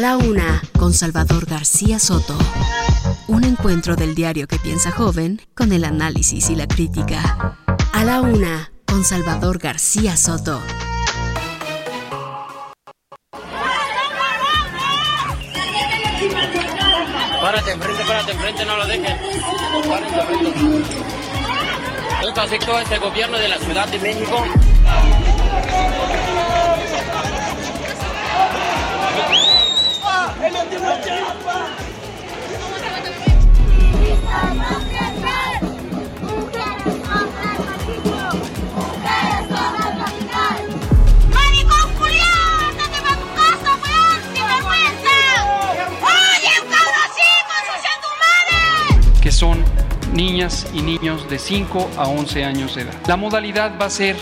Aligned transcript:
a 0.00 0.02
la 0.02 0.16
una, 0.16 0.62
con 0.78 0.94
Salvador 0.94 1.44
García 1.44 1.98
Soto. 1.98 2.34
Un 3.26 3.44
encuentro 3.44 3.96
del 3.96 4.14
diario 4.14 4.46
que 4.46 4.58
piensa 4.58 4.90
joven 4.90 5.42
con 5.54 5.72
el 5.72 5.84
análisis 5.84 6.48
y 6.48 6.56
la 6.56 6.66
crítica. 6.66 7.58
A 7.92 8.04
la 8.04 8.22
una, 8.22 8.72
con 8.86 9.04
Salvador 9.04 9.58
García 9.58 10.16
Soto. 10.16 10.62
Párate 17.42 17.72
enfrente, 17.72 18.04
párate 18.06 18.32
enfrente, 18.32 18.64
no 18.64 18.76
lo 18.78 18.86
dejes. 18.86 19.16
Párate. 19.86 20.18
Esto 22.26 22.40
aceptó 22.40 22.78
este 22.78 22.98
gobierno 22.98 23.36
de 23.36 23.48
la 23.48 23.58
Ciudad 23.58 23.86
de 23.88 23.98
México. 23.98 24.44
Que 49.20 49.32
son 49.32 49.62
niñas 50.12 50.66
y 50.72 50.82
niños 50.82 51.28
de 51.28 51.38
5 51.38 51.90
a 51.96 52.08
11 52.08 52.44
años 52.44 52.74
de 52.74 52.82
edad. 52.82 52.94
La 53.06 53.16
modalidad 53.16 53.78
va 53.80 53.86
a 53.86 53.90
ser 53.90 54.16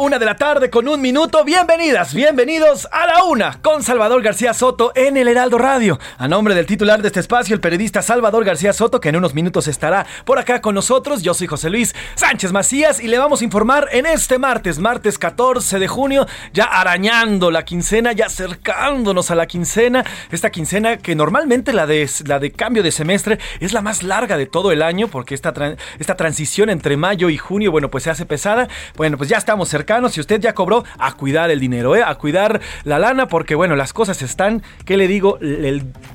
Una 0.00 0.18
de 0.18 0.26
la 0.26 0.34
tarde 0.34 0.70
con 0.70 0.88
un 0.88 1.00
minuto. 1.00 1.44
Bienvenidas, 1.44 2.14
bienvenidos 2.14 2.88
a 2.90 3.06
la 3.06 3.24
una 3.24 3.60
con 3.62 3.82
Salvador 3.82 4.22
García 4.22 4.52
Soto 4.52 4.92
en 4.94 5.16
el 5.16 5.28
Heraldo 5.28 5.56
Radio. 5.56 6.00
A 6.18 6.26
nombre 6.26 6.54
del 6.54 6.66
titular 6.66 7.00
de 7.00 7.08
este 7.08 7.20
espacio, 7.20 7.54
el 7.54 7.60
periodista 7.60 8.02
Salvador 8.02 8.44
García 8.44 8.72
Soto, 8.72 9.00
que 9.00 9.10
en 9.10 9.16
unos 9.16 9.34
minutos 9.34 9.68
estará 9.68 10.04
por 10.24 10.38
acá 10.38 10.60
con 10.60 10.74
nosotros. 10.74 11.22
Yo 11.22 11.32
soy 11.32 11.46
José 11.46 11.70
Luis 11.70 11.94
Sánchez 12.16 12.52
Macías 12.52 13.00
y 13.00 13.08
le 13.08 13.18
vamos 13.18 13.40
a 13.40 13.44
informar 13.44 13.88
en 13.92 14.06
este 14.06 14.38
martes, 14.38 14.78
martes 14.78 15.16
14 15.16 15.78
de 15.78 15.86
junio, 15.86 16.26
ya 16.52 16.64
arañando 16.64 17.50
la 17.50 17.64
quincena, 17.64 18.12
ya 18.12 18.26
acercándonos 18.26 19.30
a 19.30 19.36
la 19.36 19.46
quincena. 19.46 20.04
Esta 20.30 20.50
quincena 20.50 20.96
que 20.96 21.14
normalmente 21.14 21.72
la 21.72 21.86
de, 21.86 22.08
la 22.26 22.40
de 22.40 22.50
cambio 22.50 22.82
de 22.82 22.90
semestre 22.90 23.38
es 23.60 23.72
la 23.72 23.80
más 23.80 24.02
larga 24.02 24.36
de 24.36 24.46
todo 24.46 24.72
el 24.72 24.82
año 24.82 25.08
porque 25.08 25.34
esta, 25.34 25.54
esta 25.98 26.16
transición 26.16 26.68
entre 26.68 26.96
mayo 26.96 27.30
y 27.30 27.38
junio, 27.38 27.70
bueno, 27.70 27.90
pues 27.90 28.04
se 28.04 28.10
hace 28.10 28.26
pesada. 28.26 28.68
Bueno, 28.96 29.16
pues 29.16 29.30
ya 29.30 29.38
estamos 29.38 29.68
cercanos. 29.84 30.12
Si 30.12 30.20
usted 30.20 30.40
ya 30.40 30.54
cobró, 30.54 30.84
a 30.98 31.12
cuidar 31.12 31.50
el 31.50 31.60
dinero, 31.60 31.94
¿eh? 31.94 32.02
A 32.02 32.14
cuidar 32.14 32.60
la 32.84 32.98
lana, 32.98 33.28
porque 33.28 33.54
bueno, 33.54 33.76
las 33.76 33.92
cosas 33.92 34.22
están, 34.22 34.62
¿qué 34.86 34.96
le 34.96 35.06
digo? 35.06 35.38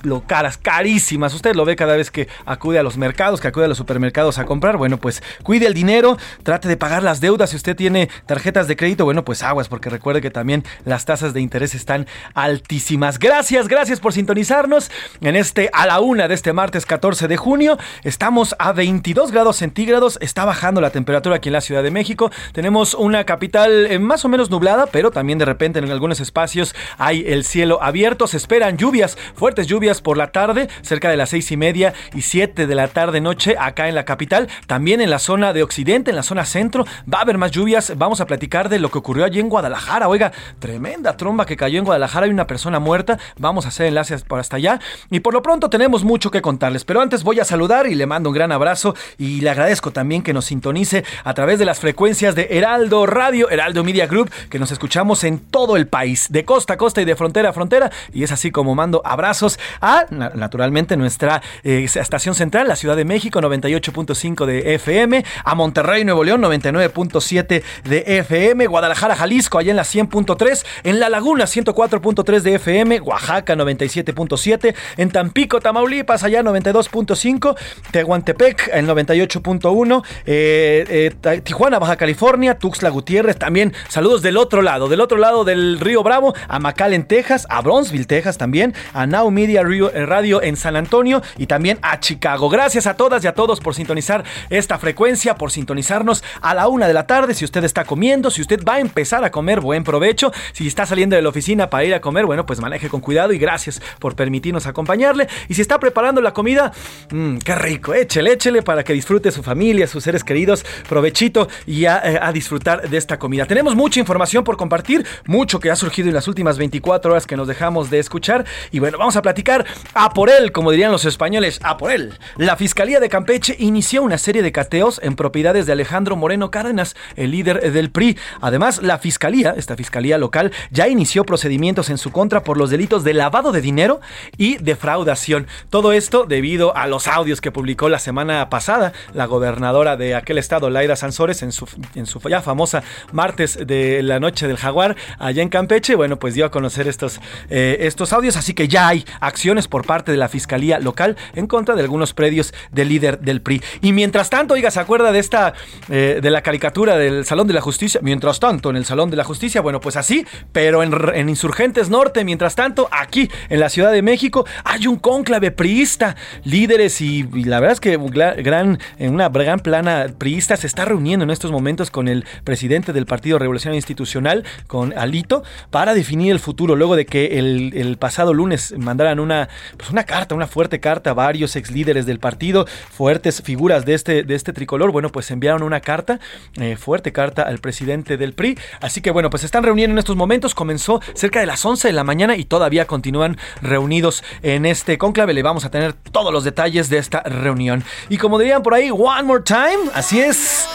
Lo 0.02 0.22
caras, 0.22 0.58
carísimas. 0.58 1.34
Usted 1.36 1.54
lo 1.54 1.66
ve 1.66 1.76
cada 1.76 1.96
vez 1.96 2.10
que 2.10 2.28
acude 2.46 2.80
a 2.80 2.84
los 2.84 2.98
mercados, 2.98 3.42
que 3.42 3.48
acude 3.48 3.66
a 3.66 3.68
los 3.68 3.78
supermercados 3.78 4.40
a 4.40 4.46
comprar. 4.46 4.78
Bueno, 4.78 4.98
pues 4.98 5.22
cuide 5.44 5.68
el 5.68 5.76
dinero, 5.76 6.18
trate 6.42 6.68
de 6.68 6.78
pagar 6.78 7.04
las 7.04 7.22
deudas. 7.22 7.52
Si 7.52 7.58
usted 7.58 7.76
tiene 7.76 8.10
tarjetas 8.26 8.68
de 8.68 8.76
crédito, 8.76 9.06
bueno, 9.06 9.24
pues 9.24 9.44
aguas, 9.44 9.68
porque 9.68 9.90
recuerde 9.90 10.22
que 10.22 10.32
también 10.32 10.64
las 10.86 11.06
tasas 11.06 11.34
de 11.34 11.42
interés 11.42 11.76
están 11.76 12.08
altísimas. 12.34 13.20
Gracias, 13.20 13.68
gracias 13.68 14.00
por 14.00 14.14
sintonizarnos 14.14 14.90
en 15.22 15.36
este 15.36 15.70
a 15.74 15.86
la 15.86 16.00
una 16.00 16.28
de 16.28 16.34
este 16.34 16.54
martes 16.54 16.88
14 16.88 17.28
de 17.28 17.38
junio. 17.38 17.78
Estamos 18.04 18.56
a 18.58 18.72
22 18.72 19.32
grados 19.32 19.58
centígrados, 19.58 20.18
está 20.22 20.46
bajando 20.46 20.82
la 20.82 20.90
temperatura 20.90 21.36
aquí 21.36 21.50
en 21.50 21.54
la 21.54 21.62
Ciudad 21.62 21.84
de 21.84 21.92
México. 21.92 22.32
Tenemos 22.54 22.96
una 22.96 23.26
capital 23.26 23.59
eh, 23.68 24.00
más 24.00 24.26
o 24.26 24.30
menos 24.30 24.50
nublada, 24.50 24.88
pero 24.88 25.12
también 25.12 25.40
de 25.40 25.46
repente 25.46 25.80
en 25.80 25.90
algunos 25.92 26.20
espacios 26.20 26.76
hay 26.98 27.24
el 27.28 27.44
cielo 27.44 27.82
abierto. 27.82 28.28
Se 28.28 28.38
esperan 28.38 28.78
lluvias, 28.78 29.18
fuertes 29.36 29.68
lluvias 29.68 30.02
por 30.02 30.18
la 30.18 30.32
tarde, 30.32 30.70
cerca 30.82 31.10
de 31.10 31.18
las 31.18 31.30
seis 31.30 31.52
y 31.52 31.58
media 31.58 31.94
y 32.14 32.22
siete 32.22 32.68
de 32.68 32.76
la 32.76 32.88
tarde 32.88 33.22
noche 33.22 33.56
acá 33.60 33.88
en 33.88 33.96
la 33.96 34.06
capital. 34.06 34.48
También 34.68 35.02
en 35.02 35.10
la 35.10 35.20
zona 35.20 35.54
de 35.54 35.64
occidente, 35.64 36.12
en 36.12 36.16
la 36.16 36.24
zona 36.24 36.46
centro, 36.46 36.86
va 37.12 37.20
a 37.20 37.22
haber 37.22 37.38
más 37.38 37.52
lluvias. 37.52 37.94
Vamos 37.98 38.22
a 38.22 38.28
platicar 38.28 38.70
de 38.70 38.80
lo 38.80 38.90
que 38.90 38.98
ocurrió 38.98 39.26
allí 39.26 39.40
en 39.40 39.50
Guadalajara. 39.50 40.08
Oiga, 40.08 40.32
tremenda 40.60 41.18
tromba 41.18 41.46
que 41.46 41.58
cayó 41.58 41.80
en 41.80 41.86
Guadalajara. 41.86 42.26
Hay 42.26 42.32
una 42.32 42.48
persona 42.48 42.80
muerta. 42.80 43.20
Vamos 43.38 43.66
a 43.66 43.70
hacer 43.70 43.88
enlaces 43.88 44.24
por 44.24 44.40
hasta 44.40 44.58
allá. 44.58 44.80
Y 45.10 45.20
por 45.20 45.34
lo 45.34 45.42
pronto 45.42 45.70
tenemos 45.70 46.04
mucho 46.04 46.32
que 46.32 46.42
contarles. 46.42 46.86
Pero 46.86 47.02
antes 47.02 47.24
voy 47.24 47.40
a 47.40 47.46
saludar 47.46 47.88
y 47.88 47.96
le 47.96 48.06
mando 48.06 48.30
un 48.30 48.36
gran 48.36 48.52
abrazo. 48.52 48.96
Y 49.18 49.42
le 49.42 49.50
agradezco 49.50 49.92
también 49.92 50.24
que 50.24 50.34
nos 50.34 50.46
sintonice 50.46 51.04
a 51.24 51.34
través 51.34 51.60
de 51.60 51.66
las 51.66 51.80
frecuencias 51.80 52.36
de 52.36 52.48
Heraldo 52.52 53.06
Radio, 53.06 53.39
Heraldo 53.50 53.84
Media 53.84 54.08
Group, 54.08 54.32
que 54.50 54.60
nos 54.60 54.72
escuchamos 54.72 55.24
en 55.24 55.40
todo 55.40 55.78
el 55.78 55.88
país, 55.88 56.28
de 56.30 56.44
costa 56.46 56.74
a 56.74 56.78
costa 56.78 57.02
y 57.02 57.06
de 57.06 57.16
frontera 57.16 57.50
a 57.50 57.54
frontera. 57.54 57.92
Y 58.12 58.24
es 58.24 58.32
así 58.32 58.50
como 58.52 58.74
mando 58.76 59.02
abrazos 59.06 59.60
a, 59.82 60.06
na- 60.10 60.32
naturalmente, 60.34 60.98
nuestra 60.98 61.42
eh, 61.64 61.84
estación 61.94 62.34
central, 62.36 62.68
la 62.68 62.76
Ciudad 62.76 62.96
de 62.96 63.06
México, 63.06 63.40
98.5 63.40 64.46
de 64.46 64.74
FM, 64.76 65.24
a 65.44 65.56
Monterrey, 65.56 66.04
Nuevo 66.04 66.24
León, 66.24 66.42
99.7 66.42 67.64
de 67.84 68.04
FM, 68.08 68.66
Guadalajara, 68.68 69.16
Jalisco, 69.16 69.58
allá 69.60 69.70
en 69.72 69.78
la 69.78 69.84
100.3, 69.84 70.66
en 70.84 71.00
La 71.00 71.10
Laguna, 71.10 71.46
104.3 71.46 72.40
de 72.42 72.56
FM, 72.56 73.00
Oaxaca, 73.02 73.56
97.7, 73.56 74.74
en 74.98 75.12
Tampico, 75.12 75.60
Tamaulipas, 75.60 76.24
allá 76.24 76.42
92.5, 76.42 77.56
Tehuantepec, 77.92 78.70
el 78.74 78.88
98.1, 78.88 80.04
eh, 80.26 81.12
eh, 81.24 81.42
Tijuana, 81.42 81.80
Baja 81.80 81.96
California, 81.98 82.58
Tuxtla 82.58 82.90
Gutiérrez, 82.90 83.29
también 83.38 83.74
saludos 83.88 84.22
del 84.22 84.38
otro 84.38 84.62
lado, 84.62 84.88
del 84.88 85.02
otro 85.02 85.18
lado 85.18 85.44
del 85.44 85.80
Río 85.80 86.04
Bravo, 86.04 86.34
a 86.48 86.60
McAllen, 86.60 87.06
Texas, 87.06 87.46
a 87.50 87.62
Bronzeville, 87.62 88.06
Texas 88.06 88.38
también, 88.38 88.74
a 88.94 89.06
Now 89.06 89.30
Media 89.32 89.62
eh, 89.62 90.06
Radio 90.06 90.42
en 90.42 90.56
San 90.56 90.76
Antonio 90.76 91.22
y 91.38 91.48
también 91.48 91.80
a 91.82 92.00
Chicago. 92.00 92.50
Gracias 92.50 92.88
a 92.88 92.96
todas 92.96 93.24
y 93.24 93.28
a 93.28 93.34
todos 93.34 93.60
por 93.60 93.76
sintonizar 93.76 94.24
esta 94.50 94.78
frecuencia, 94.80 95.36
por 95.36 95.52
sintonizarnos 95.52 96.24
a 96.42 96.54
la 96.54 96.68
una 96.68 96.88
de 96.88 96.94
la 96.94 97.06
tarde. 97.06 97.34
Si 97.34 97.46
usted 97.46 97.64
está 97.64 97.86
comiendo, 97.86 98.30
si 98.32 98.42
usted 98.42 98.64
va 98.64 98.76
a 98.76 98.80
empezar 98.80 99.24
a 99.24 99.32
comer, 99.32 99.60
buen 99.60 99.84
provecho. 99.84 100.32
Si 100.54 100.68
está 100.68 100.86
saliendo 100.86 101.16
de 101.16 101.22
la 101.22 101.30
oficina 101.30 101.70
para 101.70 101.84
ir 101.84 101.94
a 101.94 102.02
comer, 102.02 102.26
bueno, 102.26 102.46
pues 102.46 102.60
maneje 102.60 102.90
con 102.90 103.02
cuidado 103.02 103.34
y 103.34 103.38
gracias 103.38 103.82
por 104.00 104.16
permitirnos 104.16 104.66
acompañarle. 104.66 105.28
Y 105.48 105.54
si 105.54 105.62
está 105.62 105.80
preparando 105.80 106.22
la 106.22 106.34
comida, 106.34 106.72
mmm, 107.12 107.38
qué 107.38 107.56
rico, 107.56 107.94
échele, 107.94 108.34
échele 108.34 108.62
para 108.62 108.84
que 108.84 108.94
disfrute 108.94 109.32
su 109.32 109.44
familia, 109.44 109.88
sus 109.88 110.04
seres 110.04 110.24
queridos. 110.24 110.66
Provechito 110.88 111.48
y 111.68 111.86
a, 111.86 112.02
eh, 112.04 112.20
a 112.22 112.32
disfrutar 112.32 112.90
de 112.90 112.98
esta 112.98 113.19
comida. 113.20 113.46
Tenemos 113.46 113.76
mucha 113.76 114.00
información 114.00 114.44
por 114.44 114.58
compartir, 114.58 115.06
mucho 115.26 115.60
que 115.60 115.70
ha 115.70 115.76
surgido 115.76 116.08
en 116.08 116.16
las 116.16 116.28
últimas 116.28 116.58
24 116.58 117.12
horas 117.12 117.28
que 117.28 117.38
nos 117.38 117.48
dejamos 117.48 117.90
de 117.90 118.00
escuchar. 118.00 118.46
Y 118.72 118.80
bueno, 118.80 118.98
vamos 118.98 119.16
a 119.16 119.22
platicar 119.22 119.66
a 119.94 120.10
por 120.12 120.30
él, 120.30 120.52
como 120.52 120.72
dirían 120.72 120.92
los 120.92 121.06
españoles, 121.06 121.60
a 121.64 121.78
por 121.78 121.92
él. 121.92 122.18
La 122.38 122.56
Fiscalía 122.56 123.00
de 123.00 123.10
Campeche 123.10 123.56
inició 123.60 124.02
una 124.04 124.18
serie 124.18 124.42
de 124.42 124.52
cateos 124.52 125.00
en 125.04 125.16
propiedades 125.16 125.66
de 125.66 125.74
Alejandro 125.74 126.16
Moreno 126.16 126.52
Cárdenas, 126.52 126.96
el 127.16 127.32
líder 127.32 127.72
del 127.72 127.92
PRI. 127.92 128.18
Además, 128.42 128.82
la 128.82 128.98
Fiscalía, 128.98 129.54
esta 129.58 129.76
Fiscalía 129.76 130.18
local, 130.18 130.52
ya 130.72 130.88
inició 130.88 131.26
procedimientos 131.26 131.90
en 131.90 131.98
su 131.98 132.12
contra 132.12 132.44
por 132.44 132.58
los 132.58 132.70
delitos 132.70 133.04
de 133.04 133.14
lavado 133.14 133.52
de 133.52 133.62
dinero 133.62 134.00
y 134.38 134.58
defraudación. 134.58 135.48
Todo 135.70 135.92
esto 135.92 136.26
debido 136.26 136.76
a 136.76 136.88
los 136.88 137.08
audios 137.08 137.42
que 137.42 137.52
publicó 137.52 137.90
la 137.90 138.00
semana 138.00 138.50
pasada 138.50 138.94
la 139.14 139.26
gobernadora 139.26 139.98
de 139.98 140.16
aquel 140.16 140.38
estado, 140.38 140.70
Laira 140.70 140.96
Sansores, 140.96 141.42
en 141.42 141.52
su, 141.52 141.68
en 141.96 142.06
su 142.06 142.20
ya 142.30 142.42
famosa 142.42 142.84
martes 143.12 143.60
de 143.66 144.04
la 144.04 144.20
noche 144.20 144.48
del 144.48 144.58
jaguar 144.58 144.96
allá 145.18 145.42
en 145.42 145.50
Campeche. 145.50 145.96
Bueno, 145.96 146.20
pues 146.20 146.34
dio 146.34 146.46
a 146.46 146.52
conocer 146.52 146.88
estos, 146.88 147.20
eh, 147.50 147.78
estos 147.82 148.14
audios, 148.14 148.38
así 148.38 148.54
que 148.54 148.68
ya 148.68 148.88
hay 148.88 149.06
acciones 149.20 149.68
por 149.68 149.86
parte 149.86 150.12
de 150.12 150.18
la 150.18 150.30
Fiscalía 150.30 150.80
local 150.80 151.18
en 151.36 151.48
contra 151.48 151.76
de 151.76 151.82
algunos 151.82 152.14
predios 152.14 152.54
del 152.72 152.90
líder 152.90 153.20
del 153.20 153.42
PRI. 153.42 153.62
Y 153.82 153.94
mientras 153.94 154.30
tanto, 154.30 154.54
oiga, 154.54 154.72
¿se 154.72 154.80
acuerda 154.80 155.12
de 155.12 155.20
esta, 155.20 155.54
eh, 155.90 156.20
de 156.22 156.30
la 156.32 156.42
caricatura 156.42 156.98
del 156.98 157.26
Salón 157.26 157.48
de 157.48 157.54
la 157.54 157.62
Justicia? 157.62 158.00
Mientras 158.04 158.40
tanto, 158.40 158.70
en 158.70 158.76
el 158.76 158.86
Salón 158.86 159.10
de 159.10 159.18
la 159.18 159.24
Justicia, 159.24 159.62
bueno, 159.62 159.80
pues 159.80 159.96
así, 159.96 160.26
pero 160.52 160.84
en, 160.84 160.94
en 161.14 161.30
Insurgentes 161.30 161.90
Norte, 161.90 162.24
mientras 162.24 162.56
tanto, 162.56 162.88
aquí 162.92 163.30
en 163.50 163.60
la 163.60 163.70
Ciudad 163.70 163.92
de 163.92 164.02
México, 164.02 164.46
hay 164.64 164.88
un 164.88 164.98
cónclave 164.98 165.52
priista, 165.52 166.16
líderes 166.44 167.02
y, 167.02 167.24
la 167.24 167.60
verdad 167.60 167.74
es 167.74 167.80
que 167.80 167.98
gran, 167.98 168.80
una 169.00 169.30
gran 169.30 169.60
plana 169.60 170.08
priista 170.18 170.58
se 170.58 170.68
está 170.68 170.86
reuniendo 170.86 171.24
en 171.24 171.32
estos 171.32 171.52
momentos 171.52 171.92
con 171.92 172.08
el 172.08 172.26
presidente 172.44 172.94
del 173.00 173.06
Partido 173.06 173.40
Revolucionario 173.40 173.78
Institucional, 173.78 174.44
con 174.68 174.98
Alito, 174.98 175.44
para 175.72 175.94
definir 175.94 176.32
el 176.32 176.40
futuro, 176.40 176.76
luego 176.76 176.96
de 176.96 177.06
que 177.06 177.40
el, 177.40 177.98
pasado 178.00 178.34
lunes 178.34 178.74
mandaran 178.78 179.20
una, 179.20 179.50
pues 179.78 179.90
una 179.90 180.04
carta, 180.04 180.36
una 180.36 180.48
fuerte 180.48 180.80
carta 180.80 181.10
a 181.12 181.14
varios 181.14 181.56
ex 181.56 181.72
líderes 181.72 182.06
del 182.06 182.20
partido, 182.20 182.66
fuertes 182.92 183.42
figuras 183.42 183.86
de 183.86 183.94
este, 183.94 184.24
de 184.24 184.36
este 184.36 184.54
tricolor, 184.54 184.92
bueno, 184.92 185.10
pues 185.10 185.32
enviaron 185.32 185.64
una 185.64 185.80
carta, 185.80 186.20
eh, 186.56 186.76
fuerte 186.78 187.12
carta 187.12 187.44
al 187.44 187.60
presidente 187.60 188.18
del 188.18 188.34
PRI, 188.34 188.58
así 188.82 189.02
que 189.02 189.12
bueno, 189.12 189.30
pues 189.30 189.44
están 189.44 189.64
reuniendo 189.64 189.94
en 189.94 190.00
estos 190.00 190.16
momentos, 190.16 190.56
comenzó 190.56 191.02
cerca 191.14 191.40
de 191.40 191.46
las 191.46 191.66
11 191.66 191.88
de 191.88 191.94
la 191.94 192.04
mañana 192.04 192.36
y 192.36 192.46
todavía 192.46 192.86
continúan 192.86 193.38
reunidos 193.62 194.24
en 194.42 194.66
este 194.66 194.98
conclave, 194.98 195.34
le 195.34 195.44
vamos 195.44 195.66
a 195.66 195.72
tener 195.72 195.94
todos 195.94 196.32
los 196.32 196.44
detalles 196.44 196.90
de 196.90 196.98
esta 196.98 197.22
reunión. 197.22 197.84
Y 198.10 198.18
como 198.18 198.40
dirían 198.40 198.64
por 198.64 198.74
ahí, 198.74 198.90
one 198.92 199.24
more 199.24 199.44
time, 199.44 199.90
así 199.94 200.20
es. 200.20 200.68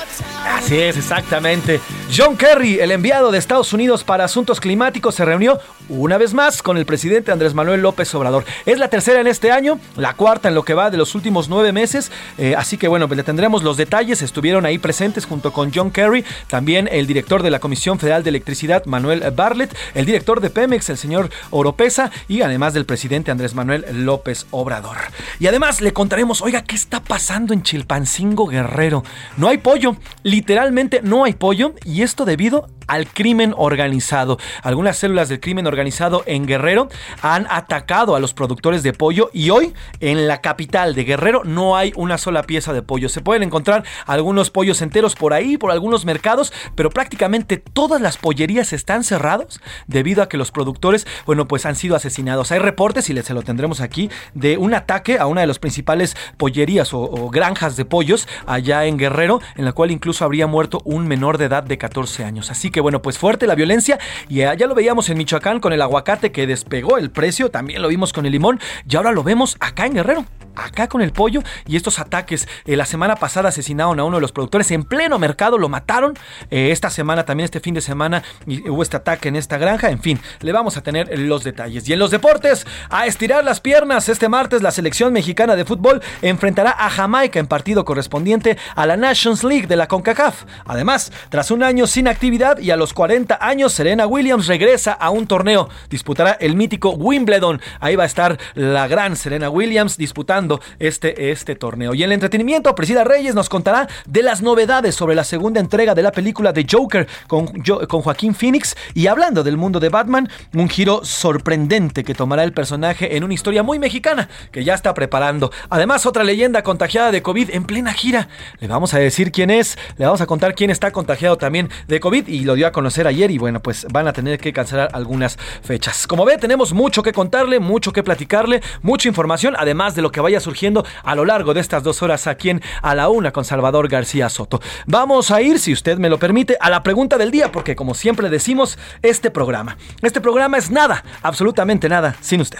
Así 0.45 0.79
es, 0.79 0.97
exactamente. 0.97 1.81
John 2.17 2.37
Kerry, 2.37 2.79
el 2.79 2.93
enviado 2.93 3.33
de 3.33 3.39
Estados 3.39 3.73
Unidos 3.73 4.05
para 4.05 4.25
asuntos 4.25 4.61
climáticos, 4.61 5.17
se 5.17 5.25
reunió 5.25 5.59
una 5.89 6.17
vez 6.17 6.33
más 6.33 6.63
con 6.63 6.77
el 6.77 6.87
presidente 6.87 7.33
Andrés 7.33 7.55
Manuel 7.55 7.81
López 7.81 8.15
Obrador. 8.15 8.45
Es 8.67 8.79
la 8.79 8.87
tercera 8.87 9.21
en 9.21 9.27
este 9.27 9.51
año, 9.51 9.81
la 9.97 10.15
cuarta 10.15 10.49
en 10.49 10.55
lo 10.55 10.65
que 10.65 10.75
va 10.75 10.91
de 10.91 10.97
los 10.97 11.17
últimos 11.17 11.49
nueve 11.49 11.73
meses. 11.73 12.13
Eh, 12.39 12.55
así 12.57 12.79
que 12.79 12.87
bueno, 12.87 13.09
pues 13.09 13.17
le 13.17 13.25
tendremos 13.25 13.65
los 13.65 13.77
detalles. 13.77 14.23
Estuvieron 14.23 14.65
ahí 14.65 14.79
presentes 14.79 15.27
junto 15.27 15.53
con 15.53 15.73
John 15.75 15.91
Kerry, 15.91 16.25
también 16.47 16.89
el 16.93 17.09
director 17.09 17.43
de 17.43 17.51
la 17.51 17.59
Comisión 17.59 17.99
Federal 17.99 18.23
de 18.23 18.31
Electricidad, 18.31 18.85
Manuel 18.85 19.29
Bartlett, 19.33 19.77
el 19.95 20.07
director 20.07 20.41
de 20.41 20.51
Pemex, 20.51 20.91
el 20.91 20.99
señor 20.99 21.31
Oropesa, 21.51 22.13
y 22.29 22.43
además 22.43 22.75
del 22.75 22.85
presidente 22.85 23.33
Andrés 23.33 23.57
Manuel 23.57 23.87
López 24.05 24.47
Obrador. 24.53 24.99
Y 25.41 25.49
además 25.49 25.81
le 25.81 25.93
contaremos, 25.93 26.43
oiga, 26.43 26.63
¿qué 26.63 26.77
está 26.77 27.01
pasando 27.01 27.53
en 27.53 27.65
Chilpancingo 27.65 28.47
Guerrero? 28.47 29.03
No 29.37 29.49
hay 29.49 29.59
pollo, 29.59 29.97
literalmente 30.23 31.01
no 31.03 31.25
hay 31.25 31.33
pollo, 31.33 31.75
y 31.85 32.04
esto 32.05 32.25
debido 32.25 32.69
al 32.87 33.07
crimen 33.07 33.55
organizado. 33.57 34.39
Algunas 34.63 34.97
células 34.97 35.29
del 35.29 35.41
crimen 35.41 35.67
organizado 35.67 36.23
en 36.27 36.47
Guerrero 36.47 36.89
han 37.23 37.47
atacado 37.51 38.17
a 38.17 38.21
los 38.21 38.35
productores 38.35 38.83
de 38.83 38.93
pollo 38.93 39.31
y 39.33 39.51
hoy 39.51 39.75
en 40.01 40.27
la 40.27 40.41
capital 40.41 40.95
de 40.95 41.05
Guerrero 41.05 41.43
no 41.45 41.77
hay 41.77 41.93
una 41.97 42.19
sola 42.19 42.43
pieza 42.43 42.73
de 42.73 42.83
pollo. 42.83 43.09
Se 43.09 43.21
pueden 43.21 43.43
encontrar 43.43 43.85
algunos 44.07 44.51
pollos 44.51 44.83
enteros 44.83 45.15
por 45.15 45.33
ahí, 45.33 45.57
por 45.57 45.71
algunos 45.71 46.05
mercados, 46.05 46.53
pero 46.75 46.91
prácticamente 46.91 47.57
todas 47.57 48.01
las 48.01 48.17
pollerías 48.17 48.73
están 48.73 49.05
cerradas 49.05 49.61
debido 49.87 50.23
a 50.23 50.29
que 50.29 50.37
los 50.37 50.51
productores, 50.51 51.07
bueno, 51.27 51.49
pues 51.49 51.67
han 51.67 51.77
sido 51.77 51.97
asesinados. 51.97 52.53
Hay 52.53 52.59
reportes, 52.59 53.11
y 53.11 53.23
se 53.23 53.35
lo 53.35 53.43
tendremos 53.43 53.81
aquí, 53.81 54.11
de 54.35 54.59
un 54.59 54.75
ataque 54.75 55.19
a 55.19 55.27
una 55.27 55.41
de 55.41 55.47
las 55.47 55.59
principales 55.59 56.17
pollerías 56.37 56.93
o, 56.93 57.01
o 57.01 57.31
granjas 57.31 57.77
de 57.77 57.85
pollos 57.85 58.29
allá 58.47 58.85
en 58.85 58.97
Guerrero, 58.97 59.41
en 59.57 59.65
la 59.65 59.73
cual 59.73 59.91
incluso 59.91 60.25
habría 60.25 60.47
muerto 60.47 60.81
un 60.85 61.07
menor 61.07 61.39
de 61.39 61.47
edad 61.47 61.63
de 61.63 61.79
14 61.79 62.25
años. 62.25 62.51
Así 62.51 62.71
que 62.75 62.81
bueno, 62.81 63.01
pues 63.01 63.19
fuerte 63.19 63.47
la 63.47 63.55
violencia 63.55 64.01
y 64.29 64.39
ya 64.39 64.67
lo 64.67 64.75
veíamos 64.75 65.09
en 65.09 65.17
Michoacán 65.17 65.61
con 65.61 65.73
el 65.73 65.81
aguacate 65.81 66.33
que 66.33 66.45
despegó 66.49 66.99
el 66.99 67.13
precio, 67.13 67.49
también 67.49 67.81
lo 67.81 67.87
vimos 67.87 68.13
con 68.13 68.27
el 68.27 68.33
limón 68.33 68.59
y 68.89 68.97
ahora 68.97 69.13
lo 69.13 69.23
vemos 69.23 69.57
acá 69.61 69.87
en 69.87 69.95
Guerrero 69.95 70.25
acá 70.57 70.89
con 70.89 71.03
el 71.03 71.13
pollo 71.13 71.43
y 71.67 71.77
estos 71.77 71.99
ataques. 71.99 72.49
Eh, 72.65 72.77
la 72.77 72.87
semana 72.87 73.17
pasada 73.17 73.49
asesinaron 73.49 73.99
a 73.99 74.05
uno 74.05 74.17
de 74.17 74.21
los 74.21 74.33
productores 74.33 74.71
en 74.71 74.85
pleno 74.85 75.19
mercado, 75.19 75.59
lo 75.59 75.69
mataron. 75.69 76.15
Eh, 76.51 76.71
esta 76.71 76.91
semana, 76.91 77.25
también 77.25 77.45
este 77.45 77.61
fin 77.61 77.75
de 77.75 77.81
semana, 77.81 78.23
hubo 78.47 78.83
este 78.83 78.97
ataque 78.97 79.29
en 79.29 79.37
esta 79.37 79.59
granja. 79.59 79.91
En 79.91 80.01
fin, 80.01 80.21
le 80.41 80.53
vamos 80.53 80.77
a 80.77 80.83
tener 80.83 81.19
los 81.19 81.45
detalles. 81.45 81.89
Y 81.89 81.93
en 81.93 81.99
los 81.99 82.11
deportes, 82.11 82.67
a 82.91 83.07
estirar 83.07 83.45
las 83.45 83.61
piernas. 83.61 84.09
Este 84.09 84.29
martes, 84.29 84.63
la 84.63 84.71
selección 84.71 85.13
mexicana 85.13 85.57
de 85.57 85.65
fútbol 85.65 86.03
enfrentará 86.23 86.71
a 86.71 86.91
Jamaica 86.91 87.39
en 87.39 87.47
partido 87.47 87.85
correspondiente 87.85 88.57
a 88.75 88.87
la 88.87 88.97
Nations 88.97 89.45
League 89.45 89.67
de 89.67 89.77
la 89.77 89.89
CONCACAF. 89.89 90.45
Además, 90.67 91.13
tras 91.29 91.51
un 91.51 91.63
año 91.63 91.87
sin 91.87 92.09
actividad 92.09 92.59
y 92.65 92.71
a 92.71 92.77
los 92.77 92.95
40 92.95 93.39
años, 93.41 93.75
Serena 93.75 94.07
Williams 94.07 94.47
regresa 94.47 94.93
a 94.93 95.11
un 95.11 95.27
torneo. 95.27 95.69
Disputará 95.91 96.33
el 96.41 96.57
mítico 96.57 96.91
Wimbledon. 96.93 97.61
Ahí 97.79 97.95
va 97.95 98.05
a 98.05 98.07
estar 98.07 98.39
la 98.55 98.89
gran 98.89 99.17
Serena 99.17 99.51
Williams 99.51 99.99
disputando 99.99 100.61
este, 100.79 101.31
este 101.31 101.57
torneo. 101.57 101.93
Y 101.93 102.03
en 102.03 102.09
el 102.09 102.15
entretenimiento, 102.15 102.75
Presida 102.75 103.05
Reyes 103.05 103.35
nos 103.35 103.51
contará 103.51 103.87
de 104.07 104.23
las 104.23 104.41
novedades 104.41 104.95
sobre 104.95 105.15
la 105.15 105.25
segunda 105.25 105.61
entrega 105.61 105.95
de 105.95 106.03
la 106.03 106.11
película 106.11 106.53
de 106.53 106.67
Joker 106.69 107.07
con, 107.29 107.47
con 107.47 108.01
Joaquín 108.01 108.35
Phoenix. 108.35 108.75
Y 108.95 109.09
hablando 109.09 109.43
del 109.43 109.59
mundo 109.59 109.79
de 109.79 109.91
Batman, 109.91 110.31
un 110.55 110.71
giro 110.71 111.05
sorprendente 111.05 112.03
que 112.03 112.15
tomará 112.15 112.45
el 112.45 112.55
personaje 112.55 113.15
en 113.15 113.25
una 113.25 113.35
historia 113.35 113.63
muy 113.63 113.79
mexicana 113.79 114.31
que 114.51 114.65
ya 114.65 114.73
está 114.73 114.95
preparando. 114.95 115.53
Además, 115.69 116.07
otra 116.07 116.25
leyenda 116.25 116.63
contagiada 116.63 117.13
de 117.13 117.21
COVID 117.21 117.51
en 117.51 117.65
plena 117.65 117.93
gira. 117.93 118.29
Le 118.61 118.69
vamos 118.69 118.95
a 118.95 118.99
decir 118.99 119.33
quién 119.33 119.51
es, 119.51 119.77
le 119.99 120.07
vamos 120.07 120.23
a 120.23 120.27
contar 120.27 120.55
quién 120.55 120.71
está 120.71 120.93
contagiado 120.93 121.37
también 121.37 121.69
de 121.89 122.01
COVID 122.01 122.27
dio 122.55 122.67
a 122.67 122.73
conocer 122.73 123.07
ayer 123.07 123.31
y 123.31 123.39
bueno, 123.39 123.61
pues 123.61 123.87
van 123.91 124.09
a 124.09 124.13
tener 124.13 124.39
que 124.39 124.53
cancelar 124.53 124.91
algunas 124.93 125.37
fechas. 125.63 126.07
Como 126.07 126.25
ve, 126.25 126.39
tenemos 126.39 126.73
mucho 126.73 127.03
que 127.03 127.13
contarle, 127.13 127.61
mucho 127.61 127.93
que 127.93 128.03
platicarle, 128.03 128.63
mucha 128.83 129.09
información, 129.09 129.55
además 129.59 129.95
de 129.95 130.03
lo 130.03 130.11
que 130.11 130.21
vaya 130.21 130.41
surgiendo 130.41 130.85
a 131.03 131.15
lo 131.15 131.25
largo 131.25 131.55
de 131.55 131.61
estas 131.61 131.83
dos 131.83 132.03
horas 132.03 132.27
aquí 132.27 132.51
en 132.51 132.63
A 132.83 132.95
la 132.95 133.09
Una 133.09 133.33
con 133.33 133.45
Salvador 133.45 133.89
García 133.89 134.29
Soto. 134.29 134.61
Vamos 134.87 135.31
a 135.31 135.43
ir, 135.43 135.59
si 135.59 135.73
usted 135.73 135.99
me 135.99 136.09
lo 136.09 136.19
permite, 136.19 136.57
a 136.61 136.71
la 136.71 136.83
pregunta 136.83 137.19
del 137.19 137.31
día, 137.31 137.51
porque 137.53 137.77
como 137.77 137.95
siempre 137.95 138.31
decimos, 138.31 138.79
este 139.03 139.31
programa, 139.31 139.77
este 140.03 140.21
programa 140.21 140.59
es 140.59 140.71
nada, 140.71 141.05
absolutamente 141.23 141.89
nada, 141.89 142.17
sin 142.21 142.41
usted. 142.41 142.59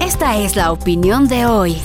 Esta 0.00 0.36
es 0.36 0.54
la 0.54 0.70
opinión 0.70 1.28
de 1.28 1.46
hoy. 1.46 1.80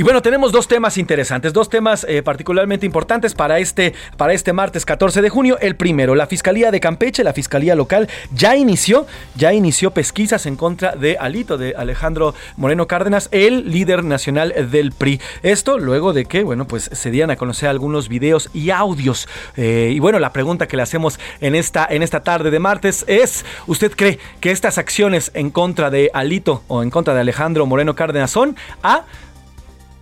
Y 0.00 0.02
bueno, 0.02 0.22
tenemos 0.22 0.50
dos 0.50 0.66
temas 0.66 0.96
interesantes, 0.96 1.52
dos 1.52 1.68
temas 1.68 2.06
eh, 2.08 2.22
particularmente 2.22 2.86
importantes 2.86 3.34
para 3.34 3.58
este, 3.58 3.92
para 4.16 4.32
este 4.32 4.54
martes 4.54 4.86
14 4.86 5.20
de 5.20 5.28
junio. 5.28 5.58
El 5.60 5.76
primero, 5.76 6.14
la 6.14 6.26
Fiscalía 6.26 6.70
de 6.70 6.80
Campeche, 6.80 7.22
la 7.22 7.34
Fiscalía 7.34 7.74
Local, 7.74 8.08
ya 8.32 8.56
inició, 8.56 9.06
ya 9.34 9.52
inició 9.52 9.90
pesquisas 9.90 10.46
en 10.46 10.56
contra 10.56 10.96
de 10.96 11.18
Alito, 11.18 11.58
de 11.58 11.74
Alejandro 11.76 12.34
Moreno 12.56 12.86
Cárdenas, 12.86 13.28
el 13.30 13.70
líder 13.70 14.02
nacional 14.02 14.70
del 14.70 14.92
PRI. 14.92 15.20
Esto 15.42 15.76
luego 15.76 16.14
de 16.14 16.24
que, 16.24 16.44
bueno, 16.44 16.66
pues 16.66 16.88
se 16.90 17.10
dieran 17.10 17.30
a 17.30 17.36
conocer 17.36 17.68
algunos 17.68 18.08
videos 18.08 18.48
y 18.54 18.70
audios. 18.70 19.28
Eh, 19.58 19.92
y 19.94 19.98
bueno, 19.98 20.18
la 20.18 20.32
pregunta 20.32 20.66
que 20.66 20.78
le 20.78 20.82
hacemos 20.82 21.20
en 21.42 21.54
esta, 21.54 21.86
en 21.90 22.02
esta 22.02 22.22
tarde 22.22 22.50
de 22.50 22.58
martes 22.58 23.04
es, 23.06 23.44
¿usted 23.66 23.92
cree 23.94 24.18
que 24.40 24.50
estas 24.50 24.78
acciones 24.78 25.30
en 25.34 25.50
contra 25.50 25.90
de 25.90 26.10
Alito 26.14 26.62
o 26.68 26.82
en 26.82 26.88
contra 26.88 27.12
de 27.12 27.20
Alejandro 27.20 27.66
Moreno 27.66 27.94
Cárdenas 27.94 28.30
son 28.30 28.56
A? 28.82 29.04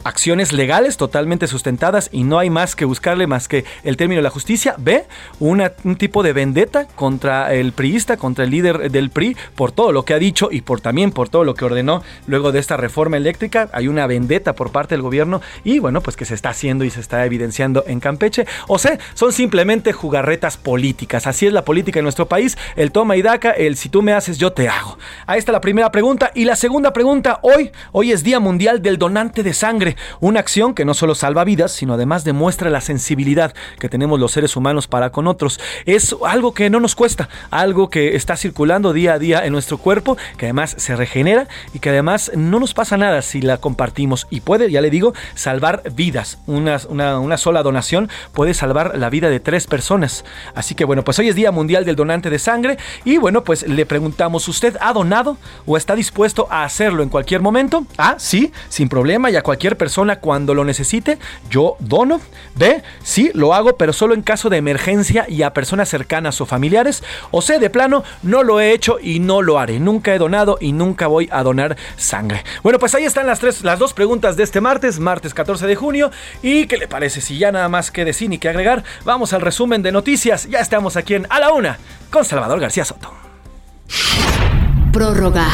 Acciones 0.05 0.53
legales 0.53 0.97
totalmente 0.97 1.47
sustentadas 1.47 2.09
y 2.13 2.25
no 2.25 2.39
hay 2.39 2.51
más 2.51 2.77
que 2.77 2.85
buscarle 2.85 3.27
más 3.27 3.49
que 3.49 3.65
el 3.85 3.97
término 3.97 4.19
de 4.19 4.23
la 4.23 4.31
justicia. 4.31 4.75
B, 4.79 5.05
un 5.41 5.97
tipo 5.97 6.23
de 6.23 6.33
vendetta 6.33 6.87
contra 6.87 7.53
el 7.55 7.73
priista, 7.73 8.17
contra 8.17 8.45
el 8.45 8.51
líder 8.51 8.91
del 8.91 9.11
PRI, 9.11 9.37
por 9.55 9.73
todo 9.73 9.93
lo 9.93 10.05
que 10.05 10.15
ha 10.15 10.19
dicho 10.19 10.49
y 10.51 10.63
por 10.63 10.81
también 10.81 11.11
por 11.11 11.29
todo 11.29 11.45
lo 11.45 11.55
que 11.55 11.65
ordenó 11.65 12.03
luego 12.27 12.53
de 12.53 12.61
esta 12.61 12.77
reforma 12.77 13.17
eléctrica. 13.17 13.69
Hay 13.73 13.89
una 13.89 14.07
vendetta 14.07 14.55
por 14.55 14.71
parte 14.73 14.95
del 14.95 15.03
gobierno 15.03 15.41
y 15.65 15.79
bueno, 15.79 16.01
pues 16.01 16.17
que 16.17 16.25
se 16.25 16.35
está 16.35 16.51
haciendo 16.51 16.85
y 16.85 16.91
se 16.91 17.01
está 17.01 17.25
evidenciando 17.25 17.85
en 17.87 18.01
Campeche. 18.01 18.47
O 18.67 18.79
sea, 18.79 18.99
son 19.15 19.33
simplemente 19.33 19.93
jugarretas 19.93 20.57
políticas. 20.57 21.27
Así 21.27 21.47
es 21.47 21.53
la 21.53 21.65
política 21.65 21.99
en 22.01 22.05
nuestro 22.05 22.29
país. 22.29 22.57
El 22.77 22.93
toma 22.93 23.17
y 23.17 23.23
daca, 23.23 23.51
el 23.51 23.77
si 23.77 23.89
tú 23.89 24.03
me 24.03 24.13
haces, 24.13 24.39
yo 24.39 24.53
te 24.53 24.69
hago. 24.69 24.99
Ahí 25.27 25.39
está 25.39 25.53
la 25.53 25.61
primera 25.61 25.91
pregunta. 25.91 26.31
Y 26.35 26.45
la 26.45 26.57
segunda 26.57 26.93
pregunta, 26.93 27.41
hoy, 27.43 27.71
hoy 27.93 28.13
es 28.13 28.23
Día 28.23 28.41
Mundial 28.41 28.83
del 28.83 28.99
Donante 28.99 29.43
de 29.43 29.55
Sangre. 29.55 29.88
Una 30.21 30.41
acción 30.41 30.75
que 30.75 30.85
no 30.85 30.95
solo 30.95 31.15
salva 31.15 31.45
vidas, 31.45 31.73
sino 31.73 31.95
además 31.95 32.25
demuestra 32.25 32.71
la 32.71 32.81
sensibilidad 32.81 33.55
que 33.79 33.89
tenemos 33.89 34.21
los 34.21 34.33
seres 34.33 34.57
humanos 34.57 34.87
para 34.89 35.11
con 35.11 35.27
otros. 35.27 35.61
Es 35.87 36.15
algo 36.25 36.55
que 36.55 36.71
no 36.71 36.81
nos 36.81 36.95
cuesta, 36.95 37.29
algo 37.51 37.91
que 37.91 38.17
está 38.17 38.37
circulando 38.37 38.93
día 38.93 39.15
a 39.15 39.19
día 39.19 39.45
en 39.45 39.53
nuestro 39.53 39.79
cuerpo, 39.79 40.17
que 40.37 40.47
además 40.47 40.75
se 40.77 40.97
regenera 40.97 41.49
y 41.73 41.79
que 41.79 41.91
además 41.91 42.33
no 42.35 42.61
nos 42.61 42.75
pasa 42.75 42.97
nada 42.97 43.23
si 43.23 43.41
la 43.41 43.59
compartimos 43.59 44.27
y 44.31 44.41
puede, 44.41 44.71
ya 44.71 44.81
le 44.81 44.91
digo, 44.91 45.15
salvar 45.35 45.83
vidas. 45.95 46.39
Una, 46.47 46.79
una, 46.89 47.39
sola 47.39 47.63
donación 47.63 48.09
puede 48.33 48.55
salvar 48.55 48.99
la 48.99 49.11
vida 49.11 49.31
de 49.31 49.41
tres 49.41 49.67
personas. 49.67 50.25
Así 50.55 50.75
que 50.75 50.85
bueno, 50.85 51.05
pues 51.05 51.19
hoy 51.19 51.29
es 51.29 51.37
Día 51.37 51.53
Mundial 51.53 51.85
del 51.85 51.97
Donante 51.97 52.31
de 52.31 52.39
Sangre 52.39 52.79
y 53.05 53.19
bueno, 53.19 53.45
pues 53.45 53.67
le 53.67 53.87
preguntamos, 53.87 54.49
¿usted 54.49 54.77
ha 54.81 54.93
donado 54.93 55.37
o 55.67 55.77
está 55.77 55.95
dispuesto 55.95 56.49
a 56.51 56.65
hacerlo 56.65 57.03
en 57.03 57.09
cualquier 57.09 57.41
momento? 57.41 57.87
A, 57.97 58.19
sí, 58.19 58.53
sin 58.69 58.89
problema 58.89 59.31
y 59.31 59.37
a 59.37 59.43
cualquier 59.43 59.77
persona 59.79 60.21
cuando 60.21 60.55
lo 60.55 60.65
necesite, 60.65 61.19
yo 61.51 61.77
dono. 61.79 62.21
B, 62.57 62.83
sí, 63.03 63.31
lo 63.35 63.55
hago, 63.55 63.77
pero 63.77 63.93
solo 63.93 64.15
en 64.15 64.23
caso 64.23 64.51
de 64.51 64.59
emergencia 64.59 65.27
y 65.29 65.43
a 65.43 65.55
personas 65.55 65.89
cercanas 65.89 66.41
o 66.41 66.47
familiares. 66.47 67.03
O 67.31 67.41
C, 67.41 67.59
de 67.59 67.71
plano, 67.71 68.05
no 68.23 68.43
lo 68.43 68.61
he 68.61 68.73
hecho 68.73 68.99
y 69.01 69.21
no 69.21 69.43
lo 69.43 69.59
haré. 69.59 69.81
Nunca 69.81 70.15
he 70.15 70.19
donado 70.19 70.59
y 70.61 70.73
nunca 70.73 71.07
voy 71.07 71.29
a 71.33 71.43
donar 71.43 71.77
sangre. 71.97 72.45
Bueno, 72.63 72.79
pues 72.79 72.95
ahí 72.95 73.05
están 73.05 73.27
las 73.27 73.41
tres, 73.41 73.63
las 73.65 73.79
dos 73.79 73.95
preguntas 73.95 74.37
de 74.37 74.43
este 74.43 74.61
martes, 74.61 74.99
martes 74.99 75.35
14 75.35 75.67
de 75.67 75.77
junio. 75.77 76.11
¿Y 76.43 76.67
qué 76.67 76.77
le 76.77 76.89
parece? 76.89 77.21
Si 77.21 77.39
ya 77.39 77.53
nada 77.53 77.69
más 77.69 77.91
que 77.91 78.05
decir 78.05 78.29
ni 78.29 78.39
que 78.39 78.49
agregar, 78.49 78.85
vamos 79.05 79.33
al 79.33 79.41
resumen 79.41 79.83
de 79.83 79.93
noticias. 79.93 80.49
Ya 80.49 80.61
estamos 80.61 80.97
aquí 80.97 81.15
en 81.15 81.27
A 81.31 81.41
la 81.41 81.53
Una 81.53 81.79
con 82.11 82.25
Salvador 82.25 82.61
García 82.61 82.85
Soto. 82.85 83.13
Prórroga. 84.93 85.47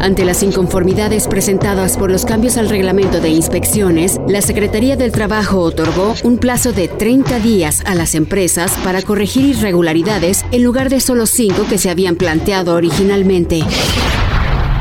Ante 0.00 0.24
las 0.24 0.44
inconformidades 0.44 1.26
presentadas 1.26 1.96
por 1.96 2.10
los 2.10 2.24
cambios 2.24 2.56
al 2.56 2.68
reglamento 2.68 3.20
de 3.20 3.30
inspecciones, 3.30 4.20
la 4.28 4.42
Secretaría 4.42 4.96
del 4.96 5.10
Trabajo 5.10 5.58
otorgó 5.60 6.14
un 6.22 6.38
plazo 6.38 6.72
de 6.72 6.86
30 6.86 7.40
días 7.40 7.82
a 7.84 7.96
las 7.96 8.14
empresas 8.14 8.72
para 8.84 9.02
corregir 9.02 9.44
irregularidades 9.44 10.44
en 10.52 10.62
lugar 10.62 10.88
de 10.88 11.00
solo 11.00 11.26
5 11.26 11.66
que 11.68 11.78
se 11.78 11.90
habían 11.90 12.14
planteado 12.14 12.74
originalmente. 12.74 13.62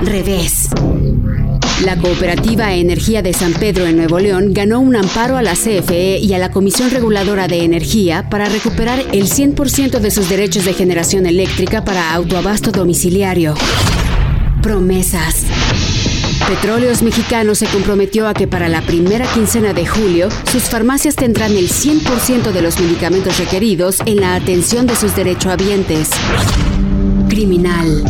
Revés. 0.02 0.70
La 1.84 1.96
cooperativa 1.96 2.74
Energía 2.74 3.22
de 3.22 3.34
San 3.34 3.54
Pedro 3.54 3.86
en 3.86 3.98
Nuevo 3.98 4.20
León 4.20 4.54
ganó 4.54 4.80
un 4.80 4.96
amparo 4.96 5.38
a 5.38 5.42
la 5.42 5.54
CFE 5.54 6.20
y 6.20 6.34
a 6.34 6.40
la 6.40 6.52
Comisión 6.52 6.92
Reguladora 6.92 7.48
de 7.48 7.64
Energía 7.64 8.30
para 8.30 8.50
recuperar 8.50 9.00
el 9.12 9.26
100% 9.26 10.00
de 10.00 10.12
sus 10.12 10.30
derechos 10.30 10.66
de 10.66 10.74
generación 10.74 11.26
eléctrica 11.26 11.84
para 11.84 12.14
autoabasto 12.14 12.72
domiciliario. 12.72 13.56
Promesas. 14.68 15.46
Petróleos 16.46 17.02
Mexicanos 17.02 17.60
se 17.60 17.68
comprometió 17.68 18.28
a 18.28 18.34
que 18.34 18.50
para 18.50 18.68
la 18.68 18.82
primera 18.82 19.26
quincena 19.26 19.72
de 19.72 19.88
julio 19.88 20.28
sus 20.52 20.64
farmacias 20.64 21.16
tendrán 21.16 21.54
el 21.54 21.70
100% 21.70 22.52
de 22.52 22.62
los 22.62 22.78
medicamentos 22.78 23.38
requeridos 23.38 24.00
en 24.06 24.20
la 24.20 24.36
atención 24.36 24.86
de 24.86 24.98
sus 24.98 25.16
derechohabientes. 25.16 26.10
Criminal. 27.30 28.04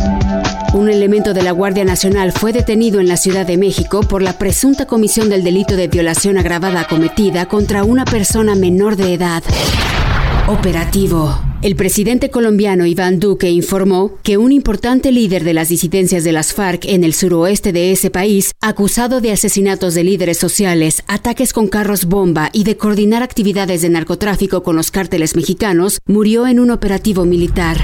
Un 0.74 0.90
elemento 0.90 1.32
de 1.32 1.44
la 1.44 1.52
Guardia 1.52 1.84
Nacional 1.84 2.32
fue 2.32 2.52
detenido 2.52 2.98
en 2.98 3.06
la 3.06 3.16
Ciudad 3.16 3.46
de 3.46 3.56
México 3.56 4.00
por 4.00 4.20
la 4.20 4.32
presunta 4.32 4.84
comisión 4.84 5.28
del 5.28 5.44
delito 5.44 5.76
de 5.76 5.86
violación 5.86 6.38
agravada 6.38 6.88
cometida 6.88 7.46
contra 7.46 7.84
una 7.84 8.04
persona 8.04 8.56
menor 8.56 8.96
de 8.96 9.14
edad. 9.14 9.44
Operativo. 10.48 11.38
El 11.60 11.76
presidente 11.76 12.30
colombiano 12.30 12.86
Iván 12.86 13.20
Duque 13.20 13.50
informó 13.50 14.16
que 14.22 14.38
un 14.38 14.50
importante 14.50 15.12
líder 15.12 15.44
de 15.44 15.52
las 15.52 15.68
disidencias 15.68 16.24
de 16.24 16.32
las 16.32 16.54
FARC 16.54 16.86
en 16.86 17.04
el 17.04 17.12
suroeste 17.12 17.70
de 17.70 17.92
ese 17.92 18.08
país, 18.08 18.52
acusado 18.62 19.20
de 19.20 19.32
asesinatos 19.32 19.92
de 19.92 20.04
líderes 20.04 20.38
sociales, 20.38 21.04
ataques 21.06 21.52
con 21.52 21.68
carros 21.68 22.06
bomba 22.06 22.48
y 22.54 22.64
de 22.64 22.78
coordinar 22.78 23.22
actividades 23.22 23.82
de 23.82 23.90
narcotráfico 23.90 24.62
con 24.62 24.74
los 24.74 24.90
cárteles 24.90 25.36
mexicanos, 25.36 25.98
murió 26.06 26.46
en 26.46 26.60
un 26.60 26.70
operativo 26.70 27.26
militar. 27.26 27.76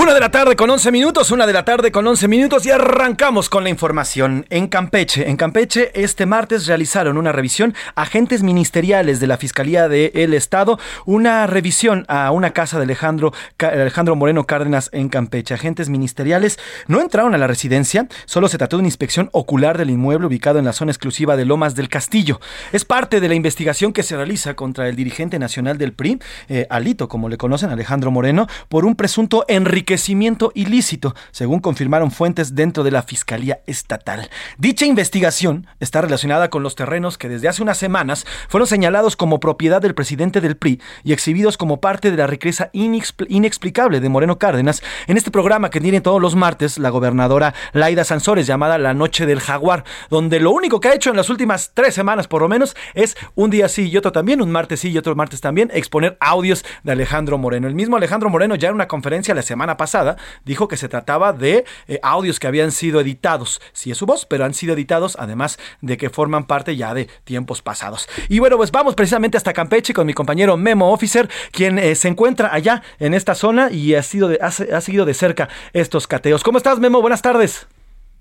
Una 0.00 0.14
de 0.14 0.20
la 0.20 0.30
tarde 0.30 0.54
con 0.54 0.70
11 0.70 0.92
minutos, 0.92 1.32
una 1.32 1.44
de 1.44 1.52
la 1.52 1.64
tarde 1.64 1.90
con 1.90 2.06
11 2.06 2.28
minutos 2.28 2.64
y 2.64 2.70
arrancamos 2.70 3.48
con 3.48 3.64
la 3.64 3.68
información. 3.68 4.46
En 4.48 4.68
Campeche, 4.68 5.28
en 5.28 5.36
Campeche 5.36 5.90
este 5.92 6.24
martes 6.24 6.68
realizaron 6.68 7.18
una 7.18 7.32
revisión 7.32 7.74
agentes 7.96 8.44
ministeriales 8.44 9.18
de 9.18 9.26
la 9.26 9.38
Fiscalía 9.38 9.88
del 9.88 10.34
Estado, 10.34 10.78
una 11.04 11.48
revisión 11.48 12.04
a 12.06 12.30
una 12.30 12.52
casa 12.52 12.76
de 12.76 12.84
Alejandro, 12.84 13.32
Alejandro 13.58 14.14
Moreno 14.14 14.46
Cárdenas 14.46 14.88
en 14.92 15.08
Campeche. 15.08 15.54
Agentes 15.54 15.88
ministeriales 15.88 16.60
no 16.86 17.00
entraron 17.00 17.34
a 17.34 17.38
la 17.38 17.48
residencia, 17.48 18.06
solo 18.24 18.46
se 18.46 18.56
trató 18.56 18.76
de 18.76 18.82
una 18.82 18.88
inspección 18.88 19.30
ocular 19.32 19.78
del 19.78 19.90
inmueble 19.90 20.28
ubicado 20.28 20.60
en 20.60 20.64
la 20.64 20.74
zona 20.74 20.92
exclusiva 20.92 21.36
de 21.36 21.44
Lomas 21.44 21.74
del 21.74 21.88
Castillo. 21.88 22.40
Es 22.70 22.84
parte 22.84 23.18
de 23.18 23.28
la 23.28 23.34
investigación 23.34 23.92
que 23.92 24.04
se 24.04 24.14
realiza 24.14 24.54
contra 24.54 24.88
el 24.88 24.94
dirigente 24.94 25.40
nacional 25.40 25.76
del 25.76 25.92
PRI, 25.92 26.20
eh, 26.48 26.68
Alito, 26.70 27.08
como 27.08 27.28
le 27.28 27.36
conocen, 27.36 27.70
Alejandro 27.70 28.12
Moreno, 28.12 28.46
por 28.68 28.84
un 28.84 28.94
presunto 28.94 29.44
enriquecimiento 29.48 29.87
enriquecimiento 29.88 30.52
ilícito, 30.54 31.14
según 31.30 31.60
confirmaron 31.60 32.10
fuentes 32.10 32.54
dentro 32.54 32.84
de 32.84 32.90
la 32.90 33.02
Fiscalía 33.02 33.60
Estatal. 33.66 34.28
Dicha 34.58 34.84
investigación 34.84 35.66
está 35.80 36.02
relacionada 36.02 36.50
con 36.50 36.62
los 36.62 36.74
terrenos 36.74 37.16
que 37.16 37.30
desde 37.30 37.48
hace 37.48 37.62
unas 37.62 37.78
semanas 37.78 38.26
fueron 38.50 38.66
señalados 38.66 39.16
como 39.16 39.40
propiedad 39.40 39.80
del 39.80 39.94
presidente 39.94 40.42
del 40.42 40.58
PRI 40.58 40.78
y 41.04 41.14
exhibidos 41.14 41.56
como 41.56 41.80
parte 41.80 42.10
de 42.10 42.18
la 42.18 42.26
riqueza 42.26 42.68
inexplicable 42.74 44.00
de 44.00 44.08
Moreno 44.10 44.38
Cárdenas 44.38 44.82
en 45.06 45.16
este 45.16 45.30
programa 45.30 45.70
que 45.70 45.80
tiene 45.80 46.02
todos 46.02 46.20
los 46.20 46.36
martes 46.36 46.76
la 46.76 46.90
gobernadora 46.90 47.54
Laida 47.72 48.04
Sansores 48.04 48.46
llamada 48.46 48.76
La 48.76 48.92
Noche 48.92 49.24
del 49.24 49.40
Jaguar, 49.40 49.84
donde 50.10 50.38
lo 50.38 50.50
único 50.50 50.80
que 50.80 50.88
ha 50.88 50.94
hecho 50.94 51.08
en 51.08 51.16
las 51.16 51.30
últimas 51.30 51.70
tres 51.72 51.94
semanas 51.94 52.28
por 52.28 52.42
lo 52.42 52.48
menos 52.48 52.76
es 52.92 53.16
un 53.34 53.48
día 53.48 53.70
sí 53.70 53.88
y 53.88 53.96
otro 53.96 54.12
también, 54.12 54.42
un 54.42 54.50
martes 54.50 54.80
sí 54.80 54.90
y 54.90 54.98
otro 54.98 55.16
martes 55.16 55.40
también, 55.40 55.70
exponer 55.72 56.18
audios 56.20 56.62
de 56.82 56.92
Alejandro 56.92 57.38
Moreno. 57.38 57.68
El 57.68 57.74
mismo 57.74 57.96
Alejandro 57.96 58.28
Moreno 58.28 58.54
ya 58.54 58.68
en 58.68 58.74
una 58.74 58.86
conferencia 58.86 59.34
la 59.34 59.40
semana 59.40 59.77
pasada 59.78 60.18
dijo 60.44 60.68
que 60.68 60.76
se 60.76 60.90
trataba 60.90 61.32
de 61.32 61.64
eh, 61.86 61.98
audios 62.02 62.38
que 62.38 62.46
habían 62.46 62.70
sido 62.70 63.00
editados. 63.00 63.62
Sí 63.72 63.90
es 63.90 63.96
su 63.96 64.04
voz, 64.04 64.26
pero 64.26 64.44
han 64.44 64.52
sido 64.52 64.74
editados 64.74 65.16
además 65.18 65.58
de 65.80 65.96
que 65.96 66.10
forman 66.10 66.46
parte 66.46 66.76
ya 66.76 66.92
de 66.92 67.08
tiempos 67.24 67.62
pasados. 67.62 68.06
Y 68.28 68.40
bueno, 68.40 68.58
pues 68.58 68.70
vamos 68.70 68.94
precisamente 68.94 69.38
hasta 69.38 69.54
Campeche 69.54 69.94
con 69.94 70.06
mi 70.06 70.12
compañero 70.12 70.58
Memo 70.58 70.92
Officer, 70.92 71.30
quien 71.50 71.78
eh, 71.78 71.94
se 71.94 72.08
encuentra 72.08 72.52
allá 72.52 72.82
en 72.98 73.14
esta 73.14 73.34
zona 73.34 73.70
y 73.70 73.94
ha, 73.94 74.02
sido 74.02 74.30
ha 74.42 74.50
seguido 74.50 75.06
de 75.06 75.14
cerca 75.14 75.48
estos 75.72 76.06
cateos. 76.06 76.42
¿Cómo 76.42 76.58
estás, 76.58 76.78
Memo? 76.78 77.00
Buenas 77.00 77.22
tardes. 77.22 77.66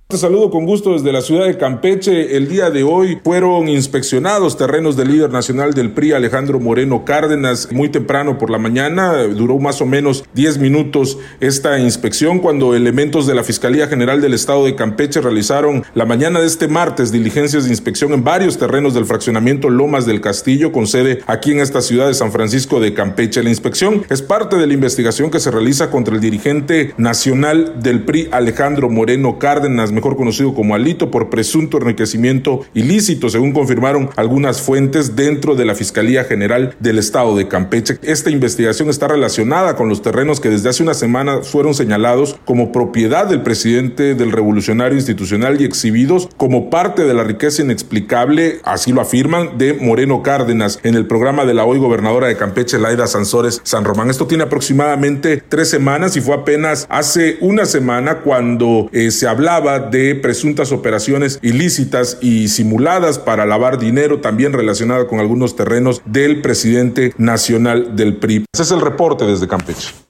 Te 0.10 0.16
saludo 0.16 0.50
con 0.50 0.66
gusto 0.66 0.94
desde 0.94 1.12
la 1.12 1.20
ciudad 1.20 1.48
de 1.48 1.58
Campeche. 1.58 2.38
El 2.38 2.48
día 2.48 2.70
de 2.70 2.82
hoy 2.84 3.20
fueron 3.26 3.68
inspeccionados 3.68 4.56
terrenos 4.56 4.96
del 4.96 5.10
líder 5.10 5.32
nacional 5.32 5.74
del 5.74 5.92
PRI, 5.92 6.14
Alejandro 6.14 6.62
Moreno 6.62 7.04
Cárdenas, 7.04 7.68
muy 7.74 7.90
temprano 7.90 8.38
por 8.38 8.50
la 8.50 8.58
mañana. 8.58 9.24
Duró 9.24 9.60
más 9.60 9.82
o 9.82 9.86
menos 9.86 10.24
10 10.34 10.60
minutos 10.60 11.18
esta 11.42 11.78
inspección 11.78 12.40
cuando 12.40 12.74
elementos 12.74 13.28
de 13.28 13.36
la 13.36 13.44
Fiscalía 13.44 13.88
General 13.90 14.22
del 14.22 14.34
Estado 14.34 14.64
de 14.64 14.76
Campeche 14.76 15.20
realizaron 15.20 15.84
la 15.94 16.06
mañana 16.06 16.40
de 16.40 16.48
este 16.48 16.70
martes 16.70 17.12
diligencias 17.12 17.66
de 17.66 17.72
inspección 17.72 18.14
en 18.14 18.24
varios 18.24 18.58
terrenos 18.58 18.94
del 18.94 19.04
fraccionamiento 19.04 19.70
Lomas 19.70 20.06
del 20.06 20.22
Castillo, 20.22 20.72
con 20.72 20.88
sede 20.88 21.20
aquí 21.28 21.52
en 21.52 21.60
esta 21.60 21.82
ciudad 21.82 22.08
de 22.08 22.14
San 22.14 22.32
Francisco 22.32 22.80
de 22.80 22.94
Campeche. 22.94 23.44
La 23.44 23.50
inspección 23.50 24.06
es 24.10 24.22
parte 24.22 24.56
de 24.56 24.68
la 24.68 24.74
investigación 24.74 25.30
que 25.30 25.42
se 25.42 25.52
realiza 25.52 25.92
contra 25.92 26.16
el 26.16 26.22
dirigente 26.22 26.94
nacional 26.96 27.82
del 27.84 28.04
PRI, 28.06 28.30
Alejandro 28.32 28.90
Moreno 28.90 29.38
Cárdenas 29.38 29.97
mejor 29.98 30.16
conocido 30.16 30.54
como 30.54 30.76
Alito, 30.76 31.10
por 31.10 31.32
presunto 31.32 31.78
enriquecimiento 31.78 32.62
ilícito, 32.76 33.30
según 33.30 33.52
confirmaron 33.52 34.12
algunas 34.16 34.62
fuentes 34.62 35.16
dentro 35.16 35.56
de 35.56 35.66
la 35.66 35.74
Fiscalía 35.74 36.24
General 36.24 36.76
del 36.80 37.00
Estado 37.00 37.36
de 37.36 37.48
Campeche. 37.48 37.98
Esta 38.04 38.30
investigación 38.30 38.90
está 38.90 39.08
relacionada 39.08 39.76
con 39.76 39.90
los 39.90 40.04
terrenos 40.04 40.40
que 40.40 40.50
desde 40.50 40.70
hace 40.70 40.84
una 40.84 40.94
semana 40.94 41.42
fueron 41.42 41.74
señalados 41.74 42.38
como 42.46 42.72
propiedad 42.72 43.26
del 43.26 43.42
presidente 43.42 44.14
del 44.14 44.32
Revolucionario 44.32 44.98
Institucional 44.98 45.60
y 45.60 45.66
exhibidos 45.66 46.30
como 46.38 46.70
parte 46.70 47.06
de 47.06 47.16
la 47.16 47.24
riqueza 47.24 47.64
inexplicable, 47.64 48.60
así 48.64 48.92
lo 48.92 49.02
afirman, 49.02 49.58
de 49.58 49.74
Moreno 49.74 50.22
Cárdenas 50.22 50.80
en 50.84 50.94
el 50.94 51.08
programa 51.08 51.46
de 51.46 51.56
la 51.56 51.66
hoy 51.66 51.80
gobernadora 51.80 52.28
de 52.28 52.38
Campeche, 52.38 52.78
Laida 52.78 53.08
Sansores 53.08 53.62
San 53.64 53.84
Román. 53.84 54.12
Esto 54.12 54.28
tiene 54.28 54.44
aproximadamente 54.44 55.42
tres 55.50 55.72
semanas 55.72 56.16
y 56.18 56.22
fue 56.22 56.36
apenas 56.36 56.86
hace 56.90 57.38
una 57.42 57.66
semana 57.66 58.20
cuando 58.20 58.90
eh, 58.92 59.12
se 59.12 59.28
hablaba 59.28 59.80
de 59.90 60.16
presuntas 60.16 60.72
operaciones 60.72 61.40
ilícitas 61.42 62.18
y 62.22 62.48
simuladas 62.48 63.20
para 63.20 63.46
lavar 63.46 63.78
dinero, 63.80 64.22
también 64.22 64.54
relacionada 64.54 65.08
con 65.08 65.20
algunos 65.20 65.56
terrenos 65.56 66.02
del 66.06 66.42
presidente 66.42 67.14
nacional 67.18 67.96
del 67.96 68.18
PRI. 68.18 68.46
Ese 68.54 68.64
es 68.64 68.72
el 68.72 68.82
reporte 68.82 69.26
desde 69.26 69.48
Campeche. 69.48 70.07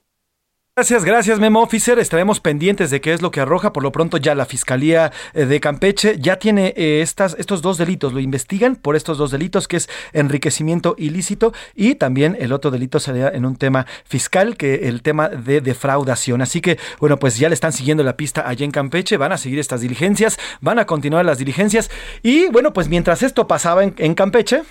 Gracias, 0.78 1.04
gracias 1.04 1.40
Memo 1.40 1.60
Officer. 1.60 1.98
Estaremos 1.98 2.38
pendientes 2.38 2.92
de 2.92 3.00
qué 3.00 3.12
es 3.12 3.20
lo 3.20 3.32
que 3.32 3.40
arroja. 3.40 3.72
Por 3.72 3.82
lo 3.82 3.90
pronto 3.90 4.16
ya 4.16 4.36
la 4.36 4.46
Fiscalía 4.46 5.10
eh, 5.34 5.44
de 5.44 5.58
Campeche 5.58 6.20
ya 6.20 6.38
tiene 6.38 6.72
eh, 6.76 7.00
estas, 7.02 7.34
estos 7.36 7.62
dos 7.62 7.78
delitos. 7.78 8.12
Lo 8.12 8.20
investigan 8.20 8.76
por 8.76 8.94
estos 8.94 9.18
dos 9.18 9.32
delitos 9.32 9.66
que 9.66 9.76
es 9.76 9.88
enriquecimiento 10.12 10.94
ilícito 10.96 11.52
y 11.74 11.96
también 11.96 12.36
el 12.38 12.52
otro 12.52 12.70
delito 12.70 13.00
sería 13.00 13.28
en 13.28 13.44
un 13.44 13.56
tema 13.56 13.86
fiscal 14.04 14.56
que 14.56 14.86
el 14.88 15.02
tema 15.02 15.28
de 15.28 15.60
defraudación. 15.60 16.42
Así 16.42 16.60
que 16.60 16.78
bueno, 17.00 17.18
pues 17.18 17.38
ya 17.38 17.48
le 17.48 17.54
están 17.54 17.72
siguiendo 17.72 18.04
la 18.04 18.16
pista 18.16 18.48
allá 18.48 18.64
en 18.64 18.70
Campeche. 18.70 19.16
Van 19.16 19.32
a 19.32 19.36
seguir 19.36 19.58
estas 19.58 19.80
diligencias, 19.80 20.38
van 20.60 20.78
a 20.78 20.86
continuar 20.86 21.24
las 21.24 21.38
diligencias 21.38 21.90
y 22.22 22.46
bueno, 22.50 22.72
pues 22.72 22.88
mientras 22.88 23.24
esto 23.24 23.48
pasaba 23.48 23.82
en, 23.82 23.96
en 23.98 24.14
Campeche... 24.14 24.62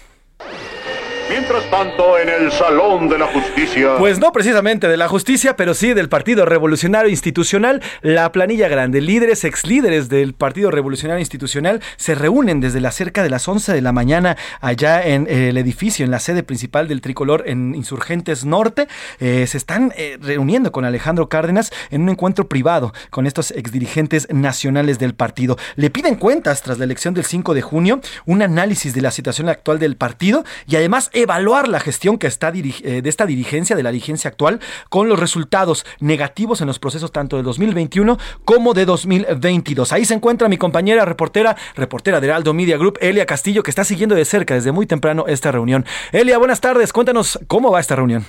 Mientras 1.30 1.70
tanto, 1.70 2.18
en 2.18 2.30
el 2.30 2.52
Salón 2.54 3.10
de 3.10 3.18
la 3.18 3.28
Justicia. 3.28 3.98
Pues 3.98 4.18
no 4.18 4.32
precisamente 4.32 4.88
de 4.88 4.96
la 4.96 5.10
justicia, 5.10 5.58
pero 5.58 5.74
sí 5.74 5.94
del 5.94 6.08
Partido 6.08 6.46
Revolucionario 6.46 7.10
Institucional. 7.10 7.82
La 8.02 8.32
planilla 8.32 8.70
grande, 8.70 9.02
líderes, 9.02 9.44
ex 9.44 9.66
líderes 9.66 10.08
del 10.08 10.34
Partido 10.34 10.72
Revolucionario 10.72 11.20
Institucional 11.20 11.82
se 11.98 12.16
reúnen 12.16 12.62
desde 12.62 12.80
la 12.80 12.92
cerca 12.92 13.24
de 13.24 13.30
las 13.30 13.46
11 13.46 13.74
de 13.74 13.82
la 13.82 13.92
mañana 13.92 14.38
allá 14.62 15.06
en 15.06 15.28
eh, 15.28 15.50
el 15.50 15.58
edificio, 15.58 16.06
en 16.06 16.12
la 16.12 16.20
sede 16.20 16.44
principal 16.44 16.88
del 16.88 17.02
Tricolor 17.02 17.44
en 17.46 17.76
Insurgentes 17.76 18.46
Norte. 18.46 18.88
Eh, 19.20 19.46
se 19.48 19.58
están 19.58 19.94
eh, 19.98 20.18
reuniendo 20.22 20.72
con 20.72 20.86
Alejandro 20.86 21.28
Cárdenas 21.28 21.72
en 21.90 22.04
un 22.04 22.10
encuentro 22.10 22.48
privado 22.48 22.94
con 23.10 23.28
estos 23.28 23.52
exdirigentes 23.52 24.28
nacionales 24.32 24.98
del 24.98 25.14
partido. 25.14 25.58
Le 25.76 25.90
piden 25.90 26.16
cuentas 26.16 26.62
tras 26.62 26.78
la 26.78 26.86
elección 26.86 27.14
del 27.14 27.26
5 27.26 27.54
de 27.54 27.62
junio, 27.62 28.00
un 28.26 28.42
análisis 28.42 28.94
de 28.94 29.02
la 29.02 29.12
situación 29.12 29.50
actual 29.50 29.78
del 29.78 29.98
partido 29.98 30.46
y 30.68 30.78
además 30.78 31.10
evaluar 31.22 31.68
la 31.68 31.80
gestión 31.80 32.18
que 32.18 32.28
está 32.28 32.52
eh, 32.54 33.02
de 33.02 33.10
esta 33.10 33.26
dirigencia, 33.26 33.76
de 33.76 33.84
la 33.84 33.92
dirigencia 33.92 34.30
actual, 34.30 34.60
con 34.90 35.10
los 35.10 35.20
resultados 35.20 35.86
negativos 36.00 36.62
en 36.62 36.68
los 36.68 36.80
procesos 36.80 37.12
tanto 37.12 37.38
de 37.38 37.44
2021 37.44 38.18
como 38.46 38.74
de 38.74 38.86
2022. 38.86 39.92
Ahí 39.92 40.06
se 40.06 40.14
encuentra 40.14 40.50
mi 40.50 40.58
compañera 40.58 41.06
reportera, 41.06 41.56
reportera 41.76 42.20
de 42.20 42.28
Heraldo 42.28 42.54
Media 42.54 42.78
Group, 42.78 42.98
Elia 43.02 43.26
Castillo, 43.26 43.64
que 43.64 43.72
está 43.72 43.84
siguiendo 43.84 44.16
de 44.16 44.26
cerca 44.26 44.54
desde 44.54 44.72
muy 44.72 44.86
temprano 44.86 45.26
esta 45.28 45.52
reunión. 45.52 45.86
Elia, 46.12 46.38
buenas 46.38 46.62
tardes, 46.62 46.94
cuéntanos 46.94 47.40
cómo 47.48 47.72
va 47.72 47.80
esta 47.80 47.96
reunión. 47.96 48.26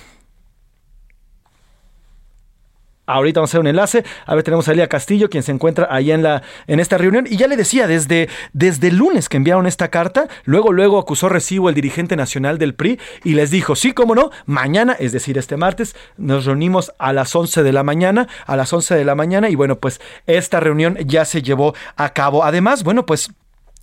Ahorita 3.09 3.39
vamos 3.39 3.49
a 3.49 3.51
hacer 3.51 3.61
un 3.61 3.67
enlace. 3.67 4.03
A 4.25 4.35
ver, 4.35 4.43
tenemos 4.43 4.67
a 4.67 4.71
Elia 4.71 4.87
Castillo, 4.87 5.29
quien 5.29 5.43
se 5.43 5.51
encuentra 5.51 5.87
ahí 5.89 6.11
en, 6.11 6.21
la, 6.21 6.43
en 6.67 6.79
esta 6.79 6.97
reunión. 6.97 7.25
Y 7.27 7.37
ya 7.37 7.47
le 7.47 7.57
decía, 7.57 7.87
desde, 7.87 8.29
desde 8.53 8.89
el 8.89 8.97
lunes 8.97 9.29
que 9.29 9.37
enviaron 9.37 9.65
esta 9.65 9.89
carta, 9.89 10.27
luego, 10.45 10.71
luego 10.71 10.99
acusó 10.99 11.27
recibo 11.27 11.69
el 11.69 11.75
dirigente 11.75 12.15
nacional 12.15 12.57
del 12.57 12.75
PRI 12.75 12.99
y 13.23 13.33
les 13.33 13.51
dijo, 13.51 13.75
sí, 13.75 13.93
cómo 13.93 14.13
no, 14.13 14.29
mañana, 14.45 14.95
es 14.99 15.11
decir, 15.11 15.37
este 15.37 15.57
martes, 15.57 15.95
nos 16.17 16.45
reunimos 16.45 16.91
a 16.99 17.13
las 17.13 17.35
11 17.35 17.63
de 17.63 17.73
la 17.73 17.83
mañana, 17.83 18.27
a 18.45 18.55
las 18.55 18.71
11 18.71 18.95
de 18.95 19.05
la 19.05 19.15
mañana. 19.15 19.49
Y 19.49 19.55
bueno, 19.55 19.79
pues 19.79 19.99
esta 20.27 20.59
reunión 20.59 20.97
ya 21.05 21.25
se 21.25 21.41
llevó 21.41 21.73
a 21.95 22.13
cabo. 22.13 22.43
Además, 22.43 22.83
bueno, 22.83 23.05
pues 23.05 23.31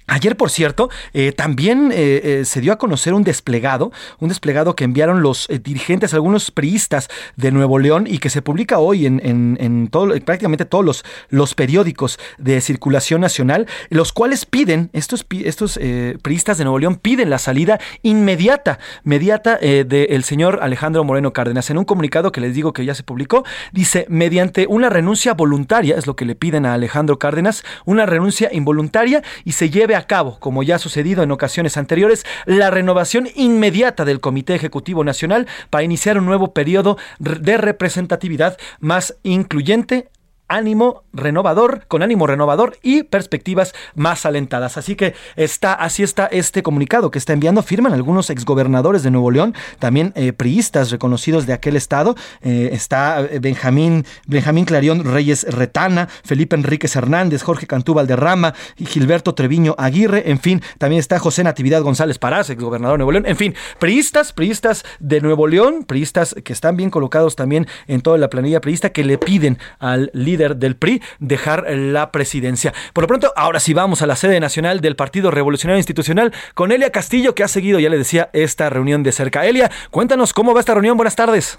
Ayer, 0.08 0.36
por 0.36 0.50
cierto, 0.50 0.88
eh, 1.14 1.32
también 1.32 1.90
eh, 1.90 2.20
eh, 2.22 2.44
se 2.44 2.60
dio 2.60 2.72
a 2.72 2.78
conocer 2.78 3.12
un 3.12 3.24
desplegado, 3.24 3.90
un 4.20 4.28
desplegado 4.28 4.76
que 4.76 4.84
enviaron 4.84 5.20
los 5.20 5.48
dirigentes, 5.64 6.14
algunos 6.14 6.52
priistas 6.52 7.08
de 7.34 7.50
Nuevo 7.50 7.80
León 7.80 8.06
y 8.08 8.18
que 8.18 8.30
se 8.30 8.40
publica 8.40 8.78
hoy 8.78 9.06
en, 9.06 9.20
en, 9.24 9.88
todo, 9.88 10.14
prácticamente 10.20 10.64
todos 10.64 10.84
los, 10.84 11.04
los, 11.28 11.54
periódicos 11.56 12.20
de 12.38 12.60
circulación 12.60 13.20
nacional, 13.20 13.66
los 13.88 14.12
cuales 14.12 14.46
piden, 14.46 14.90
estos, 14.92 15.26
estos 15.30 15.80
priistas 16.22 16.58
de 16.58 16.64
Nuevo 16.64 16.78
León 16.78 16.96
piden 16.96 17.30
la 17.30 17.38
salida 17.38 17.80
inmediata, 18.02 18.78
inmediata 19.04 19.56
del 19.56 20.22
señor 20.22 20.60
Alejandro 20.62 21.02
Moreno 21.02 21.32
Cárdenas. 21.32 21.70
En 21.70 21.78
un 21.78 21.84
comunicado 21.84 22.30
que 22.30 22.40
les 22.40 22.54
digo 22.54 22.72
que 22.72 22.84
ya 22.84 22.94
se 22.94 23.02
publicó, 23.02 23.44
dice, 23.72 24.06
mediante 24.08 24.66
una 24.68 24.90
renuncia 24.90 25.34
voluntaria, 25.34 25.96
es 25.96 26.06
lo 26.06 26.14
que 26.14 26.26
le 26.26 26.34
piden 26.34 26.66
a 26.66 26.74
Alejandro 26.74 27.18
Cárdenas, 27.18 27.64
una 27.86 28.06
renuncia 28.06 28.50
involuntaria 28.52 29.22
y 29.44 29.52
se 29.52 29.70
lleve 29.70 29.95
a 29.96 30.06
cabo, 30.06 30.38
como 30.38 30.62
ya 30.62 30.76
ha 30.76 30.78
sucedido 30.78 31.22
en 31.22 31.30
ocasiones 31.30 31.76
anteriores, 31.76 32.24
la 32.44 32.70
renovación 32.70 33.28
inmediata 33.34 34.04
del 34.04 34.20
Comité 34.20 34.54
Ejecutivo 34.54 35.04
Nacional 35.04 35.46
para 35.70 35.84
iniciar 35.84 36.18
un 36.18 36.26
nuevo 36.26 36.52
periodo 36.52 36.98
de 37.18 37.56
representatividad 37.56 38.58
más 38.80 39.16
incluyente, 39.22 40.08
ánimo 40.48 41.04
renovador, 41.12 41.84
con 41.88 42.02
ánimo 42.02 42.26
renovador 42.26 42.78
y 42.82 43.02
perspectivas 43.02 43.74
más 43.94 44.26
alentadas. 44.26 44.76
Así 44.76 44.94
que 44.94 45.14
está, 45.34 45.72
así 45.74 46.02
está 46.02 46.26
este 46.26 46.62
comunicado 46.62 47.10
que 47.10 47.18
está 47.18 47.32
enviando, 47.32 47.62
firman 47.62 47.92
algunos 47.92 48.30
exgobernadores 48.30 49.02
de 49.02 49.10
Nuevo 49.10 49.30
León, 49.30 49.54
también 49.78 50.12
eh, 50.14 50.32
priistas 50.32 50.90
reconocidos 50.90 51.46
de 51.46 51.52
aquel 51.52 51.76
estado. 51.76 52.14
Eh, 52.42 52.70
está 52.72 53.22
eh, 53.22 53.38
Benjamín, 53.40 54.04
Benjamín 54.26 54.64
Clarión 54.64 55.04
Reyes 55.04 55.46
Retana, 55.48 56.08
Felipe 56.24 56.56
Enríquez 56.56 56.94
Hernández, 56.94 57.42
Jorge 57.42 57.66
Cantú 57.66 57.94
Valderrama 57.94 58.54
Gilberto 58.76 59.34
Treviño 59.34 59.74
Aguirre, 59.78 60.30
en 60.30 60.38
fin, 60.38 60.62
también 60.78 61.00
está 61.00 61.18
José 61.18 61.42
Natividad 61.44 61.82
González 61.82 62.18
Parás, 62.18 62.50
exgobernador 62.50 62.94
de 62.94 62.98
Nuevo 62.98 63.12
León, 63.12 63.26
en 63.26 63.36
fin, 63.36 63.54
priistas, 63.78 64.32
priistas 64.32 64.84
de 65.00 65.20
Nuevo 65.20 65.46
León, 65.46 65.84
priistas 65.84 66.34
que 66.44 66.52
están 66.52 66.76
bien 66.76 66.90
colocados 66.90 67.36
también 67.36 67.66
en 67.86 68.00
toda 68.00 68.18
la 68.18 68.30
planilla 68.30 68.60
priista 68.60 68.90
que 68.90 69.04
le 69.04 69.18
piden 69.18 69.58
al 69.78 70.10
líder 70.12 70.35
del 70.36 70.76
PRI 70.76 71.02
dejar 71.18 71.64
la 71.68 72.12
presidencia. 72.12 72.72
Por 72.92 73.04
lo 73.04 73.08
pronto, 73.08 73.32
ahora 73.36 73.60
sí 73.60 73.74
vamos 73.74 74.02
a 74.02 74.06
la 74.06 74.16
sede 74.16 74.40
nacional 74.40 74.80
del 74.80 74.96
Partido 74.96 75.30
Revolucionario 75.30 75.78
Institucional 75.78 76.32
con 76.54 76.72
Elia 76.72 76.90
Castillo, 76.90 77.34
que 77.34 77.44
ha 77.44 77.48
seguido, 77.48 77.78
ya 77.78 77.90
le 77.90 77.98
decía, 77.98 78.30
esta 78.32 78.70
reunión 78.70 79.02
de 79.02 79.12
cerca. 79.12 79.46
Elia, 79.46 79.70
cuéntanos 79.90 80.32
cómo 80.32 80.54
va 80.54 80.60
esta 80.60 80.74
reunión. 80.74 80.96
Buenas 80.96 81.16
tardes. 81.16 81.58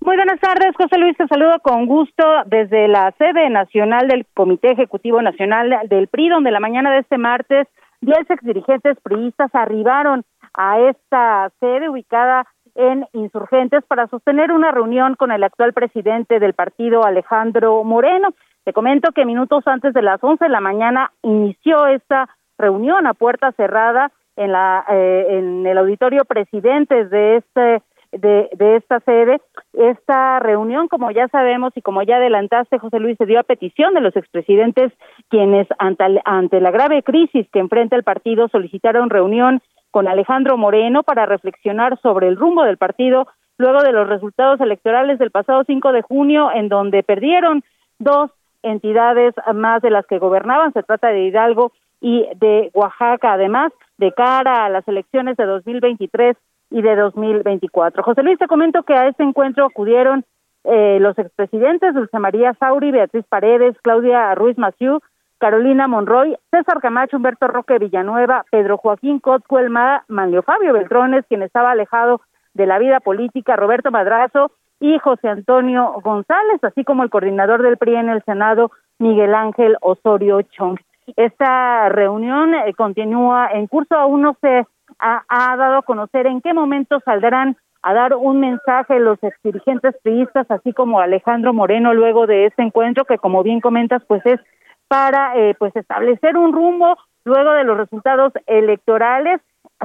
Muy 0.00 0.16
buenas 0.16 0.40
tardes, 0.40 0.74
José 0.76 0.96
Luis. 0.96 1.16
Te 1.16 1.26
saludo 1.26 1.58
con 1.60 1.86
gusto 1.86 2.24
desde 2.46 2.88
la 2.88 3.12
sede 3.18 3.50
nacional 3.50 4.06
del 4.08 4.26
Comité 4.32 4.70
Ejecutivo 4.70 5.20
Nacional 5.20 5.74
del 5.88 6.08
PRI, 6.08 6.28
donde 6.28 6.50
la 6.50 6.60
mañana 6.60 6.92
de 6.92 7.00
este 7.00 7.18
martes, 7.18 7.66
diez 8.00 8.26
dirigentes 8.42 8.96
priistas 9.02 9.50
arribaron 9.54 10.24
a 10.54 10.78
esta 10.80 11.50
sede 11.60 11.88
ubicada 11.88 12.46
en 12.78 13.06
Insurgentes 13.12 13.84
para 13.86 14.06
sostener 14.06 14.52
una 14.52 14.70
reunión 14.70 15.16
con 15.16 15.32
el 15.32 15.42
actual 15.42 15.72
presidente 15.72 16.38
del 16.38 16.54
partido, 16.54 17.04
Alejandro 17.04 17.82
Moreno. 17.82 18.28
Te 18.64 18.72
comento 18.72 19.10
que 19.12 19.24
minutos 19.24 19.66
antes 19.66 19.92
de 19.92 20.02
las 20.02 20.22
11 20.22 20.44
de 20.44 20.50
la 20.50 20.60
mañana 20.60 21.10
inició 21.22 21.86
esta 21.88 22.28
reunión 22.56 23.06
a 23.06 23.14
puerta 23.14 23.50
cerrada 23.52 24.12
en 24.36 24.52
la 24.52 24.84
eh, 24.88 25.26
en 25.30 25.66
el 25.66 25.76
auditorio 25.76 26.24
presidentes 26.24 27.10
de 27.10 27.36
este 27.36 27.82
de, 28.12 28.48
de 28.56 28.76
esta 28.76 29.00
sede. 29.00 29.40
Esta 29.72 30.38
reunión, 30.38 30.86
como 30.86 31.10
ya 31.10 31.26
sabemos 31.28 31.72
y 31.74 31.82
como 31.82 32.02
ya 32.02 32.16
adelantaste, 32.16 32.78
José 32.78 33.00
Luis, 33.00 33.18
se 33.18 33.26
dio 33.26 33.40
a 33.40 33.42
petición 33.42 33.92
de 33.94 34.00
los 34.00 34.14
expresidentes 34.16 34.92
quienes 35.28 35.66
ante, 35.78 36.04
ante 36.24 36.60
la 36.60 36.70
grave 36.70 37.02
crisis 37.02 37.46
que 37.52 37.58
enfrenta 37.58 37.96
el 37.96 38.04
partido 38.04 38.48
solicitaron 38.48 39.10
reunión 39.10 39.60
con 39.90 40.08
Alejandro 40.08 40.56
Moreno 40.56 41.02
para 41.02 41.26
reflexionar 41.26 41.98
sobre 42.00 42.28
el 42.28 42.36
rumbo 42.36 42.64
del 42.64 42.76
partido 42.76 43.26
luego 43.58 43.82
de 43.82 43.92
los 43.92 44.08
resultados 44.08 44.60
electorales 44.60 45.18
del 45.18 45.30
pasado 45.30 45.64
5 45.66 45.92
de 45.92 46.02
junio, 46.02 46.50
en 46.54 46.68
donde 46.68 47.02
perdieron 47.02 47.64
dos 47.98 48.30
entidades 48.62 49.34
más 49.54 49.82
de 49.82 49.90
las 49.90 50.06
que 50.06 50.18
gobernaban. 50.18 50.72
Se 50.72 50.82
trata 50.82 51.08
de 51.08 51.24
Hidalgo 51.24 51.72
y 52.00 52.26
de 52.36 52.70
Oaxaca, 52.74 53.32
además, 53.32 53.72
de 53.98 54.12
cara 54.12 54.64
a 54.64 54.68
las 54.68 54.86
elecciones 54.86 55.36
de 55.36 55.44
2023 55.44 56.36
y 56.70 56.82
de 56.82 56.96
2024. 56.96 58.02
José 58.02 58.22
Luis, 58.22 58.38
te 58.38 58.46
comento 58.46 58.82
que 58.84 58.94
a 58.94 59.08
este 59.08 59.24
encuentro 59.24 59.64
acudieron 59.66 60.24
eh, 60.64 60.98
los 61.00 61.18
expresidentes 61.18 61.94
Dulce 61.94 62.18
María 62.18 62.54
Sauri, 62.60 62.90
Beatriz 62.90 63.24
Paredes, 63.28 63.76
Claudia 63.82 64.34
Ruiz 64.34 64.58
Maciú, 64.58 65.00
Carolina 65.38 65.86
Monroy, 65.86 66.36
César 66.50 66.80
Camacho, 66.80 67.16
Humberto 67.16 67.46
Roque 67.46 67.78
Villanueva, 67.78 68.44
Pedro 68.50 68.76
Joaquín 68.76 69.20
Cotcuelma, 69.20 70.04
Manlio 70.08 70.42
Fabio 70.42 70.72
Beltrones, 70.72 71.24
quien 71.28 71.42
estaba 71.42 71.70
alejado 71.70 72.20
de 72.54 72.66
la 72.66 72.78
vida 72.78 73.00
política, 73.00 73.56
Roberto 73.56 73.90
Madrazo 73.90 74.50
y 74.80 74.98
José 74.98 75.28
Antonio 75.28 75.94
González, 76.02 76.62
así 76.62 76.84
como 76.84 77.02
el 77.02 77.10
coordinador 77.10 77.62
del 77.62 77.76
PRI 77.76 77.96
en 77.96 78.08
el 78.08 78.22
Senado, 78.24 78.72
Miguel 78.98 79.34
Ángel 79.34 79.76
Osorio 79.80 80.42
Chong. 80.42 80.78
Esta 81.16 81.88
reunión 81.88 82.54
eh, 82.54 82.74
continúa 82.74 83.48
en 83.52 83.66
curso, 83.66 83.94
aún 83.94 84.22
no 84.22 84.36
se 84.40 84.66
ha, 84.98 85.24
ha, 85.28 85.56
dado 85.56 85.78
a 85.78 85.82
conocer 85.82 86.26
en 86.26 86.40
qué 86.40 86.52
momento 86.52 87.00
saldrán 87.04 87.56
a 87.82 87.94
dar 87.94 88.14
un 88.14 88.40
mensaje 88.40 88.98
los 88.98 89.22
exdirigentes 89.22 89.94
priistas, 90.02 90.50
así 90.50 90.72
como 90.72 91.00
Alejandro 91.00 91.52
Moreno, 91.54 91.94
luego 91.94 92.26
de 92.26 92.46
este 92.46 92.62
encuentro, 92.62 93.04
que 93.04 93.18
como 93.18 93.42
bien 93.42 93.60
comentas, 93.60 94.02
pues 94.06 94.24
es 94.26 94.40
para 94.88 95.36
eh, 95.36 95.54
pues 95.58 95.74
establecer 95.76 96.36
un 96.36 96.52
rumbo 96.52 96.96
luego 97.24 97.52
de 97.52 97.64
los 97.64 97.76
resultados 97.76 98.32
electorales. 98.46 99.40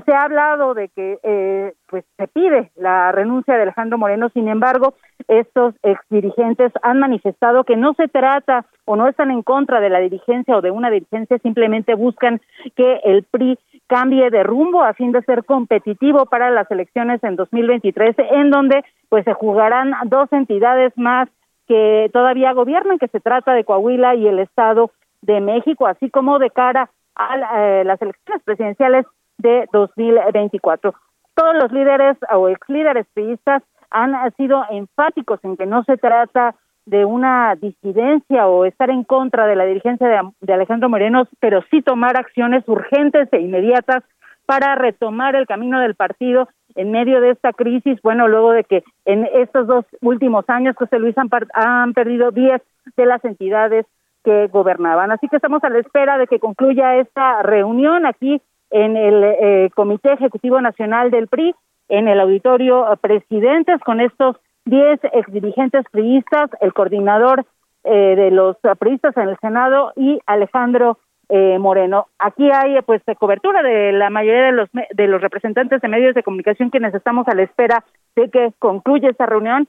Se 0.05 0.13
ha 0.13 0.23
hablado 0.23 0.73
de 0.73 0.89
que 0.89 1.19
eh, 1.21 1.73
pues 1.87 2.03
se 2.17 2.27
pide 2.27 2.71
la 2.75 3.11
renuncia 3.11 3.55
de 3.55 3.63
Alejandro 3.63 3.97
Moreno, 3.97 4.29
sin 4.29 4.47
embargo, 4.47 4.95
estos 5.27 5.75
exdirigentes 5.83 6.71
han 6.81 6.99
manifestado 6.99 7.63
que 7.63 7.75
no 7.75 7.93
se 7.93 8.07
trata 8.07 8.65
o 8.85 8.95
no 8.95 9.07
están 9.07 9.29
en 9.29 9.43
contra 9.43 9.79
de 9.79 9.89
la 9.89 9.99
dirigencia 9.99 10.57
o 10.57 10.61
de 10.61 10.71
una 10.71 10.89
dirigencia, 10.89 11.37
simplemente 11.39 11.93
buscan 11.93 12.41
que 12.75 13.01
el 13.03 13.23
PRI 13.23 13.59
cambie 13.87 14.31
de 14.31 14.43
rumbo 14.43 14.83
a 14.83 14.93
fin 14.93 15.11
de 15.11 15.21
ser 15.21 15.45
competitivo 15.45 16.25
para 16.25 16.49
las 16.49 16.69
elecciones 16.71 17.23
en 17.23 17.35
2023, 17.35 18.15
en 18.31 18.49
donde 18.49 18.83
pues 19.09 19.25
se 19.25 19.33
jugarán 19.33 19.93
dos 20.05 20.31
entidades 20.31 20.91
más 20.95 21.29
que 21.67 22.09
todavía 22.13 22.53
gobiernan, 22.53 22.99
que 22.99 23.07
se 23.07 23.19
trata 23.19 23.53
de 23.53 23.63
Coahuila 23.63 24.15
y 24.15 24.27
el 24.27 24.39
Estado 24.39 24.91
de 25.21 25.39
México, 25.41 25.87
así 25.87 26.09
como 26.09 26.39
de 26.39 26.49
cara 26.49 26.89
a 27.15 27.59
eh, 27.59 27.83
las 27.83 28.01
elecciones 28.01 28.43
presidenciales 28.43 29.05
de 29.37 29.67
2024. 29.71 30.93
Todos 31.35 31.55
los 31.55 31.71
líderes 31.71 32.17
o 32.31 32.49
ex 32.49 32.67
líderes 32.69 33.07
priistas 33.13 33.63
han 33.89 34.13
sido 34.35 34.63
enfáticos 34.69 35.39
en 35.43 35.55
que 35.55 35.65
no 35.65 35.83
se 35.83 35.97
trata 35.97 36.55
de 36.85 37.05
una 37.05 37.55
disidencia 37.55 38.47
o 38.47 38.65
estar 38.65 38.89
en 38.89 39.03
contra 39.03 39.47
de 39.47 39.55
la 39.55 39.65
dirigencia 39.65 40.07
de, 40.07 40.19
de, 40.41 40.53
Alejandro 40.53 40.89
Moreno, 40.89 41.27
pero 41.39 41.63
sí 41.71 41.81
tomar 41.81 42.17
acciones 42.17 42.67
urgentes 42.67 43.29
e 43.31 43.39
inmediatas 43.39 44.03
para 44.45 44.75
retomar 44.75 45.35
el 45.35 45.47
camino 45.47 45.79
del 45.79 45.95
partido 45.95 46.49
en 46.75 46.91
medio 46.91 47.21
de 47.21 47.31
esta 47.31 47.53
crisis, 47.53 48.01
bueno, 48.01 48.27
luego 48.27 48.51
de 48.51 48.63
que 48.63 48.83
en 49.05 49.25
estos 49.33 49.67
dos 49.67 49.85
últimos 50.01 50.45
años, 50.49 50.75
José 50.75 50.99
Luis, 50.99 51.15
han, 51.17 51.29
han 51.53 51.93
perdido 51.93 52.31
10 52.31 52.61
de 52.97 53.05
las 53.05 53.23
entidades 53.23 53.85
que 54.23 54.47
gobernaban. 54.47 55.11
Así 55.11 55.27
que 55.27 55.35
estamos 55.35 55.63
a 55.63 55.69
la 55.69 55.79
espera 55.79 56.17
de 56.17 56.27
que 56.27 56.39
concluya 56.39 56.95
esta 56.95 57.43
reunión 57.43 58.05
aquí 58.05 58.41
en 58.71 58.97
el 58.97 59.23
eh, 59.23 59.69
Comité 59.75 60.13
Ejecutivo 60.13 60.59
Nacional 60.61 61.11
del 61.11 61.27
PRI, 61.27 61.53
en 61.89 62.07
el 62.07 62.19
auditorio 62.19 62.85
Presidentes, 63.01 63.79
con 63.81 64.01
estos 64.01 64.37
10 64.65 64.99
exdirigentes 65.13 65.85
priistas, 65.91 66.49
el 66.61 66.73
coordinador 66.73 67.45
eh, 67.83 68.15
de 68.15 68.31
los 68.31 68.55
priistas 68.79 69.15
en 69.17 69.29
el 69.29 69.37
Senado 69.39 69.91
y 69.95 70.19
Alejandro 70.25 70.97
Moreno. 71.29 72.07
Aquí 72.19 72.49
hay 72.51 72.79
pues 72.83 73.01
cobertura 73.17 73.63
de 73.63 73.91
la 73.91 74.09
mayoría 74.09 74.45
de 74.45 74.51
los 74.51 74.69
de 74.71 75.07
los 75.07 75.21
representantes 75.21 75.81
de 75.81 75.87
medios 75.87 76.13
de 76.13 76.23
comunicación 76.23 76.69
quienes 76.69 76.93
estamos 76.93 77.27
a 77.27 77.33
la 77.33 77.43
espera 77.43 77.83
de 78.15 78.29
que 78.29 78.51
concluya 78.59 79.09
esta 79.09 79.25
reunión 79.25 79.67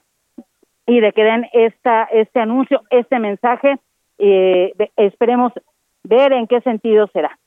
y 0.86 1.00
de 1.00 1.12
que 1.12 1.24
den 1.24 1.46
esta 1.52 2.04
este 2.04 2.40
anuncio, 2.40 2.82
este 2.90 3.18
mensaje. 3.18 3.78
esperemos 4.96 5.52
ver 6.02 6.32
en 6.32 6.46
qué 6.46 6.60
sentido 6.60 7.08
será. 7.12 7.38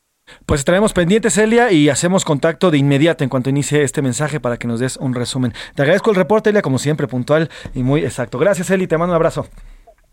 Pues 0.46 0.60
estaremos 0.60 0.92
pendientes, 0.92 1.38
Elia, 1.38 1.72
y 1.72 1.88
hacemos 1.88 2.24
contacto 2.24 2.70
de 2.70 2.78
inmediato 2.78 3.24
en 3.24 3.30
cuanto 3.30 3.50
inicie 3.50 3.82
este 3.82 4.02
mensaje 4.02 4.40
para 4.40 4.56
que 4.56 4.66
nos 4.66 4.80
des 4.80 4.96
un 4.96 5.14
resumen. 5.14 5.52
Te 5.74 5.82
agradezco 5.82 6.10
el 6.10 6.16
reporte, 6.16 6.50
Elia, 6.50 6.62
como 6.62 6.78
siempre, 6.78 7.06
puntual 7.06 7.48
y 7.74 7.82
muy 7.82 8.02
exacto. 8.02 8.38
Gracias, 8.38 8.70
Elia, 8.70 8.88
te 8.88 8.98
mando 8.98 9.12
un 9.12 9.16
abrazo. 9.16 9.46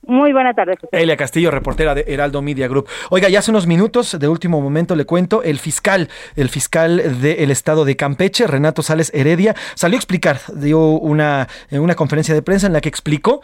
Muy 0.08 0.34
buenas 0.34 0.56
tardes. 0.56 0.78
Elia 0.92 1.18
Castillo, 1.18 1.52
reportera 1.52 1.96
de 1.96 2.06
Heraldo 2.08 2.42
Media 2.42 2.68
Group. 2.68 2.88
Oiga, 3.10 3.30
ya 3.30 3.40
hace 3.40 3.52
unos 3.52 3.68
minutos, 3.68 4.18
de 4.20 4.28
último 4.28 4.62
momento 4.62 4.96
le 4.96 5.06
cuento, 5.06 5.44
el 5.44 5.60
fiscal, 5.60 6.10
el 6.36 6.50
fiscal 6.50 7.22
del 7.22 7.52
estado 7.52 7.86
de 7.86 7.96
Campeche, 7.96 8.48
Renato 8.48 8.84
Sales 8.84 9.12
Heredia, 9.14 9.56
salió 9.76 9.98
a 9.98 10.00
explicar, 10.00 10.40
dio 10.54 10.80
una, 10.80 11.48
una 11.72 11.96
conferencia 11.96 12.34
de 12.34 12.42
prensa 12.42 12.68
en 12.68 12.74
la 12.74 12.82
que 12.82 12.90
explicó 12.90 13.42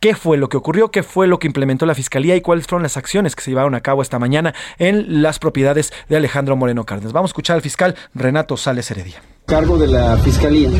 qué 0.00 0.16
fue 0.16 0.36
lo 0.36 0.48
que 0.48 0.56
ocurrió, 0.56 0.90
qué 0.90 1.04
fue 1.04 1.28
lo 1.28 1.38
que 1.38 1.46
implementó 1.46 1.86
la 1.86 1.94
Fiscalía 1.94 2.34
y 2.34 2.40
cuáles 2.40 2.66
fueron 2.66 2.82
las 2.82 2.96
acciones 2.96 3.36
que 3.36 3.42
se 3.42 3.52
llevaron 3.52 3.76
a 3.76 3.80
cabo 3.80 4.02
esta 4.02 4.18
mañana 4.18 4.52
en 4.78 5.22
las 5.22 5.38
propiedades 5.38 5.92
de 6.08 6.16
Alejandro 6.16 6.56
Moreno 6.56 6.84
Cárdenas. 6.84 7.12
Vamos 7.12 7.30
a 7.30 7.32
escuchar 7.32 7.54
al 7.56 7.62
fiscal 7.62 7.94
Renato 8.12 8.56
Sales 8.56 8.90
Heredia. 8.90 9.22
Cargo 9.46 9.78
de 9.78 9.86
la 9.86 10.16
Fiscalía 10.18 10.70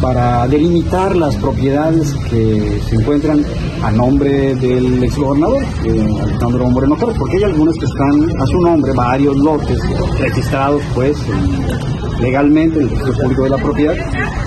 para 0.00 0.46
delimitar 0.48 1.14
las 1.14 1.36
propiedades 1.36 2.14
que 2.30 2.80
se 2.88 2.96
encuentran 2.96 3.44
a 3.82 3.90
nombre 3.90 4.54
del 4.56 5.02
exgobernador, 5.02 5.62
eh, 5.84 6.06
Alejandro 6.22 6.70
Moreno 6.70 6.94
Cárdenas, 6.96 7.18
porque 7.18 7.36
hay 7.36 7.44
algunas 7.44 7.74
que 7.76 7.84
están 7.84 8.40
a 8.40 8.46
su 8.46 8.60
nombre, 8.60 8.92
varios 8.92 9.36
lotes 9.36 9.78
registrados 10.18 10.82
pues 10.94 11.16
legalmente 12.20 12.78
en 12.78 12.84
el 12.84 12.90
registro 12.90 13.14
público 13.22 13.42
de 13.44 13.50
la 13.50 13.58
propiedad, 13.58 13.94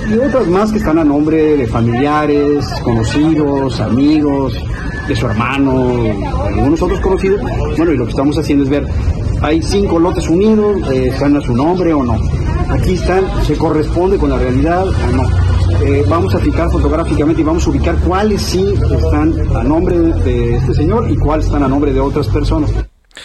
y 0.09 0.17
otras 0.17 0.47
más 0.47 0.71
que 0.71 0.77
están 0.77 0.99
a 0.99 1.03
nombre 1.03 1.57
de 1.57 1.67
familiares, 1.67 2.65
conocidos, 2.83 3.79
amigos, 3.79 4.53
de 5.07 5.15
su 5.15 5.25
hermano, 5.25 5.87
algunos 6.45 6.81
otros 6.81 6.99
conocidos. 7.01 7.41
Bueno, 7.77 7.91
y 7.91 7.97
lo 7.97 8.05
que 8.05 8.11
estamos 8.11 8.37
haciendo 8.37 8.63
es 8.63 8.69
ver, 8.69 8.87
hay 9.41 9.61
cinco 9.61 9.99
lotes 9.99 10.27
unidos, 10.29 10.77
eh, 10.91 11.09
están 11.11 11.35
a 11.35 11.41
su 11.41 11.53
nombre 11.55 11.93
o 11.93 12.03
no. 12.03 12.17
Aquí 12.69 12.93
están, 12.93 13.23
se 13.45 13.57
corresponde 13.57 14.17
con 14.17 14.29
la 14.29 14.37
realidad 14.37 14.85
o 14.87 15.15
no. 15.15 15.42
Eh, 15.85 16.05
vamos 16.07 16.33
a 16.33 16.39
fijar 16.39 16.69
fotográficamente 16.69 17.41
y 17.41 17.43
vamos 17.43 17.67
a 17.67 17.69
ubicar 17.69 17.97
cuáles 17.99 18.41
sí 18.41 18.73
están 18.73 19.33
a 19.53 19.63
nombre 19.63 19.99
de 19.99 20.55
este 20.55 20.73
señor 20.73 21.11
y 21.11 21.17
cuáles 21.17 21.47
están 21.47 21.61
a 21.63 21.67
nombre 21.67 21.91
de 21.91 21.99
otras 21.99 22.27
personas. 22.29 22.71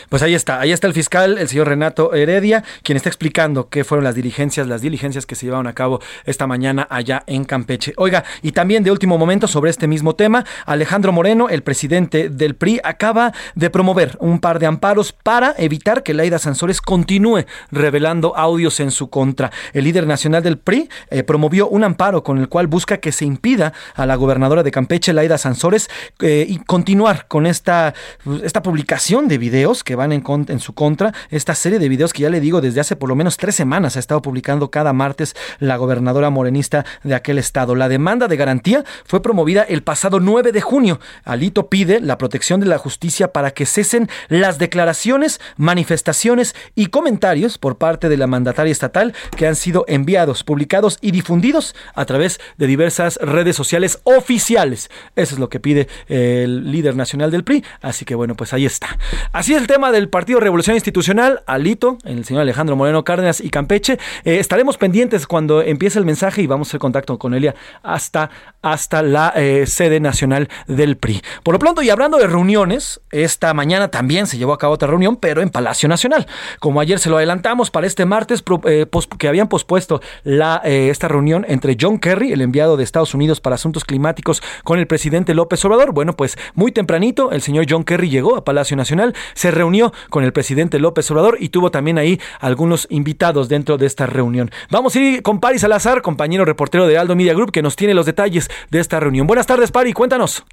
Pues 0.09 0.23
ahí 0.23 0.35
está, 0.35 0.61
ahí 0.61 0.73
está 0.73 0.87
el 0.87 0.93
fiscal, 0.93 1.39
el 1.39 1.49
señor 1.49 1.69
Renato 1.69 2.15
Heredia, 2.15 2.65
quien 2.83 2.97
está 2.97 3.09
explicando 3.09 3.69
qué 3.69 3.85
fueron 3.85 4.05
las 4.05 4.15
diligencias, 4.15 4.67
las 4.67 4.81
diligencias 4.81 5.27
que 5.27 5.35
se 5.35 5.47
llevaron 5.47 5.67
a 5.67 5.75
cabo 5.75 6.01
esta 6.25 6.47
mañana 6.47 6.87
allá 6.91 7.23
en 7.27 7.45
Campeche. 7.45 7.93
Oiga, 7.97 8.25
y 8.43 8.53
también 8.53 8.85
de 8.85 8.91
último 8.91 9.19
momento 9.19 9.47
sobre 9.49 9.71
este 9.71 9.87
mismo 9.87 10.15
tema, 10.15 10.45
Alejandro 10.67 11.13
Moreno, 11.13 11.49
el 11.49 11.63
presidente 11.63 12.29
del 12.29 12.55
PRI, 12.55 12.81
acaba 12.85 13.33
de 13.55 13.71
promover 13.71 14.17
un 14.21 14.41
par 14.41 14.59
de 14.59 14.67
amparos 14.67 15.13
para 15.13 15.55
evitar 15.59 16.03
que 16.03 16.15
Laida 16.15 16.39
Sansores 16.39 16.81
continúe 16.81 17.45
revelando 17.71 18.37
audios 18.37 18.81
en 18.81 18.91
su 18.91 19.11
contra. 19.11 19.51
El 19.73 19.85
líder 19.85 20.07
nacional 20.07 20.43
del 20.43 20.59
PRI 20.59 20.89
eh, 21.11 21.23
promovió 21.23 21.69
un 21.69 21.85
amparo 21.85 22.23
con 22.23 22.39
el 22.39 22.49
cual 22.49 22.67
busca 22.67 22.99
que 22.99 23.13
se 23.13 23.25
impida 23.25 23.73
a 23.95 24.07
la 24.07 24.17
gobernadora 24.17 24.63
de 24.63 24.71
Campeche, 24.71 25.13
Laida 25.13 25.39
Sansores, 25.39 25.89
eh, 26.21 26.47
y 26.49 26.59
continuar 26.59 27.27
con 27.29 27.47
esta, 27.47 27.95
esta 28.43 28.63
publicación 28.63 29.29
de 29.29 29.39
videos 29.39 29.78
que 29.85 29.97
van 29.97 30.13
en, 30.13 30.25
en 30.49 30.61
su 30.61 30.75
contra. 30.75 31.13
Esta 31.31 31.55
serie 31.55 31.79
de 31.79 31.89
videos 31.89 32.13
que 32.13 32.23
ya 32.23 32.31
le 32.31 32.41
digo 32.41 32.61
desde 32.61 32.81
hace 32.81 32.97
por 32.97 33.09
lo 33.09 33.17
menos 33.17 33.37
tres 33.37 33.55
semanas 33.55 33.97
ha 33.97 34.01
estado 34.01 34.23
publicando 34.23 34.71
cada 34.71 34.93
martes 34.93 35.35
la 35.59 35.77
gobernadora 35.77 36.31
morenista 36.31 36.85
de 37.03 37.15
aquel 37.15 37.39
estado. 37.39 37.75
La 37.75 37.89
demanda 37.89 38.29
de 38.29 38.37
garantía 38.37 38.85
fue 39.05 39.23
promovida 39.23 39.63
el 39.63 39.83
pasado 39.83 40.21
9 40.21 40.53
de 40.53 40.61
junio. 40.61 41.01
Alito 41.25 41.69
pide 41.69 42.01
la 42.01 42.19
protección 42.19 42.61
de 42.61 42.67
la 42.67 42.79
justicia 42.79 43.33
para 43.33 43.51
que 43.53 43.67
cesen 43.67 44.09
las 44.29 44.59
declaraciones, 44.59 45.41
manifestaciones 45.57 46.55
y 46.75 46.87
comentarios 46.87 47.59
por 47.59 47.79
parte 47.79 48.09
de 48.09 48.17
la 48.17 48.27
mandataria 48.27 48.73
estatal 48.73 49.15
que 49.37 49.47
han 49.47 49.57
sido 49.57 49.85
enviados, 49.89 50.45
publicados 50.45 50.99
y 51.01 51.11
difundidos 51.11 51.75
a 51.95 52.05
través 52.05 52.41
de 52.57 52.67
diversas 52.67 53.17
redes 53.23 53.57
sociales 53.57 54.01
oficiales. 54.05 54.91
Eso 55.17 55.35
es 55.35 55.39
lo 55.39 55.49
que 55.49 55.61
pide 55.61 55.89
el 56.09 56.71
líder 56.71 56.97
nacional 56.97 57.31
del 57.31 57.45
PRI. 57.45 57.65
Así 57.81 58.05
que 58.05 58.15
bueno, 58.15 58.35
pues 58.35 58.53
ahí 58.53 58.67
está. 58.67 58.99
Así 59.33 59.55
es 59.55 59.68
tema 59.69 59.93
del 59.93 60.09
Partido 60.09 60.41
Revolución 60.41 60.75
Institucional, 60.75 61.43
Alito, 61.47 61.99
el 62.05 62.25
señor 62.25 62.41
Alejandro 62.41 62.75
Moreno 62.75 63.05
Cárdenas 63.05 63.41
y 63.41 63.51
Campeche. 63.51 63.99
Eh, 64.25 64.39
estaremos 64.39 64.79
pendientes 64.79 65.27
cuando 65.27 65.63
empiece 65.63 65.99
el 65.99 66.07
mensaje 66.07 66.41
y 66.41 66.47
vamos 66.47 66.69
a 66.69 66.71
hacer 66.71 66.81
contacto 66.81 67.19
con 67.19 67.35
Elia 67.35 67.55
hasta, 67.83 68.31
hasta 68.63 69.03
la 69.03 69.33
eh, 69.37 69.67
sede 69.67 70.01
nacional 70.01 70.49
del 70.67 70.97
PRI. 70.97 71.21
Por 71.43 71.53
lo 71.53 71.59
pronto, 71.59 71.83
y 71.83 71.91
hablando 71.91 72.17
de 72.17 72.27
reuniones, 72.27 73.03
esta 73.13 73.53
mañana 73.53 73.89
también 73.89 74.27
se 74.27 74.39
llevó 74.39 74.55
a 74.55 74.59
cabo 74.59 74.73
otra 74.73 74.89
reunión, 74.89 75.17
pero 75.17 75.43
en 75.43 75.51
Palacio 75.51 75.87
Nacional. 75.87 76.27
Como 76.61 76.81
ayer 76.81 76.99
se 76.99 77.11
lo 77.11 77.19
adelantamos 77.19 77.71
para 77.71 77.87
este 77.87 78.07
martes, 78.07 78.43
eh, 78.65 78.87
que 79.19 79.29
habían 79.29 79.49
pospuesto 79.49 80.01
la, 80.25 80.63
esta 80.65 81.09
reunión 81.09 81.45
entre 81.47 81.77
John 81.79 81.99
Kerry, 81.99 82.33
el 82.33 82.41
enviado 82.41 82.79
de 82.79 82.85
Estados 82.85 83.13
Unidos 83.13 83.43
para 83.43 83.57
Asuntos 83.57 83.85
Climáticos, 83.85 84.43
con 84.65 84.79
el 84.79 84.87
presidente 84.87 85.35
López 85.35 85.63
Obrador. 85.67 85.93
Bueno, 85.93 86.15
pues 86.15 86.39
muy 86.55 86.73
tempranito 86.73 87.33
el 87.33 87.43
señor 87.43 87.67
John 87.69 87.85
Kerry 87.85 88.09
llegó 88.09 88.35
a 88.37 88.45
Palacio 88.45 88.75
Nacional, 88.75 89.15
se 89.35 89.58
reunió 89.59 89.93
con 90.09 90.25
el 90.25 90.33
presidente 90.33 90.79
López 90.79 91.11
Obrador 91.11 91.37
y 91.39 91.51
tuvo 91.51 91.71
también 91.71 91.99
ahí 91.99 92.19
algunos 92.41 92.87
invitados 92.91 93.49
dentro 93.49 93.77
de 93.77 93.87
esta 93.87 94.07
reunión. 94.07 94.51
Vamos 94.71 94.97
a 94.97 95.01
ir 95.01 95.23
con 95.23 95.41
Pari 95.41 95.59
Salazar, 95.59 96.01
compañero 96.01 96.45
reportero 96.45 96.87
de 96.87 96.97
Aldo 96.97 97.17
Media 97.17 97.35
Group, 97.35 97.53
que 97.53 97.63
nos 97.63 97.77
tiene 97.77 97.93
los 97.93 98.07
detalles 98.07 98.49
de 98.71 98.81
esta 98.81 99.01
reunión. 99.01 99.27
Buenas 99.27 99.47
tardes, 99.47 99.71
Pari, 99.71 99.93
cuéntanos. 99.93 100.45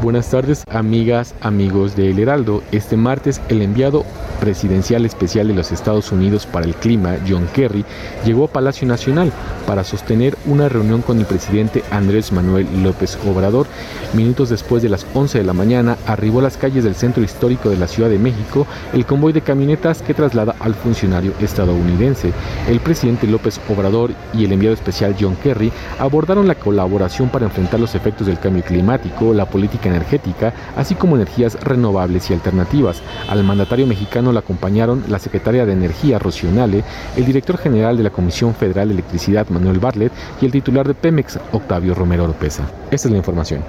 Buenas 0.00 0.30
tardes, 0.30 0.62
amigas, 0.70 1.34
amigos 1.40 1.96
de 1.96 2.10
El 2.10 2.20
Heraldo. 2.20 2.62
Este 2.70 2.96
martes, 2.96 3.40
el 3.48 3.62
enviado 3.62 4.04
presidencial 4.38 5.04
especial 5.04 5.48
de 5.48 5.54
los 5.54 5.72
Estados 5.72 6.12
Unidos 6.12 6.46
para 6.46 6.66
el 6.66 6.76
clima, 6.76 7.16
John 7.28 7.48
Kerry, 7.52 7.84
llegó 8.24 8.44
a 8.44 8.52
Palacio 8.52 8.86
Nacional 8.86 9.32
para 9.66 9.82
sostener 9.82 10.38
una 10.46 10.68
reunión 10.68 11.02
con 11.02 11.18
el 11.18 11.26
presidente 11.26 11.82
Andrés 11.90 12.30
Manuel 12.30 12.68
López 12.84 13.18
Obrador. 13.26 13.66
Minutos 14.14 14.50
después 14.50 14.84
de 14.84 14.88
las 14.88 15.04
11 15.14 15.38
de 15.38 15.44
la 15.44 15.52
mañana, 15.52 15.98
arribó 16.06 16.38
a 16.38 16.42
las 16.42 16.56
calles 16.56 16.84
del 16.84 16.94
centro 16.94 17.24
histórico 17.24 17.68
de 17.68 17.76
la 17.76 17.88
Ciudad 17.88 18.08
de 18.08 18.20
México 18.20 18.68
el 18.92 19.04
convoy 19.04 19.32
de 19.32 19.40
camionetas 19.40 20.00
que 20.02 20.14
traslada 20.14 20.54
al 20.60 20.76
funcionario 20.76 21.32
estadounidense. 21.40 22.32
El 22.68 22.78
presidente 22.78 23.26
López 23.26 23.60
Obrador 23.68 24.12
y 24.32 24.44
el 24.44 24.52
enviado 24.52 24.74
especial 24.74 25.16
John 25.20 25.36
Kerry 25.42 25.72
abordaron 25.98 26.46
la 26.46 26.54
colaboración 26.54 27.28
para 27.30 27.46
enfrentar 27.46 27.80
los 27.80 27.96
efectos 27.96 28.28
del 28.28 28.38
cambio 28.38 28.62
climático, 28.62 29.34
la 29.34 29.46
política 29.46 29.87
energética, 29.88 30.52
así 30.76 30.94
como 30.94 31.16
energías 31.16 31.60
renovables 31.60 32.30
y 32.30 32.34
alternativas. 32.34 33.02
Al 33.28 33.44
mandatario 33.44 33.86
mexicano 33.86 34.32
la 34.32 34.40
acompañaron 34.40 35.04
la 35.08 35.18
secretaria 35.18 35.66
de 35.66 35.72
Energía, 35.72 36.18
Rocionale, 36.18 36.84
el 37.16 37.24
director 37.24 37.58
general 37.58 37.96
de 37.96 38.04
la 38.04 38.10
Comisión 38.10 38.54
Federal 38.54 38.88
de 38.88 38.94
Electricidad, 38.94 39.48
Manuel 39.48 39.78
Bartlett, 39.78 40.12
y 40.40 40.46
el 40.46 40.52
titular 40.52 40.86
de 40.86 40.94
Pemex, 40.94 41.38
Octavio 41.52 41.94
Romero 41.94 42.24
Oropesa. 42.24 42.64
Esta 42.90 43.08
es 43.08 43.12
la 43.12 43.18
información. 43.18 43.62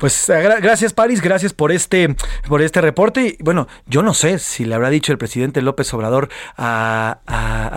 Pues 0.00 0.30
gra- 0.30 0.60
gracias 0.62 0.94
París, 0.94 1.20
gracias 1.20 1.52
por 1.52 1.70
este, 1.72 2.16
por 2.48 2.62
este 2.62 2.80
reporte. 2.80 3.36
Bueno, 3.40 3.68
yo 3.84 4.02
no 4.02 4.14
sé 4.14 4.38
si 4.38 4.64
le 4.64 4.74
habrá 4.74 4.88
dicho 4.88 5.12
el 5.12 5.18
presidente 5.18 5.60
López 5.60 5.92
Obrador 5.92 6.30
a, 6.56 7.18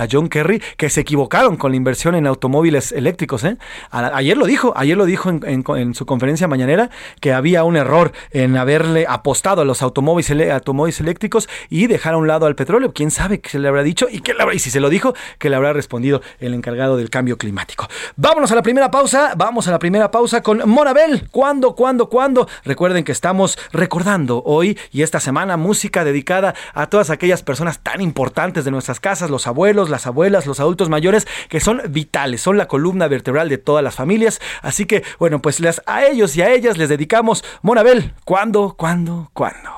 John 0.09 0.29
Kerry 0.29 0.61
que 0.77 0.89
se 0.89 1.01
equivocaron 1.01 1.57
con 1.57 1.71
la 1.71 1.77
inversión 1.77 2.15
en 2.15 2.25
automóviles 2.27 2.93
eléctricos. 2.93 3.43
¿eh? 3.43 3.57
Ayer 3.91 4.37
lo 4.37 4.45
dijo, 4.45 4.71
ayer 4.75 4.95
lo 4.95 5.05
dijo 5.05 5.29
en, 5.29 5.93
su 5.95 6.05
conferencia 6.05 6.47
mañanera 6.47 6.89
que 7.19 7.33
había 7.33 7.65
un 7.65 7.75
error 7.75 8.13
en 8.31 8.55
haberle 8.55 9.05
apostado 9.07 9.61
a 9.61 9.65
los 9.65 9.81
automóviles 9.81 10.99
eléctricos 11.01 11.49
y 11.69 11.87
dejar 11.87 12.13
a 12.13 12.17
un 12.17 12.27
lado 12.27 12.45
al 12.45 12.55
petróleo. 12.55 12.93
¿Quién 12.93 13.11
sabe 13.11 13.41
qué 13.41 13.49
se 13.49 13.59
le 13.59 13.67
habrá 13.67 13.83
dicho 13.83 14.07
y, 14.09 14.21
qué 14.21 14.33
le 14.33 14.43
habrá- 14.43 14.55
y 14.55 14.59
si 14.59 14.71
se 14.71 14.79
lo 14.79 14.89
dijo, 14.89 15.13
que 15.39 15.49
le 15.49 15.57
habrá 15.57 15.73
respondido 15.73 16.21
el 16.39 16.53
encargado 16.53 16.95
del 16.95 17.09
cambio 17.09 17.37
climático? 17.37 17.87
Vámonos 18.15 18.49
a 18.51 18.55
la 18.55 18.61
primera 18.61 18.89
pausa, 18.89 19.33
vamos 19.35 19.67
a 19.67 19.71
la 19.71 19.79
primera 19.79 20.09
pausa 20.09 20.41
con 20.41 20.61
Monabel. 20.69 21.27
¿Cuándo, 21.31 21.75
cuándo, 21.75 22.09
cuándo? 22.13 22.47
Recuerden 22.63 23.03
que 23.03 23.11
estamos 23.11 23.57
recordando 23.71 24.43
hoy 24.45 24.77
y 24.91 25.01
esta 25.01 25.19
semana 25.19 25.57
música 25.57 26.03
dedicada 26.03 26.53
a 26.75 26.85
todas 26.85 27.09
aquellas 27.09 27.41
personas 27.41 27.79
tan 27.79 28.01
importantes 28.01 28.65
de 28.65 28.69
nuestras 28.69 28.99
casas, 28.99 29.31
los 29.31 29.47
abuelos, 29.47 29.89
las 29.89 30.05
abuelas, 30.05 30.45
los 30.45 30.59
adultos 30.59 30.89
mayores, 30.89 31.27
que 31.49 31.59
son 31.59 31.81
vitales, 31.89 32.39
son 32.39 32.59
la 32.59 32.67
columna 32.67 33.07
vertebral 33.07 33.49
de 33.49 33.57
todas 33.57 33.83
las 33.83 33.95
familias. 33.95 34.39
Así 34.61 34.85
que, 34.85 35.03
bueno, 35.17 35.41
pues 35.41 35.59
a 35.87 36.05
ellos 36.05 36.35
y 36.35 36.43
a 36.43 36.51
ellas 36.51 36.77
les 36.77 36.89
dedicamos 36.89 37.43
Monabel. 37.63 38.13
¿Cuándo, 38.25 38.75
cuándo, 38.77 39.31
cuándo? 39.33 39.71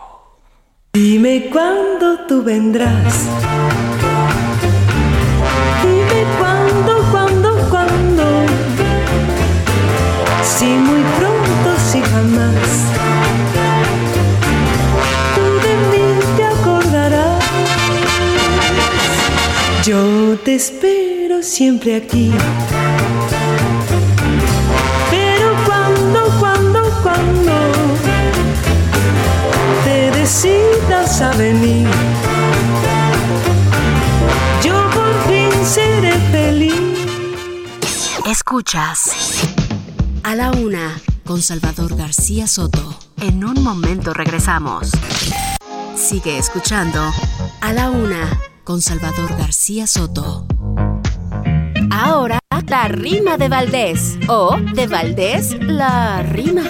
Dime 0.91 1.49
cuándo 1.51 2.25
tú 2.27 2.43
vendrás. 2.43 3.29
Dime 5.83 6.25
cuándo, 6.37 7.11
cuándo, 7.11 7.69
cuándo. 7.69 8.23
Si 10.43 10.65
muy 10.65 11.04
jamás. 12.25 12.69
Tú 15.35 15.43
de 15.65 15.73
mí 15.91 16.19
te 16.37 16.43
acordarás. 16.43 17.43
Yo 19.83 20.37
te 20.43 20.55
espero 20.55 21.43
siempre 21.43 21.95
aquí. 21.95 22.31
Pero 25.11 25.55
cuando, 25.65 26.39
cuando, 26.39 26.79
cuando 27.03 27.53
te 29.83 30.11
decidas 30.11 31.21
a 31.21 31.31
venir. 31.33 31.87
Yo 34.63 34.89
por 34.91 35.13
fin 35.27 35.51
seré 35.65 36.13
feliz. 36.31 36.75
Escuchas 38.25 39.11
a 40.23 40.35
la 40.35 40.49
una 40.51 40.99
con 41.25 41.41
Salvador 41.41 41.95
García 41.95 42.47
Soto. 42.47 42.97
En 43.19 43.43
un 43.43 43.63
momento 43.63 44.13
regresamos. 44.13 44.91
Sigue 45.95 46.37
escuchando 46.37 46.99
a 47.61 47.73
la 47.73 47.89
una 47.89 48.39
con 48.63 48.81
Salvador 48.81 49.35
García 49.37 49.87
Soto. 49.87 50.45
Ahora, 51.91 52.39
la 52.67 52.87
rima 52.87 53.37
de 53.37 53.49
Valdés. 53.49 54.17
O 54.27 54.57
de 54.75 54.87
Valdés, 54.87 55.57
la 55.61 56.21
rima. 56.21 56.63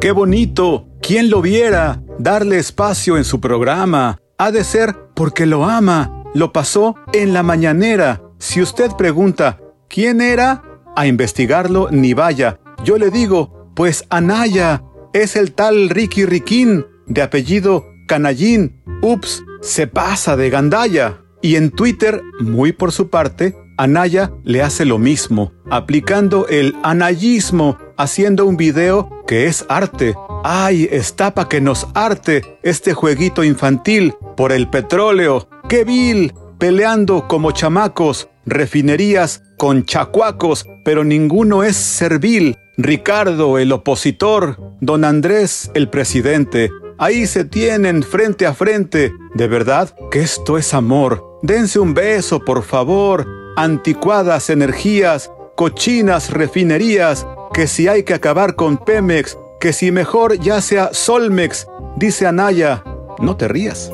¡Qué 0.00 0.12
bonito! 0.12 0.88
¿Quién 1.02 1.30
lo 1.30 1.42
viera? 1.42 2.02
Darle 2.18 2.58
espacio 2.58 3.16
en 3.16 3.24
su 3.24 3.40
programa. 3.40 4.18
Ha 4.38 4.52
de 4.52 4.62
ser 4.62 4.96
porque 5.14 5.46
lo 5.46 5.64
ama. 5.64 6.22
Lo 6.34 6.52
pasó 6.52 6.94
en 7.12 7.32
la 7.32 7.42
mañanera. 7.42 8.22
Si 8.38 8.60
usted 8.60 8.92
pregunta, 8.92 9.58
¿quién 9.88 10.20
era? 10.20 10.62
A 10.96 11.06
investigarlo 11.06 11.88
ni 11.90 12.14
vaya. 12.14 12.58
Yo 12.82 12.96
le 12.98 13.10
digo, 13.10 13.70
pues 13.76 14.04
Anaya. 14.08 14.82
Es 15.12 15.36
el 15.36 15.52
tal 15.52 15.88
Ricky 15.90 16.26
Riquín, 16.26 16.86
de 17.06 17.22
apellido 17.22 17.84
Canallín. 18.06 18.82
Ups, 19.02 19.42
se 19.60 19.86
pasa 19.86 20.36
de 20.36 20.50
gandalla. 20.50 21.22
Y 21.42 21.56
en 21.56 21.70
Twitter, 21.70 22.22
muy 22.40 22.72
por 22.72 22.92
su 22.92 23.08
parte, 23.08 23.56
Anaya 23.78 24.32
le 24.42 24.62
hace 24.62 24.86
lo 24.86 24.98
mismo, 24.98 25.52
aplicando 25.70 26.48
el 26.48 26.74
anayismo, 26.82 27.76
haciendo 27.98 28.46
un 28.46 28.56
video 28.56 29.22
que 29.26 29.46
es 29.46 29.66
arte. 29.68 30.14
¡Ay, 30.44 30.88
está 30.90 31.34
pa' 31.34 31.48
que 31.48 31.60
nos 31.60 31.86
arte 31.94 32.58
este 32.62 32.94
jueguito 32.94 33.44
infantil 33.44 34.14
por 34.36 34.52
el 34.52 34.68
petróleo! 34.68 35.48
¡Qué 35.68 35.84
vil! 35.84 36.32
Peleando 36.58 37.28
como 37.28 37.52
chamacos, 37.52 38.28
refinerías 38.46 39.42
con 39.56 39.84
chacuacos, 39.84 40.66
pero 40.84 41.04
ninguno 41.04 41.62
es 41.62 41.76
servil. 41.76 42.56
Ricardo, 42.76 43.58
el 43.58 43.72
opositor, 43.72 44.58
don 44.80 45.04
Andrés, 45.04 45.70
el 45.74 45.88
presidente. 45.88 46.70
Ahí 46.98 47.26
se 47.26 47.44
tienen 47.44 48.02
frente 48.02 48.46
a 48.46 48.54
frente. 48.54 49.12
De 49.34 49.48
verdad 49.48 49.94
que 50.10 50.20
esto 50.20 50.58
es 50.58 50.74
amor. 50.74 51.38
Dense 51.42 51.78
un 51.78 51.94
beso, 51.94 52.44
por 52.44 52.62
favor. 52.62 53.26
Anticuadas 53.56 54.50
energías, 54.50 55.30
cochinas 55.56 56.30
refinerías, 56.30 57.26
que 57.52 57.66
si 57.66 57.88
hay 57.88 58.02
que 58.02 58.14
acabar 58.14 58.54
con 58.54 58.76
Pemex, 58.76 59.38
que 59.60 59.72
si 59.72 59.90
mejor 59.90 60.38
ya 60.38 60.60
sea 60.60 60.90
Solmex, 60.92 61.66
dice 61.96 62.26
Anaya. 62.26 62.82
No 63.18 63.36
te 63.36 63.48
rías. 63.48 63.90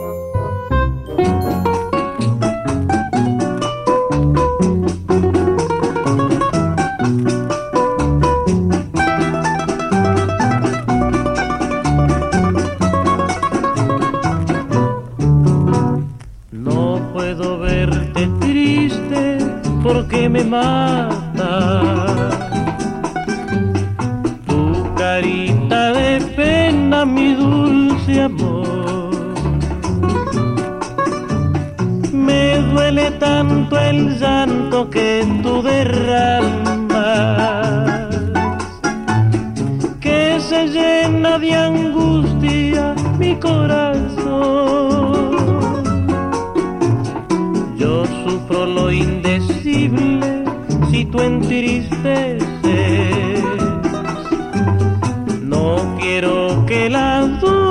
Porque 19.93 20.29
me 20.29 20.43
mata. 20.43 21.51
Tu 24.47 24.95
carita 24.97 25.93
de 25.93 26.21
pena, 26.37 27.05
mi 27.05 27.35
dulce 27.35 28.23
amor. 28.23 29.11
Me 32.13 32.59
duele 32.71 33.11
tanto 33.27 33.79
el 33.79 34.19
llanto 34.19 34.89
que 34.89 35.27
tú 35.43 35.63
derramas, 35.63 36.97
que 40.01 40.41
se 40.41 40.69
llena 40.69 41.39
de 41.39 41.55
angustia 41.55 42.95
mi 43.19 43.37
corazón. 43.37 44.13
Yo 47.77 48.07
sufro 48.25 48.65
lo 48.67 48.91
indecible 48.91 49.52
si 50.91 51.05
tú 51.07 51.21
entristeces. 51.21 52.43
No 55.43 55.97
quiero 56.01 56.65
que 56.67 56.89
la 56.89 57.23
duda 57.41 57.62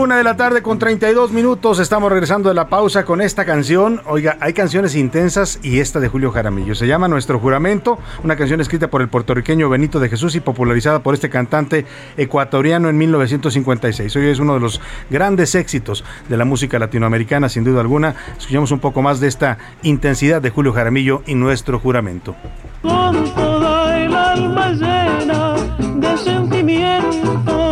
Una 0.00 0.16
de 0.16 0.24
la 0.24 0.34
tarde 0.34 0.62
con 0.62 0.78
32 0.78 1.30
minutos. 1.30 1.78
Estamos 1.78 2.10
regresando 2.10 2.48
de 2.48 2.54
la 2.54 2.68
pausa 2.68 3.04
con 3.04 3.20
esta 3.20 3.44
canción. 3.44 4.00
Oiga, 4.06 4.38
hay 4.40 4.54
canciones 4.54 4.94
intensas 4.94 5.60
y 5.62 5.80
esta 5.80 6.00
de 6.00 6.08
Julio 6.08 6.30
Jaramillo. 6.30 6.74
Se 6.74 6.86
llama 6.86 7.06
Nuestro 7.06 7.38
Juramento, 7.38 7.98
una 8.24 8.34
canción 8.34 8.62
escrita 8.62 8.88
por 8.88 9.02
el 9.02 9.08
puertorriqueño 9.08 9.68
Benito 9.68 10.00
de 10.00 10.08
Jesús 10.08 10.34
y 10.36 10.40
popularizada 10.40 11.02
por 11.02 11.12
este 11.12 11.28
cantante 11.28 11.84
ecuatoriano 12.16 12.88
en 12.88 12.96
1956. 12.96 14.16
Hoy 14.16 14.28
es 14.28 14.38
uno 14.38 14.54
de 14.54 14.60
los 14.60 14.80
grandes 15.10 15.54
éxitos 15.54 16.02
de 16.30 16.36
la 16.38 16.46
música 16.46 16.78
latinoamericana, 16.78 17.50
sin 17.50 17.64
duda 17.64 17.82
alguna. 17.82 18.14
Escuchamos 18.38 18.70
un 18.70 18.80
poco 18.80 19.02
más 19.02 19.20
de 19.20 19.28
esta 19.28 19.58
intensidad 19.82 20.40
de 20.40 20.48
Julio 20.48 20.72
Jaramillo 20.72 21.22
y 21.26 21.34
Nuestro 21.34 21.78
Juramento. 21.78 22.34
con 22.80 23.34
toda 23.34 23.98
el 24.02 24.14
alma 24.14 24.70
llena 24.70 25.56
de 25.78 26.16
sentimiento. 26.16 27.69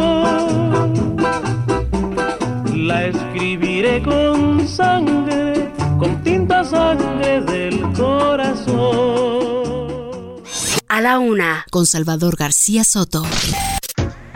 La 2.89 3.05
escribiré 3.05 4.03
con 4.03 4.67
sangre, 4.67 5.71
con 5.99 6.23
tinta 6.23 6.65
sangre 6.65 7.43
del 7.43 7.83
corazón. 7.93 8.79
A 10.89 11.01
la 11.03 11.19
una 11.19 11.67
con 11.71 11.85
Salvador 11.85 12.37
García 12.37 12.85
Soto. 12.85 13.27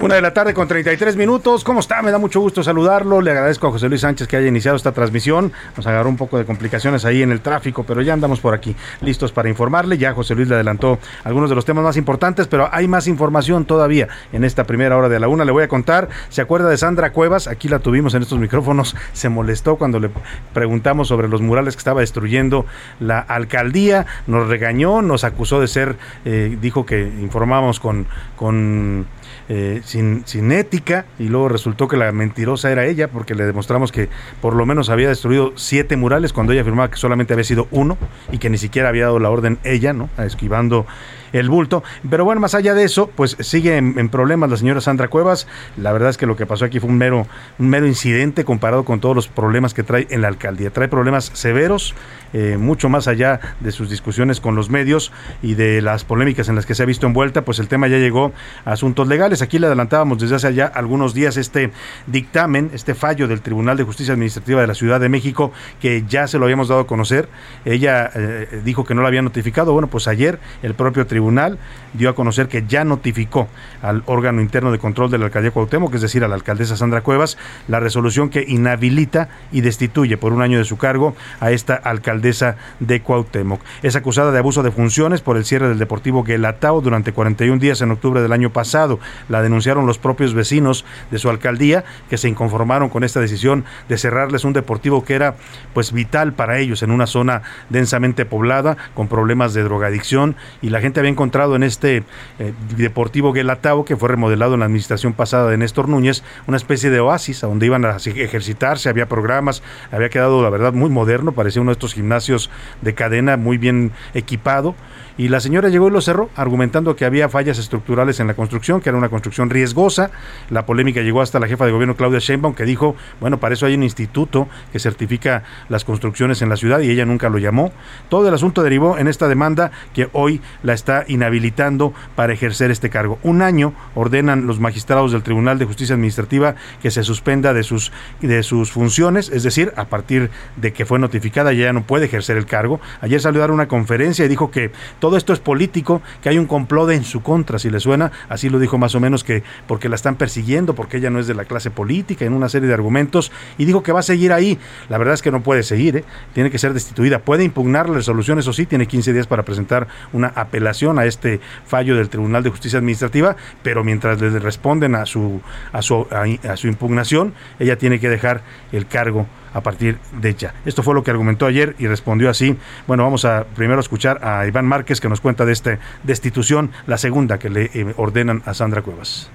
Una 0.02 0.16
de 0.16 0.20
la 0.20 0.34
tarde 0.34 0.52
con 0.52 0.66
33 0.66 1.14
minutos. 1.14 1.62
¿Cómo 1.62 1.78
está? 1.78 2.02
Me 2.02 2.10
da 2.10 2.18
mucho 2.18 2.40
gusto 2.40 2.64
saludarlo. 2.64 3.20
Le 3.20 3.30
agradezco 3.30 3.68
a 3.68 3.70
José 3.70 3.88
Luis 3.88 4.00
Sánchez 4.00 4.26
que 4.26 4.36
haya 4.36 4.48
iniciado 4.48 4.76
esta 4.76 4.90
transmisión. 4.90 5.52
Nos 5.76 5.86
agarró 5.86 6.08
un 6.08 6.16
poco 6.16 6.38
de 6.38 6.44
complicaciones 6.44 7.04
ahí 7.04 7.22
en 7.22 7.30
el 7.30 7.40
tráfico, 7.40 7.84
pero 7.84 8.02
ya 8.02 8.12
andamos 8.12 8.40
por 8.40 8.52
aquí 8.52 8.74
listos 9.00 9.30
para 9.30 9.48
informarle. 9.48 9.98
Ya 9.98 10.12
José 10.12 10.34
Luis 10.34 10.48
le 10.48 10.56
adelantó 10.56 10.98
algunos 11.22 11.50
de 11.50 11.54
los 11.54 11.64
temas 11.64 11.84
más 11.84 11.96
importantes, 11.96 12.48
pero 12.48 12.68
hay 12.72 12.88
más 12.88 13.06
información 13.06 13.64
todavía 13.64 14.08
en 14.32 14.42
esta 14.42 14.64
primera 14.64 14.96
hora 14.96 15.08
de 15.08 15.20
la 15.20 15.28
una. 15.28 15.44
Le 15.44 15.52
voy 15.52 15.62
a 15.62 15.68
contar. 15.68 16.08
¿Se 16.30 16.40
acuerda 16.40 16.68
de 16.68 16.78
Sandra 16.78 17.12
Cuevas? 17.12 17.46
Aquí 17.46 17.68
la 17.68 17.78
tuvimos 17.78 18.14
en 18.14 18.22
estos 18.22 18.40
micrófonos. 18.40 18.96
Se 19.12 19.28
molestó 19.28 19.76
cuando 19.76 20.00
le 20.00 20.10
preguntamos 20.52 21.06
sobre 21.06 21.28
los 21.28 21.42
murales 21.42 21.76
que 21.76 21.80
estaba 21.80 22.00
destruyendo 22.00 22.66
la 22.98 23.20
alcaldía. 23.20 24.06
Nos 24.26 24.48
regañó, 24.48 25.00
nos 25.00 25.22
acusó 25.22 25.60
de 25.60 25.68
ser, 25.68 25.96
eh, 26.24 26.58
dijo 26.60 26.84
que 26.84 27.02
informábamos 27.02 27.78
con, 27.78 28.08
con 28.34 29.06
eh, 29.48 29.80
sin, 29.84 30.22
sin 30.26 30.52
ética 30.52 31.06
y 31.18 31.28
luego 31.28 31.48
resultó 31.48 31.88
que 31.88 31.96
la 31.96 32.10
mentirosa 32.12 32.70
era 32.70 32.86
ella 32.86 33.08
porque 33.08 33.34
le 33.34 33.44
demostramos 33.44 33.92
que 33.92 34.08
por 34.40 34.54
lo 34.54 34.66
menos 34.66 34.88
había 34.88 35.08
destruido 35.08 35.52
siete 35.56 35.96
murales 35.96 36.32
cuando 36.32 36.52
ella 36.52 36.62
afirmaba 36.62 36.90
que 36.90 36.96
solamente 36.96 37.32
había 37.32 37.44
sido 37.44 37.68
uno 37.70 37.98
y 38.30 38.38
que 38.38 38.50
ni 38.50 38.58
siquiera 38.58 38.88
había 38.88 39.04
dado 39.04 39.18
la 39.18 39.30
orden 39.30 39.58
ella, 39.64 39.92
¿no? 39.92 40.08
Esquivando 40.18 40.86
el 41.32 41.48
bulto. 41.48 41.82
Pero 42.08 42.24
bueno, 42.24 42.40
más 42.40 42.54
allá 42.54 42.74
de 42.74 42.84
eso, 42.84 43.08
pues 43.08 43.36
sigue 43.40 43.76
en, 43.76 44.08
problemas 44.08 44.50
la 44.50 44.56
señora 44.56 44.80
Sandra 44.80 45.08
Cuevas. 45.08 45.46
La 45.76 45.92
verdad 45.92 46.10
es 46.10 46.16
que 46.16 46.26
lo 46.26 46.36
que 46.36 46.46
pasó 46.46 46.64
aquí 46.64 46.80
fue 46.80 46.90
un 46.90 46.98
mero, 46.98 47.26
un 47.58 47.68
mero 47.68 47.86
incidente 47.86 48.44
comparado 48.44 48.84
con 48.84 49.00
todos 49.00 49.16
los 49.16 49.28
problemas 49.28 49.74
que 49.74 49.82
trae 49.82 50.06
en 50.10 50.22
la 50.22 50.28
alcaldía. 50.28 50.70
Trae 50.70 50.88
problemas 50.88 51.30
severos, 51.34 51.94
eh, 52.32 52.56
mucho 52.58 52.88
más 52.88 53.08
allá 53.08 53.40
de 53.60 53.72
sus 53.72 53.90
discusiones 53.90 54.40
con 54.40 54.54
los 54.54 54.70
medios 54.70 55.12
y 55.42 55.54
de 55.54 55.82
las 55.82 56.04
polémicas 56.04 56.48
en 56.48 56.54
las 56.54 56.66
que 56.66 56.74
se 56.74 56.82
ha 56.82 56.86
visto 56.86 57.06
envuelta, 57.06 57.42
pues 57.44 57.58
el 57.58 57.68
tema 57.68 57.88
ya 57.88 57.98
llegó 57.98 58.32
a 58.64 58.72
asuntos 58.72 59.08
legales. 59.08 59.42
Aquí 59.42 59.58
le 59.58 59.66
adelantábamos 59.66 60.18
desde 60.18 60.36
hace 60.36 60.54
ya 60.54 60.66
algunos 60.66 61.14
días 61.14 61.36
este 61.36 61.72
dictamen, 62.06 62.70
este 62.74 62.94
fallo 62.94 63.28
del 63.28 63.40
Tribunal 63.40 63.76
de 63.76 63.84
Justicia 63.84 64.14
Administrativa 64.14 64.60
de 64.60 64.66
la 64.66 64.74
Ciudad 64.74 65.00
de 65.00 65.08
México, 65.08 65.52
que 65.80 66.04
ya 66.08 66.26
se 66.26 66.38
lo 66.38 66.44
habíamos 66.44 66.68
dado 66.68 66.82
a 66.82 66.86
conocer. 66.86 67.28
Ella 67.64 68.10
eh, 68.14 68.60
dijo 68.64 68.84
que 68.84 68.94
no 68.94 69.02
lo 69.02 69.08
había 69.08 69.22
notificado. 69.22 69.72
Bueno, 69.72 69.88
pues 69.88 70.08
ayer 70.08 70.38
el 70.62 70.74
propio 70.74 71.06
tribunal 71.06 71.21
tribunal 71.22 71.58
dio 71.92 72.10
a 72.10 72.14
conocer 72.14 72.48
que 72.48 72.64
ya 72.66 72.84
notificó 72.84 73.48
al 73.82 74.02
órgano 74.06 74.40
interno 74.40 74.72
de 74.72 74.78
control 74.78 75.10
de 75.10 75.18
la 75.18 75.26
alcaldía 75.26 75.50
Cuauhtémoc, 75.50 75.94
es 75.94 76.02
decir, 76.02 76.24
a 76.24 76.28
la 76.28 76.34
alcaldesa 76.34 76.76
Sandra 76.76 77.02
Cuevas, 77.02 77.38
la 77.68 77.80
resolución 77.80 78.30
que 78.30 78.44
inhabilita 78.46 79.28
y 79.50 79.60
destituye 79.60 80.16
por 80.16 80.32
un 80.32 80.42
año 80.42 80.58
de 80.58 80.64
su 80.64 80.78
cargo 80.78 81.14
a 81.40 81.50
esta 81.50 81.74
alcaldesa 81.74 82.56
de 82.80 83.00
Cuauhtémoc. 83.02 83.60
Es 83.82 83.96
acusada 83.96 84.32
de 84.32 84.38
abuso 84.38 84.62
de 84.62 84.70
funciones 84.70 85.20
por 85.20 85.36
el 85.36 85.44
cierre 85.44 85.68
del 85.68 85.78
Deportivo 85.78 86.22
Guelatao 86.22 86.80
durante 86.80 87.12
41 87.12 87.60
días 87.60 87.80
en 87.80 87.90
octubre 87.90 88.22
del 88.22 88.32
año 88.32 88.52
pasado. 88.52 88.98
La 89.28 89.42
denunciaron 89.42 89.86
los 89.86 89.98
propios 89.98 90.34
vecinos 90.34 90.84
de 91.10 91.18
su 91.18 91.28
alcaldía 91.28 91.84
que 92.08 92.18
se 92.18 92.28
inconformaron 92.28 92.88
con 92.88 93.04
esta 93.04 93.20
decisión 93.20 93.64
de 93.88 93.98
cerrarles 93.98 94.44
un 94.44 94.52
deportivo 94.52 95.04
que 95.04 95.14
era 95.14 95.34
pues 95.74 95.92
vital 95.92 96.32
para 96.32 96.58
ellos 96.58 96.82
en 96.82 96.90
una 96.90 97.06
zona 97.06 97.42
densamente 97.68 98.24
poblada 98.24 98.76
con 98.94 99.08
problemas 99.08 99.54
de 99.54 99.62
drogadicción 99.62 100.36
y 100.60 100.70
la 100.70 100.80
gente 100.80 101.00
había 101.00 101.10
encontrado 101.10 101.56
en 101.56 101.62
este 101.62 101.81
eh, 101.82 102.52
Deportivo 102.76 103.32
Guelatao, 103.32 103.84
que 103.84 103.96
fue 103.96 104.08
remodelado 104.08 104.54
en 104.54 104.60
la 104.60 104.66
administración 104.66 105.12
pasada 105.12 105.50
de 105.50 105.56
Néstor 105.56 105.88
Núñez, 105.88 106.22
una 106.46 106.56
especie 106.56 106.90
de 106.90 107.00
oasis 107.00 107.44
a 107.44 107.46
donde 107.46 107.66
iban 107.66 107.84
a 107.84 107.96
ejercitarse, 107.96 108.88
había 108.88 109.08
programas, 109.08 109.62
había 109.90 110.08
quedado, 110.08 110.42
la 110.42 110.50
verdad, 110.50 110.72
muy 110.72 110.90
moderno, 110.90 111.32
parecía 111.32 111.62
uno 111.62 111.70
de 111.70 111.74
estos 111.74 111.94
gimnasios 111.94 112.50
de 112.80 112.94
cadena 112.94 113.36
muy 113.36 113.58
bien 113.58 113.92
equipado 114.14 114.74
y 115.18 115.28
la 115.28 115.40
señora 115.40 115.68
llegó 115.68 115.88
y 115.88 115.90
lo 115.90 116.00
cerró, 116.00 116.30
argumentando 116.36 116.96
que 116.96 117.04
había 117.04 117.28
fallas 117.28 117.58
estructurales 117.58 118.18
en 118.20 118.26
la 118.26 118.34
construcción, 118.34 118.80
que 118.80 118.88
era 118.88 118.96
una 118.96 119.10
construcción 119.10 119.50
riesgosa. 119.50 120.10
La 120.48 120.64
polémica 120.64 121.02
llegó 121.02 121.20
hasta 121.20 121.38
la 121.38 121.46
jefa 121.46 121.66
de 121.66 121.72
gobierno 121.72 121.96
Claudia 121.96 122.18
Sheinbaum, 122.18 122.54
que 122.54 122.64
dijo, 122.64 122.96
bueno, 123.20 123.38
para 123.38 123.54
eso 123.54 123.66
hay 123.66 123.74
un 123.74 123.82
instituto 123.82 124.48
que 124.72 124.78
certifica 124.78 125.42
las 125.68 125.84
construcciones 125.84 126.40
en 126.40 126.48
la 126.48 126.56
ciudad 126.56 126.80
y 126.80 126.90
ella 126.90 127.04
nunca 127.04 127.28
lo 127.28 127.38
llamó. 127.38 127.72
Todo 128.08 128.28
el 128.28 128.34
asunto 128.34 128.62
derivó 128.62 128.96
en 128.98 129.06
esta 129.06 129.28
demanda 129.28 129.70
que 129.92 130.08
hoy 130.12 130.40
la 130.62 130.72
está 130.72 131.04
inhabilitando 131.06 131.71
para 132.14 132.32
ejercer 132.32 132.70
este 132.70 132.90
cargo. 132.90 133.18
Un 133.22 133.42
año 133.42 133.72
ordenan 133.94 134.46
los 134.46 134.60
magistrados 134.60 135.12
del 135.12 135.22
Tribunal 135.22 135.58
de 135.58 135.64
Justicia 135.64 135.94
Administrativa 135.94 136.54
que 136.80 136.90
se 136.90 137.02
suspenda 137.02 137.54
de 137.54 137.62
sus, 137.62 137.92
de 138.20 138.42
sus 138.42 138.70
funciones, 138.70 139.30
es 139.30 139.42
decir, 139.42 139.72
a 139.76 139.86
partir 139.86 140.30
de 140.56 140.72
que 140.72 140.84
fue 140.84 140.98
notificada 140.98 141.52
ya 141.52 141.72
no 141.72 141.82
puede 141.82 142.06
ejercer 142.06 142.36
el 142.36 142.46
cargo. 142.46 142.80
Ayer 143.00 143.20
salió 143.20 143.40
a 143.40 143.42
dar 143.42 143.50
una 143.50 143.68
conferencia 143.68 144.24
y 144.24 144.28
dijo 144.28 144.50
que 144.50 144.70
todo 144.98 145.16
esto 145.16 145.32
es 145.32 145.40
político, 145.40 146.02
que 146.22 146.28
hay 146.28 146.38
un 146.38 146.46
complot 146.46 146.90
en 146.90 147.04
su 147.04 147.22
contra, 147.22 147.58
si 147.58 147.70
le 147.70 147.80
suena, 147.80 148.12
así 148.28 148.48
lo 148.48 148.58
dijo 148.58 148.78
más 148.78 148.94
o 148.94 149.00
menos 149.00 149.24
que 149.24 149.42
porque 149.66 149.88
la 149.88 149.94
están 149.94 150.16
persiguiendo, 150.16 150.74
porque 150.74 150.98
ella 150.98 151.10
no 151.10 151.18
es 151.18 151.26
de 151.26 151.34
la 151.34 151.44
clase 151.44 151.70
política, 151.70 152.24
en 152.24 152.32
una 152.32 152.48
serie 152.48 152.68
de 152.68 152.74
argumentos, 152.74 153.32
y 153.58 153.64
dijo 153.64 153.82
que 153.82 153.92
va 153.92 154.00
a 154.00 154.04
seguir 154.04 154.32
ahí. 154.32 154.58
La 154.88 154.98
verdad 154.98 155.14
es 155.14 155.22
que 155.22 155.30
no 155.30 155.42
puede 155.42 155.62
seguir, 155.62 155.98
¿eh? 155.98 156.04
tiene 156.34 156.50
que 156.50 156.58
ser 156.58 156.74
destituida. 156.74 157.20
Puede 157.20 157.44
impugnar 157.44 157.88
la 157.88 157.96
resolución, 157.96 158.38
eso 158.38 158.52
sí, 158.52 158.66
tiene 158.66 158.86
15 158.86 159.12
días 159.12 159.26
para 159.26 159.44
presentar 159.44 159.88
una 160.12 160.28
apelación 160.28 160.98
a 160.98 161.04
este 161.04 161.40
fallo 161.66 161.96
del 161.96 162.08
Tribunal 162.08 162.42
de 162.42 162.50
Justicia 162.50 162.78
Administrativa, 162.78 163.36
pero 163.62 163.84
mientras 163.84 164.20
le 164.20 164.38
responden 164.38 164.94
a 164.94 165.06
su, 165.06 165.40
a 165.72 165.82
su, 165.82 166.06
a 166.10 166.56
su 166.56 166.68
impugnación, 166.68 167.34
ella 167.58 167.76
tiene 167.76 168.00
que 168.00 168.08
dejar 168.08 168.42
el 168.72 168.86
cargo 168.86 169.26
a 169.54 169.60
partir 169.60 169.98
de 170.20 170.34
ya. 170.34 170.54
Esto 170.64 170.82
fue 170.82 170.94
lo 170.94 171.02
que 171.02 171.10
argumentó 171.10 171.46
ayer 171.46 171.74
y 171.78 171.86
respondió 171.86 172.30
así. 172.30 172.56
Bueno, 172.86 173.04
vamos 173.04 173.24
a 173.24 173.44
primero 173.54 173.80
escuchar 173.80 174.24
a 174.24 174.46
Iván 174.46 174.66
Márquez 174.66 175.00
que 175.00 175.08
nos 175.08 175.20
cuenta 175.20 175.44
de 175.44 175.52
esta 175.52 175.78
destitución, 176.02 176.70
la 176.86 176.98
segunda 176.98 177.38
que 177.38 177.50
le 177.50 177.64
eh, 177.74 177.94
ordenan 177.96 178.42
a 178.46 178.54
Sandra 178.54 178.82
Cuevas. 178.82 179.30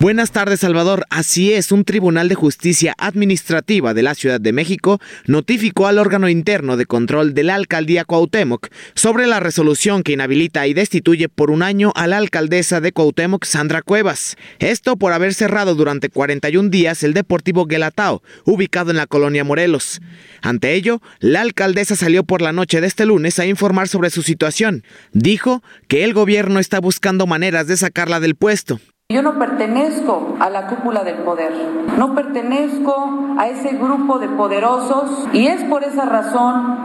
Buenas 0.00 0.32
tardes, 0.32 0.60
Salvador. 0.60 1.06
Así 1.08 1.52
es, 1.52 1.70
un 1.72 1.84
Tribunal 1.84 2.28
de 2.28 2.34
Justicia 2.34 2.94
Administrativa 2.98 3.94
de 3.94 4.02
la 4.02 4.14
Ciudad 4.14 4.40
de 4.40 4.52
México 4.52 5.00
notificó 5.24 5.86
al 5.86 5.98
órgano 5.98 6.28
interno 6.28 6.76
de 6.76 6.84
control 6.84 7.32
de 7.32 7.44
la 7.44 7.54
alcaldía 7.54 8.04
Cuauhtémoc 8.04 8.68
sobre 8.94 9.26
la 9.26 9.40
resolución 9.40 10.02
que 10.02 10.12
inhabilita 10.12 10.66
y 10.66 10.74
destituye 10.74 11.28
por 11.28 11.50
un 11.50 11.62
año 11.62 11.92
a 11.94 12.06
la 12.08 12.18
alcaldesa 12.18 12.80
de 12.80 12.92
Cuauhtémoc, 12.92 13.44
Sandra 13.44 13.82
Cuevas. 13.82 14.36
Esto 14.58 14.96
por 14.96 15.12
haber 15.12 15.32
cerrado 15.32 15.74
durante 15.74 16.10
41 16.10 16.68
días 16.68 17.02
el 17.04 17.14
Deportivo 17.14 17.64
Guelatao, 17.64 18.22
ubicado 18.44 18.90
en 18.90 18.98
la 18.98 19.06
colonia 19.06 19.44
Morelos. 19.44 20.02
Ante 20.42 20.74
ello, 20.74 21.00
la 21.20 21.40
alcaldesa 21.40 21.96
salió 21.96 22.24
por 22.24 22.42
la 22.42 22.52
noche 22.52 22.80
de 22.80 22.88
este 22.88 23.06
lunes 23.06 23.38
a 23.38 23.46
informar 23.46 23.88
sobre 23.88 24.10
su 24.10 24.22
situación. 24.22 24.82
Dijo 25.12 25.62
que 25.88 26.04
el 26.04 26.12
gobierno 26.12 26.58
está 26.58 26.80
buscando 26.80 27.26
maneras 27.26 27.68
de 27.68 27.76
sacarla 27.76 28.20
del 28.20 28.34
puesto 28.34 28.80
yo 29.14 29.22
no 29.22 29.38
pertenezco 29.38 30.36
a 30.40 30.50
la 30.50 30.66
cúpula 30.66 31.04
del 31.04 31.18
poder, 31.18 31.52
no 31.96 32.16
pertenezco 32.16 33.36
a 33.38 33.46
ese 33.46 33.76
grupo 33.76 34.18
de 34.18 34.28
poderosos 34.28 35.28
y 35.32 35.46
es 35.46 35.62
por 35.62 35.84
esa 35.84 36.04
razón 36.04 36.78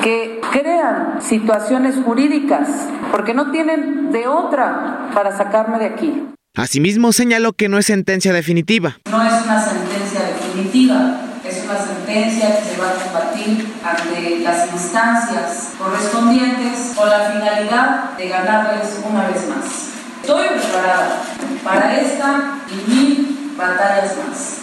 que 0.00 0.40
crean 0.52 1.20
situaciones 1.20 1.96
jurídicas, 2.04 2.68
porque 3.10 3.34
no 3.34 3.50
tienen 3.50 4.12
de 4.12 4.28
otra 4.28 5.10
para 5.12 5.36
sacarme 5.36 5.80
de 5.80 5.86
aquí. 5.86 6.22
Asimismo 6.56 7.10
señaló 7.10 7.52
que 7.52 7.68
no 7.68 7.78
es 7.78 7.86
sentencia 7.86 8.32
definitiva. 8.32 8.98
No 9.10 9.20
es 9.20 9.44
una 9.44 9.60
sentencia 9.60 10.20
definitiva, 10.20 11.16
es 11.44 11.64
una 11.64 11.78
sentencia 11.78 12.60
que 12.60 12.64
se 12.64 12.80
va 12.80 12.90
a 12.90 12.94
combatir 12.94 13.74
ante 13.84 14.38
las 14.38 14.72
instancias 14.72 15.72
correspondientes 15.76 16.92
con 16.94 17.10
la 17.10 17.32
finalidad 17.32 18.16
de 18.16 18.28
ganarles 18.28 19.00
una 19.04 19.26
vez 19.26 19.48
más. 19.48 19.91
Estoy 20.22 20.46
preparada 20.50 21.20
para 21.64 22.00
esta 22.00 22.60
y 22.70 22.90
mil 22.90 23.54
batallas 23.56 24.16
más. 24.18 24.58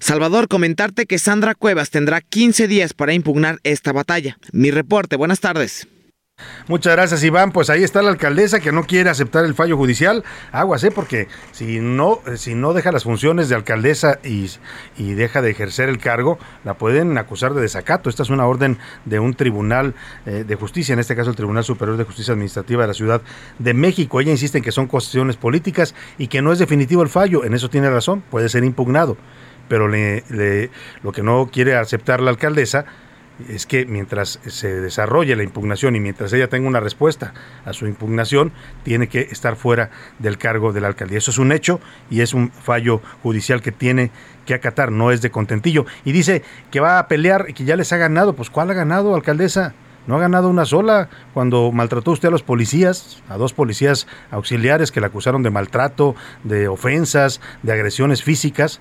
Salvador, 0.00 0.48
comentarte 0.48 1.06
que 1.06 1.20
Sandra 1.20 1.54
Cuevas 1.54 1.90
tendrá 1.90 2.20
15 2.20 2.66
días 2.66 2.94
para 2.94 3.14
impugnar 3.14 3.58
esta 3.62 3.92
batalla. 3.92 4.36
Mi 4.50 4.72
reporte, 4.72 5.14
buenas 5.14 5.38
tardes. 5.38 5.86
Muchas 6.66 6.94
gracias, 6.94 7.22
Iván. 7.22 7.52
Pues 7.52 7.68
ahí 7.68 7.84
está 7.84 8.00
la 8.00 8.08
alcaldesa 8.08 8.58
que 8.58 8.72
no 8.72 8.84
quiere 8.84 9.10
aceptar 9.10 9.44
el 9.44 9.54
fallo 9.54 9.76
judicial. 9.76 10.24
Aguas, 10.50 10.82
¿eh? 10.82 10.90
Porque 10.90 11.28
si 11.52 11.78
no, 11.78 12.20
si 12.36 12.54
no 12.54 12.72
deja 12.72 12.90
las 12.90 13.04
funciones 13.04 13.50
de 13.50 13.54
alcaldesa 13.54 14.18
y, 14.24 14.50
y, 14.96 15.12
deja 15.12 15.42
de 15.42 15.50
ejercer 15.50 15.90
el 15.90 15.98
cargo, 15.98 16.38
la 16.64 16.74
pueden 16.74 17.18
acusar 17.18 17.52
de 17.52 17.60
desacato. 17.60 18.08
Esta 18.08 18.22
es 18.22 18.30
una 18.30 18.46
orden 18.46 18.78
de 19.04 19.20
un 19.20 19.34
tribunal 19.34 19.94
eh, 20.24 20.44
de 20.46 20.54
justicia, 20.54 20.94
en 20.94 21.00
este 21.00 21.14
caso 21.14 21.28
el 21.28 21.36
Tribunal 21.36 21.64
Superior 21.64 21.98
de 21.98 22.04
Justicia 22.04 22.32
Administrativa 22.32 22.82
de 22.82 22.88
la 22.88 22.94
Ciudad 22.94 23.20
de 23.58 23.74
México. 23.74 24.20
Ella 24.20 24.30
insiste 24.30 24.58
en 24.58 24.64
que 24.64 24.72
son 24.72 24.86
cuestiones 24.86 25.36
políticas 25.36 25.94
y 26.16 26.28
que 26.28 26.40
no 26.40 26.50
es 26.50 26.58
definitivo 26.58 27.02
el 27.02 27.10
fallo. 27.10 27.44
En 27.44 27.52
eso 27.52 27.68
tiene 27.68 27.90
razón, 27.90 28.22
puede 28.30 28.48
ser 28.48 28.64
impugnado. 28.64 29.18
Pero 29.68 29.88
le, 29.88 30.70
lo 31.02 31.12
que 31.12 31.22
no 31.22 31.48
quiere 31.52 31.76
aceptar 31.76 32.20
la 32.20 32.30
alcaldesa 32.30 32.86
es 33.48 33.66
que 33.66 33.84
mientras 33.86 34.38
se 34.46 34.80
desarrolle 34.80 35.36
la 35.36 35.42
impugnación 35.42 35.96
y 35.96 36.00
mientras 36.00 36.32
ella 36.32 36.48
tenga 36.48 36.68
una 36.68 36.80
respuesta 36.80 37.34
a 37.64 37.72
su 37.72 37.86
impugnación, 37.86 38.52
tiene 38.84 39.08
que 39.08 39.22
estar 39.30 39.56
fuera 39.56 39.90
del 40.18 40.38
cargo 40.38 40.72
de 40.72 40.80
la 40.80 40.88
alcaldía. 40.88 41.18
Eso 41.18 41.30
es 41.30 41.38
un 41.38 41.52
hecho 41.52 41.80
y 42.10 42.20
es 42.20 42.34
un 42.34 42.50
fallo 42.50 43.00
judicial 43.22 43.62
que 43.62 43.72
tiene 43.72 44.10
que 44.46 44.54
acatar, 44.54 44.92
no 44.92 45.10
es 45.10 45.22
de 45.22 45.30
contentillo. 45.30 45.86
Y 46.04 46.12
dice 46.12 46.42
que 46.70 46.80
va 46.80 46.98
a 46.98 47.08
pelear 47.08 47.46
y 47.48 47.54
que 47.54 47.64
ya 47.64 47.76
les 47.76 47.92
ha 47.92 47.96
ganado. 47.96 48.34
Pues 48.34 48.50
¿cuál 48.50 48.70
ha 48.70 48.74
ganado, 48.74 49.14
alcaldesa? 49.14 49.74
No 50.06 50.16
ha 50.16 50.20
ganado 50.20 50.48
una 50.48 50.64
sola 50.66 51.08
cuando 51.32 51.72
maltrató 51.72 52.10
usted 52.10 52.28
a 52.28 52.30
los 52.30 52.42
policías, 52.42 53.22
a 53.28 53.36
dos 53.36 53.54
policías 53.54 54.06
auxiliares 54.30 54.92
que 54.92 55.00
le 55.00 55.06
acusaron 55.06 55.42
de 55.42 55.50
maltrato, 55.50 56.14
de 56.42 56.68
ofensas, 56.68 57.40
de 57.62 57.72
agresiones 57.72 58.22
físicas, 58.22 58.80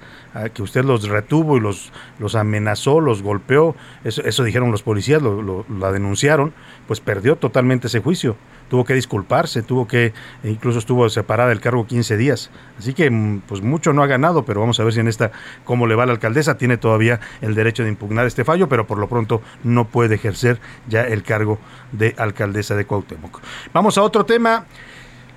que 0.54 0.62
usted 0.62 0.84
los 0.84 1.08
retuvo 1.08 1.58
y 1.58 1.62
los, 1.62 1.92
los 2.20 2.36
amenazó, 2.36 3.00
los 3.00 3.22
golpeó. 3.22 3.76
Eso, 4.04 4.22
eso 4.24 4.44
dijeron 4.44 4.72
los 4.72 4.84
policías, 4.84 5.22
lo, 5.22 5.66
la 5.70 5.92
denunciaron, 5.92 6.54
pues 6.88 7.00
perdió 7.00 7.38
totalmente 7.38 7.88
ese 7.88 8.02
juicio 8.02 8.36
tuvo 8.74 8.86
que 8.86 8.96
disculparse, 8.96 9.62
tuvo 9.62 9.88
que, 9.88 10.14
e 10.44 10.50
incluso 10.50 10.80
estuvo 10.80 11.08
separada 11.08 11.50
del 11.50 11.60
cargo 11.60 11.86
15 11.86 12.18
días. 12.18 12.50
Así 12.80 12.96
que, 12.96 13.08
mm, 13.12 13.42
pues 13.42 13.62
mucho 13.62 13.94
no 13.94 14.02
ha 14.02 14.08
ganado, 14.08 14.46
pero 14.46 14.62
vamos 14.62 14.80
a 14.80 14.84
ver 14.84 14.94
si 14.94 15.00
en 15.00 15.08
esta, 15.08 15.32
cómo 15.64 15.86
le 15.86 15.94
va 15.94 16.08
la 16.08 16.14
alcaldesa, 16.14 16.58
tiene 16.58 16.78
todavía 16.78 17.20
el 17.42 17.54
derecho 17.54 17.84
de 17.84 17.90
impugnar 17.90 18.26
este 18.26 18.44
fallo, 18.44 18.68
pero 18.68 18.88
por 18.88 18.98
lo 18.98 19.08
pronto 19.08 19.44
no 19.64 19.86
puede 19.86 20.16
ejercer 20.16 20.60
ya 20.88 21.04
el 21.04 21.22
cargo 21.22 21.60
de 21.92 22.16
alcaldesa 22.18 22.74
de 22.74 22.86
Cuauhtémoc. 22.86 23.42
Vamos 23.74 24.00
a 24.00 24.02
otro 24.02 24.26
tema. 24.26 24.66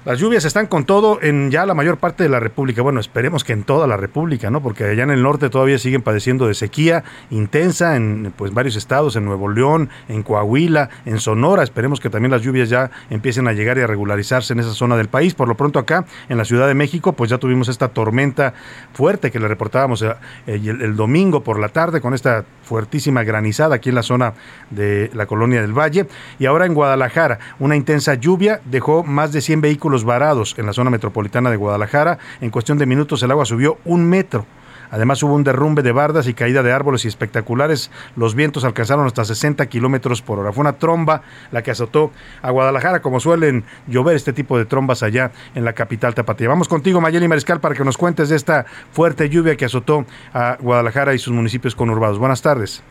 Las 0.07 0.21
lluvias 0.21 0.45
están 0.45 0.69
con 0.69 0.85
todo 0.85 1.19
en 1.21 1.51
ya 1.51 1.67
la 1.67 1.75
mayor 1.75 1.97
parte 1.97 2.23
de 2.23 2.29
la 2.29 2.39
República. 2.39 2.81
Bueno, 2.81 3.01
esperemos 3.01 3.43
que 3.43 3.53
en 3.53 3.65
toda 3.65 3.89
la 3.89 3.97
República, 3.97 4.51
¿no? 4.51 4.63
Porque 4.63 4.85
allá 4.85 5.03
en 5.03 5.11
el 5.11 5.21
norte 5.21 5.51
todavía 5.51 5.81
siguen 5.81 6.03
padeciendo 6.03 6.47
de 6.47 6.55
sequía 6.55 7.03
intensa 7.31 7.97
en 7.97 8.33
pues 8.37 8.55
varios 8.55 8.77
estados, 8.77 9.17
en 9.17 9.25
Nuevo 9.25 9.49
León, 9.49 9.91
en 10.09 10.23
Coahuila, 10.23 10.91
en 11.07 11.19
Sonora. 11.19 11.65
Esperemos 11.65 11.99
que 11.99 12.09
también 12.09 12.31
las 12.31 12.43
lluvias 12.43 12.69
ya 12.69 12.93
empiecen 13.11 13.49
a 13.49 13.53
llegar 13.53 13.79
y 13.79 13.81
a 13.81 13.89
regularizarse 13.89 14.53
en 14.53 14.61
esa 14.61 14.75
zona 14.75 14.97
del 14.97 15.09
país. 15.09 15.35
Por 15.35 15.49
lo 15.49 15.57
pronto 15.57 15.81
acá 15.81 16.05
en 16.29 16.39
la 16.39 16.45
Ciudad 16.45 16.69
de 16.69 16.75
México, 16.75 17.15
pues 17.15 17.29
ya 17.29 17.39
tuvimos 17.39 17.67
esta 17.67 17.89
tormenta 17.89 18.55
fuerte 18.93 19.33
que 19.33 19.41
le 19.41 19.49
reportábamos 19.49 20.03
eh, 20.03 20.15
el, 20.47 20.83
el 20.83 20.95
domingo 20.95 21.43
por 21.43 21.59
la 21.59 21.71
tarde 21.71 22.01
con 22.01 22.15
esta 22.15 22.45
fuertísima 22.63 23.25
granizada 23.25 23.75
aquí 23.75 23.89
en 23.89 23.97
la 23.97 24.05
zona 24.05 24.35
de 24.71 25.11
la 25.15 25.27
colonia 25.27 25.63
del 25.63 25.77
Valle. 25.77 26.07
Y 26.39 26.47
ahora 26.47 26.65
en 26.67 26.75
Guadalajara, 26.75 27.41
una 27.59 27.75
intensa 27.75 28.15
lluvia 28.15 28.61
dejó 28.67 29.03
más 29.03 29.33
de 29.33 29.41
100 29.41 29.63
vehículos 29.63 29.96
varados 30.05 30.55
en 30.59 30.67
la 30.67 30.73
zona 30.73 30.91
metropolitana 30.91 31.51
de 31.51 31.57
Guadalajara. 31.57 32.19
En 32.41 32.51
cuestión 32.51 32.79
de 32.79 32.87
minutos 32.87 33.23
el 33.23 33.31
agua 33.31 33.45
subió 33.45 33.79
un 33.85 34.09
metro. 34.09 34.47
Además 34.91 35.23
hubo 35.23 35.35
un 35.35 35.45
derrumbe 35.45 35.83
de 35.83 35.93
bardas 35.93 36.29
y 36.29 36.35
caída 36.35 36.63
de 36.63 36.73
árboles 36.73 37.05
y 37.05 37.09
espectaculares. 37.09 37.91
Los 38.15 38.35
vientos 38.35 38.65
alcanzaron 38.65 39.07
hasta 39.07 39.25
60 39.25 39.67
kilómetros 39.67 40.23
por 40.23 40.39
hora. 40.39 40.53
Fue 40.53 40.63
una 40.63 40.75
tromba 40.75 41.23
la 41.51 41.63
que 41.63 41.71
azotó 41.71 42.13
a 42.43 42.51
Guadalajara, 42.51 43.01
como 43.03 43.21
suelen 43.21 43.65
llover 43.87 44.17
este 44.17 44.33
tipo 44.33 44.59
de 44.59 44.65
trombas 44.65 45.03
allá 45.03 45.33
en 45.55 45.65
la 45.65 45.73
capital 45.73 46.15
tapatía. 46.15 46.49
Vamos 46.49 46.69
contigo, 46.69 47.01
Mayeli 47.01 47.29
Mariscal, 47.29 47.61
para 47.61 47.75
que 47.75 47.85
nos 47.85 47.97
cuentes 47.97 48.29
de 48.29 48.37
esta 48.37 48.67
fuerte 48.93 49.29
lluvia 49.29 49.57
que 49.57 49.65
azotó 49.65 50.07
a 50.33 50.57
Guadalajara 50.61 51.15
y 51.15 51.19
sus 51.19 51.33
municipios 51.33 51.75
conurbados. 51.75 52.19
Buenas 52.19 52.43
tardes. 52.43 52.83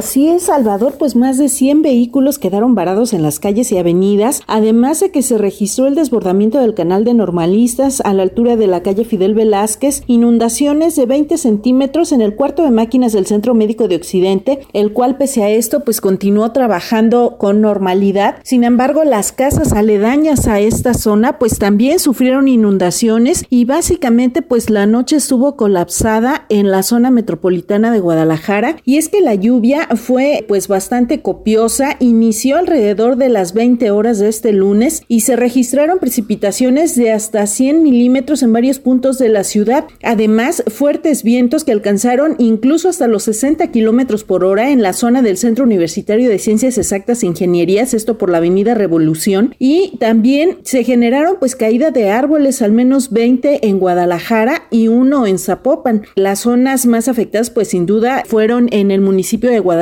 Así 0.00 0.28
es, 0.28 0.44
Salvador, 0.44 0.94
pues 0.98 1.14
más 1.14 1.36
de 1.36 1.50
100 1.50 1.82
vehículos 1.82 2.38
quedaron 2.38 2.74
varados 2.74 3.12
en 3.12 3.22
las 3.22 3.38
calles 3.38 3.70
y 3.70 3.76
avenidas, 3.76 4.40
además 4.46 4.98
de 5.00 5.10
que 5.10 5.20
se 5.20 5.36
registró 5.36 5.86
el 5.86 5.94
desbordamiento 5.94 6.58
del 6.58 6.72
canal 6.72 7.04
de 7.04 7.12
normalistas 7.12 8.00
a 8.00 8.14
la 8.14 8.22
altura 8.22 8.56
de 8.56 8.66
la 8.66 8.82
calle 8.82 9.04
Fidel 9.04 9.34
Velázquez, 9.34 10.02
inundaciones 10.06 10.96
de 10.96 11.04
20 11.04 11.36
centímetros 11.36 12.12
en 12.12 12.22
el 12.22 12.34
cuarto 12.34 12.62
de 12.62 12.70
máquinas 12.70 13.12
del 13.12 13.26
Centro 13.26 13.52
Médico 13.52 13.88
de 13.88 13.96
Occidente, 13.96 14.60
el 14.72 14.94
cual 14.94 15.18
pese 15.18 15.42
a 15.42 15.50
esto 15.50 15.80
pues 15.80 16.00
continuó 16.00 16.50
trabajando 16.52 17.36
con 17.36 17.60
normalidad. 17.60 18.36
Sin 18.42 18.64
embargo, 18.64 19.04
las 19.04 19.32
casas 19.32 19.74
aledañas 19.74 20.48
a 20.48 20.60
esta 20.60 20.94
zona 20.94 21.38
pues 21.38 21.58
también 21.58 21.98
sufrieron 21.98 22.48
inundaciones 22.48 23.44
y 23.50 23.66
básicamente 23.66 24.40
pues 24.40 24.70
la 24.70 24.86
noche 24.86 25.16
estuvo 25.16 25.56
colapsada 25.56 26.46
en 26.48 26.70
la 26.70 26.82
zona 26.82 27.10
metropolitana 27.10 27.92
de 27.92 28.00
Guadalajara 28.00 28.76
y 28.86 28.96
es 28.96 29.10
que 29.10 29.20
la 29.20 29.34
lluvia 29.34 29.88
fue 29.96 30.44
pues 30.46 30.68
bastante 30.68 31.20
copiosa, 31.20 31.96
inició 32.00 32.56
alrededor 32.56 33.16
de 33.16 33.28
las 33.28 33.54
20 33.54 33.90
horas 33.90 34.18
de 34.18 34.28
este 34.28 34.52
lunes 34.52 35.02
y 35.08 35.20
se 35.20 35.36
registraron 35.36 35.98
precipitaciones 35.98 36.96
de 36.96 37.12
hasta 37.12 37.46
100 37.46 37.82
milímetros 37.82 38.42
en 38.42 38.52
varios 38.52 38.78
puntos 38.78 39.18
de 39.18 39.28
la 39.28 39.44
ciudad. 39.44 39.86
Además, 40.02 40.62
fuertes 40.68 41.22
vientos 41.22 41.64
que 41.64 41.72
alcanzaron 41.72 42.36
incluso 42.38 42.88
hasta 42.88 43.06
los 43.06 43.24
60 43.24 43.70
kilómetros 43.70 44.24
por 44.24 44.44
hora 44.44 44.70
en 44.70 44.82
la 44.82 44.92
zona 44.92 45.22
del 45.22 45.36
Centro 45.36 45.64
Universitario 45.64 46.28
de 46.28 46.38
Ciencias 46.38 46.78
Exactas 46.78 47.22
e 47.22 47.26
Ingenierías, 47.26 47.94
esto 47.94 48.18
por 48.18 48.30
la 48.30 48.38
Avenida 48.38 48.74
Revolución, 48.74 49.54
y 49.58 49.96
también 49.98 50.58
se 50.62 50.84
generaron 50.84 51.36
pues 51.38 51.56
caída 51.56 51.90
de 51.90 52.10
árboles, 52.10 52.62
al 52.62 52.72
menos 52.72 53.10
20 53.10 53.66
en 53.66 53.78
Guadalajara 53.78 54.64
y 54.70 54.88
uno 54.88 55.26
en 55.26 55.38
Zapopan. 55.38 56.02
Las 56.14 56.40
zonas 56.40 56.86
más 56.86 57.08
afectadas 57.08 57.50
pues 57.50 57.68
sin 57.68 57.86
duda 57.86 58.22
fueron 58.26 58.68
en 58.72 58.90
el 58.90 59.00
municipio 59.00 59.50
de 59.50 59.60
Guadalajara, 59.60 59.79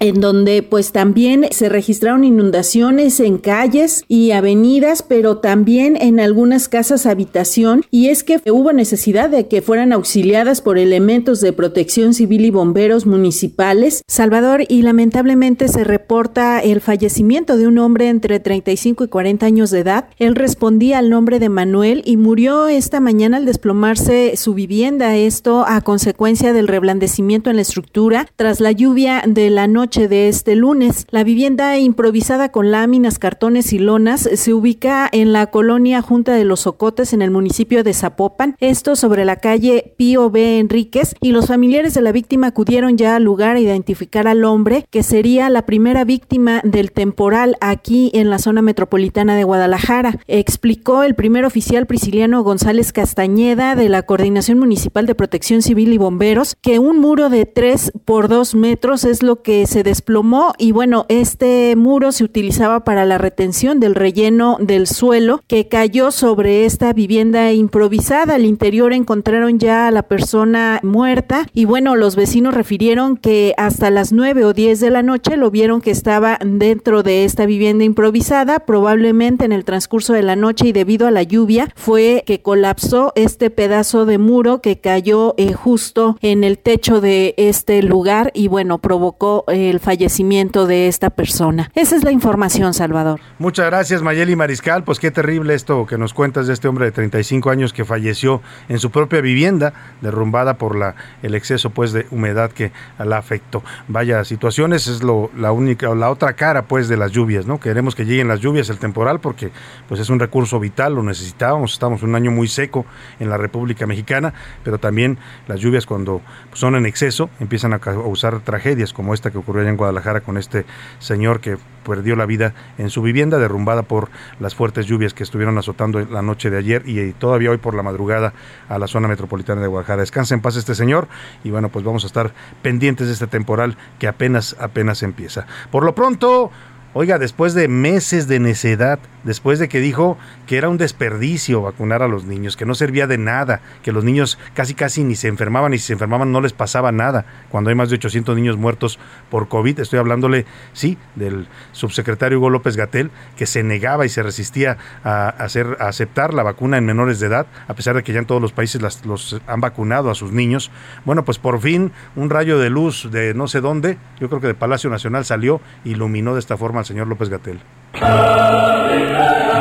en 0.00 0.20
donde 0.20 0.62
pues 0.62 0.92
también 0.92 1.46
se 1.50 1.68
registraron 1.68 2.24
inundaciones 2.24 3.20
en 3.20 3.38
calles 3.38 4.04
y 4.08 4.30
avenidas, 4.30 5.02
pero 5.02 5.38
también 5.38 5.96
en 6.00 6.20
algunas 6.20 6.68
casas 6.68 7.06
habitación, 7.06 7.84
y 7.90 8.08
es 8.08 8.24
que 8.24 8.40
hubo 8.50 8.72
necesidad 8.72 9.30
de 9.30 9.48
que 9.48 9.62
fueran 9.62 9.92
auxiliadas 9.92 10.60
por 10.60 10.78
elementos 10.78 11.40
de 11.40 11.52
protección 11.52 12.14
civil 12.14 12.44
y 12.44 12.50
bomberos 12.50 13.06
municipales. 13.06 14.02
Salvador, 14.08 14.64
y 14.68 14.82
lamentablemente 14.82 15.68
se 15.68 15.84
reporta 15.84 16.60
el 16.60 16.80
fallecimiento 16.80 17.56
de 17.56 17.66
un 17.66 17.78
hombre 17.78 18.08
entre 18.08 18.40
35 18.40 19.04
y 19.04 19.08
40 19.08 19.46
años 19.46 19.70
de 19.70 19.80
edad. 19.80 20.08
Él 20.18 20.34
respondía 20.34 20.98
al 20.98 21.10
nombre 21.10 21.38
de 21.38 21.48
Manuel 21.48 22.02
y 22.04 22.16
murió 22.16 22.68
esta 22.68 23.00
mañana 23.00 23.36
al 23.38 23.44
desplomarse 23.44 24.36
su 24.36 24.54
vivienda, 24.54 25.16
esto 25.16 25.64
a 25.66 25.80
consecuencia 25.80 26.52
del 26.52 26.68
reblandecimiento 26.68 27.50
en 27.50 27.56
la 27.56 27.62
estructura 27.62 28.26
tras 28.36 28.60
la 28.60 28.72
lluvia 28.72 29.05
de 29.06 29.50
la 29.50 29.68
noche 29.68 30.08
de 30.08 30.28
este 30.28 30.56
lunes. 30.56 31.06
La 31.10 31.22
vivienda 31.22 31.78
improvisada 31.78 32.50
con 32.50 32.72
láminas, 32.72 33.20
cartones 33.20 33.72
y 33.72 33.78
lonas 33.78 34.28
se 34.34 34.52
ubica 34.52 35.08
en 35.12 35.32
la 35.32 35.46
colonia 35.46 36.02
Junta 36.02 36.34
de 36.34 36.44
los 36.44 36.60
Socotes 36.60 37.12
en 37.12 37.22
el 37.22 37.30
municipio 37.30 37.84
de 37.84 37.94
Zapopan, 37.94 38.56
esto 38.58 38.96
sobre 38.96 39.24
la 39.24 39.36
calle 39.36 39.94
Pío 39.96 40.28
B. 40.30 40.58
Enríquez, 40.58 41.14
y 41.20 41.30
los 41.30 41.46
familiares 41.46 41.94
de 41.94 42.02
la 42.02 42.10
víctima 42.10 42.48
acudieron 42.48 42.96
ya 42.96 43.14
al 43.14 43.22
lugar 43.22 43.54
a 43.54 43.60
identificar 43.60 44.26
al 44.26 44.44
hombre 44.44 44.84
que 44.90 45.04
sería 45.04 45.50
la 45.50 45.66
primera 45.66 46.04
víctima 46.04 46.60
del 46.64 46.90
temporal 46.90 47.56
aquí 47.60 48.10
en 48.12 48.28
la 48.28 48.40
zona 48.40 48.60
metropolitana 48.60 49.36
de 49.36 49.44
Guadalajara. 49.44 50.18
Explicó 50.26 51.04
el 51.04 51.14
primer 51.14 51.44
oficial 51.44 51.86
Prisciliano 51.86 52.42
González 52.42 52.92
Castañeda 52.92 53.76
de 53.76 53.88
la 53.88 54.02
Coordinación 54.02 54.58
Municipal 54.58 55.06
de 55.06 55.14
Protección 55.14 55.62
Civil 55.62 55.92
y 55.92 55.98
Bomberos 55.98 56.56
que 56.60 56.80
un 56.80 56.98
muro 56.98 57.28
de 57.28 57.46
3 57.46 57.92
por 58.04 58.26
2 58.26 58.56
metros 58.56 58.95
es 59.04 59.22
lo 59.22 59.42
que 59.42 59.66
se 59.66 59.82
desplomó 59.82 60.52
y 60.58 60.72
bueno, 60.72 61.06
este 61.08 61.74
muro 61.76 62.12
se 62.12 62.24
utilizaba 62.24 62.84
para 62.84 63.04
la 63.04 63.18
retención 63.18 63.80
del 63.80 63.94
relleno 63.94 64.56
del 64.60 64.86
suelo 64.86 65.42
que 65.46 65.68
cayó 65.68 66.10
sobre 66.10 66.64
esta 66.64 66.92
vivienda 66.92 67.52
improvisada. 67.52 68.34
Al 68.34 68.44
interior 68.44 68.92
encontraron 68.92 69.58
ya 69.58 69.86
a 69.86 69.90
la 69.90 70.02
persona 70.02 70.80
muerta 70.82 71.46
y 71.52 71.64
bueno, 71.64 71.96
los 71.96 72.16
vecinos 72.16 72.54
refirieron 72.54 73.16
que 73.16 73.54
hasta 73.56 73.90
las 73.90 74.12
9 74.12 74.44
o 74.44 74.52
10 74.52 74.80
de 74.80 74.90
la 74.90 75.02
noche 75.02 75.36
lo 75.36 75.50
vieron 75.50 75.80
que 75.80 75.90
estaba 75.90 76.38
dentro 76.44 77.02
de 77.02 77.24
esta 77.24 77.46
vivienda 77.46 77.84
improvisada, 77.84 78.60
probablemente 78.60 79.44
en 79.44 79.52
el 79.52 79.64
transcurso 79.64 80.12
de 80.12 80.22
la 80.22 80.36
noche 80.36 80.68
y 80.68 80.72
debido 80.72 81.06
a 81.06 81.10
la 81.10 81.22
lluvia 81.22 81.72
fue 81.74 82.24
que 82.26 82.42
colapsó 82.42 83.12
este 83.16 83.50
pedazo 83.50 84.06
de 84.06 84.18
muro 84.18 84.60
que 84.60 84.78
cayó 84.78 85.34
eh, 85.36 85.52
justo 85.52 86.16
en 86.20 86.44
el 86.44 86.58
techo 86.58 87.00
de 87.00 87.34
este 87.36 87.82
lugar 87.82 88.30
y 88.34 88.48
bueno, 88.48 88.78
provocó 88.86 89.42
el 89.48 89.80
fallecimiento 89.80 90.64
de 90.64 90.86
esta 90.86 91.10
persona. 91.10 91.72
Esa 91.74 91.96
es 91.96 92.04
la 92.04 92.12
información, 92.12 92.72
Salvador. 92.72 93.18
Muchas 93.40 93.66
gracias, 93.66 94.00
Mayeli 94.00 94.36
Mariscal. 94.36 94.84
Pues 94.84 95.00
qué 95.00 95.10
terrible 95.10 95.54
esto 95.54 95.86
que 95.86 95.98
nos 95.98 96.14
cuentas 96.14 96.46
de 96.46 96.52
este 96.52 96.68
hombre 96.68 96.84
de 96.84 96.92
35 96.92 97.50
años 97.50 97.72
que 97.72 97.84
falleció 97.84 98.42
en 98.68 98.78
su 98.78 98.92
propia 98.92 99.20
vivienda, 99.20 99.72
derrumbada 100.02 100.56
por 100.56 100.76
la, 100.76 100.94
el 101.24 101.34
exceso 101.34 101.70
pues 101.70 101.90
de 101.90 102.06
humedad 102.12 102.52
que 102.52 102.70
la 103.00 103.18
afectó. 103.18 103.64
Vaya 103.88 104.22
situaciones, 104.22 104.86
es 104.86 105.02
lo, 105.02 105.32
la 105.36 105.50
única, 105.50 105.92
la 105.92 106.08
otra 106.08 106.34
cara 106.34 106.62
pues 106.68 106.86
de 106.86 106.96
las 106.96 107.10
lluvias, 107.10 107.44
¿no? 107.44 107.58
Queremos 107.58 107.96
que 107.96 108.04
lleguen 108.04 108.28
las 108.28 108.38
lluvias, 108.38 108.70
el 108.70 108.78
temporal, 108.78 109.18
porque 109.18 109.50
pues 109.88 110.00
es 110.00 110.10
un 110.10 110.20
recurso 110.20 110.60
vital, 110.60 110.94
lo 110.94 111.02
necesitábamos, 111.02 111.72
estamos 111.72 112.04
un 112.04 112.14
año 112.14 112.30
muy 112.30 112.46
seco 112.46 112.86
en 113.18 113.30
la 113.30 113.36
República 113.36 113.84
Mexicana, 113.84 114.32
pero 114.62 114.78
también 114.78 115.18
las 115.48 115.58
lluvias 115.58 115.86
cuando 115.86 116.20
son 116.52 116.76
en 116.76 116.86
exceso 116.86 117.30
empiezan 117.40 117.72
a 117.72 117.80
causar 117.80 118.38
tragedias 118.42 118.75
como 118.92 119.14
esta 119.14 119.30
que 119.30 119.38
ocurrió 119.38 119.62
allá 119.62 119.70
en 119.70 119.76
Guadalajara 119.76 120.20
con 120.20 120.36
este 120.36 120.64
señor 120.98 121.40
que 121.40 121.56
perdió 121.84 122.16
la 122.16 122.26
vida 122.26 122.54
en 122.78 122.90
su 122.90 123.02
vivienda 123.02 123.38
derrumbada 123.38 123.82
por 123.82 124.10
las 124.40 124.54
fuertes 124.54 124.86
lluvias 124.86 125.14
que 125.14 125.22
estuvieron 125.22 125.56
azotando 125.56 126.00
la 126.00 126.22
noche 126.22 126.50
de 126.50 126.58
ayer 126.58 126.82
y 126.86 127.12
todavía 127.12 127.50
hoy 127.50 127.58
por 127.58 127.74
la 127.74 127.82
madrugada 127.82 128.34
a 128.68 128.78
la 128.78 128.86
zona 128.86 129.08
metropolitana 129.08 129.60
de 129.60 129.68
Guadalajara. 129.68 130.02
Descansa 130.02 130.34
en 130.34 130.42
paz 130.42 130.56
este 130.56 130.74
señor 130.74 131.08
y 131.44 131.50
bueno, 131.50 131.68
pues 131.68 131.84
vamos 131.84 132.04
a 132.04 132.06
estar 132.08 132.32
pendientes 132.62 133.06
de 133.06 133.12
este 133.12 133.26
temporal 133.26 133.76
que 133.98 134.08
apenas 134.08 134.56
apenas 134.58 135.02
empieza. 135.02 135.46
Por 135.70 135.84
lo 135.84 135.94
pronto, 135.94 136.50
Oiga, 136.98 137.18
después 137.18 137.52
de 137.52 137.68
meses 137.68 138.26
de 138.26 138.40
necedad, 138.40 138.98
después 139.26 139.58
de 139.58 139.68
que 139.68 139.80
dijo 139.80 140.16
que 140.46 140.56
era 140.56 140.68
un 140.68 140.78
desperdicio 140.78 141.60
vacunar 141.60 142.02
a 142.02 142.08
los 142.08 142.24
niños, 142.24 142.56
que 142.56 142.64
no 142.64 142.74
servía 142.74 143.06
de 143.06 143.18
nada, 143.18 143.60
que 143.82 143.92
los 143.92 144.04
niños 144.04 144.38
casi 144.54 144.74
casi 144.74 145.04
ni 145.04 145.16
se 145.16 145.28
enfermaban 145.28 145.74
y 145.74 145.78
si 145.78 145.88
se 145.88 145.92
enfermaban 145.92 146.32
no 146.32 146.40
les 146.40 146.52
pasaba 146.52 146.92
nada, 146.92 147.26
cuando 147.50 147.70
hay 147.70 147.76
más 147.76 147.90
de 147.90 147.96
800 147.96 148.36
niños 148.36 148.56
muertos 148.56 148.98
por 149.28 149.48
COVID. 149.48 149.80
Estoy 149.80 149.98
hablándole, 149.98 150.46
sí, 150.72 150.96
del 151.16 151.48
subsecretario 151.72 152.38
Hugo 152.38 152.50
López 152.50 152.76
Gatel, 152.76 153.10
que 153.36 153.46
se 153.46 153.62
negaba 153.62 154.06
y 154.06 154.08
se 154.08 154.22
resistía 154.22 154.78
a, 155.02 155.28
hacer, 155.28 155.76
aceptar 155.80 156.32
la 156.32 156.44
vacuna 156.44 156.78
en 156.78 156.86
menores 156.86 157.18
de 157.18 157.26
edad, 157.26 157.46
a 157.66 157.74
pesar 157.74 157.96
de 157.96 158.04
que 158.04 158.12
ya 158.12 158.20
en 158.20 158.26
todos 158.26 158.40
los 158.40 158.52
países 158.52 158.80
las, 158.80 159.04
los 159.04 159.40
han 159.48 159.60
vacunado 159.60 160.10
a 160.10 160.14
sus 160.14 160.32
niños. 160.32 160.70
Bueno, 161.04 161.24
pues 161.24 161.38
por 161.38 161.60
fin 161.60 161.90
un 162.14 162.30
rayo 162.30 162.58
de 162.58 162.70
luz 162.70 163.10
de 163.10 163.34
no 163.34 163.48
sé 163.48 163.60
dónde, 163.60 163.98
yo 164.20 164.28
creo 164.28 164.40
que 164.40 164.46
de 164.46 164.54
Palacio 164.54 164.88
Nacional 164.88 165.24
salió, 165.24 165.60
iluminó 165.84 166.34
de 166.34 166.40
esta 166.40 166.56
forma 166.56 166.80
al 166.80 166.86
señor 166.86 167.08
López 167.08 167.28
Gatel. 167.28 167.60
Hallelujah, 167.94 169.58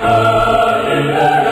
hallelujah. 0.00 1.43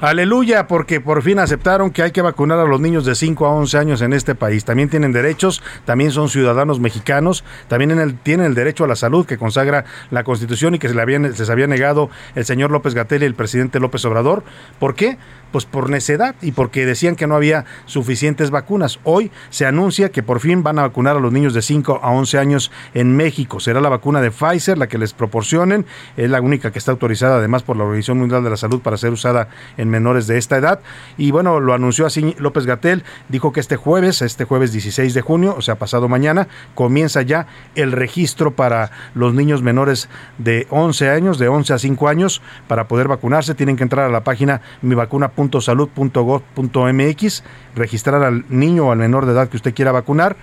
Aleluya, 0.00 0.68
porque 0.68 1.00
por 1.00 1.22
fin 1.22 1.40
aceptaron 1.40 1.90
que 1.90 2.04
hay 2.04 2.12
que 2.12 2.22
vacunar 2.22 2.60
a 2.60 2.64
los 2.64 2.80
niños 2.80 3.04
de 3.04 3.16
5 3.16 3.46
a 3.46 3.50
11 3.50 3.78
años 3.78 4.00
en 4.00 4.12
este 4.12 4.36
país. 4.36 4.64
También 4.64 4.88
tienen 4.88 5.12
derechos, 5.12 5.60
también 5.84 6.12
son 6.12 6.28
ciudadanos 6.28 6.78
mexicanos, 6.78 7.42
también 7.66 8.16
tienen 8.22 8.46
el 8.46 8.54
derecho 8.54 8.84
a 8.84 8.86
la 8.86 8.94
salud 8.94 9.26
que 9.26 9.38
consagra 9.38 9.86
la 10.12 10.22
Constitución 10.22 10.76
y 10.76 10.78
que 10.78 10.88
se, 10.88 10.94
les 10.94 11.50
había 11.50 11.66
negado 11.66 12.10
el 12.36 12.44
señor 12.44 12.70
López 12.70 12.94
Gatel 12.94 13.24
y 13.24 13.26
el 13.26 13.34
presidente 13.34 13.80
López 13.80 14.04
Obrador. 14.04 14.44
¿Por 14.78 14.94
qué? 14.94 15.18
Pues 15.50 15.64
por 15.64 15.90
necedad 15.90 16.36
y 16.42 16.52
porque 16.52 16.86
decían 16.86 17.16
que 17.16 17.26
no 17.26 17.34
había 17.34 17.64
suficientes 17.86 18.50
vacunas. 18.50 19.00
Hoy 19.02 19.32
se 19.50 19.66
anuncia 19.66 20.10
que 20.10 20.22
por 20.22 20.38
fin 20.38 20.62
van 20.62 20.78
a 20.78 20.82
vacunar 20.82 21.16
a 21.16 21.20
los 21.20 21.32
niños 21.32 21.54
de 21.54 21.62
5 21.62 22.00
a 22.04 22.10
11 22.12 22.38
años 22.38 22.70
en 22.94 23.16
México. 23.16 23.58
Será 23.58 23.80
la 23.80 23.88
vacuna 23.88 24.20
de 24.20 24.30
Pfizer 24.30 24.78
la 24.78 24.86
que 24.86 24.98
les 24.98 25.12
proporcionen. 25.12 25.86
Es 26.16 26.30
la 26.30 26.40
única 26.40 26.70
que 26.70 26.78
está 26.78 26.92
autorizada 26.92 27.38
además 27.38 27.64
por 27.64 27.76
la 27.76 27.82
Organización 27.82 28.18
Mundial 28.18 28.44
de 28.44 28.50
la 28.50 28.56
Salud 28.56 28.80
para 28.80 28.96
ser 28.96 29.10
usada 29.10 29.48
en 29.88 29.92
menores 29.92 30.26
de 30.26 30.38
esta 30.38 30.56
edad. 30.56 30.80
Y 31.16 31.30
bueno, 31.30 31.58
lo 31.60 31.72
anunció 31.74 32.06
así 32.06 32.36
López 32.38 32.66
Gatel. 32.66 33.04
Dijo 33.28 33.52
que 33.52 33.60
este 33.60 33.76
jueves, 33.76 34.22
este 34.22 34.44
jueves 34.44 34.72
16 34.72 35.14
de 35.14 35.22
junio, 35.22 35.54
o 35.56 35.62
sea, 35.62 35.76
pasado 35.76 36.08
mañana, 36.08 36.48
comienza 36.74 37.22
ya 37.22 37.46
el 37.74 37.92
registro 37.92 38.52
para 38.52 38.90
los 39.14 39.34
niños 39.34 39.62
menores 39.62 40.08
de 40.38 40.66
11 40.70 41.10
años, 41.10 41.38
de 41.38 41.48
11 41.48 41.74
a 41.74 41.78
5 41.78 42.08
años, 42.08 42.42
para 42.68 42.86
poder 42.88 43.08
vacunarse. 43.08 43.54
Tienen 43.54 43.76
que 43.76 43.82
entrar 43.82 44.06
a 44.06 44.10
la 44.10 44.24
página 44.24 44.60
mivacuna 44.82 45.32
.salud.gov.mx, 45.60 47.44
registrar 47.74 48.22
al 48.22 48.44
niño 48.48 48.86
o 48.86 48.92
al 48.92 48.98
menor 48.98 49.26
de 49.26 49.32
edad 49.32 49.48
que 49.48 49.56
usted 49.56 49.74
quiera 49.74 49.92
vacunar. 49.92 50.36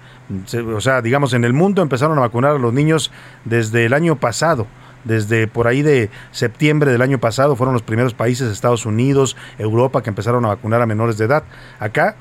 o 0.75 0.81
sea, 0.81 1.03
digamos, 1.03 1.33
en 1.33 1.43
el 1.43 1.53
mundo 1.53 1.83
empezaron 1.83 2.17
a 2.17 2.21
vacunar 2.21 2.55
a 2.55 2.59
los 2.59 2.73
niños 2.73 3.11
desde 3.45 3.85
el 3.85 3.93
año 3.93 4.15
pasado 4.15 4.65
desde 5.03 5.47
por 5.47 5.67
ahí 5.67 5.81
de 5.81 6.09
septiembre 6.31 6.91
del 6.91 7.01
año 7.01 7.19
pasado 7.19 7.55
fueron 7.55 7.73
los 7.73 7.83
primeros 7.83 8.13
países, 8.13 8.51
Estados 8.51 8.85
Unidos, 8.85 9.35
Europa, 9.57 10.03
que 10.03 10.09
empezaron 10.09 10.45
a 10.45 10.49
vacunar 10.49 10.81
a 10.81 10.85
menores 10.85 11.17
de 11.17 11.25
edad. 11.25 11.43
Acá 11.79 12.15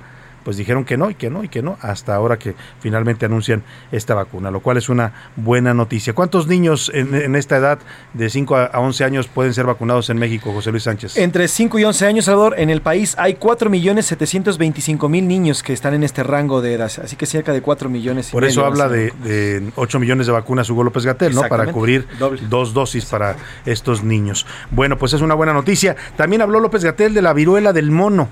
pues 0.46 0.56
dijeron 0.56 0.84
que 0.84 0.96
no 0.96 1.10
y 1.10 1.16
que 1.16 1.28
no 1.28 1.42
y 1.42 1.48
que 1.48 1.60
no, 1.60 1.76
hasta 1.80 2.14
ahora 2.14 2.38
que 2.38 2.54
finalmente 2.78 3.26
anuncian 3.26 3.64
esta 3.90 4.14
vacuna, 4.14 4.48
lo 4.52 4.60
cual 4.60 4.76
es 4.76 4.88
una 4.88 5.12
buena 5.34 5.74
noticia. 5.74 6.12
¿Cuántos 6.12 6.46
niños 6.46 6.88
en, 6.94 7.34
esta 7.34 7.56
edad 7.56 7.80
de 8.14 8.30
5 8.30 8.56
a 8.56 8.78
11 8.78 9.02
años 9.02 9.26
pueden 9.26 9.52
ser 9.52 9.66
vacunados 9.66 10.08
en 10.08 10.18
México, 10.18 10.52
José 10.52 10.70
Luis 10.70 10.84
Sánchez? 10.84 11.16
Entre 11.16 11.48
5 11.48 11.80
y 11.80 11.84
11 11.84 12.06
años, 12.06 12.24
Salvador, 12.26 12.54
en 12.58 12.70
el 12.70 12.80
país 12.80 13.16
hay 13.18 13.34
4.725.000 13.34 15.08
niños 15.24 15.64
que 15.64 15.72
están 15.72 15.94
en 15.94 16.04
este 16.04 16.22
rango 16.22 16.62
de 16.62 16.74
edad, 16.74 16.92
así 17.02 17.16
que 17.16 17.26
cerca 17.26 17.52
de 17.52 17.60
4 17.60 17.88
millones. 17.88 18.30
Por 18.30 18.44
eso 18.44 18.64
habla 18.64 18.88
de, 18.88 19.12
de, 19.24 19.72
8 19.74 19.98
millones 19.98 20.28
de 20.28 20.32
vacunas 20.32 20.70
Hugo 20.70 20.84
López 20.84 21.04
Gatel, 21.04 21.34
¿no? 21.34 21.42
Para 21.48 21.72
cubrir 21.72 22.06
dos 22.48 22.72
dosis 22.72 23.04
para 23.06 23.34
estos 23.64 24.04
niños. 24.04 24.46
Bueno, 24.70 24.96
pues 24.96 25.12
es 25.12 25.22
una 25.22 25.34
buena 25.34 25.52
noticia. 25.52 25.96
También 26.16 26.40
habló 26.40 26.60
López 26.60 26.84
Gatel 26.84 27.14
de 27.14 27.22
la 27.22 27.32
viruela 27.32 27.72
del 27.72 27.90
mono. 27.90 28.28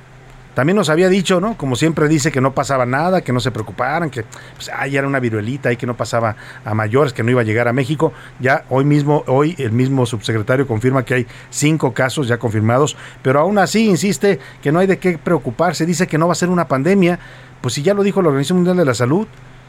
También 0.54 0.76
nos 0.76 0.88
había 0.88 1.08
dicho, 1.08 1.40
¿no? 1.40 1.56
Como 1.56 1.76
siempre 1.76 2.08
dice 2.08 2.30
que 2.30 2.40
no 2.40 2.54
pasaba 2.54 2.86
nada, 2.86 3.22
que 3.22 3.32
no 3.32 3.40
se 3.40 3.50
preocuparan, 3.50 4.10
que 4.10 4.24
pues, 4.54 4.70
ay, 4.74 4.96
era 4.96 5.06
una 5.06 5.20
viruelita 5.20 5.72
y 5.72 5.76
que 5.76 5.86
no 5.86 5.96
pasaba 5.96 6.36
a 6.64 6.74
mayores, 6.74 7.12
que 7.12 7.22
no 7.22 7.30
iba 7.30 7.40
a 7.40 7.44
llegar 7.44 7.68
a 7.68 7.72
México. 7.72 8.12
Ya 8.40 8.64
hoy 8.70 8.84
mismo, 8.84 9.24
hoy 9.26 9.54
el 9.58 9.72
mismo 9.72 10.06
subsecretario 10.06 10.66
confirma 10.66 11.04
que 11.04 11.14
hay 11.14 11.26
cinco 11.50 11.92
casos 11.92 12.28
ya 12.28 12.38
confirmados, 12.38 12.96
pero 13.22 13.40
aún 13.40 13.58
así 13.58 13.88
insiste 13.88 14.38
que 14.62 14.72
no 14.72 14.78
hay 14.78 14.86
de 14.86 14.98
qué 14.98 15.18
preocuparse, 15.18 15.86
dice 15.86 16.06
que 16.06 16.18
no 16.18 16.26
va 16.26 16.32
a 16.32 16.36
ser 16.36 16.50
una 16.50 16.68
pandemia. 16.68 17.18
Pues 17.60 17.74
si 17.74 17.82
ya 17.82 17.94
lo 17.94 18.02
dijo 18.02 18.22
la 18.22 18.28
Organización 18.28 18.58
Mundial 18.58 18.76
de 18.76 18.84
la 18.84 18.94
Salud, 18.94 19.26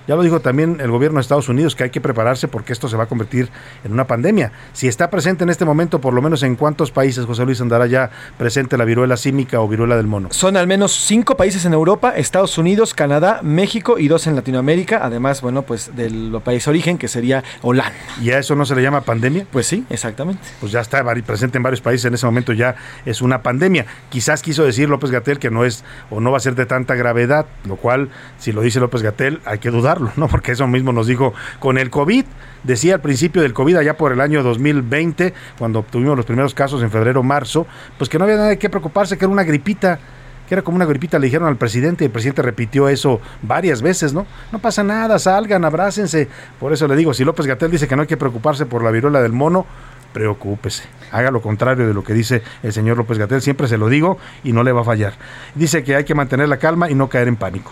ya 0.07 0.15
lo 0.15 0.23
dijo 0.23 0.39
también 0.39 0.77
el 0.79 0.91
gobierno 0.91 1.17
de 1.17 1.21
Estados 1.21 1.49
Unidos 1.49 1.75
que 1.75 1.83
hay 1.83 1.89
que 1.89 2.01
prepararse 2.01 2.47
porque 2.47 2.73
esto 2.73 2.87
se 2.87 2.97
va 2.97 3.03
a 3.03 3.07
convertir 3.07 3.49
en 3.83 3.93
una 3.93 4.05
pandemia. 4.05 4.51
Si 4.73 4.87
está 4.87 5.09
presente 5.09 5.43
en 5.43 5.49
este 5.49 5.65
momento, 5.65 5.99
por 6.01 6.13
lo 6.13 6.21
menos 6.21 6.43
en 6.43 6.55
cuántos 6.55 6.91
países, 6.91 7.25
José 7.25 7.45
Luis, 7.45 7.61
andará 7.61 7.87
ya 7.87 8.11
presente 8.37 8.77
la 8.77 8.85
viruela 8.85 9.17
símica 9.17 9.59
o 9.61 9.67
viruela 9.67 9.97
del 9.97 10.07
mono. 10.07 10.29
Son 10.31 10.57
al 10.57 10.67
menos 10.67 10.91
cinco 10.91 11.37
países 11.37 11.65
en 11.65 11.73
Europa, 11.73 12.13
Estados 12.15 12.57
Unidos, 12.57 12.93
Canadá, 12.93 13.39
México 13.41 13.97
y 13.97 14.07
dos 14.07 14.27
en 14.27 14.35
Latinoamérica. 14.35 14.99
Además, 15.03 15.41
bueno, 15.41 15.63
pues 15.63 15.95
del 15.95 16.39
país 16.43 16.67
origen 16.67 16.97
que 16.97 17.07
sería 17.07 17.43
Holanda. 17.61 17.93
¿Y 18.21 18.31
a 18.31 18.39
eso 18.39 18.55
no 18.55 18.65
se 18.65 18.75
le 18.75 18.81
llama 18.81 19.01
pandemia? 19.01 19.47
Pues 19.51 19.67
sí, 19.67 19.85
exactamente. 19.89 20.41
Pues 20.59 20.71
ya 20.71 20.81
está 20.81 21.03
presente 21.25 21.57
en 21.57 21.63
varios 21.63 21.81
países, 21.81 22.05
en 22.05 22.13
ese 22.13 22.25
momento 22.25 22.53
ya 22.53 22.75
es 23.05 23.21
una 23.21 23.41
pandemia. 23.41 23.85
Quizás 24.09 24.41
quiso 24.41 24.63
decir 24.63 24.89
López 24.89 25.11
Gatel 25.11 25.39
que 25.39 25.49
no 25.49 25.65
es 25.65 25.83
o 26.09 26.19
no 26.19 26.31
va 26.31 26.37
a 26.37 26.41
ser 26.41 26.55
de 26.55 26.65
tanta 26.65 26.95
gravedad, 26.95 27.45
lo 27.65 27.75
cual, 27.75 28.09
si 28.37 28.51
lo 28.51 28.61
dice 28.61 28.79
López 28.79 29.01
Gatel, 29.01 29.41
hay 29.45 29.59
que 29.59 29.71
dudar 29.71 29.94
¿no? 30.15 30.27
Porque 30.27 30.51
eso 30.51 30.67
mismo 30.67 30.91
nos 30.91 31.07
dijo 31.07 31.33
con 31.59 31.77
el 31.77 31.89
COVID. 31.89 32.25
Decía 32.63 32.95
al 32.95 33.01
principio 33.01 33.41
del 33.41 33.53
COVID, 33.53 33.77
allá 33.77 33.95
por 33.95 34.11
el 34.11 34.21
año 34.21 34.41
2020, 34.41 35.33
cuando 35.57 35.83
tuvimos 35.83 36.17
los 36.17 36.25
primeros 36.25 36.53
casos 36.53 36.81
en 36.81 36.89
febrero, 36.89 37.21
marzo, 37.21 37.67
pues 37.97 38.09
que 38.09 38.17
no 38.17 38.23
había 38.23 38.37
nada 38.37 38.49
de 38.49 38.57
qué 38.57 38.69
preocuparse, 38.69 39.17
que 39.17 39.25
era 39.25 39.31
una 39.31 39.43
gripita 39.43 39.99
que 40.47 40.53
era 40.53 40.61
como 40.61 40.75
una 40.75 40.85
gripita, 40.85 41.17
le 41.17 41.25
dijeron 41.25 41.47
al 41.47 41.57
presidente 41.57 42.03
y 42.03 42.07
el 42.07 42.11
presidente 42.11 42.41
repitió 42.41 42.87
eso 42.87 43.19
varias 43.41 43.81
veces, 43.81 44.13
¿no? 44.13 44.25
No 44.51 44.59
pasa 44.59 44.83
nada, 44.83 45.17
salgan, 45.17 45.65
abrácense. 45.65 46.27
Por 46.59 46.71
eso 46.71 46.87
le 46.87 46.95
digo, 46.95 47.13
si 47.13 47.23
López 47.23 47.47
Gatel 47.47 47.71
dice 47.71 47.87
que 47.87 47.95
no 47.95 48.03
hay 48.03 48.07
que 48.07 48.17
preocuparse 48.17 48.65
por 48.65 48.83
la 48.83 48.91
viruela 48.91 49.21
del 49.21 49.31
mono, 49.31 49.65
preocúpese. 50.13 50.83
Haga 51.11 51.31
lo 51.31 51.41
contrario 51.41 51.87
de 51.87 51.93
lo 51.93 52.03
que 52.03 52.13
dice 52.13 52.41
el 52.63 52.73
señor 52.73 52.97
López 52.97 53.17
Gatel, 53.17 53.41
siempre 53.41 53.67
se 53.67 53.77
lo 53.77 53.89
digo 53.89 54.17
y 54.43 54.53
no 54.53 54.63
le 54.63 54.71
va 54.71 54.81
a 54.81 54.85
fallar. 54.85 55.13
Dice 55.55 55.83
que 55.83 55.95
hay 55.95 56.03
que 56.03 56.15
mantener 56.15 56.47
la 56.47 56.57
calma 56.57 56.89
y 56.89 56.95
no 56.95 57.09
caer 57.09 57.27
en 57.27 57.35
pánico. 57.35 57.71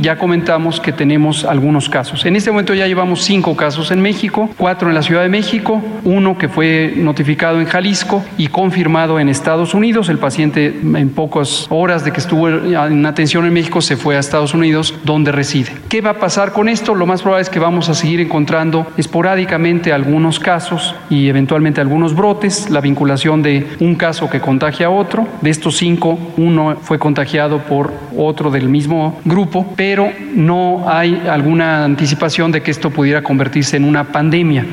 Ya 0.00 0.16
comentamos 0.16 0.80
que 0.80 0.90
tenemos 0.90 1.44
algunos 1.44 1.90
casos. 1.90 2.24
En 2.24 2.34
este 2.34 2.50
momento 2.50 2.72
ya 2.72 2.86
llevamos 2.86 3.22
cinco 3.24 3.54
casos 3.54 3.90
en 3.90 4.00
México, 4.00 4.48
cuatro 4.56 4.88
en 4.88 4.94
la 4.94 5.02
Ciudad 5.02 5.20
de 5.20 5.28
México, 5.28 5.82
uno 6.04 6.38
que 6.38 6.48
fue 6.48 6.94
notificado 6.96 7.60
en 7.60 7.66
Jalisco 7.66 8.24
y 8.38 8.46
confirmado 8.46 9.20
en 9.20 9.28
Estados 9.28 9.74
Unidos. 9.74 10.08
El 10.08 10.16
paciente 10.16 10.74
en 10.82 11.10
pocas 11.10 11.66
horas 11.68 12.06
de 12.06 12.10
que 12.10 12.20
estuvo 12.20 12.48
en 12.48 13.04
atención 13.04 13.44
en 13.44 13.52
México 13.52 13.82
se 13.82 13.98
fue 13.98 14.16
a 14.16 14.20
Estados 14.20 14.54
Unidos 14.54 14.94
donde 15.04 15.30
reside. 15.30 15.72
¿Qué 15.90 16.00
va 16.00 16.10
a 16.10 16.18
pasar 16.18 16.52
con 16.52 16.70
esto? 16.70 16.94
Lo 16.94 17.04
más 17.04 17.20
probable 17.20 17.42
es 17.42 17.50
que 17.50 17.58
vamos 17.58 17.90
a 17.90 17.94
seguir 17.94 18.18
encontrando 18.20 18.86
esporádicamente 18.96 19.92
algunos 19.92 20.40
casos 20.40 20.94
y 21.10 21.28
eventualmente 21.28 21.82
algunos 21.82 22.16
brotes, 22.16 22.70
la 22.70 22.80
vinculación 22.80 23.42
de 23.42 23.66
un 23.78 23.96
caso 23.96 24.30
que 24.30 24.40
contagia 24.40 24.86
a 24.86 24.90
otro. 24.90 25.28
De 25.42 25.50
estos 25.50 25.76
cinco, 25.76 26.18
uno 26.38 26.76
fue 26.80 26.98
contagiado 26.98 27.58
por 27.58 27.92
otro 28.16 28.50
del 28.50 28.70
mismo 28.70 29.20
grupo 29.26 29.74
pero 29.84 30.12
no 30.32 30.88
hay 30.88 31.24
alguna 31.28 31.84
anticipación 31.84 32.52
de 32.52 32.62
que 32.62 32.70
esto 32.70 32.90
pudiera 32.90 33.20
convertirse 33.20 33.76
en 33.76 33.82
una 33.82 34.12
pandemia. 34.12 34.64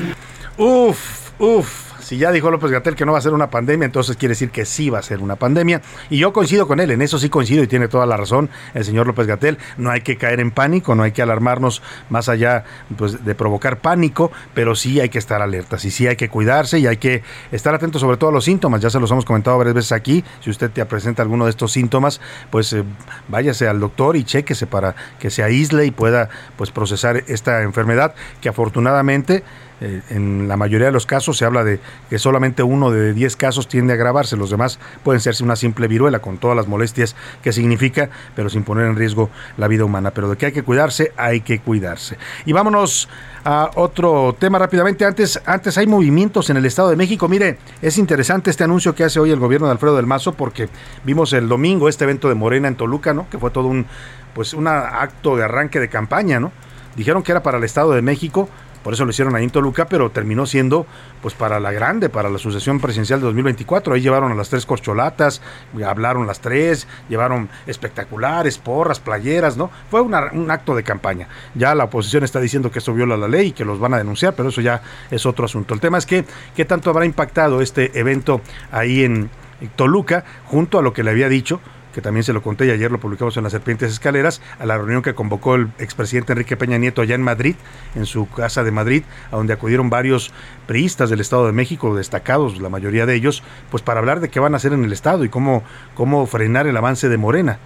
Uf, 0.56 1.32
uf. 1.36 1.89
Si 2.10 2.18
ya 2.18 2.32
dijo 2.32 2.50
López 2.50 2.72
Gatel 2.72 2.96
que 2.96 3.06
no 3.06 3.12
va 3.12 3.18
a 3.18 3.20
ser 3.20 3.34
una 3.34 3.50
pandemia, 3.50 3.86
entonces 3.86 4.16
quiere 4.16 4.32
decir 4.32 4.50
que 4.50 4.64
sí 4.64 4.90
va 4.90 4.98
a 4.98 5.02
ser 5.02 5.20
una 5.20 5.36
pandemia. 5.36 5.80
Y 6.08 6.18
yo 6.18 6.32
coincido 6.32 6.66
con 6.66 6.80
él, 6.80 6.90
en 6.90 7.02
eso 7.02 7.20
sí 7.20 7.28
coincido 7.28 7.62
y 7.62 7.68
tiene 7.68 7.86
toda 7.86 8.04
la 8.04 8.16
razón 8.16 8.50
el 8.74 8.84
señor 8.84 9.06
López 9.06 9.28
Gatel. 9.28 9.58
No 9.76 9.92
hay 9.92 10.00
que 10.00 10.16
caer 10.16 10.40
en 10.40 10.50
pánico, 10.50 10.96
no 10.96 11.04
hay 11.04 11.12
que 11.12 11.22
alarmarnos 11.22 11.82
más 12.08 12.28
allá 12.28 12.64
pues, 12.98 13.24
de 13.24 13.36
provocar 13.36 13.78
pánico, 13.78 14.32
pero 14.54 14.74
sí 14.74 14.98
hay 14.98 15.08
que 15.08 15.20
estar 15.20 15.40
alertas 15.40 15.84
y 15.84 15.92
sí 15.92 16.08
hay 16.08 16.16
que 16.16 16.28
cuidarse 16.28 16.80
y 16.80 16.88
hay 16.88 16.96
que 16.96 17.22
estar 17.52 17.76
atentos 17.76 18.00
sobre 18.00 18.16
todo 18.16 18.30
a 18.30 18.32
los 18.32 18.44
síntomas. 18.44 18.80
Ya 18.80 18.90
se 18.90 18.98
los 18.98 19.12
hemos 19.12 19.24
comentado 19.24 19.56
varias 19.58 19.76
veces 19.76 19.92
aquí. 19.92 20.24
Si 20.40 20.50
usted 20.50 20.68
te 20.68 20.84
presenta 20.86 21.22
alguno 21.22 21.44
de 21.44 21.50
estos 21.50 21.70
síntomas, 21.70 22.20
pues 22.50 22.72
eh, 22.72 22.82
váyase 23.28 23.68
al 23.68 23.78
doctor 23.78 24.16
y 24.16 24.24
chéquese 24.24 24.66
para 24.66 24.96
que 25.20 25.30
se 25.30 25.44
aísle 25.44 25.86
y 25.86 25.92
pueda 25.92 26.28
pues 26.56 26.72
procesar 26.72 27.22
esta 27.28 27.62
enfermedad 27.62 28.16
que 28.40 28.48
afortunadamente 28.48 29.44
eh, 29.80 30.02
en 30.10 30.46
la 30.46 30.56
mayoría 30.56 30.86
de 30.86 30.92
los 30.92 31.06
casos 31.06 31.38
se 31.38 31.44
habla 31.44 31.64
de 31.64 31.80
que 32.08 32.18
solamente 32.18 32.62
uno 32.62 32.90
de 32.90 33.14
10 33.14 33.36
casos 33.36 33.66
tiende 33.68 33.92
a 33.92 33.96
agravarse, 33.96 34.36
los 34.36 34.50
demás 34.50 34.78
pueden 35.02 35.20
serse 35.20 35.42
una 35.42 35.56
simple 35.56 35.88
viruela 35.88 36.18
con 36.18 36.38
todas 36.38 36.56
las 36.56 36.68
molestias 36.68 37.16
que 37.42 37.52
significa, 37.52 38.10
pero 38.36 38.50
sin 38.50 38.62
poner 38.62 38.86
en 38.86 38.96
riesgo 38.96 39.30
la 39.56 39.68
vida 39.68 39.84
humana. 39.84 40.10
Pero 40.10 40.28
de 40.28 40.36
que 40.36 40.46
hay 40.46 40.52
que 40.52 40.62
cuidarse, 40.62 41.12
hay 41.16 41.40
que 41.40 41.60
cuidarse. 41.60 42.18
Y 42.44 42.52
vámonos 42.52 43.08
a 43.44 43.70
otro 43.74 44.36
tema 44.38 44.58
rápidamente. 44.58 45.04
Antes, 45.04 45.40
antes 45.46 45.78
hay 45.78 45.86
movimientos 45.86 46.50
en 46.50 46.56
el 46.56 46.66
Estado 46.66 46.90
de 46.90 46.96
México. 46.96 47.28
Mire, 47.28 47.58
es 47.80 47.98
interesante 47.98 48.50
este 48.50 48.64
anuncio 48.64 48.94
que 48.94 49.04
hace 49.04 49.18
hoy 49.18 49.30
el 49.30 49.38
gobierno 49.38 49.66
de 49.66 49.72
Alfredo 49.72 49.96
del 49.96 50.06
Mazo 50.06 50.34
porque 50.34 50.68
vimos 51.04 51.32
el 51.32 51.48
domingo 51.48 51.88
este 51.88 52.04
evento 52.04 52.28
de 52.28 52.34
Morena 52.34 52.68
en 52.68 52.76
Toluca, 52.76 53.14
¿no? 53.14 53.28
Que 53.30 53.38
fue 53.38 53.50
todo 53.50 53.68
un 53.68 53.86
pues 54.34 54.54
un 54.54 54.68
acto 54.68 55.36
de 55.36 55.44
arranque 55.44 55.80
de 55.80 55.88
campaña, 55.88 56.38
¿no? 56.38 56.52
Dijeron 56.96 57.22
que 57.22 57.32
era 57.32 57.42
para 57.42 57.58
el 57.58 57.64
Estado 57.64 57.92
de 57.92 58.02
México, 58.02 58.48
por 58.82 58.94
eso 58.94 59.04
lo 59.04 59.10
hicieron 59.10 59.36
ahí 59.36 59.44
en 59.44 59.50
Toluca, 59.50 59.86
pero 59.86 60.10
terminó 60.10 60.46
siendo 60.46 60.86
pues 61.22 61.34
para 61.34 61.60
la 61.60 61.72
grande, 61.72 62.08
para 62.08 62.30
la 62.30 62.38
sucesión 62.38 62.80
presidencial 62.80 63.20
de 63.20 63.26
2024. 63.26 63.94
Ahí 63.94 64.00
llevaron 64.00 64.32
a 64.32 64.34
las 64.34 64.48
tres 64.48 64.64
corcholatas, 64.66 65.42
hablaron 65.86 66.26
las 66.26 66.40
tres, 66.40 66.88
llevaron 67.08 67.48
espectaculares, 67.66 68.58
porras, 68.58 69.00
playeras, 69.00 69.56
¿no? 69.56 69.70
Fue 69.90 70.00
un 70.00 70.14
acto 70.50 70.74
de 70.74 70.82
campaña. 70.82 71.28
Ya 71.54 71.74
la 71.74 71.84
oposición 71.84 72.24
está 72.24 72.40
diciendo 72.40 72.70
que 72.70 72.78
eso 72.78 72.94
viola 72.94 73.16
la 73.16 73.28
ley 73.28 73.48
y 73.48 73.52
que 73.52 73.64
los 73.64 73.78
van 73.78 73.94
a 73.94 73.98
denunciar, 73.98 74.34
pero 74.34 74.48
eso 74.48 74.60
ya 74.60 74.82
es 75.10 75.26
otro 75.26 75.44
asunto. 75.44 75.74
El 75.74 75.80
tema 75.80 75.98
es 75.98 76.06
que 76.06 76.24
qué 76.56 76.64
tanto 76.64 76.90
habrá 76.90 77.04
impactado 77.04 77.60
este 77.60 77.98
evento 77.98 78.40
ahí 78.72 79.04
en 79.04 79.30
Toluca, 79.76 80.24
junto 80.46 80.78
a 80.78 80.82
lo 80.82 80.92
que 80.92 81.02
le 81.02 81.10
había 81.10 81.28
dicho 81.28 81.60
que 81.92 82.00
también 82.00 82.24
se 82.24 82.32
lo 82.32 82.42
conté 82.42 82.66
y 82.66 82.70
ayer 82.70 82.90
lo 82.90 83.00
publicamos 83.00 83.36
en 83.36 83.44
las 83.44 83.52
Serpientes 83.52 83.92
Escaleras, 83.92 84.40
a 84.58 84.66
la 84.66 84.76
reunión 84.76 85.02
que 85.02 85.14
convocó 85.14 85.54
el 85.54 85.68
expresidente 85.78 86.32
Enrique 86.32 86.56
Peña 86.56 86.78
Nieto 86.78 87.02
allá 87.02 87.14
en 87.14 87.22
Madrid, 87.22 87.56
en 87.94 88.06
su 88.06 88.28
casa 88.28 88.64
de 88.64 88.70
Madrid, 88.70 89.02
a 89.30 89.36
donde 89.36 89.52
acudieron 89.52 89.90
varios 89.90 90.32
priistas 90.66 91.10
del 91.10 91.20
Estado 91.20 91.46
de 91.46 91.52
México, 91.52 91.94
destacados, 91.94 92.60
la 92.60 92.68
mayoría 92.68 93.06
de 93.06 93.14
ellos, 93.14 93.42
pues 93.70 93.82
para 93.82 94.00
hablar 94.00 94.20
de 94.20 94.28
qué 94.28 94.40
van 94.40 94.54
a 94.54 94.58
hacer 94.58 94.72
en 94.72 94.84
el 94.84 94.92
Estado 94.92 95.24
y 95.24 95.28
cómo, 95.28 95.62
cómo 95.94 96.26
frenar 96.26 96.66
el 96.66 96.76
avance 96.76 97.08
de 97.08 97.16
Morena 97.16 97.58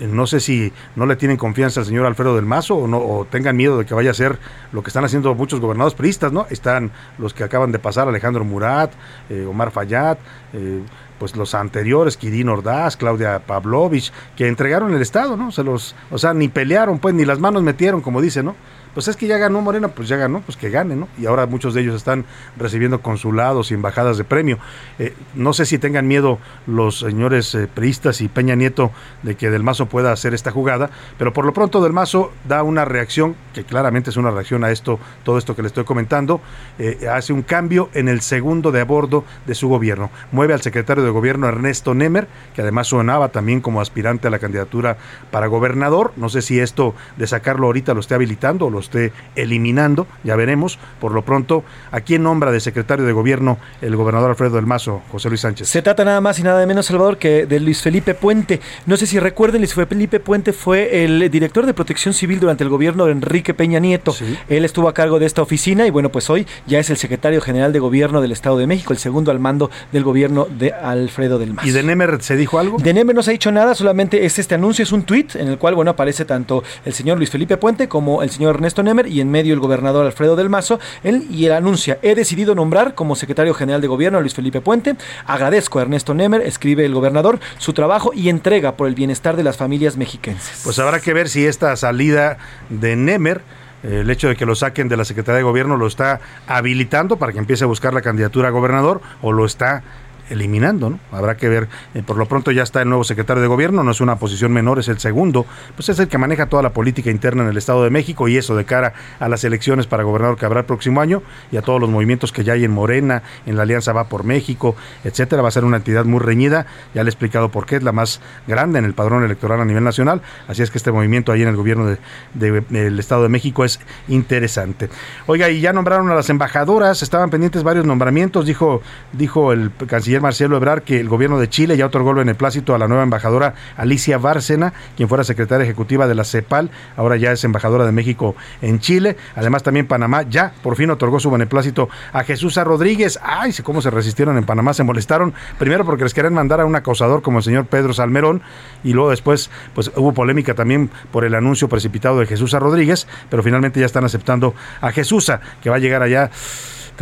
no 0.00 0.26
sé 0.26 0.40
si 0.40 0.72
no 0.94 1.06
le 1.06 1.16
tienen 1.16 1.36
confianza 1.36 1.80
al 1.80 1.86
señor 1.86 2.06
Alfredo 2.06 2.36
del 2.36 2.46
Mazo 2.46 2.76
o 2.76 2.86
no 2.86 2.98
o 2.98 3.24
tengan 3.24 3.56
miedo 3.56 3.78
de 3.78 3.84
que 3.84 3.94
vaya 3.94 4.10
a 4.10 4.14
ser 4.14 4.38
lo 4.72 4.82
que 4.82 4.90
están 4.90 5.04
haciendo 5.04 5.34
muchos 5.34 5.60
gobernadores 5.60 5.94
priistas, 5.94 6.32
¿no? 6.32 6.46
Están 6.50 6.92
los 7.18 7.34
que 7.34 7.44
acaban 7.44 7.72
de 7.72 7.78
pasar, 7.78 8.08
Alejandro 8.08 8.44
Murat, 8.44 8.92
eh, 9.28 9.44
Omar 9.48 9.70
Fayad, 9.70 10.18
eh, 10.52 10.82
pues 11.22 11.36
los 11.36 11.54
anteriores, 11.54 12.16
Kirin 12.16 12.48
Ordaz, 12.48 12.96
Claudia 12.96 13.38
Pavlovich, 13.46 14.12
que 14.36 14.48
entregaron 14.48 14.92
el 14.92 15.00
Estado, 15.00 15.36
¿no? 15.36 15.52
Se 15.52 15.62
los, 15.62 15.94
o 16.10 16.18
sea, 16.18 16.34
ni 16.34 16.48
pelearon, 16.48 16.98
pues, 16.98 17.14
ni 17.14 17.24
las 17.24 17.38
manos 17.38 17.62
metieron, 17.62 18.00
como 18.00 18.20
dice, 18.20 18.42
¿no? 18.42 18.56
Pues 18.94 19.08
es 19.08 19.16
que 19.16 19.26
ya 19.26 19.38
ganó 19.38 19.60
Morena, 19.60 19.88
pues 19.88 20.08
ya 20.08 20.16
ganó, 20.16 20.40
pues 20.40 20.56
que 20.56 20.70
gane, 20.70 20.96
¿no? 20.96 21.08
Y 21.18 21.26
ahora 21.26 21.46
muchos 21.46 21.74
de 21.74 21.80
ellos 21.80 21.94
están 21.94 22.24
recibiendo 22.58 23.00
consulados 23.00 23.70
y 23.70 23.74
embajadas 23.74 24.18
de 24.18 24.24
premio. 24.24 24.58
Eh, 24.98 25.14
no 25.34 25.52
sé 25.52 25.66
si 25.66 25.78
tengan 25.78 26.06
miedo 26.06 26.38
los 26.66 26.98
señores 27.00 27.54
eh, 27.54 27.68
priistas 27.72 28.20
y 28.20 28.28
Peña 28.28 28.54
Nieto 28.54 28.90
de 29.22 29.34
que 29.34 29.50
Del 29.50 29.62
Mazo 29.62 29.86
pueda 29.86 30.12
hacer 30.12 30.34
esta 30.34 30.50
jugada, 30.50 30.90
pero 31.18 31.32
por 31.32 31.46
lo 31.46 31.52
pronto 31.52 31.82
Del 31.82 31.92
Mazo 31.92 32.32
da 32.46 32.62
una 32.62 32.84
reacción, 32.84 33.34
que 33.54 33.64
claramente 33.64 34.10
es 34.10 34.16
una 34.16 34.30
reacción 34.30 34.64
a 34.64 34.70
esto, 34.70 34.98
todo 35.24 35.38
esto 35.38 35.56
que 35.56 35.62
le 35.62 35.68
estoy 35.68 35.84
comentando, 35.84 36.40
eh, 36.78 37.08
hace 37.10 37.32
un 37.32 37.42
cambio 37.42 37.88
en 37.94 38.08
el 38.08 38.20
segundo 38.20 38.72
de 38.72 38.80
a 38.80 38.84
bordo 38.84 39.24
de 39.46 39.54
su 39.54 39.68
gobierno. 39.68 40.10
Mueve 40.32 40.54
al 40.54 40.60
secretario 40.60 41.02
de 41.02 41.10
gobierno 41.10 41.48
Ernesto 41.48 41.94
Nemer, 41.94 42.28
que 42.54 42.62
además 42.62 42.88
sonaba 42.88 43.28
también 43.28 43.60
como 43.60 43.80
aspirante 43.80 44.28
a 44.28 44.30
la 44.30 44.38
candidatura 44.38 44.98
para 45.30 45.46
gobernador. 45.46 46.12
No 46.16 46.28
sé 46.28 46.42
si 46.42 46.60
esto 46.60 46.94
de 47.16 47.26
sacarlo 47.26 47.66
ahorita 47.66 47.94
lo 47.94 48.00
esté 48.00 48.14
habilitando 48.14 48.66
o 48.66 48.70
lo 48.70 48.81
esté 48.82 49.12
eliminando, 49.34 50.06
ya 50.24 50.36
veremos. 50.36 50.78
Por 51.00 51.12
lo 51.12 51.22
pronto, 51.22 51.64
¿a 51.90 52.00
quién 52.00 52.22
nombra 52.22 52.52
de 52.52 52.60
secretario 52.60 53.04
de 53.04 53.12
gobierno 53.12 53.58
el 53.80 53.96
gobernador 53.96 54.30
Alfredo 54.30 54.56
del 54.56 54.66
Mazo, 54.66 55.02
José 55.10 55.28
Luis 55.28 55.40
Sánchez? 55.40 55.68
Se 55.68 55.82
trata 55.82 56.04
nada 56.04 56.20
más 56.20 56.38
y 56.38 56.42
nada 56.42 56.64
menos, 56.66 56.86
Salvador, 56.86 57.16
que 57.18 57.46
de 57.46 57.60
Luis 57.60 57.82
Felipe 57.82 58.14
Puente. 58.14 58.60
No 58.86 58.96
sé 58.96 59.06
si 59.06 59.18
recuerden, 59.18 59.60
Luis 59.60 59.74
Felipe 59.74 60.20
Puente 60.20 60.52
fue 60.52 61.04
el 61.04 61.30
director 61.30 61.66
de 61.66 61.74
protección 61.74 62.14
civil 62.14 62.40
durante 62.40 62.64
el 62.64 62.70
gobierno 62.70 63.06
de 63.06 63.12
Enrique 63.12 63.54
Peña 63.54 63.78
Nieto. 63.78 64.14
Él 64.48 64.64
estuvo 64.64 64.88
a 64.88 64.94
cargo 64.94 65.18
de 65.18 65.26
esta 65.26 65.42
oficina 65.42 65.86
y 65.86 65.90
bueno, 65.90 66.10
pues 66.10 66.30
hoy 66.30 66.46
ya 66.66 66.78
es 66.78 66.90
el 66.90 66.96
secretario 66.96 67.40
general 67.40 67.72
de 67.72 67.78
gobierno 67.78 68.20
del 68.20 68.32
Estado 68.32 68.56
de 68.58 68.66
México, 68.66 68.92
el 68.92 68.98
segundo 68.98 69.30
al 69.30 69.38
mando 69.38 69.70
del 69.92 70.04
gobierno 70.04 70.46
de 70.46 70.72
Alfredo 70.72 71.38
del 71.38 71.54
Mazo. 71.54 71.68
¿Y 71.68 71.72
de 71.72 71.82
Nemer 71.82 72.22
se 72.22 72.36
dijo 72.36 72.58
algo? 72.58 72.78
De 72.78 72.94
Nemer 72.94 73.14
no 73.14 73.22
se 73.22 73.30
ha 73.30 73.32
dicho 73.32 73.52
nada, 73.52 73.74
solamente 73.74 74.24
es 74.24 74.38
este 74.38 74.54
anuncio, 74.54 74.82
es 74.82 74.92
un 74.92 75.02
tuit 75.02 75.36
en 75.36 75.48
el 75.48 75.58
cual, 75.58 75.74
bueno, 75.74 75.90
aparece 75.90 76.24
tanto 76.24 76.64
el 76.84 76.94
señor 76.94 77.18
Luis 77.18 77.30
Felipe 77.30 77.56
Puente 77.56 77.88
como 77.88 78.22
el 78.22 78.30
señor 78.30 78.54
Ernesto 78.54 78.71
Nemer 78.80 79.08
y 79.08 79.20
en 79.20 79.30
medio 79.30 79.52
el 79.52 79.60
gobernador 79.60 80.06
Alfredo 80.06 80.36
del 80.36 80.48
Mazo. 80.48 80.78
Él 81.02 81.26
y 81.30 81.46
él 81.46 81.52
anuncia, 81.52 81.98
he 82.02 82.14
decidido 82.14 82.54
nombrar 82.54 82.94
como 82.94 83.16
secretario 83.16 83.54
general 83.54 83.80
de 83.80 83.88
gobierno 83.88 84.18
a 84.18 84.20
Luis 84.20 84.34
Felipe 84.34 84.60
Puente. 84.60 84.94
Agradezco 85.26 85.80
a 85.80 85.82
Ernesto 85.82 86.14
Nemer, 86.14 86.42
escribe 86.42 86.86
el 86.86 86.94
gobernador, 86.94 87.40
su 87.58 87.72
trabajo 87.72 88.12
y 88.14 88.28
entrega 88.28 88.76
por 88.76 88.86
el 88.86 88.94
bienestar 88.94 89.36
de 89.36 89.42
las 89.42 89.56
familias 89.56 89.96
mexiquenses. 89.96 90.60
Pues 90.62 90.78
habrá 90.78 91.00
que 91.00 91.12
ver 91.12 91.28
si 91.28 91.44
esta 91.44 91.74
salida 91.74 92.38
de 92.68 92.94
Nemer 92.94 93.42
el 93.82 94.08
hecho 94.10 94.28
de 94.28 94.36
que 94.36 94.46
lo 94.46 94.54
saquen 94.54 94.88
de 94.88 94.96
la 94.96 95.04
Secretaría 95.04 95.38
de 95.38 95.42
Gobierno 95.42 95.76
lo 95.76 95.86
está 95.88 96.20
habilitando 96.46 97.16
para 97.16 97.32
que 97.32 97.38
empiece 97.38 97.64
a 97.64 97.66
buscar 97.66 97.92
la 97.92 98.00
candidatura 98.00 98.48
a 98.48 98.50
gobernador 98.52 99.00
o 99.22 99.32
lo 99.32 99.44
está 99.44 99.82
eliminando, 100.30 100.90
¿no? 100.90 101.00
Habrá 101.10 101.36
que 101.36 101.48
ver, 101.48 101.68
eh, 101.94 102.02
por 102.04 102.16
lo 102.16 102.26
pronto 102.26 102.50
ya 102.50 102.62
está 102.62 102.82
el 102.82 102.88
nuevo 102.88 103.04
secretario 103.04 103.42
de 103.42 103.48
gobierno, 103.48 103.82
no 103.82 103.90
es 103.90 104.00
una 104.00 104.16
posición 104.16 104.52
menor, 104.52 104.78
es 104.78 104.88
el 104.88 104.98
segundo, 104.98 105.46
pues 105.76 105.88
es 105.88 105.98
el 105.98 106.08
que 106.08 106.18
maneja 106.18 106.46
toda 106.46 106.62
la 106.62 106.70
política 106.70 107.10
interna 107.10 107.42
en 107.42 107.48
el 107.48 107.56
Estado 107.56 107.84
de 107.84 107.90
México 107.90 108.28
y 108.28 108.36
eso 108.36 108.56
de 108.56 108.64
cara 108.64 108.94
a 109.18 109.28
las 109.28 109.44
elecciones 109.44 109.86
para 109.86 110.02
gobernador 110.02 110.36
que 110.36 110.46
habrá 110.46 110.60
el 110.60 110.66
próximo 110.66 111.00
año 111.00 111.22
y 111.50 111.56
a 111.56 111.62
todos 111.62 111.80
los 111.80 111.90
movimientos 111.90 112.32
que 112.32 112.44
ya 112.44 112.54
hay 112.54 112.64
en 112.64 112.70
Morena, 112.70 113.22
en 113.46 113.56
la 113.56 113.62
Alianza 113.62 113.92
Va 113.92 114.04
por 114.04 114.24
México, 114.24 114.76
etcétera, 115.04 115.42
va 115.42 115.48
a 115.48 115.50
ser 115.50 115.64
una 115.64 115.76
entidad 115.76 116.04
muy 116.04 116.20
reñida, 116.20 116.66
ya 116.94 117.02
le 117.02 117.08
he 117.08 117.12
explicado 117.12 117.50
por 117.50 117.66
qué, 117.66 117.76
es 117.76 117.82
la 117.82 117.92
más 117.92 118.20
grande 118.46 118.78
en 118.78 118.84
el 118.84 118.94
padrón 118.94 119.24
electoral 119.24 119.60
a 119.60 119.64
nivel 119.64 119.84
nacional, 119.84 120.22
así 120.48 120.62
es 120.62 120.70
que 120.70 120.78
este 120.78 120.92
movimiento 120.92 121.32
ahí 121.32 121.42
en 121.42 121.48
el 121.48 121.56
gobierno 121.56 121.86
de, 122.34 122.60
del 122.68 122.98
Estado 122.98 123.24
de 123.24 123.28
México 123.28 123.64
es 123.64 123.80
interesante. 124.08 124.88
Oiga, 125.26 125.50
y 125.50 125.60
ya 125.60 125.72
nombraron 125.72 126.10
a 126.10 126.14
las 126.14 126.30
embajadoras, 126.30 127.02
estaban 127.02 127.30
pendientes 127.30 127.62
varios 127.62 127.84
nombramientos, 127.84 128.46
dijo, 128.46 128.82
dijo 129.12 129.52
el 129.52 129.70
canciller 129.86 130.11
Marcelo 130.20 130.56
Ebrard 130.56 130.82
que 130.82 131.00
el 131.00 131.08
gobierno 131.08 131.38
de 131.38 131.48
Chile 131.48 131.76
ya 131.76 131.86
otorgó 131.86 132.10
el 132.10 132.16
beneplácito 132.16 132.74
a 132.74 132.78
la 132.78 132.88
nueva 132.88 133.02
embajadora 133.02 133.54
Alicia 133.76 134.18
Bárcena, 134.18 134.72
quien 134.96 135.08
fuera 135.08 135.24
secretaria 135.24 135.64
ejecutiva 135.64 136.06
de 136.06 136.14
la 136.14 136.24
CEPAL, 136.24 136.70
ahora 136.96 137.16
ya 137.16 137.32
es 137.32 137.44
embajadora 137.44 137.86
de 137.86 137.92
México 137.92 138.34
en 138.60 138.80
Chile. 138.80 139.16
Además 139.34 139.62
también 139.62 139.86
Panamá 139.86 140.22
ya 140.22 140.52
por 140.62 140.76
fin 140.76 140.90
otorgó 140.90 141.20
su 141.20 141.30
beneplácito 141.30 141.88
a 142.12 142.24
Jesús 142.24 142.56
Rodríguez. 142.56 143.18
Ay, 143.22 143.52
cómo 143.62 143.80
se 143.80 143.90
resistieron 143.90 144.36
en 144.36 144.44
Panamá, 144.44 144.74
se 144.74 144.82
molestaron 144.82 145.32
primero 145.58 145.84
porque 145.84 146.04
les 146.04 146.14
querían 146.14 146.34
mandar 146.34 146.60
a 146.60 146.66
un 146.66 146.76
acosador 146.76 147.22
como 147.22 147.38
el 147.38 147.44
señor 147.44 147.66
Pedro 147.66 147.92
Salmerón 147.92 148.42
y 148.84 148.92
luego 148.92 149.10
después 149.10 149.50
pues 149.74 149.90
hubo 149.96 150.12
polémica 150.12 150.54
también 150.54 150.90
por 151.10 151.24
el 151.24 151.34
anuncio 151.34 151.68
precipitado 151.68 152.18
de 152.20 152.26
Jesús 152.26 152.52
Rodríguez, 152.52 153.06
pero 153.30 153.42
finalmente 153.42 153.80
ya 153.80 153.86
están 153.86 154.04
aceptando 154.04 154.54
a 154.80 154.90
Jesús 154.92 155.32
que 155.62 155.70
va 155.70 155.76
a 155.76 155.78
llegar 155.78 156.02
allá 156.02 156.30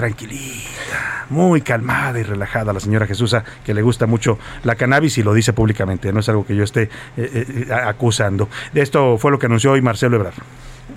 tranquilita, 0.01 1.27
muy 1.29 1.61
calmada 1.61 2.19
y 2.19 2.23
relajada 2.23 2.73
la 2.73 2.81
señora 2.81 3.07
Jesús, 3.07 3.37
que 3.63 3.75
le 3.75 3.83
gusta 3.83 4.07
mucho 4.07 4.39
la 4.65 4.75
cannabis 4.75 5.19
y 5.19 5.23
lo 5.23 5.35
dice 5.35 5.53
públicamente, 5.53 6.11
no 6.11 6.21
es 6.21 6.29
algo 6.31 6.47
que 6.47 6.57
yo 6.57 6.65
esté 6.65 6.85
eh, 6.85 6.89
eh, 7.19 7.67
acusando. 7.71 8.49
Esto 8.73 9.19
fue 9.19 9.31
lo 9.31 9.39
que 9.39 9.45
anunció 9.45 9.73
hoy 9.73 9.83
Marcelo 9.83 10.17
Ebrard. 10.17 10.37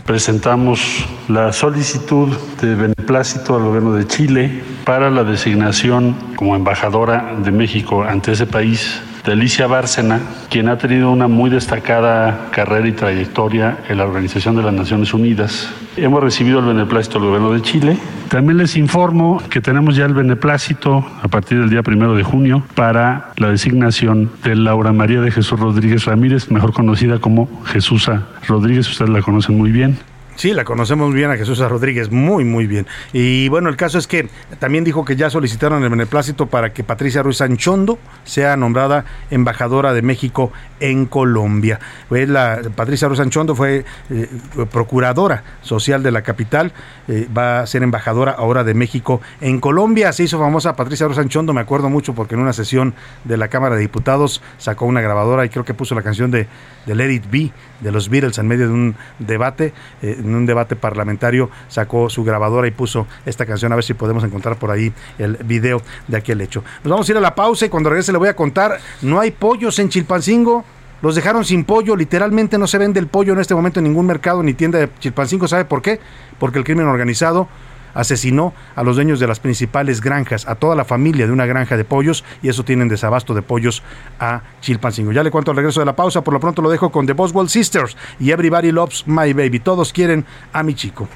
Presentamos 0.05 1.05
la 1.27 1.51
solicitud 1.51 2.29
de 2.61 2.75
beneplácito 2.75 3.57
al 3.57 3.63
gobierno 3.63 3.93
de 3.93 4.07
Chile 4.07 4.63
para 4.85 5.09
la 5.09 5.25
designación 5.25 6.15
como 6.37 6.55
embajadora 6.55 7.35
de 7.43 7.51
México 7.51 8.03
ante 8.03 8.31
ese 8.31 8.45
país 8.45 9.01
de 9.25 9.31
Alicia 9.31 9.67
Bárcena, 9.67 10.19
quien 10.49 10.67
ha 10.67 10.77
tenido 10.77 11.11
una 11.11 11.27
muy 11.27 11.49
destacada 11.49 12.49
carrera 12.51 12.87
y 12.87 12.91
trayectoria 12.91 13.77
en 13.87 13.97
la 13.97 14.05
Organización 14.05 14.55
de 14.55 14.63
las 14.63 14.73
Naciones 14.73 15.13
Unidas. 15.13 15.69
Hemos 15.95 16.21
recibido 16.21 16.59
el 16.59 16.65
beneplácito 16.65 17.19
del 17.19 17.29
gobierno 17.29 17.53
de 17.53 17.61
Chile. 17.61 17.97
También 18.29 18.57
les 18.57 18.75
informo 18.75 19.41
que 19.49 19.61
tenemos 19.61 19.95
ya 19.95 20.05
el 20.05 20.13
beneplácito 20.13 21.05
a 21.21 21.27
partir 21.27 21.59
del 21.59 21.69
día 21.69 21.83
primero 21.83 22.15
de 22.15 22.23
junio 22.23 22.63
para 22.75 23.31
la 23.37 23.49
designación 23.49 24.31
de 24.43 24.55
Laura 24.55 24.91
María 24.91 25.21
de 25.21 25.31
Jesús 25.31 25.59
Rodríguez 25.59 26.05
Ramírez, 26.05 26.51
mejor 26.51 26.73
conocida 26.73 27.19
como 27.19 27.47
Jesusa 27.65 28.23
Rodríguez, 28.47 28.89
ustedes 28.89 29.11
la 29.11 29.21
conocen 29.21 29.57
muy 29.57 29.71
bien. 29.71 29.97
Sí, 30.35 30.51
la 30.51 30.63
conocemos 30.63 31.13
bien 31.13 31.29
a 31.29 31.37
Jesús 31.37 31.59
Rodríguez, 31.59 32.11
muy, 32.11 32.43
muy 32.43 32.65
bien. 32.65 32.87
Y 33.13 33.49
bueno, 33.49 33.69
el 33.69 33.77
caso 33.77 33.99
es 33.99 34.07
que 34.07 34.27
también 34.59 34.83
dijo 34.83 35.05
que 35.05 35.15
ya 35.15 35.29
solicitaron 35.29 35.83
el 35.83 35.89
beneplácito 35.89 36.47
para 36.47 36.73
que 36.73 36.83
Patricia 36.83 37.21
Ruiz 37.21 37.39
Anchondo 37.41 37.99
sea 38.23 38.57
nombrada 38.57 39.05
embajadora 39.29 39.93
de 39.93 40.01
México 40.01 40.51
en 40.79 41.05
Colombia. 41.05 41.79
Pues 42.09 42.27
la, 42.27 42.61
Patricia 42.75 43.07
Ruiz 43.07 43.19
Anchondo 43.19 43.55
fue 43.55 43.85
eh, 44.09 44.29
procuradora 44.71 45.43
social 45.61 46.01
de 46.01 46.11
la 46.11 46.23
capital, 46.23 46.73
eh, 47.07 47.27
va 47.35 47.59
a 47.59 47.67
ser 47.67 47.83
embajadora 47.83 48.31
ahora 48.31 48.63
de 48.63 48.73
México 48.73 49.21
en 49.39 49.59
Colombia. 49.59 50.11
Se 50.13 50.23
hizo 50.23 50.39
famosa 50.39 50.75
Patricia 50.75 51.05
Ruiz 51.05 51.19
Anchondo, 51.19 51.53
me 51.53 51.61
acuerdo 51.61 51.89
mucho 51.89 52.15
porque 52.15 52.33
en 52.33 52.41
una 52.41 52.53
sesión 52.53 52.95
de 53.23 53.37
la 53.37 53.49
Cámara 53.49 53.75
de 53.75 53.81
Diputados 53.81 54.41
sacó 54.57 54.85
una 54.85 55.01
grabadora 55.01 55.45
y 55.45 55.49
creo 55.49 55.63
que 55.63 55.75
puso 55.75 55.93
la 55.93 56.01
canción 56.01 56.31
de, 56.31 56.47
de 56.87 56.95
Let 56.95 57.11
It 57.11 57.23
Be 57.29 57.51
de 57.79 57.91
los 57.91 58.09
Beatles 58.09 58.37
en 58.37 58.47
medio 58.47 58.67
de 58.67 58.73
un 58.73 58.95
debate. 59.19 59.73
Eh, 60.01 60.17
en 60.19 60.33
un 60.33 60.45
debate 60.45 60.75
parlamentario 60.75 61.49
sacó 61.67 62.09
su 62.09 62.23
grabadora 62.23 62.67
y 62.67 62.71
puso 62.71 63.07
esta 63.25 63.45
canción. 63.45 63.71
A 63.71 63.75
ver 63.75 63.83
si 63.83 63.93
podemos 63.93 64.23
encontrar 64.23 64.57
por 64.57 64.71
ahí 64.71 64.93
el 65.17 65.37
video 65.37 65.81
de 66.07 66.17
aquel 66.17 66.41
hecho. 66.41 66.63
Nos 66.83 66.91
vamos 66.91 67.07
a 67.07 67.11
ir 67.11 67.17
a 67.17 67.21
la 67.21 67.35
pausa 67.35 67.65
y 67.65 67.69
cuando 67.69 67.89
regrese 67.89 68.11
le 68.11 68.17
voy 68.17 68.29
a 68.29 68.35
contar. 68.35 68.79
No 69.01 69.19
hay 69.19 69.31
pollos 69.31 69.77
en 69.79 69.89
Chilpancingo. 69.89 70.63
Los 71.01 71.15
dejaron 71.15 71.43
sin 71.43 71.65
pollo, 71.65 71.97
literalmente 71.97 72.57
no 72.57 72.65
se 72.65 72.77
vende 72.77 72.97
el 72.97 73.07
pollo 73.07 73.33
en 73.33 73.39
este 73.39 73.53
momento 73.53 73.81
en 73.81 73.83
ningún 73.83 74.05
mercado 74.05 74.41
ni 74.41 74.53
tienda 74.53 74.79
de 74.79 74.89
Chilpancingo. 74.99 75.49
¿Sabe 75.49 75.65
por 75.65 75.81
qué? 75.81 75.99
Porque 76.39 76.59
el 76.59 76.63
crimen 76.63 76.87
organizado 76.87 77.49
asesinó 77.93 78.53
a 78.75 78.83
los 78.83 78.95
dueños 78.95 79.19
de 79.19 79.27
las 79.27 79.39
principales 79.39 80.01
granjas, 80.01 80.47
a 80.47 80.55
toda 80.55 80.75
la 80.75 80.85
familia 80.85 81.25
de 81.25 81.31
una 81.31 81.45
granja 81.45 81.77
de 81.77 81.83
pollos, 81.83 82.23
y 82.41 82.49
eso 82.49 82.63
tienen 82.63 82.89
desabasto 82.89 83.33
de 83.33 83.41
pollos 83.41 83.83
a 84.19 84.41
Chilpancingo. 84.61 85.11
Ya 85.11 85.23
le 85.23 85.31
cuento 85.31 85.51
al 85.51 85.57
regreso 85.57 85.79
de 85.79 85.85
la 85.85 85.95
pausa, 85.95 86.23
por 86.23 86.33
lo 86.33 86.39
pronto 86.39 86.61
lo 86.61 86.69
dejo 86.69 86.91
con 86.91 87.05
The 87.05 87.13
Boswell 87.13 87.49
Sisters 87.49 87.95
y 88.19 88.31
Everybody 88.31 88.71
Loves 88.71 89.07
My 89.07 89.33
Baby. 89.33 89.59
Todos 89.59 89.93
quieren 89.93 90.25
a 90.51 90.63
mi 90.63 90.73
chico. 90.73 91.07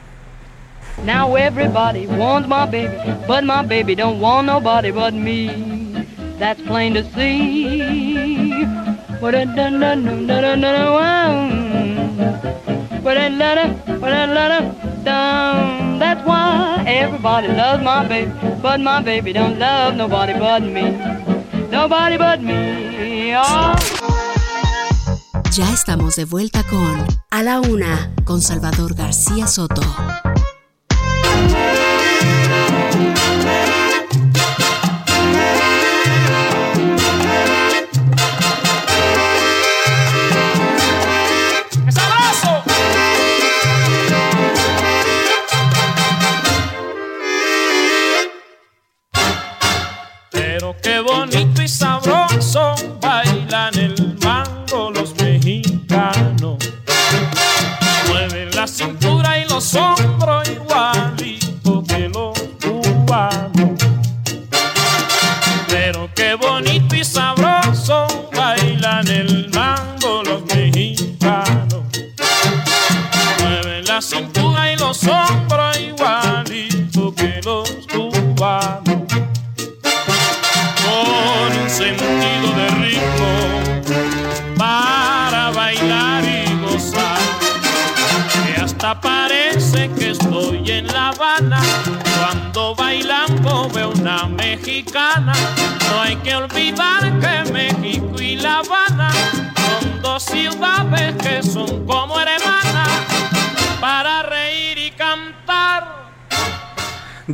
Now 1.05 1.35
everybody 1.35 2.07
wants 2.07 2.49
my 2.49 2.65
baby, 2.65 2.97
but 3.27 3.43
my 3.43 3.63
baby 3.63 3.95
don't 3.95 4.19
want 4.19 4.47
nobody 4.47 4.91
but 4.91 5.13
me. 5.13 6.05
That's 6.39 6.59
plain 6.61 6.95
to 6.95 7.03
see. 7.13 8.65
That's 15.99 16.25
why 16.25 16.83
everybody 16.85 17.47
loves 17.47 17.83
my 17.83 18.07
baby, 18.07 18.31
but 18.61 18.79
my 18.79 19.01
baby 19.01 19.33
don't 19.33 19.57
love 19.57 19.95
nobody 19.95 20.33
but 20.33 20.61
me. 20.63 20.91
Nobody 21.71 22.17
but 22.17 22.41
me. 22.41 23.35
Oh. 23.35 23.75
Ya 25.51 25.71
estamos 25.73 26.15
de 26.15 26.25
vuelta 26.25 26.63
con 26.63 27.05
A 27.31 27.41
la 27.41 27.59
Una, 27.59 28.13
con 28.25 28.41
Salvador 28.41 28.93
García 28.93 29.47
Soto. 29.47 29.81
Bonito 51.17 51.61
y 51.61 51.67
sabroso 51.67 52.26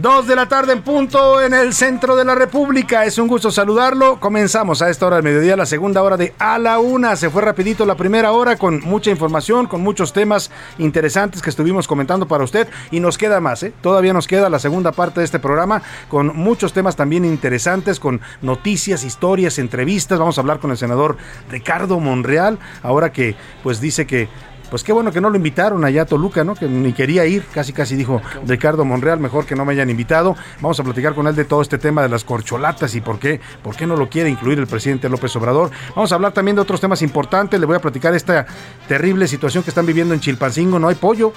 Dos 0.03 0.27
de 0.27 0.35
la 0.35 0.49
tarde 0.49 0.73
en 0.73 0.81
punto 0.81 1.41
en 1.41 1.53
el 1.53 1.73
centro 1.73 2.17
de 2.17 2.25
la 2.25 2.35
República. 2.35 3.05
Es 3.05 3.17
un 3.17 3.29
gusto 3.29 3.51
saludarlo. 3.51 4.19
Comenzamos 4.19 4.81
a 4.81 4.89
esta 4.89 5.07
hora 5.07 5.15
del 5.15 5.23
mediodía, 5.23 5.55
la 5.55 5.65
segunda 5.65 6.03
hora 6.03 6.17
de 6.17 6.33
A 6.39 6.59
la 6.59 6.79
Una. 6.79 7.15
Se 7.15 7.29
fue 7.29 7.41
rapidito 7.41 7.85
la 7.85 7.95
primera 7.95 8.33
hora 8.33 8.57
con 8.57 8.81
mucha 8.81 9.11
información, 9.11 9.65
con 9.65 9.79
muchos 9.79 10.11
temas 10.11 10.51
interesantes 10.77 11.41
que 11.41 11.49
estuvimos 11.49 11.87
comentando 11.87 12.27
para 12.27 12.43
usted. 12.43 12.67
Y 12.91 12.99
nos 12.99 13.17
queda 13.17 13.39
más, 13.39 13.63
¿eh? 13.63 13.71
Todavía 13.79 14.11
nos 14.11 14.27
queda 14.27 14.49
la 14.49 14.59
segunda 14.59 14.91
parte 14.91 15.21
de 15.21 15.25
este 15.25 15.39
programa 15.39 15.81
con 16.09 16.35
muchos 16.35 16.73
temas 16.73 16.97
también 16.97 17.23
interesantes, 17.23 18.01
con 18.01 18.19
noticias, 18.41 19.05
historias, 19.05 19.57
entrevistas. 19.57 20.19
Vamos 20.19 20.37
a 20.37 20.41
hablar 20.41 20.59
con 20.59 20.71
el 20.71 20.77
senador 20.77 21.15
Ricardo 21.49 22.01
Monreal, 22.01 22.59
ahora 22.81 23.13
que 23.13 23.37
pues 23.63 23.79
dice 23.79 24.05
que 24.05 24.27
pues 24.73 24.83
qué 24.83 24.91
bueno 24.91 25.11
que 25.11 25.21
no 25.21 25.29
lo 25.29 25.35
invitaron 25.35 25.85
allá 25.85 26.03
Toluca, 26.03 26.43
¿no? 26.43 26.55
Que 26.55 26.67
ni 26.67 26.93
quería 26.93 27.27
ir, 27.27 27.45
casi 27.53 27.73
casi 27.73 27.95
dijo 27.95 28.23
Ricardo 28.47 28.83
Monreal, 28.83 29.19
mejor 29.19 29.45
que 29.45 29.55
no 29.55 29.65
me 29.65 29.73
hayan 29.73 29.91
invitado. 29.91 30.35
Vamos 30.61 30.79
a 30.79 30.83
platicar 30.83 31.13
con 31.13 31.27
él 31.27 31.35
de 31.35 31.45
todo 31.45 31.61
este 31.61 31.77
tema 31.77 32.01
de 32.01 32.09
las 32.09 32.23
corcholatas 32.23 32.95
y 32.95 33.01
por 33.01 33.19
qué, 33.19 33.39
por 33.61 33.75
qué 33.75 33.85
no 33.85 33.95
lo 33.95 34.09
quiere 34.09 34.31
incluir 34.31 34.57
el 34.57 34.65
presidente 34.65 35.09
López 35.09 35.35
Obrador. 35.35 35.69
Vamos 35.95 36.11
a 36.11 36.15
hablar 36.15 36.31
también 36.31 36.55
de 36.55 36.63
otros 36.63 36.81
temas 36.81 37.03
importantes, 37.03 37.59
le 37.59 37.67
voy 37.67 37.75
a 37.75 37.81
platicar 37.81 38.15
esta 38.15 38.47
terrible 38.87 39.27
situación 39.27 39.63
que 39.63 39.69
están 39.69 39.85
viviendo 39.85 40.15
en 40.15 40.21
Chilpancingo, 40.21 40.79
no 40.79 40.87
hay 40.87 40.95
pollo. 40.95 41.33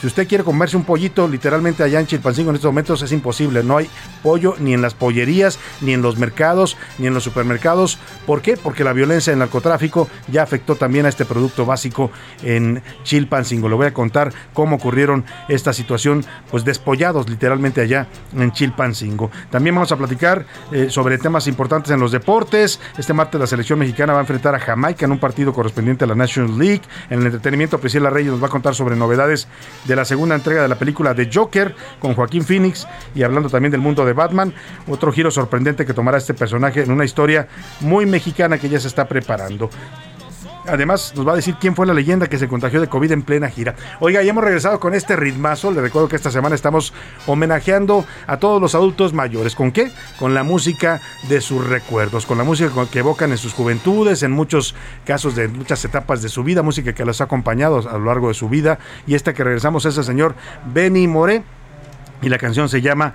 Si 0.00 0.06
usted 0.06 0.28
quiere 0.28 0.44
comerse 0.44 0.76
un 0.76 0.84
pollito, 0.84 1.26
literalmente 1.26 1.82
allá 1.82 1.98
en 1.98 2.06
Chilpancingo 2.06 2.50
en 2.50 2.56
estos 2.56 2.70
momentos 2.70 3.02
es 3.02 3.10
imposible. 3.10 3.64
No 3.64 3.78
hay 3.78 3.90
pollo 4.22 4.54
ni 4.60 4.72
en 4.72 4.80
las 4.80 4.94
pollerías, 4.94 5.58
ni 5.80 5.92
en 5.92 6.02
los 6.02 6.18
mercados, 6.18 6.76
ni 6.98 7.08
en 7.08 7.14
los 7.14 7.24
supermercados. 7.24 7.98
¿Por 8.24 8.40
qué? 8.40 8.56
Porque 8.56 8.84
la 8.84 8.92
violencia 8.92 9.32
del 9.32 9.40
narcotráfico 9.40 10.08
ya 10.28 10.44
afectó 10.44 10.76
también 10.76 11.06
a 11.06 11.08
este 11.08 11.24
producto 11.24 11.66
básico 11.66 12.12
en 12.44 12.80
Chilpancingo. 13.02 13.68
Le 13.68 13.74
voy 13.74 13.86
a 13.86 13.92
contar 13.92 14.32
cómo 14.52 14.76
ocurrieron 14.76 15.24
esta 15.48 15.72
situación, 15.72 16.24
pues 16.48 16.64
despollados 16.64 17.28
literalmente 17.28 17.80
allá 17.80 18.06
en 18.36 18.52
Chilpancingo. 18.52 19.32
También 19.50 19.74
vamos 19.74 19.90
a 19.90 19.96
platicar 19.96 20.46
eh, 20.70 20.90
sobre 20.90 21.18
temas 21.18 21.48
importantes 21.48 21.90
en 21.90 21.98
los 21.98 22.12
deportes. 22.12 22.78
Este 22.96 23.12
martes 23.14 23.40
la 23.40 23.48
selección 23.48 23.80
mexicana 23.80 24.12
va 24.12 24.20
a 24.20 24.22
enfrentar 24.22 24.54
a 24.54 24.60
Jamaica 24.60 25.06
en 25.06 25.10
un 25.10 25.18
partido 25.18 25.52
correspondiente 25.52 26.04
a 26.04 26.06
la 26.06 26.14
National 26.14 26.56
League. 26.56 26.82
En 27.10 27.18
el 27.18 27.26
entretenimiento, 27.26 27.80
Priscila 27.80 28.10
Reyes 28.10 28.30
nos 28.30 28.40
va 28.40 28.46
a 28.46 28.50
contar 28.50 28.76
sobre 28.76 28.94
novedades 28.94 29.48
de 29.88 29.96
la 29.96 30.04
segunda 30.04 30.36
entrega 30.36 30.62
de 30.62 30.68
la 30.68 30.78
película 30.78 31.14
de 31.14 31.28
Joker 31.32 31.74
con 31.98 32.14
Joaquín 32.14 32.44
Phoenix 32.44 32.86
y 33.14 33.22
hablando 33.22 33.48
también 33.48 33.72
del 33.72 33.80
mundo 33.80 34.04
de 34.04 34.12
Batman, 34.12 34.52
otro 34.86 35.10
giro 35.10 35.30
sorprendente 35.30 35.84
que 35.84 35.94
tomará 35.94 36.18
este 36.18 36.34
personaje 36.34 36.82
en 36.82 36.92
una 36.92 37.04
historia 37.04 37.48
muy 37.80 38.06
mexicana 38.06 38.58
que 38.58 38.68
ya 38.68 38.78
se 38.78 38.86
está 38.86 39.08
preparando. 39.08 39.70
Además, 40.68 41.12
nos 41.16 41.26
va 41.26 41.32
a 41.32 41.36
decir 41.36 41.56
quién 41.60 41.74
fue 41.74 41.86
la 41.86 41.94
leyenda 41.94 42.26
que 42.26 42.38
se 42.38 42.48
contagió 42.48 42.80
de 42.80 42.88
COVID 42.88 43.12
en 43.12 43.22
plena 43.22 43.48
gira. 43.48 43.74
Oiga, 44.00 44.22
ya 44.22 44.30
hemos 44.30 44.44
regresado 44.44 44.78
con 44.78 44.94
este 44.94 45.16
ritmazo. 45.16 45.72
Le 45.72 45.80
recuerdo 45.80 46.08
que 46.08 46.16
esta 46.16 46.30
semana 46.30 46.54
estamos 46.54 46.92
homenajeando 47.26 48.04
a 48.26 48.38
todos 48.38 48.60
los 48.60 48.74
adultos 48.74 49.12
mayores. 49.12 49.54
¿Con 49.54 49.72
qué? 49.72 49.90
Con 50.18 50.34
la 50.34 50.42
música 50.42 51.00
de 51.28 51.40
sus 51.40 51.66
recuerdos, 51.66 52.26
con 52.26 52.38
la 52.38 52.44
música 52.44 52.70
que 52.90 52.98
evocan 53.00 53.30
en 53.30 53.38
sus 53.38 53.54
juventudes, 53.54 54.22
en 54.22 54.32
muchos 54.32 54.74
casos 55.04 55.34
de 55.34 55.48
muchas 55.48 55.84
etapas 55.84 56.22
de 56.22 56.28
su 56.28 56.44
vida, 56.44 56.62
música 56.62 56.92
que 56.92 57.04
los 57.04 57.20
ha 57.20 57.24
acompañado 57.24 57.78
a 57.88 57.98
lo 57.98 58.04
largo 58.04 58.28
de 58.28 58.34
su 58.34 58.48
vida. 58.48 58.78
Y 59.06 59.14
esta 59.14 59.32
que 59.32 59.44
regresamos 59.44 59.84
es 59.86 59.96
el 59.96 60.04
señor 60.04 60.34
Benny 60.72 61.06
Moré. 61.06 61.42
Y 62.20 62.28
la 62.28 62.38
canción 62.38 62.68
se 62.68 62.80
llama 62.80 63.14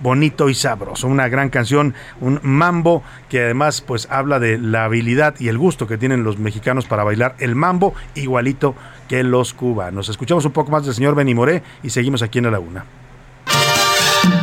bonito 0.00 0.48
y 0.48 0.54
sabroso. 0.54 1.08
Una 1.08 1.28
gran 1.28 1.50
canción, 1.50 1.94
un 2.20 2.40
mambo 2.42 3.02
que 3.28 3.44
además 3.44 3.80
pues 3.80 4.08
habla 4.10 4.38
de 4.38 4.58
la 4.58 4.84
habilidad 4.84 5.34
y 5.38 5.48
el 5.48 5.58
gusto 5.58 5.86
que 5.86 5.98
tienen 5.98 6.24
los 6.24 6.38
mexicanos 6.38 6.86
para 6.86 7.04
bailar 7.04 7.34
el 7.38 7.54
mambo 7.54 7.94
igualito 8.14 8.74
que 9.08 9.22
los 9.22 9.54
cubanos. 9.54 10.08
Escuchamos 10.08 10.44
un 10.44 10.52
poco 10.52 10.70
más 10.70 10.84
del 10.84 10.94
señor 10.94 11.14
Benny 11.14 11.34
Moré 11.34 11.62
y 11.82 11.90
seguimos 11.90 12.22
aquí 12.22 12.38
en 12.38 12.44
la 12.44 12.50
laguna. 12.52 12.84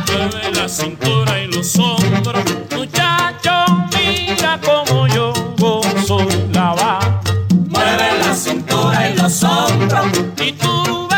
Mueve 0.06 0.52
la 0.54 0.68
cintura 0.68 1.42
y 1.42 1.48
los 1.48 1.76
hombros, 1.78 2.44
muchacho, 2.76 3.50
mira 3.96 4.60
como 4.60 5.06
yo 5.08 5.32
gozo 5.58 6.26
la 6.52 6.74
va. 6.74 7.20
Mueve 7.68 8.18
la 8.18 8.34
cintura 8.34 9.10
y 9.10 9.16
los 9.16 9.42
hombros 9.42 10.06
y 10.44 10.52
tú 10.52 11.11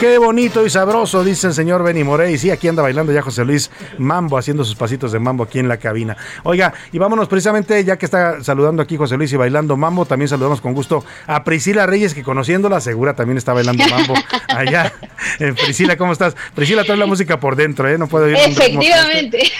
Qué 0.00 0.16
bonito 0.16 0.64
y 0.64 0.70
sabroso, 0.70 1.22
dice 1.22 1.48
el 1.48 1.52
señor 1.52 1.82
Benny 1.82 2.04
Morey. 2.04 2.38
Sí, 2.38 2.50
aquí 2.50 2.68
anda 2.68 2.80
bailando 2.80 3.12
ya 3.12 3.20
José 3.20 3.44
Luis 3.44 3.70
Mambo, 3.98 4.38
haciendo 4.38 4.64
sus 4.64 4.74
pasitos 4.74 5.12
de 5.12 5.18
mambo 5.18 5.44
aquí 5.44 5.58
en 5.58 5.68
la 5.68 5.76
cabina. 5.76 6.16
Oiga, 6.42 6.72
y 6.90 6.96
vámonos 6.96 7.28
precisamente, 7.28 7.84
ya 7.84 7.98
que 7.98 8.06
está 8.06 8.42
saludando 8.42 8.80
aquí 8.82 8.96
José 8.96 9.18
Luis 9.18 9.30
y 9.34 9.36
bailando 9.36 9.76
mambo, 9.76 10.06
también 10.06 10.28
saludamos 10.28 10.62
con 10.62 10.72
gusto 10.72 11.04
a 11.26 11.44
Priscila 11.44 11.84
Reyes, 11.84 12.14
que 12.14 12.22
conociéndola, 12.22 12.80
segura 12.80 13.14
también 13.14 13.36
está 13.36 13.52
bailando 13.52 13.84
mambo 13.88 14.14
allá. 14.48 14.90
Eh, 15.38 15.52
Priscila, 15.52 15.98
¿cómo 15.98 16.12
estás? 16.12 16.34
Priscila 16.54 16.82
trae 16.82 16.96
la 16.96 17.04
música 17.04 17.38
por 17.38 17.54
dentro, 17.54 17.86
¿eh? 17.86 17.98
No 17.98 18.06
puedo 18.06 18.26
ir. 18.26 18.36
Efectivamente. 18.36 19.52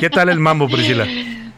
¿Qué 0.00 0.10
tal 0.10 0.28
el 0.28 0.40
mambo, 0.40 0.68
Priscila? 0.68 1.06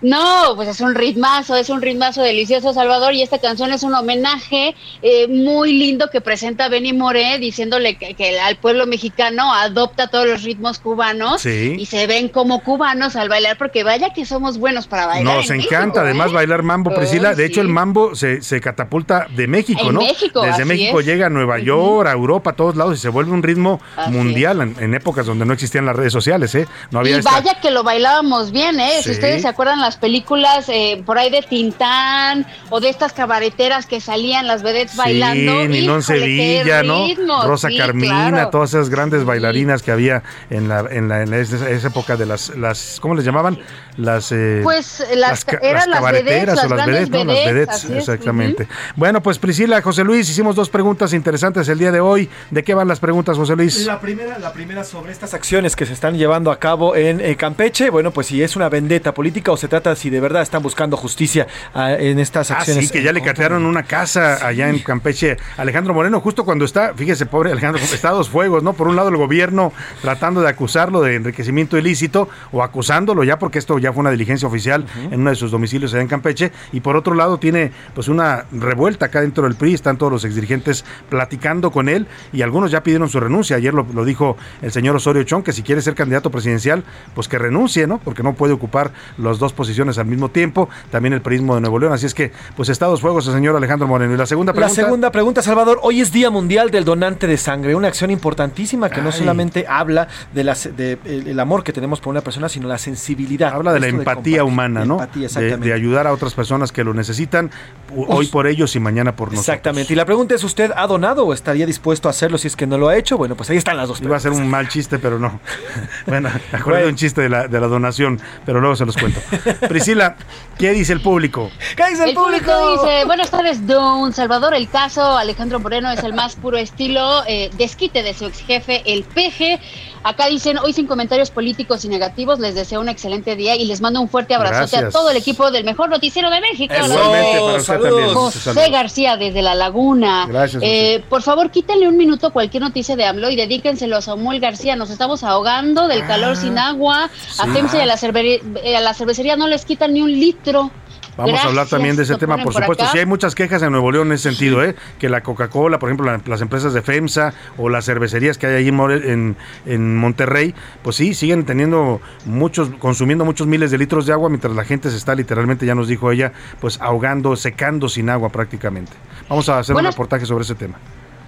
No, 0.04 0.52
pues 0.54 0.68
es 0.68 0.80
un 0.82 0.94
ritmazo, 0.94 1.56
es 1.56 1.70
un 1.70 1.80
ritmazo 1.80 2.20
delicioso, 2.20 2.74
Salvador, 2.74 3.14
y 3.14 3.22
esta 3.22 3.38
canción 3.38 3.72
es 3.72 3.82
un 3.82 3.94
homenaje 3.94 4.76
eh, 5.00 5.26
muy 5.28 5.72
lindo 5.72 6.10
que 6.10 6.20
presenta 6.20 6.68
Benny 6.68 6.92
Moré 6.92 7.38
diciéndole 7.38 7.96
que, 7.96 8.12
que 8.14 8.38
al 8.38 8.56
pueblo 8.56 8.86
mexicano 8.86 9.54
adopta 9.54 10.08
todos 10.08 10.26
los 10.26 10.42
ritmos 10.42 10.78
cubanos 10.78 11.40
Sí. 11.40 11.76
y 11.78 11.86
se 11.86 12.06
ven 12.06 12.28
como 12.28 12.60
cubanos 12.62 13.16
al 13.16 13.30
bailar, 13.30 13.56
porque 13.56 13.82
vaya 13.82 14.12
que 14.12 14.26
somos 14.26 14.58
buenos 14.58 14.86
para 14.86 15.06
bailar. 15.06 15.36
Nos 15.36 15.48
en 15.48 15.62
encanta 15.62 15.86
México, 15.86 16.00
además 16.00 16.30
¿eh? 16.30 16.34
bailar 16.34 16.62
mambo, 16.62 16.94
Priscila. 16.94 17.34
De 17.34 17.46
hecho, 17.46 17.62
el 17.62 17.68
mambo 17.68 18.14
se, 18.14 18.42
se 18.42 18.60
catapulta 18.60 19.26
de 19.34 19.46
México, 19.46 19.88
En 19.88 19.94
¿no? 19.94 20.00
México, 20.02 20.42
Desde 20.42 20.66
México 20.66 21.00
es. 21.00 21.06
llega 21.06 21.28
a 21.28 21.30
Nueva 21.30 21.58
York, 21.60 22.08
a 22.08 22.12
Europa, 22.12 22.50
a 22.50 22.56
todos 22.56 22.76
lados 22.76 22.98
y 22.98 23.00
se 23.00 23.08
vuelve 23.08 23.32
un 23.32 23.42
ritmo 23.42 23.80
Así 23.96 24.10
mundial 24.10 24.60
en, 24.60 24.76
en 24.78 24.92
épocas 24.94 25.24
donde 25.24 25.46
no 25.46 25.54
existían 25.54 25.86
las 25.86 25.96
redes 25.96 26.12
sociales, 26.12 26.54
¿eh? 26.56 26.68
No 26.90 26.98
había 26.98 27.16
y 27.16 27.18
esta- 27.20 27.30
vaya 27.30 27.54
que 27.62 27.70
lo 27.70 27.82
bailábamos 27.82 28.50
bien, 28.52 28.78
¿eh? 28.80 28.90
Sí. 28.98 29.04
Si 29.04 29.10
ustedes 29.12 29.40
se 29.40 29.48
acuerdan 29.48 29.80
las 29.80 29.93
películas 29.96 30.68
eh, 30.68 31.02
por 31.04 31.18
ahí 31.18 31.30
de 31.30 31.42
Tintán 31.42 32.46
o 32.70 32.80
de 32.80 32.88
estas 32.88 33.12
cabareteras 33.12 33.86
que 33.86 34.00
salían 34.00 34.46
las 34.46 34.62
vedettes 34.62 34.96
bailando. 34.96 35.62
Sí, 35.62 35.68
Ninón 35.68 36.00
híjole, 36.00 36.18
qué 36.18 36.24
Sevilla, 36.60 36.82
¿no? 36.82 37.06
ritmo, 37.06 37.42
Rosa 37.44 37.68
sí, 37.68 37.76
Carmina, 37.78 38.28
claro. 38.30 38.50
todas 38.50 38.70
esas 38.70 38.88
grandes 38.90 39.24
bailarinas 39.24 39.82
que 39.82 39.90
había 39.92 40.22
en 40.50 40.68
la, 40.68 40.80
en 40.90 41.08
la, 41.08 41.22
en 41.22 41.30
la- 41.30 41.38
esa, 41.38 41.68
esa 41.68 41.88
época 41.88 42.16
de 42.16 42.26
las, 42.26 42.50
las, 42.56 42.98
¿cómo 43.00 43.14
les 43.14 43.24
llamaban? 43.24 43.58
Las, 43.96 44.32
eh, 44.32 44.60
Pues 44.62 45.04
las, 45.14 45.44
ca- 45.44 45.58
eran 45.62 45.88
las 45.90 45.98
cabareteras 46.00 46.56
vedettes, 46.56 46.64
o 46.64 46.68
las 46.68 46.78
las 46.78 46.86
vedettes, 46.86 47.10
¿no? 47.10 47.24
Las 47.24 47.44
vedettes, 47.44 47.84
exactamente. 47.90 48.68
Bueno, 48.96 49.22
pues 49.22 49.38
Priscila, 49.38 49.80
José 49.82 50.04
Luis, 50.04 50.28
hicimos 50.28 50.56
dos 50.56 50.68
preguntas 50.70 51.12
interesantes 51.12 51.68
el 51.68 51.78
día 51.78 51.92
de 51.92 52.00
hoy. 52.00 52.28
¿De 52.50 52.62
qué 52.64 52.74
van 52.74 52.88
las 52.88 53.00
preguntas, 53.00 53.36
José 53.36 53.54
Luis? 53.56 53.86
La 53.86 54.00
primera, 54.00 54.38
la 54.38 54.52
primera 54.52 54.84
sobre 54.84 55.12
estas 55.12 55.34
acciones 55.34 55.76
que 55.76 55.86
se 55.86 55.92
están 55.92 56.16
llevando 56.16 56.50
a 56.50 56.58
cabo 56.58 56.96
en 56.96 57.20
eh, 57.20 57.36
Campeche. 57.36 57.90
Bueno, 57.90 58.10
pues 58.10 58.26
si 58.28 58.42
es 58.42 58.56
una 58.56 58.68
vendetta 58.68 59.12
política 59.14 59.52
o 59.52 59.56
se 59.56 59.68
trata 59.68 59.83
si 59.94 60.08
de 60.10 60.20
verdad 60.20 60.42
están 60.42 60.62
buscando 60.62 60.96
justicia 60.96 61.46
ah, 61.74 61.92
en 61.92 62.18
estas 62.18 62.50
Ah, 62.50 62.58
acciones. 62.58 62.86
sí, 62.86 62.92
que 62.92 63.02
ya 63.02 63.12
le 63.12 63.22
catearon 63.22 63.64
una 63.66 63.82
casa 63.82 64.46
allá 64.46 64.68
en 64.68 64.78
Campeche. 64.78 65.36
Alejandro 65.56 65.92
Moreno, 65.94 66.20
justo 66.20 66.44
cuando 66.44 66.64
está, 66.64 66.94
fíjese, 66.94 67.26
pobre 67.26 67.52
Alejandro, 67.52 67.82
está 67.92 68.08
a 68.08 68.12
dos 68.12 68.28
fuegos, 68.30 68.62
¿no? 68.62 68.72
Por 68.72 68.88
un 68.88 68.96
lado, 68.96 69.08
el 69.10 69.16
gobierno 69.16 69.72
tratando 70.00 70.40
de 70.40 70.48
acusarlo 70.48 71.00
de 71.02 71.16
enriquecimiento 71.16 71.76
ilícito 71.76 72.28
o 72.52 72.62
acusándolo 72.62 73.24
ya, 73.24 73.38
porque 73.38 73.58
esto 73.58 73.78
ya 73.78 73.92
fue 73.92 74.00
una 74.00 74.10
diligencia 74.10 74.48
oficial 74.48 74.86
en 75.10 75.20
uno 75.20 75.30
de 75.30 75.36
sus 75.36 75.50
domicilios 75.50 75.92
allá 75.92 76.02
en 76.02 76.08
Campeche. 76.08 76.52
Y 76.72 76.80
por 76.80 76.96
otro 76.96 77.14
lado, 77.14 77.38
tiene 77.38 77.72
pues 77.94 78.08
una 78.08 78.44
revuelta 78.52 79.06
acá 79.06 79.20
dentro 79.20 79.44
del 79.44 79.56
PRI. 79.56 79.74
Están 79.74 79.98
todos 79.98 80.12
los 80.12 80.24
exdirigentes 80.24 80.84
platicando 81.10 81.70
con 81.70 81.88
él 81.88 82.06
y 82.32 82.42
algunos 82.42 82.70
ya 82.70 82.82
pidieron 82.82 83.08
su 83.08 83.18
renuncia. 83.20 83.56
Ayer 83.56 83.74
lo, 83.74 83.86
lo 83.92 84.04
dijo 84.04 84.36
el 84.62 84.70
señor 84.72 84.96
Osorio 84.96 85.22
Chong, 85.24 85.42
que 85.42 85.52
si 85.52 85.62
quiere 85.62 85.82
ser 85.82 85.94
candidato 85.94 86.30
presidencial, 86.30 86.84
pues 87.14 87.28
que 87.28 87.38
renuncie, 87.38 87.86
¿no? 87.86 87.98
Porque 87.98 88.22
no 88.22 88.34
puede 88.34 88.52
ocupar 88.52 88.92
las 89.18 89.38
dos 89.38 89.52
posiciones 89.52 89.63
al 89.98 90.06
mismo 90.06 90.28
tiempo. 90.30 90.68
También 90.90 91.12
el 91.12 91.20
prismo 91.22 91.54
de 91.54 91.60
Nuevo 91.60 91.78
León. 91.78 91.92
Así 91.92 92.06
es 92.06 92.14
que, 92.14 92.32
pues 92.56 92.68
está 92.68 92.86
a 92.86 92.88
dos 92.88 93.00
fuegos 93.00 93.26
el 93.26 93.32
señor 93.34 93.56
Alejandro 93.56 93.86
Moreno. 93.88 94.14
Y 94.14 94.16
la 94.16 94.26
segunda 94.26 94.52
La 94.52 94.56
pregunta. 94.56 94.82
segunda 94.82 95.10
pregunta, 95.12 95.42
Salvador. 95.42 95.78
Hoy 95.82 96.00
es 96.00 96.12
Día 96.12 96.30
Mundial 96.30 96.70
del 96.70 96.84
Donante 96.84 97.26
de 97.26 97.36
Sangre, 97.36 97.74
una 97.74 97.88
acción 97.88 98.10
importantísima 98.10 98.90
que 98.90 99.00
no 99.02 99.12
solamente 99.12 99.66
habla 99.68 100.08
de, 100.32 100.44
las, 100.44 100.76
de 100.76 100.98
el, 101.04 101.28
el 101.28 101.40
amor 101.40 101.62
que 101.64 101.72
tenemos 101.72 102.00
por 102.00 102.10
una 102.10 102.20
persona, 102.20 102.48
sino 102.48 102.68
la 102.68 102.78
sensibilidad. 102.78 103.52
Habla 103.54 103.72
de 103.72 103.80
la 103.80 103.88
empatía 103.88 104.44
humana, 104.44 104.84
¿no? 104.84 104.94
Empatía, 104.94 105.20
de, 105.20 105.26
exactamente. 105.26 105.68
de 105.68 105.72
ayudar 105.74 106.06
a 106.06 106.12
otras 106.12 106.34
personas 106.34 106.72
que 106.72 106.84
lo 106.84 106.94
necesitan, 106.94 107.50
u- 107.94 108.04
hoy 108.08 108.26
por 108.26 108.46
ellos 108.46 108.74
y 108.76 108.80
mañana 108.80 109.16
por 109.16 109.28
nosotros. 109.28 109.48
Exactamente. 109.48 109.92
Y 109.92 109.96
la 109.96 110.04
pregunta 110.04 110.34
es, 110.34 110.44
¿usted 110.44 110.70
ha 110.76 110.86
donado 110.86 111.24
o 111.26 111.32
estaría 111.32 111.66
dispuesto 111.66 112.08
a 112.08 112.10
hacerlo 112.10 112.38
si 112.38 112.48
es 112.48 112.56
que 112.56 112.66
no 112.66 112.78
lo 112.78 112.88
ha 112.88 112.96
hecho? 112.96 113.16
Bueno, 113.16 113.34
pues 113.36 113.50
ahí 113.50 113.56
están 113.56 113.76
las 113.76 113.88
dos 113.88 114.00
Iba 114.00 114.16
a 114.16 114.20
ser 114.20 114.32
un 114.32 114.48
mal 114.48 114.68
chiste, 114.68 114.98
pero 114.98 115.18
no. 115.18 115.40
bueno, 116.06 116.28
me 116.66 116.76
de 116.82 116.88
un 116.88 116.96
chiste 116.96 117.22
de 117.22 117.28
la, 117.28 117.48
de 117.48 117.60
la 117.60 117.66
donación, 117.68 118.20
pero 118.44 118.60
luego 118.60 118.76
se 118.76 118.84
los 118.86 118.96
cuento. 118.96 119.20
Priscila, 119.68 120.16
¿qué 120.58 120.70
dice 120.72 120.92
el 120.92 121.00
público? 121.00 121.50
¿Qué 121.76 121.84
dice 121.90 122.04
El 122.04 122.14
público 122.14 122.52
dice, 122.82 123.04
buenas 123.04 123.30
tardes, 123.30 123.66
Don 123.66 124.12
Salvador. 124.12 124.54
El 124.54 124.68
caso 124.68 125.16
Alejandro 125.16 125.60
Moreno 125.60 125.90
es 125.90 126.02
el 126.04 126.12
más 126.12 126.36
puro 126.36 126.56
estilo 126.58 127.22
eh, 127.26 127.50
desquite 127.56 128.02
de 128.02 128.14
su 128.14 128.26
ex 128.26 128.40
jefe, 128.40 128.82
el 128.86 129.04
peje. 129.04 129.60
Acá 130.06 130.26
dicen, 130.26 130.58
hoy 130.58 130.74
sin 130.74 130.86
comentarios 130.86 131.30
políticos 131.30 131.82
y 131.86 131.88
negativos, 131.88 132.38
les 132.38 132.54
deseo 132.54 132.78
un 132.82 132.90
excelente 132.90 133.36
día 133.36 133.56
y 133.56 133.64
les 133.64 133.80
mando 133.80 134.02
un 134.02 134.08
fuerte 134.10 134.34
abrazote 134.34 134.58
Gracias. 134.76 134.84
a 134.84 134.90
todo 134.90 135.08
el 135.08 135.16
equipo 135.16 135.50
del 135.50 135.64
mejor 135.64 135.88
noticiero 135.88 136.28
de 136.28 136.42
México. 136.42 136.74
También. 136.78 138.12
José. 138.12 138.68
García 138.70 139.16
desde 139.16 139.40
La 139.40 139.54
Laguna. 139.54 140.26
Gracias, 140.28 140.62
Eh, 140.62 141.02
por 141.08 141.22
favor, 141.22 141.50
quítenle 141.50 141.88
un 141.88 141.96
minuto 141.96 142.34
cualquier 142.34 142.62
noticia 142.62 142.96
de 142.96 143.06
AMLO 143.06 143.30
y 143.30 143.36
dedíquenselo 143.36 143.96
a 143.96 144.02
Samuel 144.02 144.40
García. 144.40 144.76
Nos 144.76 144.90
estamos 144.90 145.22
ahogando 145.24 145.88
del 145.88 146.06
calor 146.06 146.36
sin 146.36 146.58
agua. 146.58 147.04
A 147.38 147.44
sí. 147.44 147.50
FEMSA 147.52 147.78
y 147.78 147.80
a 147.80 147.86
la, 147.86 147.96
cerveri- 147.96 148.42
eh, 148.62 148.76
a 148.76 148.80
la 148.82 148.92
cervecería 148.92 149.36
no 149.36 149.43
les 149.46 149.64
quitan 149.64 149.92
ni 149.94 150.02
un 150.02 150.10
litro. 150.10 150.70
Vamos 151.16 151.38
a 151.44 151.46
hablar 151.46 151.68
también 151.68 151.94
de 151.94 152.02
ese 152.02 152.16
tema, 152.16 152.36
por 152.38 152.52
supuesto. 152.52 152.82
acá. 152.82 152.92
Sí, 152.92 152.98
hay 152.98 153.06
muchas 153.06 153.36
quejas 153.36 153.62
en 153.62 153.70
Nuevo 153.70 153.92
León 153.92 154.08
en 154.08 154.14
ese 154.14 154.30
sentido, 154.30 154.64
¿eh? 154.64 154.74
Que 154.98 155.08
la 155.08 155.22
Coca-Cola, 155.22 155.78
por 155.78 155.88
ejemplo, 155.88 156.06
la- 156.06 156.20
las 156.26 156.40
empresas 156.40 156.74
de 156.74 156.82
FEMSA 156.82 157.32
o 157.56 157.68
las 157.68 157.84
cervecerías 157.84 158.36
que 158.36 158.48
hay 158.48 158.54
ahí 158.54 158.68
en, 158.68 159.36
en, 159.64 159.96
Monterrey, 159.96 160.56
pues 160.82 160.96
sí, 160.96 161.14
siguen 161.14 161.44
teniendo 161.44 162.00
muchos, 162.26 162.70
consumiendo 162.80 163.24
muchos 163.24 163.46
miles 163.46 163.70
de 163.70 163.78
litros 163.78 164.06
de 164.06 164.12
agua, 164.12 164.28
mientras 164.28 164.56
la 164.56 164.64
gente 164.64 164.90
se 164.90 164.96
está 164.96 165.14
literalmente, 165.14 165.64
ya 165.66 165.76
nos 165.76 165.86
dijo 165.86 166.10
ella, 166.10 166.32
pues 166.60 166.80
ahogando, 166.80 167.36
secando 167.36 167.88
sin 167.88 168.10
agua 168.10 168.30
prácticamente. 168.30 168.92
Vamos 169.28 169.48
a 169.48 169.60
hacer 169.60 169.76
un 169.76 169.84
reportaje 169.84 170.26
sobre 170.26 170.42
ese 170.42 170.56
tema. 170.56 170.78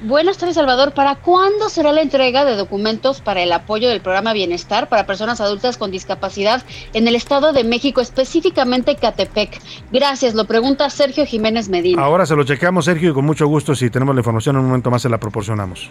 Buenas 0.02 0.36
tardes, 0.36 0.56
Salvador. 0.56 0.92
¿Para 0.92 1.14
cuándo 1.14 1.70
será 1.70 1.90
la 1.90 2.02
entrega 2.02 2.44
de 2.44 2.54
documentos 2.54 3.22
para 3.22 3.42
el 3.42 3.50
apoyo 3.50 3.88
del 3.88 4.02
programa 4.02 4.34
Bienestar 4.34 4.90
para 4.90 5.06
personas 5.06 5.40
adultas 5.40 5.78
con 5.78 5.90
discapacidad 5.90 6.62
en 6.92 7.08
el 7.08 7.16
Estado 7.16 7.54
de 7.54 7.64
México, 7.64 8.02
específicamente 8.02 8.96
Catepec? 8.96 9.58
Gracias, 9.90 10.34
lo 10.34 10.44
pregunta 10.44 10.90
Sergio 10.90 11.24
Jiménez 11.24 11.70
Medina. 11.70 12.02
Ahora 12.02 12.26
se 12.26 12.36
lo 12.36 12.44
checamos, 12.44 12.84
Sergio, 12.84 13.10
y 13.10 13.14
con 13.14 13.24
mucho 13.24 13.46
gusto, 13.46 13.74
si 13.74 13.88
tenemos 13.88 14.14
la 14.14 14.20
información 14.20 14.56
en 14.56 14.60
un 14.60 14.66
momento 14.68 14.90
más 14.90 15.00
se 15.00 15.08
la 15.08 15.18
proporcionamos. 15.18 15.90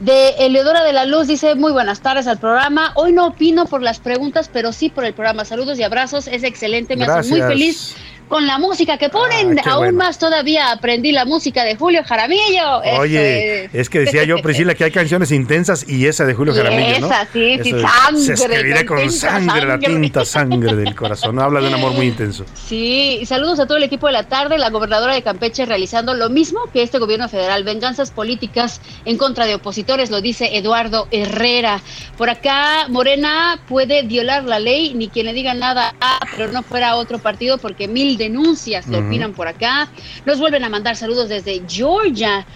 De 0.00 0.30
Eleodora 0.38 0.82
de 0.82 0.92
la 0.94 1.04
Luz 1.04 1.26
dice, 1.26 1.54
muy 1.54 1.72
buenas 1.72 2.00
tardes 2.00 2.26
al 2.26 2.38
programa. 2.38 2.92
Hoy 2.96 3.12
no 3.12 3.26
opino 3.26 3.66
por 3.66 3.82
las 3.82 3.98
preguntas, 3.98 4.50
pero 4.50 4.72
sí 4.72 4.88
por 4.88 5.04
el 5.04 5.12
programa. 5.12 5.44
Saludos 5.44 5.78
y 5.78 5.82
abrazos, 5.82 6.26
es 6.26 6.42
excelente, 6.42 6.96
me 6.96 7.04
hace 7.04 7.30
muy 7.30 7.42
feliz 7.42 7.96
con 8.28 8.46
la 8.46 8.58
música 8.58 8.98
que 8.98 9.08
ponen. 9.08 9.58
Ah, 9.58 9.62
qué 9.62 9.70
Aún 9.70 9.84
bueno. 9.84 9.98
más 9.98 10.18
todavía 10.18 10.72
aprendí 10.72 11.12
la 11.12 11.24
música 11.24 11.64
de 11.64 11.76
Julio 11.76 12.02
Jaramillo. 12.04 12.78
Oye, 12.98 13.64
es. 13.66 13.74
es 13.74 13.90
que 13.90 14.00
decía 14.00 14.24
yo, 14.24 14.38
Priscila, 14.38 14.74
que 14.74 14.84
hay 14.84 14.90
canciones 14.90 15.30
intensas 15.30 15.88
y 15.88 16.06
esa 16.06 16.24
de 16.24 16.34
Julio 16.34 16.52
Y 16.54 16.56
Jaramillo, 16.56 17.00
¿no? 17.00 17.06
esa, 17.06 17.28
sí, 17.32 17.58
sí, 17.62 17.70
sangre, 17.70 18.20
Se 18.20 18.32
escribirá 18.32 18.84
con 18.86 19.10
sangre, 19.10 19.66
la 19.66 19.78
tinta 19.78 20.24
sangre 20.24 20.74
del 20.74 20.94
corazón. 20.94 21.38
Habla 21.38 21.60
de 21.60 21.68
un 21.68 21.74
amor 21.74 21.92
muy 21.92 22.06
intenso. 22.06 22.44
Sí, 22.54 23.18
y 23.20 23.26
saludos 23.26 23.60
a 23.60 23.66
todo 23.66 23.78
el 23.78 23.84
equipo 23.84 24.06
de 24.06 24.12
la 24.12 24.24
tarde. 24.24 24.58
La 24.58 24.70
gobernadora 24.70 25.14
de 25.14 25.22
Campeche 25.22 25.64
realizando 25.64 26.14
lo 26.14 26.28
mismo 26.28 26.60
que 26.72 26.82
este 26.82 26.98
gobierno 26.98 27.28
federal. 27.28 27.64
Venganzas 27.64 28.10
políticas 28.10 28.80
en 29.04 29.16
contra 29.18 29.46
de 29.46 29.54
opositores, 29.54 30.10
lo 30.10 30.20
dice 30.20 30.56
Eduardo 30.56 31.08
Herrera. 31.10 31.80
Por 32.16 32.30
acá, 32.30 32.88
Morena 32.88 33.60
puede 33.68 34.02
violar 34.02 34.44
la 34.44 34.58
ley, 34.58 34.94
ni 34.94 35.08
quien 35.08 35.26
le 35.26 35.32
diga 35.32 35.54
nada, 35.54 35.94
ah, 36.00 36.20
pero 36.36 36.52
no 36.52 36.62
fuera 36.62 36.96
otro 36.96 37.18
partido, 37.18 37.58
porque 37.58 37.88
mil 37.88 38.15
denuncias 38.16 38.86
Ujú. 38.86 38.96
opinan 38.98 39.32
por 39.32 39.48
acá. 39.48 39.88
Nos 40.24 40.38
vuelven 40.38 40.64
a 40.64 40.68
mandar 40.68 40.96
saludos 40.96 41.28
desde 41.28 41.62
Georgia. 41.68 42.46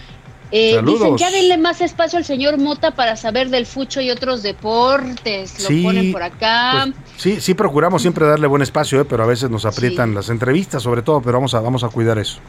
Eh, 0.53 0.81
dicen, 0.85 1.17
ya 1.17 1.31
denle 1.31 1.57
más 1.57 1.79
espacio 1.79 2.17
al 2.17 2.25
señor 2.25 2.57
Mota 2.57 2.91
para 2.91 3.15
saber 3.15 3.49
del 3.49 3.65
fucho 3.65 4.01
y 4.01 4.11
otros 4.11 4.43
deportes. 4.43 5.61
Lo 5.63 5.67
Sí, 5.69 5.81
ponen 5.81 6.11
por 6.11 6.23
acá. 6.23 6.87
Pues, 6.87 6.95
sí, 7.15 7.39
sí 7.39 7.53
procuramos 7.53 8.01
siempre 8.01 8.25
darle 8.25 8.47
buen 8.47 8.61
espacio, 8.61 8.99
¿eh? 8.99 9.05
pero 9.05 9.23
a 9.23 9.27
veces 9.27 9.49
nos 9.49 9.65
aprietan 9.65 10.13
las 10.13 10.27
entrevistas, 10.29 10.83
sobre 10.83 11.03
todo, 11.03 11.21
pero 11.21 11.37
vamos 11.37 11.53
a, 11.53 11.61
vamos 11.61 11.85
a 11.85 11.87
cuidar 11.89 12.17
eso. 12.19 12.39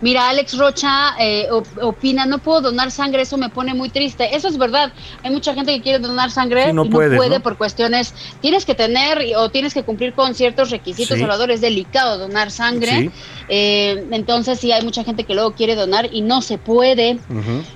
Mira, 0.00 0.28
Alex 0.28 0.56
Rocha 0.56 1.14
eh, 1.18 1.48
op- 1.50 1.66
opina, 1.82 2.24
no 2.24 2.38
puedo 2.38 2.60
donar 2.60 2.90
sangre, 2.92 3.22
eso 3.22 3.36
me 3.36 3.48
pone 3.48 3.74
muy 3.74 3.88
triste. 3.90 4.34
Eso 4.36 4.46
es 4.48 4.56
verdad. 4.56 4.92
Hay 5.24 5.30
mucha 5.30 5.54
gente 5.54 5.72
que 5.74 5.82
quiere 5.82 5.98
donar 5.98 6.30
sangre 6.30 6.66
Sí, 6.66 6.72
no 6.72 6.84
y 6.84 6.88
no 6.88 6.96
puede 6.96 7.36
¿no? 7.38 7.42
por 7.42 7.56
cuestiones. 7.56 8.14
Tienes 8.40 8.64
que 8.64 8.74
tener 8.76 9.24
o 9.36 9.50
tienes 9.50 9.74
que 9.74 9.82
cumplir 9.82 10.12
con 10.14 10.34
ciertos 10.34 10.70
requisitos, 10.70 11.16
Sí. 11.16 11.20
Salvador. 11.20 11.50
Es 11.50 11.60
delicado 11.60 12.16
donar 12.18 12.50
sangre. 12.52 12.90
Sí. 12.90 13.10
Eh, 13.48 14.06
entonces, 14.10 14.60
sí, 14.60 14.72
hay 14.72 14.82
mucha 14.82 15.04
gente 15.04 15.24
que 15.24 15.34
luego 15.34 15.52
quiere 15.52 15.74
donar 15.74 16.08
y 16.12 16.20
no 16.20 16.42
se 16.42 16.58
puede. 16.58 17.18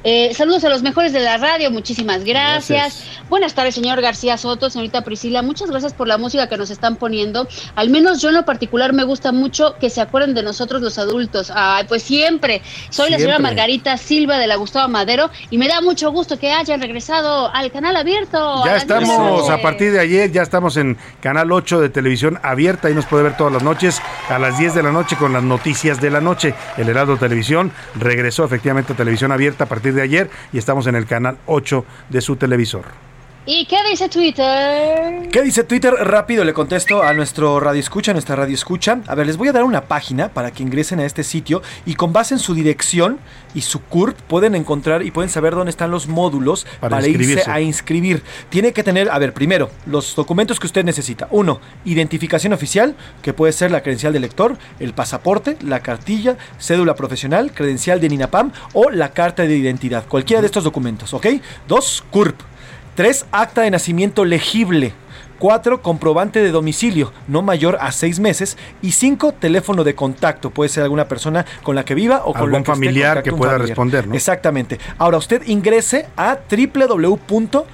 Eh, 0.04 0.34
saludos 0.34 0.64
a 0.64 0.68
los 0.68 0.82
mejores 0.82 1.12
de 1.12 1.20
la 1.20 1.38
radio, 1.38 1.70
muchísimas 1.70 2.24
gracias. 2.24 2.68
Gracias. 2.68 3.22
Buenas 3.28 3.54
tardes, 3.54 3.74
señor 3.74 4.00
García 4.02 4.36
Soto, 4.36 4.68
señorita 4.68 5.02
Priscila, 5.02 5.40
muchas 5.42 5.70
gracias 5.70 5.94
por 5.94 6.06
la 6.06 6.18
música 6.18 6.48
que 6.48 6.56
nos 6.56 6.70
están 6.70 6.96
poniendo. 6.96 7.48
Al 7.74 7.88
menos 7.88 8.20
yo 8.20 8.28
en 8.28 8.34
lo 8.34 8.44
particular 8.44 8.92
me 8.92 9.04
gusta 9.04 9.32
mucho 9.32 9.76
que 9.80 9.88
se 9.88 10.00
acuerden 10.00 10.34
de 10.34 10.42
nosotros 10.42 10.82
los 10.82 10.98
adultos. 10.98 11.50
Ay, 11.54 11.84
pues 11.88 12.02
siempre. 12.02 12.62
Soy 12.90 13.10
la 13.10 13.18
señora. 13.18 13.38
Margarita 13.38 13.96
Silva 13.96 14.38
de 14.38 14.46
la 14.46 14.56
Gustavo 14.56 14.88
Madero 14.88 15.30
y 15.50 15.58
me 15.58 15.68
da 15.68 15.80
mucho 15.80 16.12
gusto 16.12 16.38
que 16.38 16.52
hayan 16.52 16.80
regresado 16.80 17.50
al 17.52 17.72
canal 17.72 17.96
abierto. 17.96 18.62
Ya 18.64 18.76
estamos, 18.76 19.48
a 19.48 19.60
partir 19.62 19.92
de 19.92 20.00
ayer, 20.00 20.30
ya 20.30 20.42
estamos 20.42 20.76
en 20.76 20.98
Canal 21.20 21.50
8 21.50 21.80
de 21.80 21.88
televisión 21.88 22.38
abierta 22.42 22.90
y 22.90 22.94
nos 22.94 23.06
puede 23.06 23.24
ver 23.24 23.36
todas 23.36 23.52
las 23.52 23.62
noches 23.62 24.00
a 24.28 24.38
las 24.38 24.58
10 24.58 24.74
de 24.74 24.82
la 24.82 24.92
noche 24.92 25.16
con 25.16 25.32
las 25.32 25.42
noticias 25.42 25.61
de 25.62 26.10
la 26.10 26.20
noche. 26.20 26.54
El 26.76 26.88
Heraldo 26.88 27.16
Televisión 27.16 27.70
regresó 27.94 28.44
efectivamente 28.44 28.92
a 28.92 28.96
televisión 28.96 29.30
abierta 29.30 29.64
a 29.64 29.68
partir 29.68 29.94
de 29.94 30.02
ayer 30.02 30.28
y 30.52 30.58
estamos 30.58 30.86
en 30.86 30.96
el 30.96 31.06
Canal 31.06 31.38
8 31.46 31.84
de 32.08 32.20
su 32.20 32.36
televisor. 32.36 33.11
¿Y 33.44 33.66
qué 33.66 33.78
dice 33.90 34.08
Twitter? 34.08 35.28
¿Qué 35.32 35.42
dice 35.42 35.64
Twitter? 35.64 35.92
Rápido 35.92 36.44
le 36.44 36.52
contesto 36.52 37.02
a 37.02 37.12
nuestro 37.12 37.58
radio 37.58 37.80
escucha, 37.80 38.12
a 38.12 38.14
nuestra 38.14 38.36
radio 38.36 38.54
escucha. 38.54 39.00
A 39.08 39.16
ver, 39.16 39.26
les 39.26 39.36
voy 39.36 39.48
a 39.48 39.52
dar 39.52 39.64
una 39.64 39.86
página 39.86 40.28
para 40.28 40.52
que 40.52 40.62
ingresen 40.62 41.00
a 41.00 41.04
este 41.04 41.24
sitio 41.24 41.60
y 41.84 41.96
con 41.96 42.12
base 42.12 42.34
en 42.34 42.38
su 42.38 42.54
dirección 42.54 43.18
y 43.52 43.62
su 43.62 43.80
CURP 43.82 44.16
pueden 44.28 44.54
encontrar 44.54 45.02
y 45.02 45.10
pueden 45.10 45.28
saber 45.28 45.56
dónde 45.56 45.70
están 45.70 45.90
los 45.90 46.06
módulos 46.06 46.66
Para 46.78 46.98
para, 46.98 47.08
irse 47.08 47.42
a 47.50 47.60
inscribir. 47.60 48.22
Tiene 48.48 48.72
que 48.72 48.84
tener, 48.84 49.10
a 49.10 49.18
ver, 49.18 49.34
primero, 49.34 49.70
los 49.86 50.14
documentos 50.14 50.60
que 50.60 50.68
usted 50.68 50.84
necesita. 50.84 51.26
Uno, 51.32 51.60
identificación 51.84 52.52
oficial, 52.52 52.94
que 53.22 53.32
puede 53.32 53.52
ser 53.52 53.72
la 53.72 53.82
credencial 53.82 54.12
de 54.12 54.20
lector, 54.20 54.56
el 54.78 54.94
pasaporte, 54.94 55.56
la 55.62 55.80
cartilla, 55.80 56.36
cédula 56.60 56.94
profesional, 56.94 57.50
credencial 57.52 58.00
de 58.00 58.08
NINAPAM 58.08 58.52
o 58.72 58.88
la 58.90 59.12
carta 59.12 59.42
de 59.42 59.56
identidad. 59.56 60.06
Cualquiera 60.06 60.42
de 60.42 60.46
estos 60.46 60.62
documentos, 60.62 61.12
¿ok? 61.12 61.26
Dos, 61.66 62.04
CURP. 62.12 62.51
Tres, 62.94 63.26
acta 63.32 63.62
de 63.62 63.70
nacimiento 63.70 64.24
legible. 64.24 64.92
4. 65.38 65.82
Comprobante 65.82 66.40
de 66.40 66.52
domicilio, 66.52 67.12
no 67.26 67.42
mayor 67.42 67.76
a 67.80 67.90
6 67.90 68.20
meses. 68.20 68.56
Y 68.80 68.92
5. 68.92 69.32
Teléfono 69.32 69.82
de 69.82 69.96
contacto. 69.96 70.50
Puede 70.50 70.68
ser 70.68 70.84
alguna 70.84 71.08
persona 71.08 71.44
con 71.64 71.74
la 71.74 71.84
que 71.84 71.96
viva 71.96 72.22
o 72.24 72.32
con 72.32 72.42
Algún 72.42 72.52
la 72.52 72.58
que 72.60 72.64
familiar 72.70 73.22
que 73.24 73.32
pueda 73.32 73.58
responder, 73.58 74.06
¿no? 74.06 74.14
Exactamente. 74.14 74.78
Ahora 74.98 75.16
usted 75.16 75.42
ingrese 75.46 76.06
a 76.16 76.38
www.gov.mx 76.48 77.72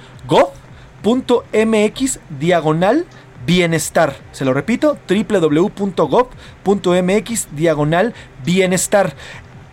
diagonal 2.39 3.05
bienestar. 3.45 4.15
Se 4.31 4.45
lo 4.45 4.53
repito, 4.53 4.97
www.gov.mx 5.07 6.27
diagonal 7.51 8.13
bienestar. 8.43 9.13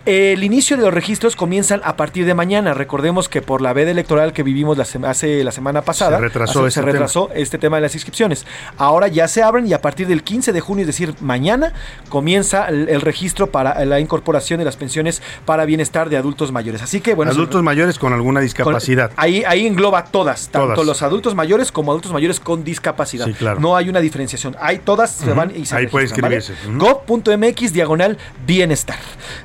El 0.07 0.41
inicio 0.45 0.77
de 0.77 0.83
los 0.83 0.93
registros 0.93 1.35
comienzan 1.35 1.81
a 1.83 1.97
partir 1.97 2.25
de 2.25 2.33
mañana. 2.33 2.73
Recordemos 2.73 3.27
que 3.27 3.41
por 3.41 3.61
la 3.61 3.73
veda 3.73 3.91
electoral 3.91 4.31
que 4.31 4.41
vivimos 4.41 4.77
la 4.77 4.85
hace 5.09 5.43
la 5.43 5.51
semana 5.51 5.81
pasada, 5.81 6.15
Se 6.15 6.21
retrasó 6.23 6.59
hace- 6.59 6.67
este 6.69 6.79
se 6.79 6.85
retrasó 6.85 7.29
este 7.33 7.57
tema 7.57 7.75
de 7.75 7.81
las 7.81 7.93
inscripciones. 7.93 8.45
Ahora 8.77 9.09
ya 9.09 9.27
se 9.27 9.43
abren 9.43 9.67
y 9.67 9.73
a 9.73 9.81
partir 9.81 10.07
del 10.07 10.23
15 10.23 10.53
de 10.53 10.61
junio, 10.61 10.83
es 10.83 10.87
decir, 10.87 11.13
mañana, 11.19 11.73
comienza 12.07 12.69
el, 12.69 12.87
el 12.87 13.01
registro 13.01 13.47
para 13.47 13.83
la 13.83 13.99
incorporación 13.99 14.59
de 14.59 14.63
las 14.65 14.77
pensiones 14.77 15.21
para 15.43 15.65
bienestar 15.65 16.07
de 16.09 16.15
adultos 16.15 16.53
mayores. 16.53 16.81
Así 16.81 17.01
que, 17.01 17.13
bueno, 17.13 17.33
Adultos 17.33 17.61
mayores 17.61 17.99
con 17.99 18.13
alguna 18.13 18.39
discapacidad. 18.39 19.09
con- 19.09 19.19
ahí, 19.25 19.43
ahí 19.45 19.67
engloba 19.67 20.05
todas, 20.05 20.47
tanto 20.47 20.69
Todas. 20.73 20.87
los 20.87 21.01
adultos 21.01 21.35
mayores 21.35 21.69
como 21.73 21.91
adultos 21.91 22.13
mayores 22.13 22.39
con 22.39 22.63
discapacidad. 22.63 23.25
Sí, 23.25 23.33
claro. 23.33 23.59
No 23.59 23.75
hay 23.75 23.89
una 23.89 23.99
diferenciación. 23.99 24.55
Hay 24.61 24.77
todas, 24.79 25.11
se 25.11 25.33
van 25.33 25.51
y 25.53 25.65
se 25.65 25.75
Ahí 25.75 25.87
puede 25.87 26.05
inscribirse. 26.05 26.53
Ujú. 26.65 26.77
Gov.mx 26.77 27.73
diagonal 27.73 28.17
bienestar. 28.45 28.95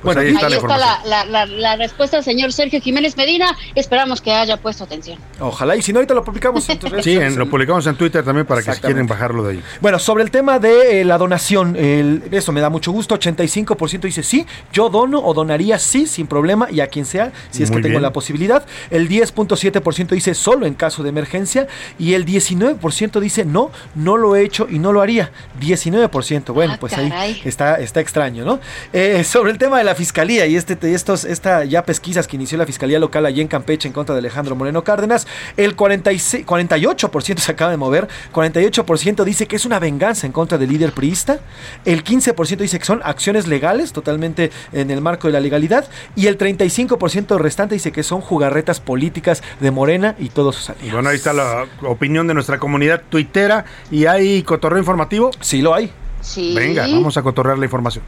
bueno, 0.03 0.21
ahí 0.21 0.33
Ahí 0.55 0.67
la 0.67 0.75
está 0.75 0.77
la, 0.77 1.25
la- 1.25 1.25
la- 1.25 1.45
la 1.45 1.75
respuesta 1.75 2.17
del 2.17 2.23
señor 2.23 2.51
Sergio 2.53 2.79
Jiménez 2.81 3.15
Medina. 3.17 3.55
Esperamos 3.75 4.21
que 4.21 4.31
haya 4.31 4.57
puesto 4.57 4.83
atención. 4.83 5.17
ojalá, 5.39 5.75
y 5.75 5.81
si 5.81 5.93
no, 5.93 5.99
ahorita 5.99 6.13
lo 6.13 6.23
publicamos 6.23 6.67
en 6.69 6.79
redes 6.79 7.03
Sí, 7.03 7.13
en- 7.17 7.37
lo 7.37 7.49
publicamos 7.49 7.85
en 7.87 7.95
Twitter 7.95 8.23
también 8.23 8.45
para 8.45 8.61
que 8.61 8.73
si 8.73 8.81
quieren 8.81 9.07
bajarlo 9.07 9.43
de 9.43 9.53
ahí. 9.53 9.63
Bueno, 9.81 9.99
sobre 9.99 10.23
el 10.23 10.31
tema 10.31 10.59
de 10.59 11.01
eh, 11.01 11.05
la 11.05 11.17
donación, 11.17 11.75
el- 11.75 12.23
eso 12.31 12.51
me 12.51 12.61
da 12.61 12.69
mucho 12.69 12.91
gusto. 12.91 13.15
85% 13.15 14.01
dice 14.07 14.23
sí, 14.23 14.45
yo 14.71 14.89
dono 14.89 15.19
o 15.23 15.33
donaría 15.33 15.79
sí, 15.79 16.05
sin 16.07 16.27
problema, 16.27 16.67
y 16.71 16.79
a 16.79 16.87
quien 16.87 17.05
sea, 17.05 17.31
si 17.51 17.63
es 17.63 17.69
Muy 17.69 17.77
que 17.77 17.83
tengo 17.83 17.93
bien. 17.93 18.01
la 18.03 18.13
posibilidad. 18.13 18.65
El 18.89 19.07
10.7% 19.09 20.09
dice 20.09 20.33
solo 20.33 20.65
en 20.65 20.73
caso 20.73 21.03
de 21.03 21.09
emergencia. 21.09 21.67
Y 21.99 22.13
el 22.13 22.25
19% 22.25 23.19
dice 23.19 23.45
no, 23.45 23.71
no 23.95 24.17
lo 24.17 24.35
he 24.35 24.43
hecho 24.43 24.67
y 24.69 24.79
no 24.79 24.91
lo 24.91 25.01
haría. 25.01 25.31
19%. 25.59 26.53
Bueno, 26.53 26.73
Ah, 26.73 26.77
pues 26.79 26.93
caray. 26.93 27.11
ahí 27.11 27.41
está, 27.45 27.75
está 27.75 27.99
extraño, 27.99 28.45
¿no? 28.45 28.59
Eh, 28.91 29.23
sobre 29.23 29.51
el 29.51 29.57
tema 29.57 29.77
de 29.77 29.83
la 29.83 29.95
fiscalía 29.95 30.42
y 30.45 30.55
este, 30.55 30.77
estos, 30.93 31.25
esta 31.25 31.65
ya 31.65 31.83
pesquisas 31.83 32.27
que 32.27 32.35
inició 32.35 32.57
la 32.57 32.65
fiscalía 32.65 32.99
local 32.99 33.25
allí 33.25 33.41
en 33.41 33.47
Campeche 33.47 33.87
en 33.87 33.93
contra 33.93 34.15
de 34.15 34.19
Alejandro 34.19 34.55
Moreno 34.55 34.83
Cárdenas, 34.83 35.27
el 35.57 35.75
46, 35.75 36.45
48% 36.45 37.37
se 37.37 37.51
acaba 37.51 37.71
de 37.71 37.77
mover, 37.77 38.07
48% 38.33 39.23
dice 39.23 39.47
que 39.47 39.55
es 39.55 39.65
una 39.65 39.79
venganza 39.79 40.25
en 40.25 40.33
contra 40.33 40.57
del 40.57 40.69
líder 40.69 40.91
priista, 40.91 41.39
el 41.85 42.03
15% 42.03 42.57
dice 42.57 42.79
que 42.79 42.85
son 42.85 43.01
acciones 43.03 43.47
legales, 43.47 43.93
totalmente 43.93 44.51
en 44.71 44.91
el 44.91 45.01
marco 45.01 45.27
de 45.27 45.33
la 45.33 45.39
legalidad, 45.39 45.87
y 46.15 46.27
el 46.27 46.37
35% 46.37 47.37
restante 47.37 47.75
dice 47.75 47.91
que 47.91 48.03
son 48.03 48.21
jugarretas 48.21 48.79
políticas 48.79 49.43
de 49.59 49.71
Morena 49.71 50.15
y 50.19 50.29
todos 50.29 50.55
sus 50.55 50.69
aliados. 50.69 50.93
Bueno, 50.93 51.09
ahí 51.09 51.15
está 51.15 51.33
la 51.33 51.65
opinión 51.83 52.27
de 52.27 52.33
nuestra 52.33 52.59
comunidad 52.59 53.01
tuitera. 53.09 53.65
¿Y 53.91 54.05
hay 54.05 54.43
cotorreo 54.43 54.79
informativo? 54.79 55.31
Sí, 55.39 55.61
lo 55.61 55.73
hay. 55.73 55.91
Sí. 56.21 56.53
Venga, 56.55 56.83
vamos 56.87 57.17
a 57.17 57.21
cotorrear 57.21 57.57
la 57.57 57.65
información. 57.65 58.03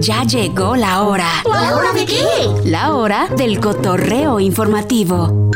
Ya 0.00 0.24
llegó 0.24 0.76
la 0.76 1.02
hora. 1.02 1.28
¿La 1.44 1.76
hora 1.76 1.92
de 1.92 2.06
qué? 2.06 2.24
La 2.64 2.94
hora 2.94 3.28
del 3.36 3.60
cotorreo 3.60 4.40
informativo. 4.40 5.50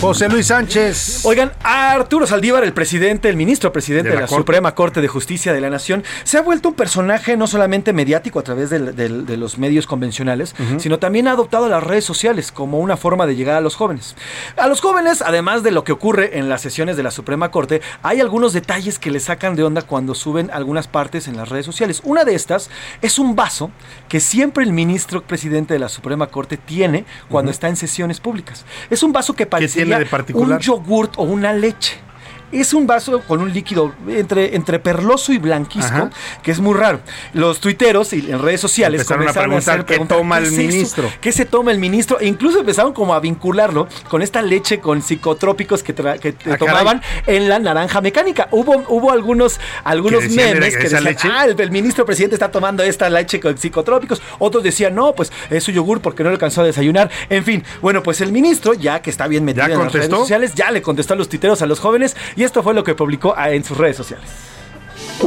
José 0.00 0.28
Luis 0.28 0.48
Sánchez. 0.48 1.24
Oigan, 1.24 1.52
Arturo 1.62 2.26
Saldívar, 2.26 2.62
el 2.62 2.74
presidente, 2.74 3.28
el 3.28 3.36
ministro 3.36 3.72
presidente 3.72 4.10
De 4.10 4.14
de 4.14 4.20
la 4.20 4.26
Corte. 4.26 4.40
Suprema 4.42 4.74
Corte 4.74 5.00
de 5.00 5.08
Justicia 5.08 5.52
de 5.52 5.60
la 5.60 5.70
Nación, 5.70 6.04
se 6.22 6.36
ha 6.36 6.42
vuelto 6.42 6.68
un 6.68 6.74
personaje 6.74 7.36
no 7.36 7.46
solamente 7.46 7.92
mediático 7.92 8.38
a 8.38 8.42
través 8.42 8.70
de 8.70 9.36
los 9.36 9.58
medios 9.58 9.86
convencionales, 9.86 10.54
sino 10.78 10.98
también 10.98 11.28
ha 11.28 11.32
adoptado 11.32 11.68
las 11.68 11.82
redes 11.82 12.04
sociales 12.04 12.52
como 12.52 12.78
una 12.78 12.96
forma 12.96 13.26
de 13.26 13.36
llegar 13.36 13.56
a 13.56 13.60
los 13.60 13.74
jóvenes. 13.74 14.16
A 14.56 14.68
los 14.68 14.80
jóvenes, 14.80 15.22
además 15.22 15.62
de 15.62 15.70
lo 15.70 15.82
que 15.82 15.92
ocurre 15.92 16.38
en 16.38 16.48
las 16.48 16.60
sesiones 16.60 16.96
de 16.96 17.02
la 17.02 17.10
Suprema 17.10 17.50
Corte, 17.50 17.80
hay 18.02 18.20
algunos 18.20 18.52
detalles 18.52 18.98
que 18.98 19.10
le 19.10 19.18
sacan 19.18 19.56
de 19.56 19.64
onda 19.64 19.82
cuando 19.82 20.14
suben 20.14 20.50
algunas 20.52 20.88
partes 20.88 21.26
en 21.26 21.36
las 21.36 21.48
redes 21.48 21.66
sociales. 21.66 22.02
Una 22.04 22.24
de 22.24 22.34
estas 22.34 22.70
es 23.00 23.18
un 23.18 23.34
vaso 23.34 23.70
que 24.08 24.20
siempre 24.20 24.62
el 24.62 24.72
ministro 24.72 25.22
presidente 25.22 25.74
de 25.74 25.80
la 25.80 25.88
Suprema 25.88 26.26
Corte 26.28 26.58
tiene 26.58 27.06
cuando 27.28 27.50
está 27.50 27.68
en 27.68 27.76
sesiones 27.76 28.20
públicas. 28.20 28.64
Es 28.90 29.02
un 29.02 29.12
vaso 29.12 29.34
que 29.34 29.46
parecería 29.46 29.85
tiene 29.86 30.04
de 30.04 30.10
particular? 30.10 30.58
un 30.58 30.62
yogurt 30.62 31.14
o 31.16 31.22
una 31.22 31.52
leche. 31.52 32.05
Es 32.52 32.72
un 32.72 32.86
vaso 32.86 33.20
con 33.22 33.40
un 33.40 33.52
líquido 33.52 33.92
entre, 34.08 34.54
entre 34.54 34.78
perloso 34.78 35.32
y 35.32 35.38
blanquisco, 35.38 35.86
Ajá. 35.94 36.10
que 36.42 36.50
es 36.52 36.60
muy 36.60 36.74
raro. 36.74 37.00
Los 37.32 37.60
tuiteros 37.60 38.12
y 38.12 38.30
en 38.30 38.40
redes 38.40 38.60
sociales 38.60 39.00
Empezaron 39.02 39.28
a 39.28 39.32
preguntar 39.32 39.80
hacer 39.80 39.84
qué 39.84 40.04
toma 40.06 40.38
el 40.38 40.44
es 40.46 40.52
ministro? 40.52 41.10
¿Qué 41.20 41.32
se 41.32 41.44
toma 41.44 41.72
el 41.72 41.78
ministro? 41.78 42.20
E 42.20 42.26
incluso 42.26 42.60
empezaron 42.60 42.92
como 42.92 43.14
a 43.14 43.20
vincularlo 43.20 43.88
con 44.08 44.22
esta 44.22 44.42
leche 44.42 44.78
con 44.80 45.02
psicotrópicos 45.02 45.82
que, 45.82 45.92
que 45.94 46.02
Ah, 46.02 46.12
caray. 46.42 46.58
tomaban 46.58 47.02
en 47.26 47.48
la 47.48 47.58
naranja 47.58 48.00
mecánica. 48.00 48.48
Hubo, 48.52 48.84
hubo 48.88 49.10
algunos, 49.10 49.58
algunos 49.84 50.22
memes 50.28 50.54
¿era 50.54 50.68
que 50.70 50.76
decían, 50.84 51.04
leche? 51.04 51.28
ah, 51.32 51.46
el, 51.46 51.60
el 51.60 51.70
ministro 51.70 52.04
presidente 52.06 52.36
está 52.36 52.50
tomando 52.50 52.82
esta 52.82 53.10
leche 53.10 53.40
con 53.40 53.58
psicotrópicos. 53.58 54.22
Otros 54.38 54.62
decían, 54.62 54.94
no, 54.94 55.14
pues 55.14 55.32
es 55.50 55.64
su 55.64 55.72
yogur 55.72 56.00
porque 56.00 56.22
no 56.22 56.30
le 56.30 56.34
alcanzó 56.34 56.60
a 56.60 56.64
desayunar. 56.64 57.10
En 57.28 57.44
fin, 57.44 57.64
bueno, 57.82 58.02
pues 58.02 58.20
el 58.20 58.30
ministro, 58.32 58.74
ya 58.74 59.02
que 59.02 59.10
está 59.10 59.26
bien 59.26 59.44
metido 59.44 59.66
en 59.66 59.78
las 59.78 59.92
redes 59.92 60.10
sociales, 60.10 60.52
ya 60.54 60.70
le 60.70 60.80
contestó 60.82 61.14
a 61.14 61.16
los 61.16 61.28
tuiteros, 61.28 61.60
a 61.62 61.66
los 61.66 61.80
jóvenes, 61.80 62.16
y 62.36 62.44
esto 62.44 62.62
fue 62.62 62.74
lo 62.74 62.84
que 62.84 62.94
publicó 62.94 63.34
ah, 63.36 63.50
en 63.50 63.64
sus 63.64 63.76
redes 63.76 63.96
sociales. 63.96 64.28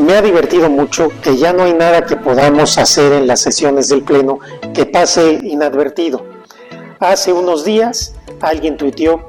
Me 0.01 0.13
ha 0.13 0.21
divertido 0.21 0.69
mucho 0.69 1.09
que 1.21 1.35
ya 1.35 1.51
no 1.51 1.63
hay 1.63 1.73
nada 1.73 2.05
que 2.05 2.15
podamos 2.15 2.77
hacer 2.77 3.11
en 3.11 3.27
las 3.27 3.41
sesiones 3.41 3.89
del 3.89 4.03
Pleno 4.03 4.39
que 4.73 4.85
pase 4.85 5.39
inadvertido. 5.43 6.23
Hace 6.99 7.33
unos 7.33 7.65
días 7.65 8.13
alguien 8.41 8.77
tuiteó 8.77 9.27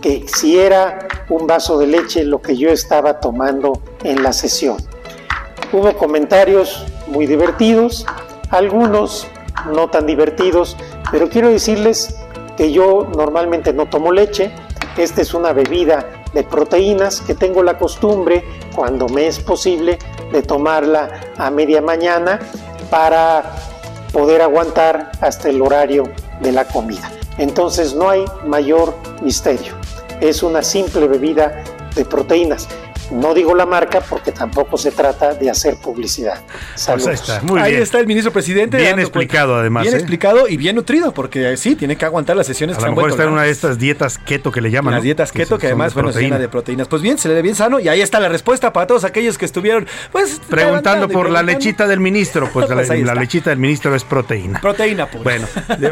que 0.00 0.26
si 0.28 0.58
era 0.58 1.08
un 1.28 1.46
vaso 1.46 1.78
de 1.78 1.86
leche 1.86 2.24
lo 2.24 2.40
que 2.40 2.56
yo 2.56 2.70
estaba 2.70 3.20
tomando 3.20 3.80
en 4.04 4.22
la 4.22 4.32
sesión. 4.32 4.76
Hubo 5.72 5.92
comentarios 5.94 6.84
muy 7.06 7.26
divertidos, 7.26 8.06
algunos 8.50 9.26
no 9.72 9.88
tan 9.88 10.06
divertidos, 10.06 10.76
pero 11.10 11.28
quiero 11.28 11.48
decirles 11.48 12.14
que 12.56 12.72
yo 12.72 13.08
normalmente 13.16 13.72
no 13.72 13.86
tomo 13.86 14.12
leche. 14.12 14.50
Esta 14.96 15.22
es 15.22 15.34
una 15.34 15.52
bebida 15.52 16.17
de 16.32 16.42
proteínas 16.42 17.20
que 17.20 17.34
tengo 17.34 17.62
la 17.62 17.78
costumbre, 17.78 18.44
cuando 18.74 19.08
me 19.08 19.26
es 19.26 19.38
posible, 19.38 19.98
de 20.32 20.42
tomarla 20.42 21.20
a 21.36 21.50
media 21.50 21.80
mañana 21.80 22.38
para 22.90 23.56
poder 24.12 24.42
aguantar 24.42 25.12
hasta 25.20 25.48
el 25.48 25.62
horario 25.62 26.04
de 26.40 26.52
la 26.52 26.66
comida. 26.66 27.10
Entonces 27.38 27.94
no 27.94 28.10
hay 28.10 28.24
mayor 28.46 28.94
misterio. 29.22 29.74
Es 30.20 30.42
una 30.42 30.62
simple 30.62 31.06
bebida 31.06 31.62
de 31.94 32.04
proteínas. 32.04 32.68
No 33.10 33.32
digo 33.34 33.54
la 33.54 33.66
marca 33.66 34.00
porque 34.00 34.32
tampoco 34.32 34.76
se 34.76 34.90
trata 34.90 35.34
de 35.34 35.50
hacer 35.50 35.76
publicidad. 35.76 36.42
Saludos. 36.74 37.08
Pues 37.08 37.20
ahí 37.20 37.36
está, 37.36 37.46
muy 37.46 37.60
Ahí 37.60 37.70
bien. 37.72 37.82
está 37.82 37.98
el 38.00 38.06
ministro 38.06 38.32
presidente. 38.32 38.76
Bien 38.76 38.98
explicado, 38.98 39.56
además, 39.56 39.84
Bien 39.84 39.94
¿eh? 39.94 39.98
explicado 39.98 40.48
y 40.48 40.56
bien 40.56 40.76
nutrido, 40.76 41.12
porque 41.12 41.52
eh, 41.52 41.56
sí, 41.56 41.74
tiene 41.74 41.96
que 41.96 42.04
aguantar 42.04 42.36
las 42.36 42.46
sesiones 42.46 42.76
A 42.76 42.80
que 42.80 42.86
lo 42.86 42.92
mejor 42.92 43.10
está 43.10 43.24
en 43.24 43.30
una 43.30 43.42
de 43.42 43.50
estas 43.50 43.78
dietas 43.78 44.18
keto 44.18 44.52
que 44.52 44.60
le 44.60 44.70
llaman. 44.70 44.92
Las 44.92 45.00
¿no? 45.00 45.04
dietas 45.04 45.32
keto, 45.32 45.58
que 45.58 45.66
además, 45.68 45.94
bueno, 45.94 46.08
proteína. 46.10 46.36
llena 46.36 46.38
de 46.38 46.48
proteínas. 46.48 46.88
Pues 46.88 47.02
bien, 47.02 47.18
se 47.18 47.28
le 47.28 47.34
ve 47.34 47.42
bien 47.42 47.54
sano 47.54 47.80
y 47.80 47.88
ahí 47.88 48.00
está 48.00 48.20
la 48.20 48.28
respuesta 48.28 48.72
para 48.72 48.86
todos 48.86 49.04
aquellos 49.04 49.38
que 49.38 49.44
estuvieron, 49.44 49.86
pues... 50.12 50.40
Preguntando 50.48 51.08
por 51.08 51.30
la 51.30 51.42
lechita 51.42 51.86
del 51.86 52.00
ministro, 52.00 52.48
pues, 52.52 52.66
Pues 52.66 52.88
la, 52.88 52.96
la 52.96 53.14
lechita 53.14 53.50
del 53.50 53.58
ministro 53.58 53.94
es 53.94 54.04
proteína. 54.04 54.60
Proteína 54.60 55.10
pura. 55.10 55.24
Bueno, 55.24 55.46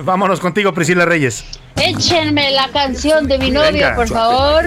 vámonos 0.05 0.41
contigo, 0.41 0.73
Priscila 0.73 1.05
Reyes. 1.05 1.45
Échenme 1.77 2.51
la 2.53 2.69
canción 2.69 3.29
de 3.29 3.39
mi 3.39 3.51
novio, 3.51 3.87
por 3.95 4.09
favor. 4.09 4.65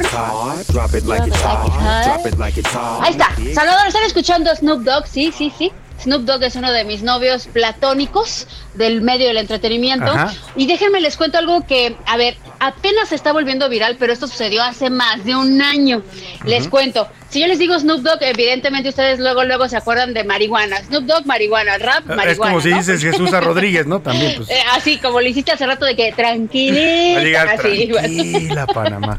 Ahí 3.02 3.12
está. 3.12 3.30
Salvador, 3.54 3.88
¿están 3.88 4.04
escuchando 4.04 4.56
Snoop 4.56 4.84
Dogg? 4.84 5.08
Sí, 5.08 5.32
sí, 5.36 5.52
sí. 5.58 5.72
Snoop 6.02 6.24
Dogg 6.24 6.44
es 6.44 6.56
uno 6.56 6.72
de 6.72 6.84
mis 6.86 7.04
novios 7.04 7.48
platónicos 7.48 8.48
del 8.74 9.02
medio 9.02 9.28
del 9.28 9.38
entretenimiento. 9.38 10.06
Ajá. 10.06 10.34
Y 10.56 10.66
déjenme 10.68 11.02
les 11.02 11.18
cuento 11.18 11.38
algo 11.38 11.66
que, 11.66 11.96
a 12.06 12.18
ver, 12.18 12.38
apenas 12.60 13.10
se 13.10 13.16
está 13.16 13.34
volviendo 13.34 13.68
viral, 13.70 13.98
pero 14.00 14.14
esto 14.14 14.28
sucedió 14.28 14.64
hace 14.64 14.90
más 14.90 15.26
de 15.26 15.36
un 15.36 15.62
año. 15.62 16.02
Les 16.46 16.68
cuento. 16.68 17.08
Si 17.30 17.40
yo 17.40 17.48
les 17.48 17.60
digo 17.60 17.78
Snoop 17.78 18.02
Dogg, 18.02 18.18
evidentemente 18.22 18.90
ustedes 18.90 19.20
luego 19.20 19.44
luego 19.44 19.68
se 19.70 19.78
acuerdan 19.78 20.14
de 20.14 20.24
marihuana. 20.24 20.78
Snoop 20.84 21.04
Dogg, 21.04 21.26
marihuana, 21.28 21.78
rap, 21.78 22.06
marihuana. 22.06 22.32
es 22.32 22.40
como 22.40 22.62
si 22.62 22.74
dices 22.74 23.02
Jesús 23.02 23.32
a 23.34 23.40
Rodríguez, 23.42 23.86
¿no? 23.86 24.00
También, 24.02 24.34
pues. 24.38 24.50
Eh, 24.60 24.62
así 24.72 24.98
como 24.98 25.22
lo 25.22 25.28
hiciste 25.28 25.52
hace 25.52 25.66
rato 25.68 25.86
de 25.86 25.96
que 25.96 26.10
Va 26.10 26.16
tranquilita. 26.16 27.20
a 27.20 27.24
llegar 27.24 27.48
así, 27.50 27.88
bueno. 27.92 28.08
tranquila, 28.08 28.66
Panamá. 28.68 29.18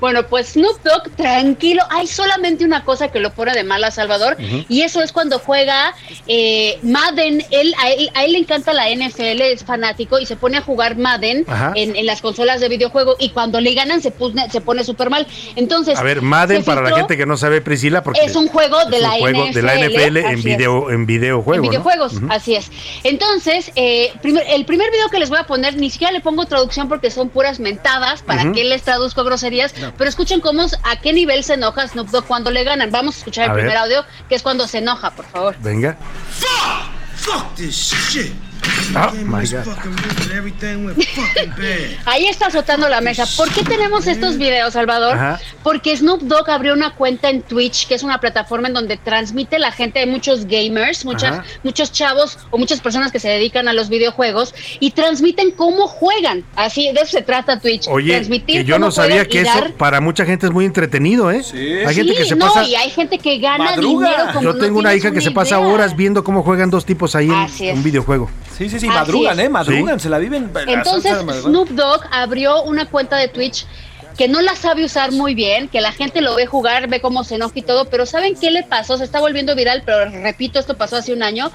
Bueno, 0.00 0.26
pues 0.26 0.48
Snoop 0.52 0.82
Dogg, 0.82 1.10
tranquilo. 1.16 1.82
Hay 1.90 2.06
solamente 2.06 2.64
una 2.64 2.84
cosa 2.84 3.08
que 3.08 3.20
lo 3.20 3.30
pone 3.32 3.52
de 3.52 3.62
mal 3.64 3.82
a 3.84 3.90
Salvador 3.90 4.36
y 4.68 4.82
eso 4.82 5.02
es 5.02 5.12
cuando 5.12 5.38
juega 5.38 5.94
eh, 6.26 6.78
Madden. 6.82 7.44
Él 7.50 7.74
a, 7.80 7.90
él, 7.90 8.10
a 8.14 8.24
él 8.24 8.32
le 8.32 8.38
encanta 8.38 8.72
la 8.72 8.88
NFL, 8.90 9.40
es 9.42 9.64
fanático 9.64 10.18
y 10.18 10.26
se 10.26 10.36
pone 10.36 10.56
a 10.58 10.62
jugar 10.62 10.96
Madden 10.96 11.44
en, 11.74 11.96
en 11.96 12.06
las 12.06 12.20
consolas 12.20 12.60
de 12.60 12.68
videojuego 12.68 13.16
y 13.18 13.30
cuando 13.30 13.60
le 13.60 13.74
ganan 13.74 14.00
se 14.02 14.10
pone, 14.10 14.48
se 14.50 14.60
pone 14.60 14.84
súper 14.84 15.10
mal. 15.10 15.26
Entonces, 15.56 15.98
A 15.98 16.02
ver, 16.02 16.22
Madden, 16.22 16.64
para 16.64 16.80
la 16.82 16.96
gente 16.96 17.16
que 17.16 17.26
no 17.26 17.36
sabe, 17.36 17.60
Priscila, 17.60 18.02
porque 18.02 18.20
Es 18.24 18.36
un 18.36 18.48
juego 18.48 18.84
de 18.86 18.98
la 19.00 19.10
juego 19.10 19.46
de 19.52 19.62
la 19.62 19.74
NFL, 19.76 19.94
NFL 19.94 20.16
en, 20.18 20.42
video, 20.42 20.90
en 20.90 21.06
videojuego. 21.06 21.54
en 21.54 21.62
¿no? 21.62 21.68
videojuegos, 21.70 22.14
así 22.30 22.54
es. 22.54 22.70
Entonces, 23.04 23.72
eh, 23.76 24.12
primer- 24.22 24.44
el 24.48 24.64
primer 24.64 24.90
video 24.90 25.08
que 25.08 25.18
les 25.18 25.28
voy 25.30 25.38
a 25.38 25.44
poner, 25.44 25.76
ni 25.76 25.90
siquiera 25.90 26.12
le 26.12 26.20
pongo 26.20 26.46
traducción 26.46 26.88
porque 26.88 27.10
son 27.10 27.28
puras 27.28 27.60
mentadas 27.60 28.22
para 28.22 28.52
que 28.52 28.64
les 28.64 28.82
traduzco 28.82 29.24
groserías, 29.50 29.76
No. 29.78 29.92
pero 29.96 30.08
escuchen 30.08 30.40
cómo, 30.40 30.66
a 30.82 30.96
qué 31.00 31.12
nivel 31.12 31.42
se 31.44 31.54
enoja 31.54 31.86
Snoop 31.88 32.08
Dogg 32.10 32.26
cuando 32.26 32.50
le 32.50 32.64
ganan. 32.64 32.90
Vamos 32.90 33.16
a 33.16 33.18
escuchar 33.18 33.48
el 33.50 33.54
primer 33.54 33.76
audio, 33.76 34.04
que 34.28 34.34
es 34.36 34.42
cuando 34.42 34.66
se 34.66 34.78
enoja, 34.78 35.10
por 35.10 35.26
favor. 35.26 35.56
Venga. 35.60 35.96
Fuck 37.16 37.54
this 37.56 37.74
shit. 38.10 38.32
Oh, 38.94 39.12
my 39.24 39.44
God. 39.46 39.64
bad. 39.66 40.96
Ahí 42.06 42.26
está 42.26 42.46
azotando 42.46 42.88
la 42.88 43.00
mesa. 43.00 43.24
¿Por 43.36 43.50
qué 43.52 43.62
tenemos 43.62 44.06
estos 44.06 44.36
videos, 44.36 44.72
Salvador? 44.72 45.14
Ajá. 45.16 45.40
Porque 45.62 45.96
Snoop 45.96 46.22
Dogg 46.22 46.50
abrió 46.50 46.72
una 46.74 46.94
cuenta 46.94 47.30
en 47.30 47.42
Twitch, 47.42 47.86
que 47.86 47.94
es 47.94 48.02
una 48.02 48.18
plataforma 48.18 48.68
en 48.68 48.74
donde 48.74 48.96
transmite 48.96 49.58
la 49.58 49.70
gente, 49.72 50.00
hay 50.00 50.06
muchos 50.06 50.46
gamers, 50.46 51.04
muchas, 51.04 51.38
Ajá. 51.38 51.44
muchos 51.62 51.92
chavos 51.92 52.38
o 52.50 52.58
muchas 52.58 52.80
personas 52.80 53.12
que 53.12 53.20
se 53.20 53.28
dedican 53.28 53.68
a 53.68 53.72
los 53.72 53.88
videojuegos 53.88 54.54
y 54.80 54.90
transmiten 54.90 55.50
cómo 55.52 55.86
juegan. 55.86 56.44
Así, 56.56 56.86
de 56.92 57.00
eso 57.02 57.12
se 57.12 57.22
trata 57.22 57.60
Twitch. 57.60 57.86
Oye, 57.88 58.14
transmitir 58.14 58.62
que 58.62 58.64
yo 58.64 58.78
no 58.78 58.90
sabía 58.90 59.26
que 59.26 59.42
eso 59.42 59.52
dar- 59.52 59.72
para 59.74 60.00
mucha 60.00 60.24
gente 60.24 60.46
es 60.46 60.52
muy 60.52 60.64
entretenido, 60.64 61.30
¿eh? 61.30 61.42
Hay 61.86 61.94
gente 61.94 62.14
que 62.14 62.22
Sí, 62.24 62.30
se 62.30 62.36
no, 62.36 62.46
pasa. 62.46 62.64
y 62.64 62.74
hay 62.74 62.90
gente 62.90 63.18
que 63.18 63.38
gana 63.38 63.64
Madruga. 63.76 64.08
dinero 64.10 64.26
como 64.32 64.42
Yo 64.42 64.52
no 64.54 64.58
tengo 64.58 64.78
una 64.78 64.94
hija 64.94 65.12
que 65.12 65.20
se 65.20 65.30
pasa 65.30 65.60
horas 65.60 65.96
viendo 65.96 66.24
cómo 66.24 66.42
juegan 66.42 66.70
dos 66.70 66.84
tipos 66.84 67.14
ahí 67.14 67.28
en 67.28 67.68
es. 67.68 67.74
un 67.76 67.82
videojuego. 67.82 68.30
Sí, 68.56 68.59
sí, 68.68 68.78
sí, 68.80 68.86
Así 68.86 68.86
madrugan, 68.88 69.40
es. 69.40 69.46
¿eh? 69.46 69.48
Madrugan, 69.48 70.00
se 70.00 70.08
la 70.08 70.18
viven. 70.18 70.50
Entonces. 70.66 71.16
Snoop 71.42 71.68
Dogg 71.70 72.02
abrió 72.10 72.62
una 72.62 72.86
cuenta 72.86 73.16
de 73.16 73.28
Twitch 73.28 73.66
que 74.16 74.28
no 74.28 74.42
la 74.42 74.54
sabe 74.54 74.84
usar 74.84 75.12
muy 75.12 75.34
bien, 75.34 75.68
que 75.68 75.80
la 75.80 75.92
gente 75.92 76.20
lo 76.20 76.34
ve 76.34 76.44
jugar, 76.44 76.88
ve 76.88 77.00
cómo 77.00 77.24
se 77.24 77.36
enoja 77.36 77.58
y 77.58 77.62
todo, 77.62 77.86
pero 77.86 78.04
¿saben 78.04 78.34
qué 78.38 78.50
le 78.50 78.62
pasó? 78.62 78.98
Se 78.98 79.04
está 79.04 79.18
volviendo 79.18 79.56
viral, 79.56 79.82
pero 79.86 80.10
repito, 80.10 80.58
esto 80.58 80.76
pasó 80.76 80.96
hace 80.96 81.14
un 81.14 81.22
año. 81.22 81.50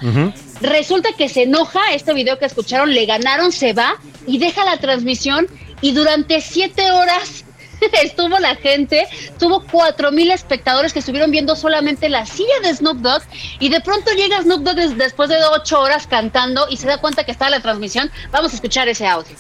Resulta 0.62 1.10
que 1.16 1.30
se 1.30 1.44
enoja, 1.44 1.80
este 1.94 2.14
video 2.14 2.40
que 2.40 2.46
escucharon, 2.46 2.92
le 2.92 3.06
ganaron, 3.06 3.52
se 3.52 3.74
va 3.74 3.98
y 4.26 4.40
deja 4.40 4.66
la 4.66 4.78
transmisión 4.78 5.48
y 5.82 5.92
durante 5.92 6.42
siete 6.42 6.90
horas 6.92 7.45
estuvo 8.04 8.38
la 8.40 8.56
gente, 8.56 9.08
tuvo 9.40 9.64
cuatro 9.64 10.12
mil 10.12 10.32
espectadores 10.32 10.94
que 10.94 11.00
estuvieron 11.00 11.32
viendo 11.32 11.56
solamente 11.56 12.10
la 12.10 12.26
silla 12.26 12.60
de 12.64 12.74
Snoop 12.74 12.98
Dogg 12.98 13.22
y 13.60 13.70
de 13.70 13.82
pronto 13.82 14.12
llega 14.12 14.42
Snoop 14.42 14.62
Dogg 14.64 14.76
des- 14.76 14.98
después 14.98 15.30
de 15.30 15.38
ocho 15.54 15.80
horas 15.80 16.08
cantando 16.08 16.68
y 16.70 16.78
se 16.78 16.88
da 16.88 17.00
cuenta 17.00 17.24
que 17.24 17.32
está 17.32 17.50
la 17.50 17.60
transmisión. 17.62 18.10
Vamos 18.32 18.52
a 18.54 18.56
escuchar 18.56 18.88
ese 18.88 19.06
audio. 19.08 19.36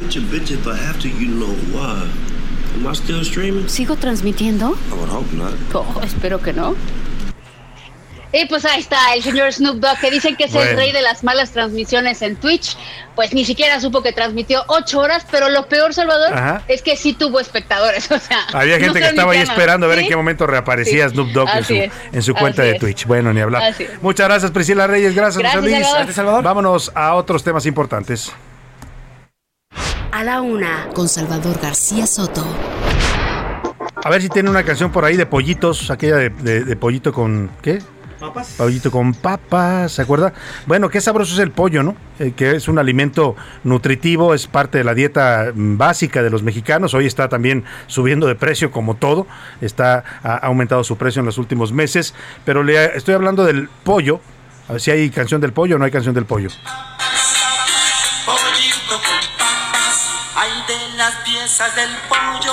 Bitch, 0.00 0.18
bitch, 0.30 0.50
if 0.50 0.66
I 0.66 0.70
have 0.70 0.98
to, 1.00 1.08
you 1.08 1.28
know 1.28 1.48
why. 1.72 2.02
Am 2.76 2.86
I 2.86 2.94
still 2.94 3.22
streaming? 3.22 3.68
¿Sigo 3.68 3.96
transmitiendo? 3.96 4.76
I 4.90 4.94
would 4.94 5.08
hope 5.10 5.32
not. 5.34 5.54
Oh, 5.74 6.00
espero 6.04 6.40
que 6.42 6.52
no. 6.52 6.74
Y 8.38 8.44
pues 8.46 8.64
ahí 8.64 8.80
está 8.80 9.14
el 9.14 9.22
señor 9.22 9.52
Snoop 9.52 9.76
Dogg 9.78 9.98
que 10.00 10.10
dicen 10.10 10.36
que 10.36 10.44
es 10.44 10.54
el 10.54 10.76
rey 10.76 10.92
de 10.92 11.00
las 11.00 11.24
malas 11.24 11.52
transmisiones 11.52 12.20
en 12.22 12.36
Twitch. 12.36 12.76
Pues 13.14 13.32
ni 13.32 13.44
siquiera 13.46 13.80
supo 13.80 14.02
que 14.02 14.12
transmitió 14.12 14.62
ocho 14.66 14.98
horas, 15.00 15.24
pero 15.30 15.48
lo 15.48 15.68
peor, 15.68 15.94
Salvador, 15.94 16.34
Ajá. 16.34 16.62
es 16.68 16.82
que 16.82 16.96
sí 16.96 17.14
tuvo 17.14 17.40
espectadores. 17.40 18.10
O 18.16 18.18
sea, 18.18 18.40
Había 18.52 18.78
gente 18.78 18.98
que 19.00 19.06
estaba 19.06 19.32
ahí 19.32 19.38
esperando 19.40 19.86
a 19.86 19.88
ver 19.88 19.98
¿Sí? 19.98 20.04
en 20.04 20.10
qué 20.10 20.16
momento 20.16 20.46
reaparecía 20.46 21.08
Sí. 21.08 21.14
Snoop 21.14 21.28
Dogg 21.32 21.48
en 21.48 21.64
su, 21.64 21.74
es. 21.74 21.92
en 22.12 22.22
su 22.22 22.34
cuenta 22.34 22.62
Así 22.62 22.70
de 22.70 22.76
es. 22.76 22.80
Twitch. 22.80 23.06
Bueno, 23.06 23.32
ni 23.32 23.40
hablar. 23.40 23.74
Muchas 24.02 24.28
gracias, 24.28 24.50
Priscila 24.50 24.86
Reyes. 24.86 25.14
Gracias, 25.14 25.42
Luis. 25.42 25.52
Salvador. 25.72 25.94
Gracias, 25.96 26.16
Salvador. 26.16 26.42
Vámonos 26.44 26.92
a 26.94 27.14
otros 27.14 27.42
temas 27.42 27.64
importantes. 27.66 28.32
A 30.12 30.24
la 30.24 30.40
una, 30.42 30.88
con 30.94 31.08
Salvador 31.08 31.58
García 31.60 32.06
Soto. 32.06 32.46
A 34.04 34.10
ver 34.10 34.22
si 34.22 34.28
tiene 34.28 34.50
una 34.50 34.62
canción 34.62 34.92
por 34.92 35.04
ahí 35.04 35.16
de 35.16 35.26
pollitos, 35.26 35.90
aquella 35.90 36.16
de, 36.16 36.30
de- 36.30 36.64
de 36.64 36.76
pollito 36.76 37.12
con. 37.12 37.50
¿Qué? 37.62 37.78
Papas. 38.18 38.54
Pollito 38.56 38.90
con 38.90 39.12
papas, 39.12 39.92
¿se 39.92 40.02
acuerda? 40.02 40.32
Bueno, 40.66 40.88
qué 40.88 41.00
sabroso 41.00 41.34
es 41.34 41.38
el 41.40 41.50
pollo, 41.50 41.82
¿no? 41.82 41.96
Eh, 42.18 42.32
que 42.34 42.56
es 42.56 42.66
un 42.68 42.78
alimento 42.78 43.36
nutritivo, 43.62 44.32
es 44.32 44.46
parte 44.46 44.78
de 44.78 44.84
la 44.84 44.94
dieta 44.94 45.52
mm, 45.54 45.76
básica 45.76 46.22
de 46.22 46.30
los 46.30 46.42
mexicanos. 46.42 46.94
Hoy 46.94 47.06
está 47.06 47.28
también 47.28 47.64
subiendo 47.86 48.26
de 48.26 48.34
precio 48.34 48.70
como 48.70 48.94
todo. 48.94 49.26
Está 49.60 50.04
ha 50.22 50.36
aumentado 50.36 50.82
su 50.84 50.96
precio 50.96 51.20
en 51.20 51.26
los 51.26 51.38
últimos 51.38 51.72
meses. 51.72 52.14
Pero 52.44 52.62
le 52.62 52.96
estoy 52.96 53.14
hablando 53.14 53.44
del 53.44 53.68
pollo. 53.84 54.20
A 54.68 54.72
ver 54.72 54.80
si 54.80 54.90
hay 54.90 55.10
canción 55.10 55.40
del 55.40 55.52
pollo 55.52 55.76
o 55.76 55.78
no 55.78 55.84
hay 55.84 55.90
canción 55.90 56.14
del 56.14 56.24
pollo. 56.24 56.48
Pollito 58.24 58.96
con 58.96 59.20
papas, 59.38 60.10
hay 60.34 60.50
de 60.66 60.96
las 60.96 61.14
piezas 61.16 61.76
del 61.76 61.90
pollo. 62.08 62.52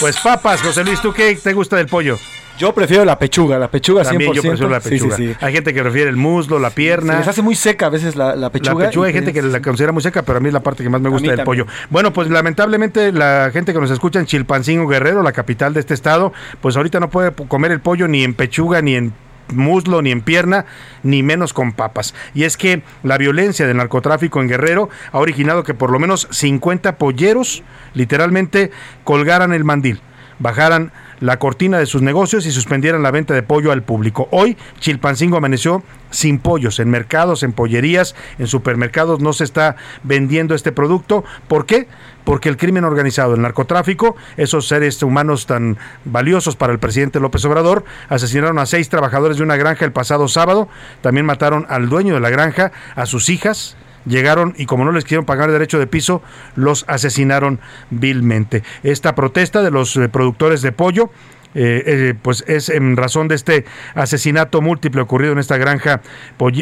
Pues 0.00 0.18
papas, 0.18 0.60
José 0.62 0.84
Luis, 0.84 1.00
¿tú 1.00 1.12
qué 1.12 1.34
te 1.36 1.52
gusta 1.52 1.76
del 1.76 1.86
pollo? 1.86 2.18
Yo 2.58 2.72
prefiero 2.74 3.04
la 3.04 3.18
pechuga, 3.18 3.58
la 3.58 3.70
pechuga 3.70 4.02
100%. 4.02 4.06
También 4.06 4.32
yo 4.32 4.42
prefiero 4.42 4.68
la 4.70 4.80
pechuga. 4.80 5.16
sí, 5.16 5.28
sí. 5.28 5.36
Hay 5.40 5.52
gente 5.52 5.74
que 5.74 5.82
prefiere 5.82 6.08
el 6.08 6.16
muslo, 6.16 6.58
la 6.58 6.70
pierna. 6.70 7.12
Se 7.14 7.18
les 7.18 7.28
hace 7.28 7.42
muy 7.42 7.54
seca 7.54 7.86
a 7.86 7.88
veces 7.90 8.16
la, 8.16 8.34
la 8.34 8.50
pechuga. 8.50 8.84
La 8.84 8.88
pechuga 8.88 9.08
hay 9.08 9.12
gente 9.12 9.32
que 9.34 9.42
la 9.42 9.60
considera 9.60 9.92
muy 9.92 10.02
seca, 10.02 10.22
pero 10.22 10.38
a 10.38 10.40
mí 10.40 10.48
es 10.48 10.54
la 10.54 10.60
parte 10.60 10.82
que 10.82 10.88
más 10.88 11.00
me 11.00 11.10
gusta 11.10 11.28
del 11.28 11.36
también. 11.36 11.66
pollo. 11.66 11.66
Bueno, 11.90 12.12
pues 12.14 12.30
lamentablemente 12.30 13.12
la 13.12 13.50
gente 13.52 13.74
que 13.74 13.80
nos 13.80 13.90
escucha 13.90 14.20
en 14.20 14.26
Chilpancingo 14.26 14.86
Guerrero, 14.86 15.22
la 15.22 15.32
capital 15.32 15.74
de 15.74 15.80
este 15.80 15.92
estado, 15.92 16.32
pues 16.62 16.76
ahorita 16.76 16.98
no 16.98 17.10
puede 17.10 17.32
comer 17.32 17.72
el 17.72 17.80
pollo 17.80 18.08
ni 18.08 18.24
en 18.24 18.32
pechuga, 18.32 18.80
ni 18.80 18.94
en 18.96 19.12
muslo, 19.52 20.02
ni 20.02 20.10
en 20.10 20.22
pierna, 20.22 20.66
ni 21.02 21.22
menos 21.22 21.52
con 21.52 21.72
papas. 21.72 22.14
Y 22.34 22.44
es 22.44 22.56
que 22.56 22.82
la 23.02 23.18
violencia 23.18 23.66
del 23.66 23.76
narcotráfico 23.76 24.40
en 24.40 24.48
Guerrero 24.48 24.88
ha 25.12 25.18
originado 25.18 25.62
que 25.62 25.74
por 25.74 25.90
lo 25.90 25.98
menos 25.98 26.28
50 26.30 26.96
polleros 26.96 27.62
literalmente 27.94 28.70
colgaran 29.04 29.52
el 29.52 29.64
mandil, 29.64 30.00
bajaran 30.38 30.92
la 31.20 31.38
cortina 31.38 31.78
de 31.78 31.86
sus 31.86 32.02
negocios 32.02 32.46
y 32.46 32.52
suspendieran 32.52 33.02
la 33.02 33.10
venta 33.10 33.34
de 33.34 33.42
pollo 33.42 33.72
al 33.72 33.82
público. 33.82 34.28
Hoy 34.30 34.56
Chilpancingo 34.80 35.36
amaneció 35.36 35.82
sin 36.10 36.38
pollos 36.38 36.78
en 36.78 36.90
mercados, 36.90 37.42
en 37.42 37.52
pollerías, 37.52 38.14
en 38.38 38.46
supermercados 38.46 39.20
no 39.20 39.32
se 39.32 39.44
está 39.44 39.76
vendiendo 40.02 40.54
este 40.54 40.72
producto. 40.72 41.24
¿Por 41.48 41.66
qué? 41.66 41.88
Porque 42.24 42.48
el 42.48 42.56
crimen 42.56 42.84
organizado, 42.84 43.34
el 43.34 43.42
narcotráfico, 43.42 44.16
esos 44.36 44.66
seres 44.66 45.02
humanos 45.02 45.46
tan 45.46 45.78
valiosos 46.04 46.56
para 46.56 46.72
el 46.72 46.78
presidente 46.78 47.20
López 47.20 47.44
Obrador, 47.44 47.84
asesinaron 48.08 48.58
a 48.58 48.66
seis 48.66 48.88
trabajadores 48.88 49.36
de 49.36 49.42
una 49.42 49.56
granja 49.56 49.84
el 49.84 49.92
pasado 49.92 50.28
sábado, 50.28 50.68
también 51.02 51.26
mataron 51.26 51.66
al 51.68 51.88
dueño 51.88 52.14
de 52.14 52.20
la 52.20 52.30
granja, 52.30 52.72
a 52.94 53.06
sus 53.06 53.28
hijas, 53.28 53.76
llegaron 54.06 54.54
y 54.56 54.66
como 54.66 54.84
no 54.84 54.92
les 54.92 55.04
quisieron 55.04 55.26
pagar 55.26 55.50
derecho 55.50 55.78
de 55.78 55.86
piso, 55.86 56.22
los 56.54 56.84
asesinaron 56.88 57.60
vilmente. 57.90 58.62
Esta 58.82 59.14
protesta 59.14 59.62
de 59.62 59.70
los 59.70 59.96
eh, 59.96 60.08
productores 60.08 60.62
de 60.62 60.72
pollo 60.72 61.10
eh, 61.54 61.82
eh, 61.86 62.14
pues 62.20 62.44
es 62.46 62.68
en 62.68 62.98
razón 62.98 63.28
de 63.28 63.34
este 63.34 63.64
asesinato 63.94 64.60
múltiple 64.60 65.00
ocurrido 65.00 65.32
en 65.32 65.38
esta 65.38 65.56
granja 65.56 66.02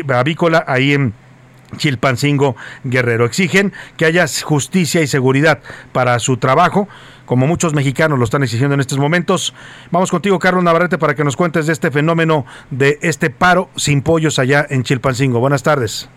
avícola 0.08 0.64
ahí 0.68 0.92
en 0.92 1.14
Chilpancingo 1.76 2.54
Guerrero. 2.84 3.24
Exigen 3.24 3.72
que 3.96 4.04
haya 4.04 4.24
justicia 4.44 5.02
y 5.02 5.08
seguridad 5.08 5.60
para 5.92 6.16
su 6.20 6.36
trabajo, 6.36 6.88
como 7.26 7.48
muchos 7.48 7.74
mexicanos 7.74 8.20
lo 8.20 8.24
están 8.24 8.44
exigiendo 8.44 8.74
en 8.74 8.80
estos 8.80 8.98
momentos. 8.98 9.52
Vamos 9.90 10.12
contigo, 10.12 10.38
Carlos 10.38 10.62
Navarrete, 10.62 10.96
para 10.96 11.16
que 11.16 11.24
nos 11.24 11.36
cuentes 11.36 11.66
de 11.66 11.72
este 11.72 11.90
fenómeno 11.90 12.46
de 12.70 13.00
este 13.02 13.30
paro 13.30 13.70
sin 13.74 14.00
pollos 14.00 14.38
allá 14.38 14.64
en 14.70 14.84
Chilpancingo. 14.84 15.40
Buenas 15.40 15.64
tardes. 15.64 16.08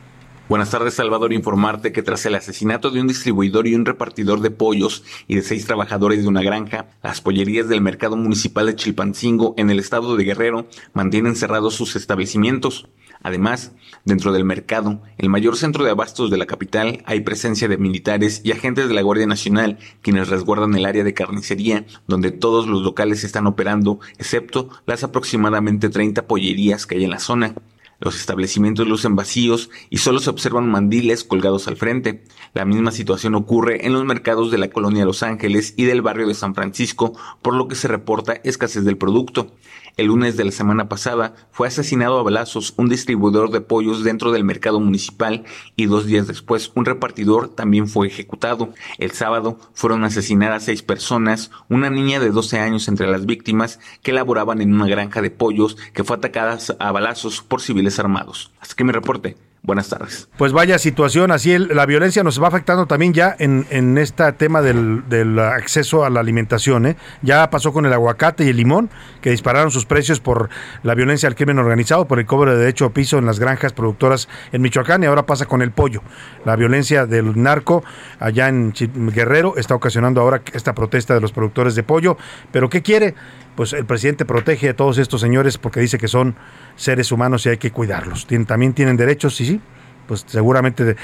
Buenas 0.50 0.70
tardes, 0.70 0.94
Salvador. 0.94 1.34
Informarte 1.34 1.92
que 1.92 2.02
tras 2.02 2.26
el 2.26 2.34
asesinato 2.34 2.90
de 2.90 3.02
un 3.02 3.08
distribuidor 3.08 3.68
y 3.68 3.76
un 3.76 3.86
repartidor 3.86 4.40
de 4.40 4.50
pollos 4.50 5.04
y 5.28 5.36
de 5.36 5.42
seis 5.42 5.66
trabajadores 5.66 6.22
de 6.22 6.30
una 6.30 6.42
granja, 6.42 6.86
las 7.04 7.20
pollerías 7.20 7.68
del 7.68 7.82
mercado 7.82 8.16
municipal 8.16 8.66
de 8.66 8.78
Chilpancingo 8.78 9.56
en 9.58 9.70
el 9.70 9.78
estado 9.78 10.16
de 10.16 10.24
Guerrero 10.24 10.66
mantienen 10.94 11.36
cerrados 11.36 11.76
sus 11.76 11.98
establecimientos. 11.98 12.88
Además, 13.22 13.74
dentro 14.06 14.32
del 14.32 14.46
mercado, 14.46 15.02
el 15.18 15.28
mayor 15.28 15.58
centro 15.58 15.84
de 15.84 15.92
abastos 15.92 16.32
de 16.32 16.38
la 16.38 16.46
capital, 16.46 17.04
hay 17.06 17.20
presencia 17.20 17.68
de 17.68 17.78
militares 17.78 18.40
y 18.46 18.54
agentes 18.54 18.88
de 18.88 18.94
la 18.94 19.02
Guardia 19.02 19.28
Nacional 19.28 19.80
quienes 20.02 20.30
resguardan 20.30 20.76
el 20.76 20.86
área 20.86 21.04
de 21.04 21.14
carnicería 21.14 21.86
donde 22.08 22.32
todos 22.32 22.68
los 22.68 22.84
locales 22.84 23.26
están 23.26 23.48
operando, 23.48 24.00
excepto 24.18 24.70
las 24.86 25.04
aproximadamente 25.04 25.90
30 25.90 26.26
pollerías 26.26 26.88
que 26.88 26.96
hay 26.96 27.04
en 27.04 27.10
la 27.10 27.20
zona. 27.20 27.54
Los 28.00 28.16
establecimientos 28.16 28.88
lucen 28.88 29.16
vacíos 29.16 29.72
y 29.90 29.98
solo 29.98 30.20
se 30.20 30.30
observan 30.30 30.70
mandiles 30.70 31.24
colgados 31.24 31.68
al 31.68 31.78
frente. 31.78 32.24
La 32.54 32.64
misma 32.64 32.92
situación 32.92 33.34
ocurre 33.34 33.88
en 33.88 33.94
los 33.94 34.06
mercados 34.06 34.52
de 34.52 34.60
la 34.60 34.70
colonia 34.70 35.06
Los 35.06 35.24
Ángeles 35.24 35.74
y 35.78 35.86
del 35.86 36.04
barrio 36.04 36.28
de 36.28 36.36
San 36.36 36.54
Francisco, 36.54 37.18
por 37.42 37.56
lo 37.56 37.68
que 37.68 37.76
se 37.76 37.88
reporta 37.88 38.34
escasez 38.44 38.84
del 38.84 38.98
producto. 38.98 39.52
El 39.98 40.08
lunes 40.08 40.38
de 40.38 40.46
la 40.46 40.52
semana 40.52 40.90
pasada 40.90 41.34
fue 41.50 41.68
asesinado 41.68 42.20
a 42.20 42.24
balazos 42.24 42.76
un 42.78 42.88
distribuidor 42.88 43.50
de 43.50 43.62
pollos 43.62 44.04
dentro 44.04 44.32
del 44.32 44.44
mercado 44.44 44.80
municipal 44.80 45.44
y 45.76 45.88
dos 45.88 46.06
días 46.06 46.28
después 46.28 46.72
un 46.76 46.86
repartidor 46.86 47.50
también 47.50 47.88
fue 47.88 48.06
ejecutado. 48.06 48.76
El 49.00 49.10
sábado 49.12 49.58
fueron 49.74 50.04
asesinadas 50.04 50.66
seis 50.66 50.84
personas, 50.84 51.50
una 51.68 51.90
niña 51.90 52.20
de 52.20 52.30
12 52.30 52.60
años 52.60 52.88
entre 52.88 53.08
las 53.08 53.26
víctimas 53.26 53.80
que 54.04 54.14
laboraban 54.14 54.62
en 54.62 54.76
una 54.76 54.86
granja 54.86 55.24
de 55.24 55.32
pollos 55.32 55.78
que 55.94 56.04
fue 56.04 56.18
atacada 56.18 56.60
a 56.78 56.92
balazos 56.92 57.42
por 57.42 57.62
civiles 57.62 57.98
armados. 57.98 58.52
Hasta 58.60 58.76
que 58.76 58.84
mi 58.84 58.92
reporte. 58.92 59.47
Buenas 59.68 59.90
tardes. 59.90 60.30
Pues 60.38 60.54
vaya 60.54 60.80
situación, 60.80 61.30
así 61.30 61.52
el- 61.52 61.68
la 61.76 61.86
violencia 61.86 62.24
nos 62.24 62.42
va 62.42 62.48
afectando 62.48 62.86
también 62.86 63.12
ya 63.14 63.36
en, 63.38 63.68
en 63.70 63.98
este 63.98 64.32
tema 64.32 64.62
del, 64.62 65.04
del 65.10 65.38
acceso 65.40 66.06
a 66.06 66.10
la 66.10 66.22
alimentación. 66.22 66.86
¿eh? 66.86 66.96
Ya 67.22 67.50
pasó 67.50 67.74
con 67.74 67.86
el 67.86 67.92
aguacate 67.92 68.46
y 68.46 68.48
el 68.48 68.56
limón, 68.56 68.90
que 69.20 69.30
dispararon 69.30 69.70
sus 69.70 69.86
precios 69.86 70.22
por 70.22 70.48
la 70.84 70.96
violencia 70.96 71.28
al 71.28 71.36
crimen 71.36 71.60
organizado, 71.60 72.08
por 72.08 72.18
el 72.20 72.26
cobro 72.26 72.52
de 72.54 72.60
derecho 72.60 72.86
a 72.86 72.92
piso 72.94 73.18
en 73.18 73.26
las 73.26 73.40
granjas 73.42 73.74
productoras 73.74 74.30
en 74.54 74.62
Michoacán, 74.62 75.04
y 75.04 75.06
ahora 75.06 75.26
pasa 75.26 75.46
con 75.48 75.62
el 75.62 75.72
pollo. 75.72 76.02
La 76.46 76.56
violencia 76.56 77.06
del 77.06 77.40
narco 77.44 77.84
allá 78.22 78.48
en 78.48 78.72
Guerrero 79.14 79.58
está 79.58 79.76
ocasionando 79.76 80.22
ahora 80.22 80.44
esta 80.54 80.74
protesta 80.74 81.14
de 81.14 81.20
los 81.20 81.34
productores 81.34 81.76
de 81.76 81.84
pollo. 81.84 82.18
¿Pero 82.54 82.70
qué 82.70 82.82
quiere? 82.82 83.16
Pues 83.58 83.74
el 83.74 83.88
presidente 83.88 84.24
protege 84.24 84.70
a 84.70 84.76
todos 84.76 85.00
estos 85.00 85.20
señores 85.20 85.58
porque 85.58 85.80
dice 85.80 85.98
que 85.98 86.08
son 86.08 86.36
seres 86.76 87.12
humanos 87.12 87.44
y 87.48 87.50
hay 87.50 87.58
que 87.58 87.72
cuidarlos. 87.72 88.28
También 88.46 88.74
tienen 88.74 88.98
derechos, 88.98 89.36
sí, 89.36 89.48
sí, 89.48 89.62
pues 90.08 90.24
seguramente 90.28 90.96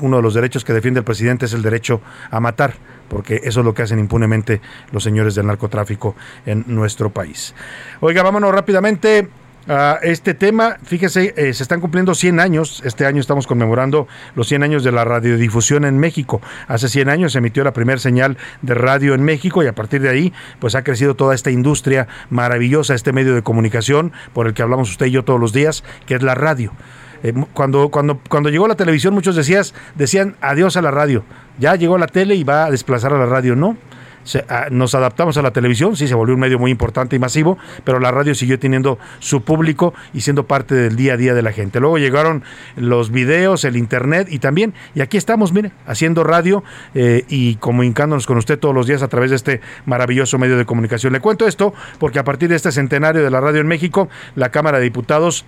uno 0.00 0.16
de 0.16 0.22
los 0.22 0.34
derechos 0.34 0.64
que 0.64 0.72
defiende 0.72 0.98
el 0.98 1.04
presidente 1.04 1.46
es 1.46 1.52
el 1.52 1.62
derecho 1.62 2.00
a 2.28 2.40
matar, 2.40 2.74
porque 3.08 3.40
eso 3.44 3.60
es 3.60 3.66
lo 3.66 3.72
que 3.72 3.82
hacen 3.82 4.00
impunemente 4.00 4.60
los 4.90 5.04
señores 5.04 5.36
del 5.36 5.46
narcotráfico 5.46 6.16
en 6.44 6.64
nuestro 6.66 7.10
país. 7.10 7.54
Oiga, 8.00 8.24
vámonos 8.24 8.52
rápidamente 8.52 9.28
a 9.68 9.98
este 10.02 10.34
tema. 10.34 10.76
Fíjese, 10.84 11.34
eh, 11.36 11.52
se 11.52 11.62
están 11.62 11.80
cumpliendo 11.80 12.14
100 12.14 12.40
años. 12.40 12.82
Este 12.84 13.06
año 13.06 13.20
estamos 13.20 13.46
conmemorando 13.46 14.06
los 14.34 14.48
100 14.48 14.62
años 14.62 14.84
de 14.84 14.92
la 14.92 15.04
radiodifusión 15.04 15.84
en 15.84 15.98
México. 15.98 16.40
Hace 16.68 16.88
100 16.88 17.08
años 17.08 17.32
se 17.32 17.38
emitió 17.38 17.64
la 17.64 17.72
primera 17.72 17.98
señal 17.98 18.36
de 18.62 18.74
radio 18.74 19.14
en 19.14 19.22
México 19.24 19.62
y 19.62 19.66
a 19.66 19.74
partir 19.74 20.02
de 20.02 20.08
ahí, 20.08 20.32
pues 20.60 20.74
ha 20.74 20.84
crecido 20.84 21.14
toda 21.14 21.34
esta 21.34 21.50
industria 21.50 22.06
maravillosa, 22.30 22.94
este 22.94 23.12
medio 23.12 23.34
de 23.34 23.42
comunicación 23.42 24.12
por 24.32 24.46
el 24.46 24.54
que 24.54 24.62
hablamos 24.62 24.90
usted 24.90 25.06
y 25.06 25.10
yo 25.12 25.24
todos 25.24 25.40
los 25.40 25.52
días, 25.52 25.84
que 26.06 26.14
es 26.14 26.22
la 26.22 26.34
radio. 26.34 26.72
Eh, 27.22 27.32
cuando, 27.54 27.88
cuando, 27.88 28.20
cuando 28.28 28.50
llegó 28.50 28.68
la 28.68 28.76
televisión, 28.76 29.14
muchos 29.14 29.36
decías, 29.36 29.74
decían 29.94 30.36
adiós 30.40 30.76
a 30.76 30.82
la 30.82 30.90
radio. 30.90 31.24
Ya 31.58 31.74
llegó 31.74 31.98
la 31.98 32.06
tele 32.06 32.34
y 32.34 32.44
va 32.44 32.66
a 32.66 32.70
desplazar 32.70 33.12
a 33.12 33.18
la 33.18 33.26
radio. 33.26 33.56
No. 33.56 33.76
Ah, 34.48 34.66
nos 34.70 34.94
adaptamos 34.94 35.36
a 35.36 35.42
la 35.42 35.52
televisión, 35.52 35.96
sí, 35.96 36.08
se 36.08 36.14
volvió 36.14 36.34
un 36.34 36.40
medio 36.40 36.58
muy 36.58 36.70
importante 36.70 37.16
y 37.16 37.18
masivo, 37.18 37.58
pero 37.84 38.00
la 38.00 38.10
radio 38.10 38.34
siguió 38.34 38.58
teniendo 38.58 38.98
su 39.20 39.42
público 39.42 39.94
y 40.12 40.22
siendo 40.22 40.46
parte 40.46 40.74
del 40.74 40.96
día 40.96 41.14
a 41.14 41.16
día 41.16 41.34
de 41.34 41.42
la 41.42 41.52
gente. 41.52 41.80
Luego 41.80 41.98
llegaron 41.98 42.42
los 42.76 43.10
videos, 43.10 43.64
el 43.64 43.76
internet 43.76 44.28
y 44.30 44.38
también, 44.38 44.74
y 44.94 45.00
aquí 45.00 45.16
estamos, 45.16 45.52
mire, 45.52 45.72
haciendo 45.86 46.24
radio 46.24 46.64
eh, 46.94 47.24
y 47.28 47.56
comunicándonos 47.56 48.26
con 48.26 48.38
usted 48.38 48.58
todos 48.58 48.74
los 48.74 48.86
días 48.86 49.02
a 49.02 49.08
través 49.08 49.30
de 49.30 49.36
este 49.36 49.60
maravilloso 49.84 50.38
medio 50.38 50.56
de 50.56 50.64
comunicación. 50.64 51.12
Le 51.12 51.20
cuento 51.20 51.46
esto 51.46 51.72
porque 51.98 52.18
a 52.18 52.24
partir 52.24 52.48
de 52.48 52.56
este 52.56 52.72
centenario 52.72 53.22
de 53.22 53.30
la 53.30 53.40
radio 53.40 53.60
en 53.60 53.68
México, 53.68 54.08
la 54.34 54.50
Cámara 54.50 54.78
de 54.78 54.84
Diputados 54.84 55.44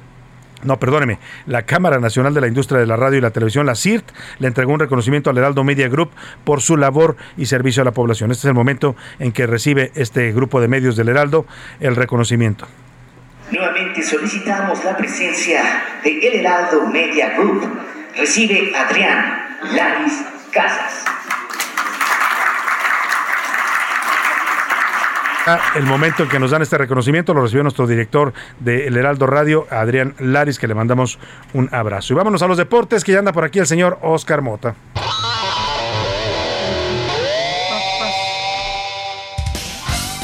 no, 0.65 0.79
perdóneme. 0.79 1.19
La 1.47 1.63
Cámara 1.63 1.99
Nacional 1.99 2.35
de 2.35 2.41
la 2.41 2.49
Industria 2.49 2.81
de 2.81 2.87
la 2.87 2.97
Radio 2.97 3.19
y 3.19 3.21
la 3.21 3.31
Televisión, 3.31 3.67
la 3.67 3.77
CIRT, 3.77 4.11
le 4.39 4.49
entregó 4.49 4.73
un 4.73 4.81
reconocimiento 4.81 5.31
al 5.31 5.39
Heraldo 5.39 5.63
Media 5.63 5.89
Group 5.89 6.11
por 6.45 6.61
su 6.61 6.77
labor 6.77 7.17
y 7.37 7.47
servicio 7.47 7.83
a 7.83 7.85
la 7.85 7.93
población. 7.93 8.31
Este 8.33 8.43
es 8.43 8.47
el 8.47 8.55
momento 8.55 8.97
en 9.19 9.33
que 9.33 9.47
recibe 9.47 9.93
este 9.95 10.33
grupo 10.33 10.61
de 10.61 10.69
medios 10.69 10.97
del 10.97 11.09
Heraldo 11.09 11.47
el 11.81 11.95
reconocimiento. 11.95 12.67
Nuevamente 13.51 14.03
solicitamos 14.03 14.85
la 14.85 14.97
presencia 14.97 15.63
de 16.03 16.19
El 16.19 16.41
Heraldo 16.41 16.87
Media 16.87 17.37
Group. 17.39 17.67
Recibe 18.17 18.73
Adrián 18.77 19.59
Laris 19.75 20.25
Casas. 20.53 21.05
El 25.77 25.85
momento 25.85 26.23
en 26.23 26.29
que 26.29 26.39
nos 26.39 26.51
dan 26.51 26.63
este 26.63 26.77
reconocimiento 26.77 27.33
lo 27.33 27.43
recibió 27.43 27.63
nuestro 27.63 27.87
director 27.87 28.33
de 28.61 28.87
El 28.87 28.97
Heraldo 28.97 29.27
Radio, 29.27 29.67
Adrián 29.71 30.15
Laris, 30.19 30.59
que 30.59 30.67
le 30.67 30.75
mandamos 30.75 31.19
un 31.55 31.69
abrazo. 31.73 32.13
Y 32.13 32.17
vámonos 32.17 32.43
a 32.43 32.47
los 32.47 32.59
deportes, 32.59 33.05
que 33.05 33.13
ya 33.13 33.21
anda 33.21 33.33
por 33.33 33.45
aquí 33.45 33.59
el 33.59 33.67
señor 33.67 33.99
Oscar 34.03 34.43
Mota. 34.43 34.75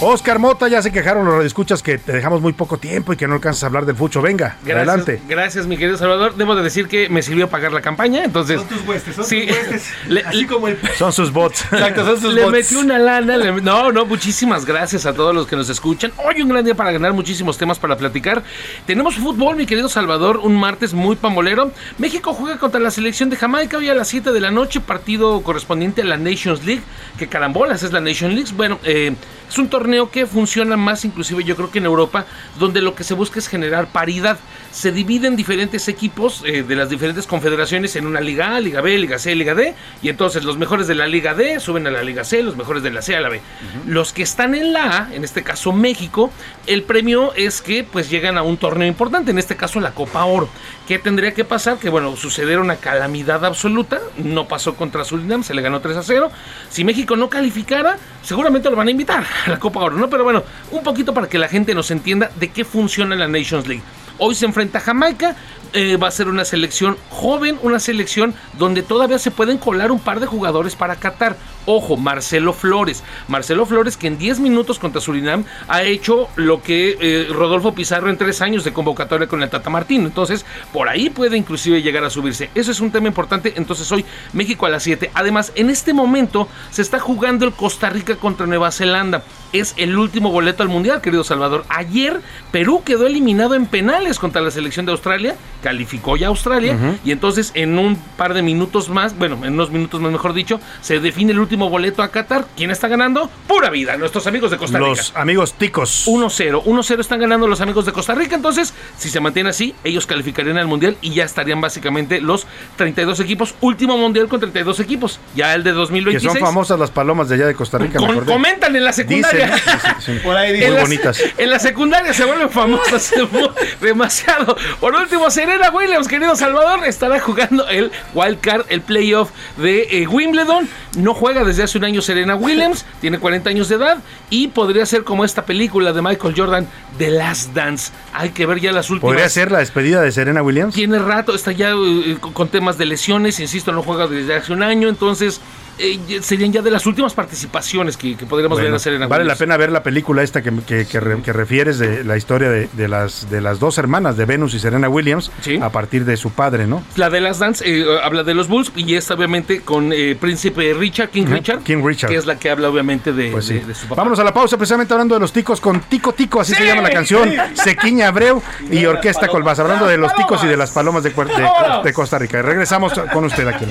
Oscar 0.07 0.39
Mota, 0.39 0.69
ya 0.69 0.83
se 0.83 0.93
quejaron 0.93 1.25
los 1.27 1.45
escuchas 1.45 1.83
que 1.83 1.99
te 1.99 2.13
dejamos 2.13 2.41
muy 2.41 2.53
poco 2.53 2.79
tiempo 2.79 3.13
y 3.13 3.17
que 3.17 3.27
no 3.27 3.35
alcanzas 3.35 3.63
a 3.63 3.67
hablar 3.67 3.87
del 3.87 3.97
fucho. 3.97 4.21
Venga, 4.21 4.57
Gracias, 4.65 4.77
adelante. 4.77 5.23
Gracias, 5.29 5.67
mi 5.67 5.77
querido 5.77 5.97
Salvador. 5.97 6.35
Debo 6.37 6.55
de 6.57 6.63
decir 6.63 6.89
que 6.89 7.09
me 7.09 7.23
sirvió 7.23 7.49
pagar 7.49 7.73
la 7.73 7.81
campaña, 7.81 8.23
entonces... 8.25 8.59
Son 8.61 8.69
tus 8.69 8.87
huestes, 8.87 9.17
son 9.17 9.25
Sí. 9.25 9.47
tus 9.47 9.57
huestes. 9.57 9.91
Le- 10.09 10.21
Así 10.25 10.47
como 10.47 10.69
el... 10.69 10.79
Son 10.99 11.13
sus 11.13 11.33
bots. 11.33 11.63
Exacto, 11.73 12.05
son 12.05 12.21
sus 12.21 12.35
Le 12.35 12.43
bots. 12.43 12.53
metí 12.53 12.75
una 12.77 12.99
lana. 12.99 13.37
le- 13.37 13.53
no, 13.63 13.93
no, 13.93 14.05
muchísimas 14.05 14.65
gracias 14.67 15.07
a 15.07 15.15
todos 15.15 15.35
los 15.35 15.47
que 15.47 15.57
nos 15.57 15.69
escuchan. 15.71 16.13
Hoy 16.19 16.43
un 16.43 16.49
gran 16.49 16.65
día 16.65 16.75
para 16.75 16.93
ganar 16.93 17.13
muchísimos 17.13 17.57
temas 17.57 17.79
para 17.79 17.97
platicar. 17.97 18.43
Tenemos 18.87 19.15
fútbol, 19.17 19.57
mi 19.57 19.65
querido 19.67 19.89
Salvador, 19.89 20.39
un 20.39 20.57
martes 20.59 20.93
muy 20.93 21.17
pamolero. 21.17 21.71
México 21.99 22.35
juega 22.35 22.59
contra 22.59 22.81
la 22.81 22.91
selección 22.91 23.31
de 23.31 23.37
Jamaica 23.37 23.79
hoy 23.79 23.89
a 23.89 23.95
las 23.95 24.09
7 24.09 24.33
de 24.33 24.41
la 24.41 24.51
noche, 24.51 24.81
partido 24.81 25.41
correspondiente 25.43 26.03
a 26.03 26.05
la 26.05 26.17
Nations 26.17 26.65
League. 26.65 26.83
Que 27.19 27.29
carambolas 27.29 27.83
es 27.83 27.93
la 27.93 28.01
Nations 28.01 28.35
League. 28.35 28.51
Bueno, 28.57 28.79
eh, 28.83 29.15
es 29.49 29.59
un 29.59 29.69
torneo 29.69 29.94
que 30.11 30.27
funciona 30.27 30.77
más 30.77 31.05
inclusive 31.05 31.45
yo 31.45 31.57
creo 31.57 31.71
que 31.71 31.79
en 31.79 31.87
Europa, 31.87 32.27
donde 32.59 32.83
lo 32.83 32.95
que 32.95 33.05
se 33.05 33.15
busca 33.15 33.39
es 33.39 33.49
generar 33.49 33.89
paridad. 33.89 34.39
Se 34.75 34.91
dividen 34.91 35.37
diferentes 35.37 35.87
equipos 35.87 36.43
eh, 36.45 36.65
de 36.65 36.75
las 36.75 36.89
diferentes 36.89 37.29
confederaciones 37.29 37.95
en 37.95 38.09
una 38.09 38.21
Liga 38.21 38.57
A, 38.57 38.61
Liga 38.61 38.81
B, 38.81 38.99
Liga 38.99 39.21
C, 39.21 39.33
Liga 39.37 39.55
D, 39.55 39.73
y 40.03 40.09
entonces 40.09 40.43
los 40.43 40.59
mejores 40.59 40.89
de 40.89 40.97
la 40.97 41.07
Liga 41.07 41.33
D 41.33 41.61
suben 41.61 41.87
a 41.87 41.93
la 41.93 42.03
Liga 42.03 42.25
C, 42.25 42.43
los 42.43 42.57
mejores 42.57 42.83
de 42.83 42.91
la 42.91 43.01
C 43.01 43.15
a 43.15 43.21
la 43.21 43.29
B. 43.29 43.41
Los 43.87 44.13
que 44.13 44.25
están 44.25 44.57
en 44.57 44.73
la 44.73 44.99
A, 44.99 45.15
en 45.15 45.23
este 45.23 45.45
caso 45.45 45.73
México, 45.73 46.33
el 46.67 46.83
premio 46.83 47.33
es 47.35 47.63
que 47.63 47.85
pues 47.85 48.11
llegan 48.11 48.37
a 48.37 48.43
un 48.43 48.57
torneo 48.57 48.89
importante, 48.89 49.31
en 49.31 49.39
este 49.39 49.55
caso 49.55 49.79
la 49.79 49.93
Copa 49.93 50.25
Oro. 50.25 50.49
¿Qué 50.89 50.99
tendría 50.99 51.33
que 51.35 51.45
pasar? 51.45 51.79
Que 51.79 51.89
bueno, 51.89 52.17
sucediera 52.17 52.61
una 52.61 52.77
calamidad 52.77 53.45
absoluta, 53.45 54.01
no 54.17 54.49
pasó 54.49 54.75
contra 54.75 55.05
Surinam, 55.05 55.45
se 55.45 55.55
le 55.55 55.63
ganó 55.63 55.81
3 55.81 55.99
a 55.99 56.03
0. 56.03 56.33
Si 56.69 56.83
México 56.83 57.15
no 57.15 57.31
calificara, 57.31 57.97
seguramente 58.23 58.71
lo 58.71 58.77
van 58.77 58.89
a 58.89 58.91
invitar 58.91 59.25
a 59.47 59.51
la 59.51 59.61
Copa 59.61 59.79
Oro, 59.79 59.97
¿no? 59.97 60.11
Pero 60.11 60.25
bueno, 60.25 60.43
un 60.73 60.83
poquito 60.83 61.15
para 61.15 61.29
que 61.29 61.39
la 61.39 61.47
gente 61.47 61.77
nos 61.77 61.93
entienda 61.93 62.33
de 62.35 62.51
qué 62.51 62.65
funciona 62.65 63.15
la 63.15 63.29
Nations 63.29 63.69
League. 63.69 63.85
Hoy 64.19 64.35
se 64.35 64.47
enfrenta 64.47 64.78
a 64.78 64.81
Jamaica, 64.81 65.36
eh, 65.75 65.97
va 65.97 66.09
a 66.09 66.13
ser 66.13 66.29
una 66.29 66.45
selección 66.45 66.97
joven, 67.11 67.59
una 67.63 67.81
selección 67.81 68.35
donde 68.59 68.83
todavía 68.83 69.19
se 69.19 69.31
pueden 69.31 69.59
colar 69.59 69.91
un 69.91 69.99
par 69.99 70.21
de 70.21 70.27
jugadores 70.27 70.77
para 70.77 70.97
Qatar. 70.97 71.37
Ojo, 71.67 71.97
Marcelo 71.97 72.53
Flores. 72.53 73.03
Marcelo 73.27 73.67
Flores 73.67 73.97
que 73.97 74.07
en 74.07 74.19
10 74.19 74.41
minutos 74.41 74.79
contra 74.79 75.01
Surinam 75.01 75.45
ha 75.67 75.83
hecho 75.83 76.29
lo 76.37 76.63
que 76.63 76.97
eh, 77.01 77.27
Rodolfo 77.31 77.75
Pizarro 77.75 78.11
en 78.11 78.19
3 78.19 78.41
años 78.43 78.65
de 78.65 78.73
convocatoria 78.73 79.27
con 79.27 79.43
el 79.43 79.51
Tata 79.51 79.71
Martino. 79.71 80.07
Entonces, 80.07 80.45
por 80.73 80.89
ahí 80.89 81.11
puede 81.11 81.37
inclusive 81.37 81.83
llegar 81.83 82.05
a 82.05 82.11
subirse. 82.11 82.51
Eso 82.55 82.71
es 82.71 82.81
un 82.81 82.91
tema 82.91 83.09
importante. 83.09 83.55
Entonces, 83.57 83.91
hoy 83.93 84.05
México 84.33 84.67
a 84.67 84.69
las 84.69 84.83
7. 84.83 85.11
Además, 85.15 85.53
en 85.55 85.71
este 85.71 85.93
momento 85.93 86.49
se 86.71 86.83
está 86.83 87.01
jugando 87.01 87.47
el 87.47 87.53
Costa 87.53 87.91
Rica 87.91 88.17
contra 88.17 88.47
Nueva 88.47 88.71
Zelanda. 88.71 89.25
Es 89.53 89.75
el 89.77 89.97
último 89.97 90.31
boleto 90.31 90.63
al 90.63 90.69
Mundial, 90.69 91.01
querido 91.01 91.25
Salvador. 91.25 91.65
Ayer 91.69 92.21
Perú 92.53 92.83
quedó 92.85 93.07
eliminado 93.07 93.55
en 93.55 93.67
penales 93.67 94.19
contra 94.19 94.43
la 94.43 94.51
selección 94.51 94.87
de 94.87 94.93
Australia. 94.93 95.37
Calificó 95.65 96.19
ya 96.19 96.27
Australia. 96.27 96.77
Y 97.07 97.11
entonces 97.11 97.51
en 97.55 97.78
un 97.78 97.97
par 97.97 98.35
de 98.35 98.43
minutos 98.43 98.91
más, 98.91 99.16
bueno, 99.16 99.39
en 99.47 99.55
unos 99.55 99.70
minutos 99.70 99.99
más 99.99 100.12
mejor 100.12 100.35
dicho, 100.35 100.61
se 100.82 101.01
define 101.01 101.32
el 101.32 101.39
último 101.39 101.70
boleto 101.70 102.03
a 102.03 102.09
Qatar. 102.09 102.45
¿Quién 102.55 102.70
está 102.70 102.86
ganando? 102.86 103.31
Pura 103.49 103.70
vida, 103.70 103.97
nuestros 103.97 104.27
amigos 104.27 104.51
de 104.51 104.59
Costa 104.59 104.77
Rica. 104.77 104.91
Los 104.91 105.12
amigos 105.16 105.55
ticos. 105.55 106.07
1-0. 106.07 106.62
1-0 106.65 107.01
están 107.01 107.19
ganando 107.19 107.49
los 107.49 107.62
amigos 107.62 107.86
de 107.86 107.93
Costa 107.93 108.15
Rica. 108.15 108.35
Entonces, 108.36 108.74
si 108.99 109.09
se 109.09 109.20
mantiene 109.20 109.49
así, 109.49 109.74
ellos 109.85 110.07
calificarían 110.07 110.59
al 110.59 110.66
Mundial 110.66 110.99
y 111.01 111.15
ya 111.15 111.24
estarían 111.24 111.62
básicamente 111.62 112.20
los 112.20 112.47
32 112.77 113.20
equipos. 113.20 113.55
Último 113.62 113.97
Mundial 113.97 114.28
con 114.28 114.41
32 114.41 114.81
equipos. 114.81 115.19
Ya 115.35 115.55
el 115.55 115.65
de 115.65 115.70
Que 115.70 115.77
2026. 115.77 116.32
son 116.35 116.41
famosas 116.43 116.78
las 116.78 116.91
palomas 116.91 117.31
de 117.31 117.36
allá 117.36 117.47
de 117.47 117.55
Costa 117.55 117.78
Rica, 117.78 117.99
Con- 118.01 118.24
comentan 118.27 118.77
en 118.77 118.85
la 118.85 118.93
secundaria. 118.93 119.47
Dicen, 119.55 119.73
dicen, 119.74 119.95
sí. 120.19 120.20
Por 120.23 120.36
ahí 120.36 120.49
Muy 120.51 120.57
dice. 120.59 120.69
En 120.69 120.74
la- 120.74 120.82
bonitas. 120.82 121.19
En 121.39 121.49
la 121.51 121.59
secundaria 121.59 122.12
se 122.12 122.24
vuelven 122.27 122.51
famosas 122.51 123.15
demasiado. 123.81 124.57
Por 124.81 124.95
último, 124.95 125.31
Serena 125.55 125.71
Williams, 125.71 126.09
querido 126.09 126.35
Salvador, 126.35 126.85
estará 126.85 127.21
jugando 127.21 127.69
el 127.69 127.93
wild 128.13 128.41
card, 128.41 128.67
el 128.71 128.81
playoff 128.81 129.31
de 129.57 129.87
eh, 130.03 130.09
Wimbledon. 130.09 130.69
No 130.97 131.15
juega 131.15 131.45
desde 131.45 131.63
hace 131.63 131.79
un 131.79 131.85
año 131.85 132.03
Serena 132.03 132.35
Williams, 132.35 132.85
tiene 133.01 133.21
40 133.21 133.51
años 133.51 133.69
de 133.69 133.77
edad 133.77 133.99
y 134.31 134.49
podría 134.49 134.85
ser 134.85 135.05
como 135.05 135.25
esta 135.25 135.45
película 135.47 135.93
de 135.93 136.03
Michael 136.03 136.35
Jordan, 136.37 136.67
The 136.99 137.11
Last 137.11 137.53
Dance. 137.55 137.93
Hay 138.13 138.31
que 138.31 138.47
ver 138.47 138.59
ya 138.59 138.73
las 138.73 138.91
últimas. 138.91 139.13
¿Podría 139.13 139.29
ser 139.29 139.53
la 139.53 139.59
despedida 139.61 140.03
de 140.03 140.11
Serena 140.11 140.43
Williams? 140.43 140.75
Tiene 140.75 140.99
rato, 140.99 141.37
está 141.37 141.53
ya 141.53 141.71
eh, 141.71 142.17
con- 142.21 142.33
con 142.33 142.49
temas 142.49 142.77
de 142.77 142.87
lesiones, 142.87 143.39
insisto, 143.39 143.71
no 143.71 143.83
juega 143.85 144.09
desde 144.09 144.35
hace 144.35 144.53
un 144.53 144.65
año, 144.65 144.89
entonces 144.89 145.41
eh, 145.79 146.21
serían 146.23 146.53
ya 146.53 146.63
de 146.63 146.71
las 146.71 146.87
últimas 146.87 147.15
participaciones 147.15 147.97
que, 147.97 148.17
que 148.17 148.27
podríamos 148.27 148.59
ver 148.59 148.67
Bueno, 148.67 148.77
a 148.77 148.79
Serena 148.79 149.07
vale 149.07 149.25
la 149.25 149.35
pena 149.37 149.57
ver 149.57 149.73
la 149.73 149.83
película 149.83 150.23
esta 150.23 150.43
que, 150.43 150.53
que- 150.67 150.87
que 150.87 151.01
re- 151.01 151.23
que 151.23 151.33
refieres 151.33 151.79
de 151.79 152.05
la 152.05 152.17
historia 152.17 152.49
de, 152.51 152.69
de 152.73 152.89
las, 152.89 153.29
de 153.31 153.41
las 153.41 153.59
dos 153.59 153.79
hermanas 153.79 154.17
de 154.17 154.25
Venus 154.25 154.55
y 154.55 154.59
Serena 154.61 154.89
Williams 154.89 155.31
a 155.61 155.71
partir 155.71 156.05
de 156.05 156.17
su 156.17 156.31
padre, 156.31 156.67
¿no? 156.67 156.83
La 156.97 157.11
de 157.11 157.21
Last 157.21 157.41
Dance 157.41 157.65
eh, 157.67 157.85
habla 158.03 158.23
de 158.23 158.35
los 158.35 158.49
Bulls 158.49 158.73
y 158.77 158.95
esta 158.95 159.15
obviamente 159.15 159.61
con 159.61 159.93
eh, 159.93 160.17
Príncipe 160.21 160.75
Richard, 160.75 161.11
King 161.11 161.27
Richard, 161.27 161.61
King 161.63 161.83
Richard. 161.85 162.11
que 162.11 162.17
es 162.17 162.27
la 162.27 162.39
que 162.39 162.51
habla 162.51 162.69
obviamente 162.69 163.13
de, 163.13 163.31
Pues 163.31 163.47
sí. 163.47 163.55
de- 163.55 163.65
de 163.65 163.75
su 163.75 163.87
papá. 163.87 163.97
Vámonos 164.03 164.19
a 164.19 164.25
la 164.25 164.33
pausa, 164.35 164.57
precisamente 164.57 164.93
hablando 164.95 165.15
de 165.15 165.21
los 165.21 165.33
ticos 165.33 165.61
con 165.61 165.81
Tico 165.81 166.13
Tico, 166.13 166.41
así 166.41 166.55
se 166.55 166.65
llama 166.67 166.83
la 166.83 166.91
canción, 166.91 167.31
Sequiña 167.55 168.09
Abreu 168.09 168.43
y 168.71 168.85
Orquesta 168.87 169.29
Colbás, 169.29 169.59
hablando 169.59 169.87
de 169.87 169.97
los 169.99 170.15
ticos 170.15 170.43
y 170.45 170.47
de 170.47 170.57
las 170.57 170.71
palomas 170.71 171.03
de, 171.03 171.15
Cuer- 171.15 171.35
de- 171.35 171.83
de 171.89 171.93
Costa 171.93 172.19
Rica. 172.19 172.41
Regresamos 172.43 172.93
con 173.13 173.25
usted 173.25 173.47
aquí. 173.49 173.65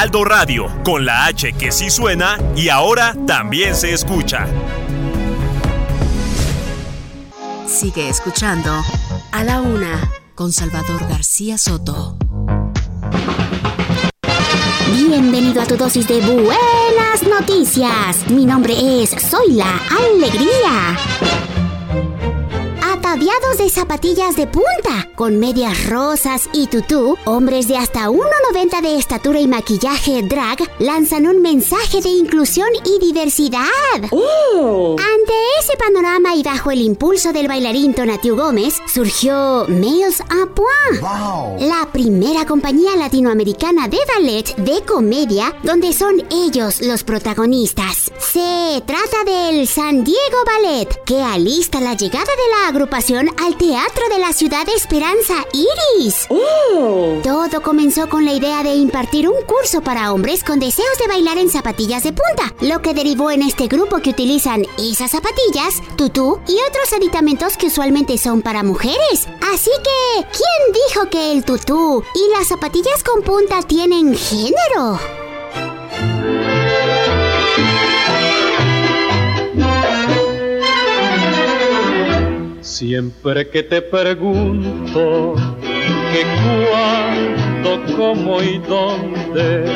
Heraldo 0.00 0.24
Radio, 0.24 0.66
con 0.82 1.04
la 1.04 1.26
H 1.26 1.52
que 1.52 1.70
sí 1.70 1.90
suena 1.90 2.38
y 2.56 2.70
ahora 2.70 3.14
también 3.26 3.74
se 3.74 3.92
escucha. 3.92 4.46
Sigue 7.66 8.08
escuchando 8.08 8.82
A 9.30 9.44
la 9.44 9.60
Una 9.60 10.10
con 10.34 10.52
Salvador 10.52 11.06
García 11.06 11.58
Soto. 11.58 12.16
Bienvenido 14.94 15.60
a 15.60 15.66
tu 15.66 15.76
dosis 15.76 16.08
de 16.08 16.18
buenas 16.22 17.22
noticias. 17.22 18.26
Mi 18.30 18.46
nombre 18.46 18.72
es 19.02 19.10
Soy 19.10 19.52
la 19.52 19.78
Alegría. 20.14 20.96
Ataviados 23.10 23.58
de 23.58 23.68
zapatillas 23.68 24.36
de 24.36 24.46
punta, 24.46 25.08
con 25.16 25.40
medias 25.40 25.88
rosas 25.88 26.48
y 26.52 26.68
tutú, 26.68 27.18
hombres 27.24 27.66
de 27.66 27.76
hasta 27.76 28.08
1,90 28.08 28.82
de 28.82 28.96
estatura 28.98 29.40
y 29.40 29.48
maquillaje 29.48 30.22
drag 30.22 30.58
lanzan 30.78 31.26
un 31.26 31.42
mensaje 31.42 32.00
de 32.00 32.08
inclusión 32.08 32.68
y 32.84 33.04
diversidad. 33.04 33.66
Ante 33.96 35.34
ese 35.58 35.76
panorama 35.76 36.36
y 36.36 36.44
bajo 36.44 36.70
el 36.70 36.82
impulso 36.82 37.32
del 37.32 37.48
bailarín 37.48 37.94
Tonatiu 37.94 38.36
Gómez, 38.36 38.80
surgió 38.86 39.66
Males 39.66 40.20
à 40.28 40.46
Point, 40.46 41.02
la 41.62 41.88
primera 41.90 42.46
compañía 42.46 42.94
latinoamericana 42.94 43.88
de 43.88 43.98
ballet 44.14 44.54
de 44.54 44.84
comedia 44.84 45.52
donde 45.64 45.92
son 45.92 46.22
ellos 46.30 46.80
los 46.80 47.02
protagonistas. 47.02 48.12
Se 48.20 48.80
trata 48.86 49.24
del 49.26 49.66
San 49.66 50.04
Diego 50.04 50.44
Ballet, 50.46 51.02
que 51.04 51.20
alista 51.20 51.80
la 51.80 51.94
llegada 51.94 52.24
de 52.24 52.50
la 52.52 52.68
agrupación 52.68 52.99
al 53.00 53.56
Teatro 53.56 54.10
de 54.10 54.18
la 54.18 54.34
Ciudad 54.34 54.66
de 54.66 54.74
Esperanza 54.74 55.32
Iris. 55.54 56.28
Todo 57.22 57.62
comenzó 57.62 58.10
con 58.10 58.26
la 58.26 58.34
idea 58.34 58.62
de 58.62 58.74
impartir 58.74 59.26
un 59.26 59.42
curso 59.46 59.80
para 59.80 60.12
hombres 60.12 60.44
con 60.44 60.60
deseos 60.60 60.98
de 60.98 61.08
bailar 61.08 61.38
en 61.38 61.48
zapatillas 61.48 62.02
de 62.02 62.12
punta, 62.12 62.54
lo 62.60 62.82
que 62.82 62.92
derivó 62.92 63.30
en 63.30 63.40
este 63.40 63.68
grupo 63.68 64.00
que 64.02 64.10
utilizan 64.10 64.66
esas 64.78 65.12
zapatillas, 65.12 65.80
tutú 65.96 66.40
y 66.46 66.58
otros 66.68 66.92
aditamentos 66.94 67.56
que 67.56 67.68
usualmente 67.68 68.18
son 68.18 68.42
para 68.42 68.62
mujeres. 68.62 69.26
Así 69.50 69.70
que, 69.82 70.22
¿quién 70.24 70.84
dijo 70.88 71.08
que 71.08 71.32
el 71.32 71.42
tutú 71.42 72.04
y 72.14 72.38
las 72.38 72.48
zapatillas 72.48 73.02
con 73.02 73.22
punta 73.22 73.62
tienen 73.62 74.14
género? 74.14 75.29
Siempre 82.80 83.46
que 83.50 83.62
te 83.62 83.82
pregunto 83.82 85.34
que 86.12 86.22
cuando, 86.42 87.94
cómo 87.94 88.40
y 88.40 88.56
dónde 88.56 89.66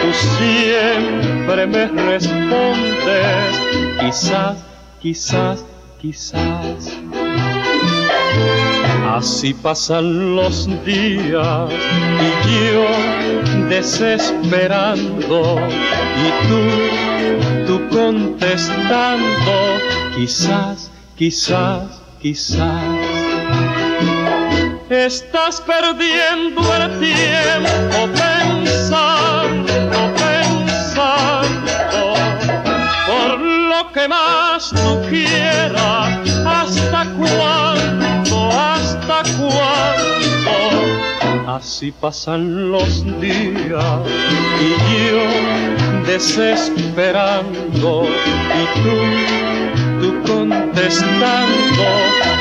tú 0.00 0.08
siempre 0.38 1.66
me 1.66 1.88
respondes. 1.88 3.60
Quizás, 3.98 4.64
quizás, 5.00 5.64
quizás. 6.00 7.00
Así 9.08 9.54
pasan 9.54 10.36
los 10.36 10.68
días 10.84 11.68
y 12.22 12.72
yo 12.72 13.68
desesperando 13.68 15.58
y 16.16 16.28
tú, 16.46 16.60
tú 17.66 17.88
contestando, 17.88 19.80
quizás, 20.14 20.92
quizás, 21.16 22.01
quizás. 22.22 22.82
Estás 24.88 25.60
perdiendo 25.60 26.60
el 26.76 27.00
tiempo 27.00 28.08
pensando, 28.22 29.72
pensando, 30.22 31.72
por 33.06 33.40
lo 33.40 33.92
que 33.92 34.06
más 34.06 34.70
tú 34.70 35.00
quieras, 35.10 36.20
hasta 36.46 37.06
cuándo, 37.18 38.50
hasta 38.52 39.22
cuándo. 39.38 40.54
Así 41.56 41.90
pasan 41.90 42.70
los 42.70 43.04
días 43.20 44.00
y 44.60 44.70
yo 45.08 45.26
desesperando 46.06 48.04
y 48.04 48.64
tú, 48.82 48.96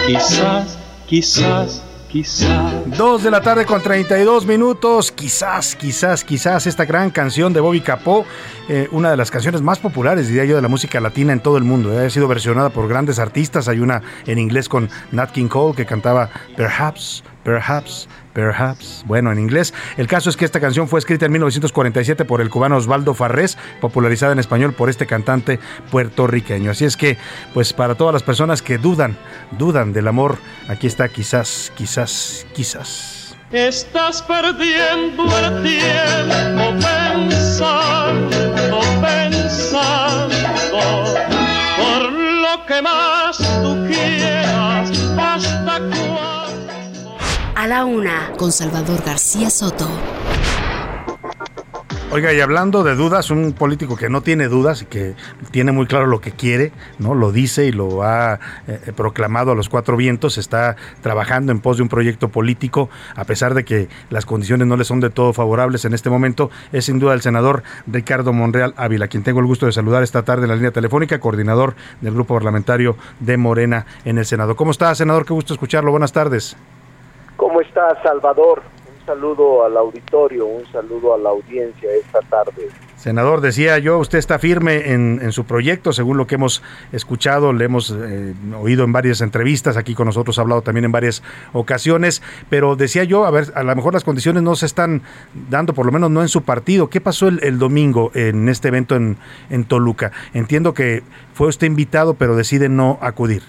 quizás, 0.07 0.77
quizás, 1.07 1.83
quizás. 2.09 2.73
Dos 2.97 3.23
de 3.23 3.31
la 3.31 3.41
tarde 3.41 3.65
con 3.65 3.81
32 3.81 4.45
minutos. 4.45 5.11
Quizás, 5.11 5.75
quizás, 5.75 6.23
quizás 6.23 6.65
esta 6.67 6.85
gran 6.85 7.11
canción 7.11 7.53
de 7.53 7.59
Bobby 7.59 7.81
Capó, 7.81 8.25
eh, 8.67 8.87
una 8.91 9.11
de 9.11 9.17
las 9.17 9.29
canciones 9.29 9.61
más 9.61 9.79
populares, 9.79 10.27
diría 10.27 10.45
yo, 10.45 10.55
de 10.55 10.61
la 10.61 10.67
música 10.67 10.99
latina 10.99 11.33
en 11.33 11.39
todo 11.39 11.57
el 11.57 11.63
mundo. 11.63 11.93
eh, 11.93 12.07
Ha 12.07 12.09
sido 12.09 12.27
versionada 12.27 12.69
por 12.69 12.87
grandes 12.87 13.19
artistas. 13.19 13.67
Hay 13.67 13.79
una 13.79 14.01
en 14.25 14.39
inglés 14.39 14.67
con 14.67 14.89
Nat 15.11 15.31
King 15.31 15.47
Cole 15.47 15.75
que 15.75 15.85
cantaba 15.85 16.29
Perhaps, 16.57 17.23
Perhaps. 17.43 18.07
Perhaps. 18.33 19.03
Bueno, 19.05 19.31
en 19.31 19.39
inglés. 19.39 19.73
El 19.97 20.07
caso 20.07 20.29
es 20.29 20.37
que 20.37 20.45
esta 20.45 20.59
canción 20.59 20.87
fue 20.87 20.99
escrita 20.99 21.25
en 21.25 21.31
1947 21.33 22.25
por 22.25 22.41
el 22.41 22.49
cubano 22.49 22.77
Osvaldo 22.77 23.13
Farrés, 23.13 23.57
popularizada 23.81 24.31
en 24.31 24.39
español 24.39 24.73
por 24.73 24.89
este 24.89 25.05
cantante 25.05 25.59
puertorriqueño. 25.91 26.71
Así 26.71 26.85
es 26.85 26.95
que, 26.95 27.17
pues 27.53 27.73
para 27.73 27.95
todas 27.95 28.13
las 28.13 28.23
personas 28.23 28.61
que 28.61 28.77
dudan, 28.77 29.17
dudan 29.57 29.91
del 29.93 30.07
amor, 30.07 30.37
aquí 30.69 30.87
está 30.87 31.09
quizás, 31.09 31.73
quizás, 31.75 32.45
quizás. 32.53 33.35
Estás 33.51 34.21
perdiendo 34.21 35.23
el 35.39 35.61
tiempo 35.61 36.73
pensando, 36.79 38.29
pensando, 39.01 40.35
por 41.77 42.13
lo 42.13 42.65
que 42.65 42.81
más 42.81 43.10
la 47.71 47.85
una, 47.85 48.33
con 48.37 48.51
Salvador 48.51 49.01
García 49.01 49.49
Soto. 49.49 49.87
Oiga, 52.11 52.33
y 52.33 52.41
hablando 52.41 52.83
de 52.83 52.95
dudas, 52.95 53.31
un 53.31 53.53
político 53.53 53.95
que 53.95 54.09
no 54.09 54.19
tiene 54.19 54.49
dudas 54.49 54.81
y 54.81 54.85
que 54.87 55.15
tiene 55.51 55.71
muy 55.71 55.85
claro 55.85 56.05
lo 56.05 56.19
que 56.19 56.33
quiere, 56.33 56.73
¿no? 56.99 57.15
Lo 57.15 57.31
dice 57.31 57.65
y 57.67 57.71
lo 57.71 58.03
ha 58.03 58.41
eh, 58.67 58.91
proclamado 58.93 59.53
a 59.53 59.55
los 59.55 59.69
cuatro 59.69 59.95
vientos, 59.95 60.37
está 60.37 60.75
trabajando 60.99 61.53
en 61.53 61.61
pos 61.61 61.77
de 61.77 61.83
un 61.83 61.87
proyecto 61.87 62.27
político, 62.27 62.89
a 63.15 63.23
pesar 63.23 63.53
de 63.53 63.63
que 63.63 63.87
las 64.09 64.25
condiciones 64.25 64.67
no 64.67 64.75
le 64.75 64.83
son 64.83 64.99
de 64.99 65.09
todo 65.09 65.31
favorables 65.31 65.85
en 65.85 65.93
este 65.93 66.09
momento, 66.09 66.51
es 66.73 66.83
sin 66.83 66.99
duda 66.99 67.13
el 67.13 67.21
senador 67.21 67.63
Ricardo 67.87 68.33
Monreal 68.33 68.73
Ávila, 68.75 69.07
quien 69.07 69.23
tengo 69.23 69.39
el 69.39 69.45
gusto 69.45 69.65
de 69.65 69.71
saludar 69.71 70.03
esta 70.03 70.23
tarde 70.23 70.43
en 70.43 70.49
la 70.49 70.55
línea 70.55 70.71
telefónica, 70.71 71.21
coordinador 71.21 71.75
del 72.01 72.13
grupo 72.15 72.33
parlamentario 72.33 72.97
de 73.21 73.37
Morena 73.37 73.85
en 74.03 74.17
el 74.17 74.25
Senado. 74.25 74.57
¿Cómo 74.57 74.71
está, 74.71 74.93
senador? 74.93 75.25
Qué 75.25 75.33
gusto 75.33 75.53
escucharlo. 75.53 75.91
Buenas 75.91 76.11
tardes. 76.11 76.57
¿Cómo 77.51 77.59
está, 77.59 78.01
Salvador? 78.01 78.61
Un 78.87 79.05
saludo 79.05 79.65
al 79.65 79.75
auditorio, 79.75 80.45
un 80.45 80.65
saludo 80.71 81.15
a 81.15 81.17
la 81.17 81.31
audiencia 81.31 81.89
esta 81.99 82.21
tarde. 82.21 82.69
Senador, 82.95 83.41
decía 83.41 83.77
yo, 83.77 83.97
usted 83.97 84.19
está 84.19 84.39
firme 84.39 84.93
en, 84.93 85.33
su 85.33 85.43
proyecto, 85.43 85.91
según 85.91 86.15
lo 86.15 86.27
que 86.27 86.35
hemos 86.35 86.63
escuchado, 86.93 87.51
le 87.51 87.65
hemos 87.65 87.91
eh, 87.91 88.33
oído 88.57 88.85
en 88.85 88.93
varias 88.93 89.19
entrevistas, 89.19 89.75
aquí 89.75 89.95
con 89.95 90.05
nosotros 90.05 90.39
ha 90.39 90.43
hablado 90.43 90.61
también 90.61 90.85
en 90.85 90.93
varias 90.93 91.23
ocasiones, 91.51 92.21
pero 92.49 92.77
decía 92.77 93.03
yo, 93.03 93.25
a 93.25 93.31
ver, 93.31 93.51
a 93.53 93.63
lo 93.63 93.75
mejor 93.75 93.95
las 93.95 94.05
condiciones 94.05 94.43
no 94.43 94.55
se 94.55 94.65
están 94.65 95.01
dando, 95.49 95.73
por 95.73 95.85
lo 95.85 95.91
menos 95.91 96.09
no 96.09 96.21
en 96.21 96.29
su 96.29 96.43
partido. 96.43 96.89
¿Qué 96.89 97.01
pasó 97.01 97.27
el, 97.27 97.43
el 97.43 97.59
domingo 97.59 98.11
en 98.13 98.47
este 98.47 98.69
evento 98.69 98.95
en, 98.95 99.17
en 99.49 99.65
Toluca? 99.65 100.13
Entiendo 100.33 100.73
que 100.73 101.03
fue 101.33 101.49
usted 101.49 101.67
invitado, 101.67 102.13
pero 102.13 102.37
decide 102.37 102.69
no 102.69 102.97
acudir. 103.01 103.43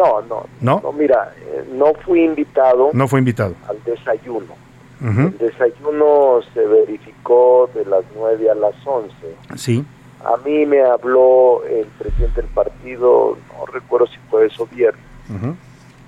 No, 0.00 0.46
no, 0.60 0.80
¿No? 0.82 0.92
mira, 0.92 1.32
eh, 1.40 1.64
no 1.72 1.92
fui 2.04 2.22
invitado 2.24 2.90
No 2.92 3.06
fue 3.08 3.18
invitado. 3.18 3.54
al 3.68 3.82
desayuno. 3.84 4.54
El 5.02 5.38
desayuno 5.38 6.40
se 6.52 6.60
verificó 6.66 7.70
de 7.74 7.84
las 7.86 8.02
9 8.14 8.50
a 8.50 8.54
las 8.54 8.74
11. 8.86 9.14
Sí. 9.56 9.82
A 10.22 10.36
mí 10.44 10.66
me 10.66 10.82
habló 10.82 11.64
el 11.64 11.86
presidente 11.98 12.42
del 12.42 12.50
partido, 12.50 13.38
no 13.56 13.64
recuerdo 13.66 14.06
si 14.08 14.18
fue 14.30 14.44
eso 14.46 14.66
viernes, 14.66 15.02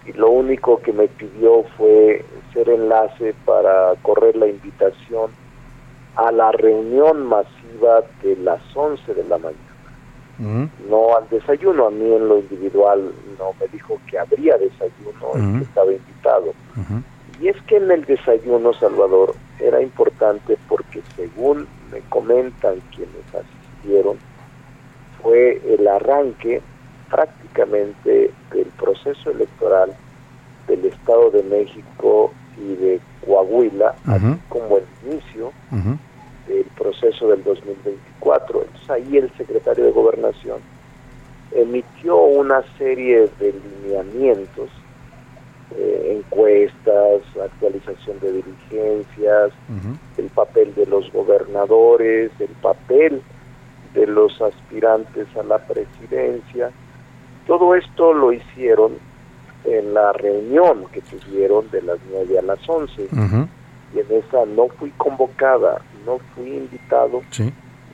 y 0.07 0.13
lo 0.13 0.31
único 0.31 0.81
que 0.83 0.93
me 0.93 1.09
pidió 1.09 1.65
fue 1.79 2.23
ser 2.53 2.69
enlace 2.69 3.35
para 3.47 3.95
correr 4.03 4.37
la 4.37 4.47
invitación 4.49 5.31
a 6.17 6.31
la 6.31 6.53
reunión 6.53 7.25
masiva 7.27 8.03
de 8.23 8.37
las 8.37 8.61
11 8.77 9.15
de 9.15 9.25
la 9.25 9.39
mañana. 9.39 9.72
No 10.39 11.17
al 11.17 11.29
desayuno. 11.29 11.87
A 11.87 11.91
mí 11.91 12.13
en 12.13 12.29
lo 12.29 12.39
individual 12.39 13.13
no 13.39 13.55
me 13.61 13.67
dijo 13.69 14.01
que 14.09 14.19
habría 14.19 14.57
desayuno 14.59 15.37
y 15.37 15.41
Ujú. 15.41 15.59
que 15.59 15.65
estaba 15.65 15.93
invitado. 15.93 16.55
Y 17.41 17.49
es 17.49 17.57
que 17.63 17.77
en 17.77 17.91
el 17.91 18.05
desayuno, 18.05 18.73
Salvador, 18.75 19.35
era 19.61 19.81
importante 19.81 20.57
porque 20.69 21.03
según 21.17 21.67
me 21.93 22.01
comentan 22.09 22.81
quienes 22.95 23.25
asistieron, 23.35 24.17
fue 25.23 25.61
el 25.69 25.87
arranque 25.87 26.61
prácticamente 27.11 28.33
del 28.53 28.67
proceso 28.79 29.31
electoral 29.31 29.93
del 30.67 30.85
Estado 30.87 31.31
de 31.31 31.43
México 31.43 32.33
y 32.57 32.75
de 32.77 33.01
Coahuila, 33.27 33.95
así 34.07 34.25
como 34.49 34.79
el 34.79 34.85
inicio. 35.07 35.53
Del 36.49 36.65
proceso 36.77 37.29
del 37.29 37.43
2024. 37.45 38.63
Entonces 38.63 38.91
ahí 38.91 39.17
el 39.17 39.31
secretario 39.37 39.85
de 39.85 39.93
Gobernación 39.93 40.61
emitió 41.55 42.17
una 42.17 42.63
serie 42.79 43.29
de 43.39 43.53
lineamientos, 43.83 44.71
eh, 45.77 46.19
encuestas, 46.19 47.23
actualización 47.43 48.21
de 48.21 48.33
diligencias, 48.33 49.53
el 50.17 50.27
papel 50.31 50.75
de 50.75 50.87
los 50.87 51.11
gobernadores, 51.13 52.31
el 52.39 52.55
papel 52.61 53.23
de 53.95 54.07
los 54.07 54.41
aspirantes 54.41 55.27
a 55.37 55.43
la 55.43 55.59
presidencia. 55.59 56.71
Todo 57.47 57.75
esto 57.75 58.13
lo 58.13 58.33
hicieron 58.33 58.93
en 59.65 59.95
la 59.95 60.13
reunión 60.13 60.87
que 60.93 61.01
tuvieron 61.03 61.71
de 61.71 61.83
las 61.83 61.99
9 62.11 62.39
a 62.39 62.43
las 62.43 62.69
11 62.69 63.05
Ujú. 63.13 63.49
y 63.95 64.01
en 64.01 64.07
esa 64.11 64.45
no 64.47 64.69
fui 64.69 64.91
convocada, 64.97 65.81
no 66.07 66.19
fui 66.35 66.49
invitado 66.57 67.23
Sí. 67.31 67.45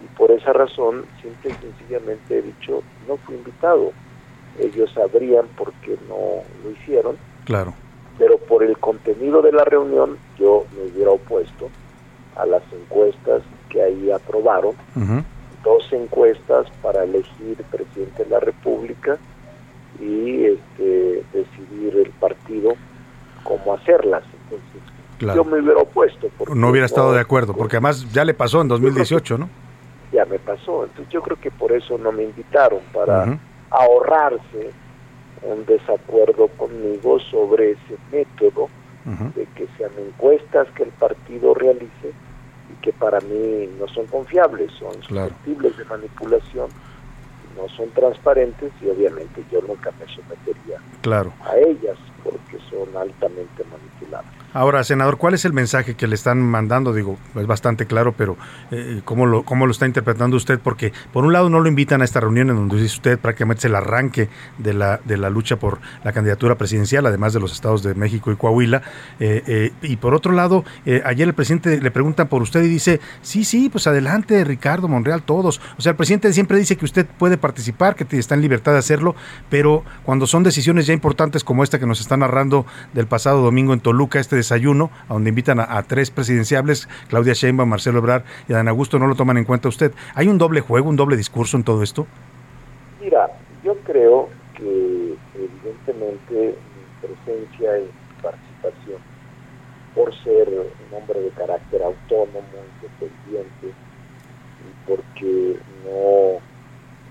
y 0.04 0.16
por 0.16 0.30
esa 0.30 0.52
razón 0.52 1.04
simple 1.22 1.50
y 1.50 1.62
sencillamente 1.66 2.38
he 2.38 2.42
dicho 2.42 2.82
no 3.06 3.16
fui 3.18 3.34
invitado. 3.36 3.92
Ellos 4.58 4.90
sabrían 4.92 5.46
por 5.56 5.72
qué 5.74 5.96
no 6.08 6.42
lo 6.64 6.70
hicieron, 6.72 7.16
Claro. 7.44 7.74
pero 8.18 8.38
por 8.38 8.62
el 8.64 8.76
contenido 8.78 9.40
de 9.42 9.52
la 9.52 9.64
reunión 9.64 10.16
yo 10.38 10.64
me 10.76 10.90
hubiera 10.90 11.10
opuesto 11.12 11.70
a 12.36 12.44
las 12.46 12.62
encuestas 12.72 13.42
que 13.68 13.82
ahí 13.82 14.10
aprobaron, 14.10 14.74
dos 15.64 15.92
encuestas 15.92 16.66
para 16.82 17.04
elegir 17.04 17.56
presidente 17.70 18.24
de 18.24 18.30
la 18.30 18.40
República 18.40 19.18
y 20.00 20.44
este, 20.44 21.24
decidir 21.32 21.96
el 21.96 22.10
partido 22.20 22.74
cómo 23.44 23.74
hacerlas. 23.74 24.22
Entonces, 24.44 24.82
Claro. 25.18 25.42
yo 25.44 25.50
me 25.50 25.60
hubiera 25.60 25.80
opuesto. 25.80 26.28
porque 26.38 26.54
No 26.54 26.70
hubiera 26.70 26.86
estado 26.86 27.08
no- 27.08 27.14
de 27.14 27.20
acuerdo, 27.20 27.54
porque 27.54 27.76
además 27.76 28.10
ya 28.12 28.24
le 28.24 28.34
pasó 28.34 28.60
en 28.62 28.68
2018, 28.68 29.36
¿no? 29.38 29.50
ya 30.12 30.24
me 30.24 30.38
pasó. 30.38 30.84
Entonces 30.84 31.12
yo 31.12 31.20
creo 31.22 31.36
que 31.38 31.50
por 31.50 31.70
eso 31.72 31.98
no 31.98 32.12
me 32.12 32.22
invitaron, 32.24 32.80
para 32.94 33.38
ahorrarse 33.70 34.70
un 35.42 35.64
desacuerdo 35.66 36.48
conmigo 36.48 37.18
sobre 37.20 37.72
ese 37.72 37.96
método 38.10 38.68
de 39.34 39.46
que 39.54 39.66
sean 39.78 39.90
encuestas 39.98 40.68
que 40.74 40.82
el 40.82 40.90
partido 40.90 41.54
realice 41.54 42.12
y 42.70 42.74
que 42.82 42.92
para 42.92 43.20
mí 43.20 43.68
no 43.78 43.88
son 43.88 44.06
confiables, 44.06 44.70
son 44.78 44.92
Claro. 45.06 45.28
susceptibles 45.30 45.76
de 45.78 45.84
manipulación, 45.86 46.68
no 47.56 47.68
son 47.70 47.90
transparentes 47.90 48.70
y 48.82 48.88
obviamente 48.88 49.42
yo 49.50 49.60
nunca 49.62 49.90
me 49.98 50.06
sometería 50.14 50.78
Claro. 51.00 51.32
a 51.44 51.56
ellas 51.56 51.96
porque 52.22 52.58
son 52.70 52.94
altamente 52.96 53.62
manipulables. 53.64 54.37
Ahora, 54.54 54.82
senador, 54.82 55.18
¿cuál 55.18 55.34
es 55.34 55.44
el 55.44 55.52
mensaje 55.52 55.94
que 55.94 56.06
le 56.06 56.14
están 56.14 56.40
mandando? 56.40 56.94
Digo, 56.94 57.18
es 57.34 57.46
bastante 57.46 57.86
claro, 57.86 58.14
pero 58.16 58.38
eh, 58.70 59.02
¿cómo, 59.04 59.26
lo, 59.26 59.42
¿cómo 59.42 59.66
lo 59.66 59.72
está 59.72 59.84
interpretando 59.84 60.38
usted? 60.38 60.58
Porque 60.58 60.92
por 61.12 61.24
un 61.24 61.34
lado 61.34 61.50
no 61.50 61.60
lo 61.60 61.68
invitan 61.68 62.00
a 62.00 62.06
esta 62.06 62.20
reunión 62.20 62.48
en 62.48 62.56
donde 62.56 62.76
dice 62.76 62.96
usted 62.96 63.18
prácticamente 63.18 63.60
es 63.60 63.64
el 63.66 63.74
arranque 63.74 64.30
de 64.56 64.72
la, 64.72 65.00
de 65.04 65.18
la 65.18 65.28
lucha 65.28 65.56
por 65.56 65.80
la 66.02 66.12
candidatura 66.12 66.56
presidencial, 66.56 67.04
además 67.04 67.34
de 67.34 67.40
los 67.40 67.52
estados 67.52 67.82
de 67.82 67.94
México 67.94 68.32
y 68.32 68.36
Coahuila. 68.36 68.80
Eh, 69.20 69.42
eh, 69.46 69.72
y 69.82 69.96
por 69.96 70.14
otro 70.14 70.32
lado, 70.32 70.64
ayer 71.04 71.28
el 71.28 71.34
presidente 71.34 71.78
le 71.80 71.90
preguntan 71.90 72.28
por 72.28 72.40
usted 72.40 72.62
y 72.62 72.68
dice, 72.68 73.00
sí, 73.20 73.44
sí, 73.44 73.68
pues 73.68 73.86
adelante, 73.86 74.42
Ricardo 74.44 74.88
Monreal, 74.88 75.22
todos. 75.22 75.60
O 75.76 75.82
sea, 75.82 75.90
el 75.90 75.96
presidente 75.96 76.32
siempre 76.32 76.58
dice 76.58 76.76
que 76.76 76.86
usted 76.86 77.06
puede 77.06 77.36
participar, 77.36 77.96
que 77.96 78.06
está 78.18 78.34
en 78.34 78.40
libertad 78.40 78.72
de 78.72 78.78
hacerlo, 78.78 79.14
pero 79.50 79.84
cuando 80.04 80.26
son 80.26 80.42
decisiones 80.42 80.86
ya 80.86 80.94
importantes 80.94 81.44
como 81.44 81.62
esta 81.64 81.78
que 81.78 81.86
nos 81.86 82.00
está 82.00 82.16
narrando 82.16 82.64
del 82.94 83.06
pasado 83.06 83.42
domingo 83.42 83.74
en 83.74 83.80
Toluca, 83.80 84.18
este 84.18 84.37
desayuno, 84.38 84.90
a 85.08 85.12
donde 85.12 85.28
invitan 85.28 85.60
a, 85.60 85.76
a 85.76 85.82
tres 85.82 86.10
presidenciables, 86.10 86.88
Claudia 87.08 87.34
Sheinbaum, 87.34 87.68
Marcelo 87.68 87.98
Ebrard 87.98 88.24
y 88.48 88.52
Adán 88.52 88.68
Augusto, 88.68 88.98
no 88.98 89.06
lo 89.06 89.14
toman 89.14 89.36
en 89.36 89.44
cuenta 89.44 89.68
usted. 89.68 89.92
¿Hay 90.14 90.28
un 90.28 90.38
doble 90.38 90.60
juego, 90.60 90.88
un 90.88 90.96
doble 90.96 91.16
discurso 91.16 91.56
en 91.56 91.64
todo 91.64 91.82
esto? 91.82 92.06
Mira, 93.00 93.28
yo 93.62 93.76
creo 93.84 94.28
que 94.56 95.14
evidentemente 95.34 96.56
mi 96.56 97.06
presencia 97.06 97.78
y 97.78 97.82
mi 97.82 98.22
participación, 98.22 99.00
por 99.94 100.14
ser 100.22 100.48
un 100.48 100.96
hombre 100.96 101.20
de 101.20 101.30
carácter 101.30 101.82
autónomo, 101.82 102.40
independiente, 102.76 103.66
y 103.66 104.88
porque 104.88 105.58
no 105.84 106.40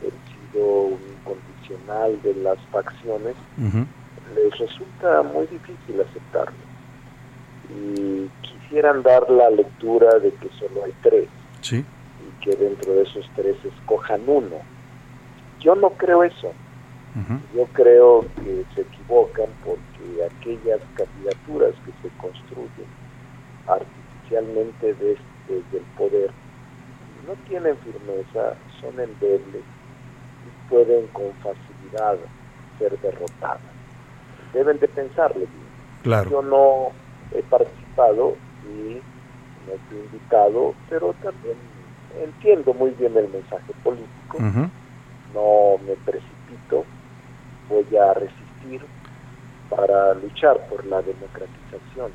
he 0.04 0.12
sido 0.52 0.82
un 0.82 1.00
incondicional 1.20 2.22
de 2.22 2.34
las 2.36 2.58
facciones, 2.72 3.36
les 4.36 4.60
resulta 4.60 5.24
muy 5.24 5.48
difícil 5.48 6.02
aceptarlo. 6.02 6.58
Y 7.70 8.30
quisieran 8.42 9.04
dar 9.04 9.30
la 9.30 9.50
lectura 9.50 10.20
de 10.20 10.32
que 10.34 10.50
solo 10.60 10.86
hay 10.86 10.94
tres 11.02 11.28
Sí. 11.62 11.84
y 11.84 12.44
que 12.44 12.56
dentro 12.56 12.94
de 12.94 13.04
esos 13.04 13.30
tres 13.36 13.56
escojan 13.66 14.22
uno. 14.28 14.58
Yo 15.60 15.76
no 15.76 15.90
creo 15.92 16.24
eso. 16.24 16.52
Yo 17.56 17.66
creo 17.74 18.26
que 18.36 18.64
se 18.76 18.82
equivocan 18.82 19.48
porque 19.66 20.24
aquellas 20.24 20.80
candidaturas 20.96 21.74
que 21.84 21.92
se 22.08 22.16
construyen 22.18 22.86
artificialmente 23.68 24.94
des- 24.94 25.18
desde 25.48 25.78
el 25.80 25.84
poder 25.98 26.32
no 27.28 27.34
tienen 27.48 27.76
firmeza, 27.78 28.56
son 28.80 29.00
endebles 29.00 29.64
y 29.64 30.70
pueden 30.70 31.08
con 31.08 31.32
facilidad 31.42 32.18
ser 32.78 32.98
derrotadas. 33.00 33.62
Deben 34.54 34.80
de 34.80 34.88
pensarle 34.88 35.40
bien. 35.40 35.68
Claro. 36.04 36.30
Yo 36.30 36.42
no 36.42 36.92
he 37.34 37.42
participado 37.44 38.36
y 38.64 38.96
no 39.66 39.74
fui 39.88 39.98
invitado, 39.98 40.74
pero 40.90 41.14
también 41.14 41.58
entiendo 42.24 42.74
muy 42.74 42.92
bien 42.92 43.18
el 43.18 43.28
mensaje 43.30 43.74
político 43.84 44.38
no 45.34 45.78
me 45.86 45.96
precipito, 45.98 46.86
voy 47.70 47.86
a 47.98 48.14
resistir 48.14 48.82
para 49.70 50.14
luchar 50.16 50.66
por 50.70 50.86
la 50.86 51.02
democratización 51.02 52.12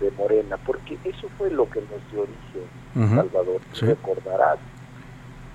de 0.00 0.10
Morena, 0.12 0.58
porque 0.66 0.98
eso 1.04 1.28
fue 1.38 1.50
lo 1.50 1.68
que 1.70 1.80
nos 1.80 2.10
dio 2.10 2.22
origen, 2.22 2.62
Ujú, 2.94 3.16
Salvador, 3.16 3.60
tú 3.70 3.76
sí. 3.76 3.86
recordarás. 3.86 4.58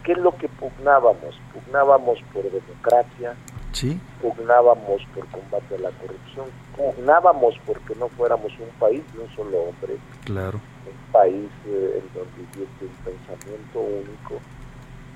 ¿Qué 0.04 0.14
es 0.14 0.18
lo 0.18 0.36
que 0.36 0.48
pugnábamos? 0.48 1.40
Pugnábamos 1.54 2.20
por 2.34 2.44
democracia, 2.44 3.36
Sí. 3.74 4.00
pugnábamos 4.22 5.02
por 5.16 5.26
combate 5.28 5.76
a 5.76 5.80
la 5.80 5.90
corrupción, 5.92 6.46
pugnábamos 6.76 7.56
porque 7.66 7.96
no 7.96 8.08
fuéramos 8.10 8.52
un 8.60 8.70
país 8.80 9.02
de 9.14 9.20
un 9.22 9.30
solo 9.36 9.58
hombre, 9.64 9.98
Claro. 10.26 10.60
un 10.86 11.12
país 11.12 11.50
eh, 11.68 12.02
en 12.04 12.14
donde 12.14 12.42
hubiese 12.42 12.86
un 12.86 13.04
pensamiento 13.06 13.80
único. 13.80 14.40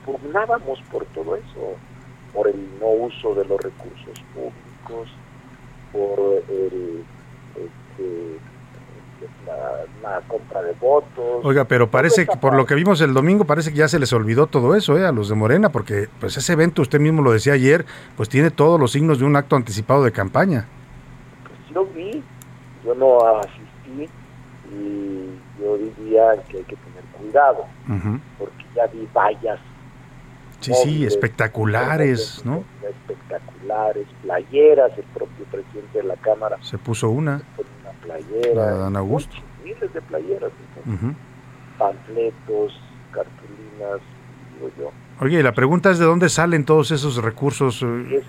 Pugnábamos 0.05 0.79
por 0.91 1.05
todo 1.07 1.35
eso, 1.35 1.75
por 2.33 2.47
el 2.47 2.79
no 2.79 2.87
uso 2.87 3.33
de 3.35 3.45
los 3.45 3.59
recursos 3.61 4.19
públicos, 4.33 5.09
por 5.91 6.19
el, 6.49 7.03
este, 7.55 8.37
la, 9.45 10.09
la 10.09 10.21
compra 10.27 10.61
de 10.61 10.73
votos. 10.73 11.43
Oiga, 11.43 11.65
pero 11.65 11.89
parece 11.89 12.25
que 12.25 12.37
por 12.37 12.53
lo 12.55 12.65
que 12.65 12.75
vimos 12.75 13.01
el 13.01 13.13
domingo 13.13 13.45
parece 13.45 13.71
que 13.71 13.77
ya 13.77 13.87
se 13.87 13.99
les 13.99 14.11
olvidó 14.13 14.47
todo 14.47 14.75
eso, 14.75 14.97
¿eh? 14.97 15.05
A 15.05 15.11
los 15.11 15.29
de 15.29 15.35
Morena, 15.35 15.69
porque 15.69 16.07
pues 16.19 16.37
ese 16.37 16.53
evento, 16.53 16.81
usted 16.81 16.99
mismo 16.99 17.21
lo 17.21 17.31
decía 17.31 17.53
ayer, 17.53 17.85
pues 18.17 18.29
tiene 18.29 18.51
todos 18.51 18.79
los 18.79 18.91
signos 18.91 19.19
de 19.19 19.25
un 19.25 19.35
acto 19.35 19.55
anticipado 19.55 20.03
de 20.03 20.11
campaña. 20.11 20.67
Sí 21.67 21.73
lo 21.73 21.85
vi, 21.85 22.23
yo 22.83 22.95
no 22.95 23.19
asistí 23.37 24.09
y 24.71 25.29
yo 25.61 25.77
diría 25.77 26.31
que 26.49 26.57
hay 26.57 26.63
que 26.63 26.75
tener 26.75 27.03
cuidado, 27.17 27.65
porque 28.37 28.65
ya 28.75 28.87
vi 28.87 29.07
vallas 29.13 29.59
Sí, 30.61 30.73
sí, 30.73 30.87
móviles, 30.87 31.13
espectaculares, 31.13 32.41
¿no? 32.45 32.63
espectaculares, 32.87 34.07
playeras, 34.23 34.91
el 34.97 35.03
propio 35.03 35.45
presidente 35.51 35.97
de 35.99 36.03
la 36.05 36.15
Cámara 36.15 36.57
Se 36.61 36.77
puso 36.77 37.09
una. 37.09 37.41
Una 38.05 38.13
playera, 38.15 38.53
La 38.55 38.71
Dan 38.77 38.95
Augusto. 38.95 39.35
miles 39.63 39.93
de 39.93 40.01
playeras, 40.01 40.51
¿no? 40.85 40.93
Ujú. 40.93 41.15
panfletos, 41.77 42.71
cartulinas, 43.11 43.99
digo 44.53 44.71
yo. 44.79 44.91
Oye, 45.19 45.39
y 45.39 45.43
la 45.43 45.53
pregunta 45.53 45.91
es 45.91 45.99
de 45.99 46.05
dónde 46.05 46.29
salen 46.29 46.63
todos 46.65 46.91
esos 46.91 47.21
recursos, 47.21 47.81
eh, 47.83 48.23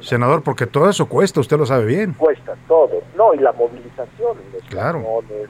es 0.00 0.06
senador, 0.08 0.42
porque 0.42 0.66
todo 0.66 0.88
eso 0.88 1.06
cuesta, 1.08 1.40
usted 1.40 1.56
lo 1.58 1.66
sabe 1.66 1.86
bien. 1.86 2.12
Cuesta 2.14 2.54
todo, 2.68 3.02
no, 3.16 3.34
y 3.34 3.38
la 3.38 3.52
movilización, 3.52 4.36
los 4.52 4.62
Claro. 4.68 4.98
camiones, 5.02 5.48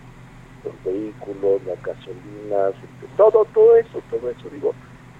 los 0.64 0.84
vehículos, 0.84 1.62
las 1.66 1.82
gasolinas, 1.82 2.70
este, 2.74 3.06
todo, 3.16 3.44
todo 3.52 3.76
eso, 3.76 4.00
todo 4.10 4.30
eso, 4.30 4.48
digo, 4.50 4.74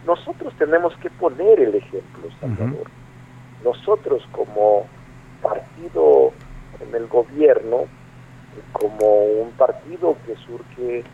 nosotros 0.06 0.52
tenemos 0.58 0.94
que 0.98 1.10
poner 1.10 1.60
el 1.60 1.74
ejemplo, 1.74 2.28
Salvador. 2.40 2.86
Nosotros 3.62 4.22
como 4.32 4.86
partido 5.42 6.32
en 6.80 6.94
el 6.94 7.06
gobierno, 7.08 7.84
como 8.74 9.24
un 9.24 9.50
partido 9.52 10.16
que 10.26 10.34
surge 10.36 11.04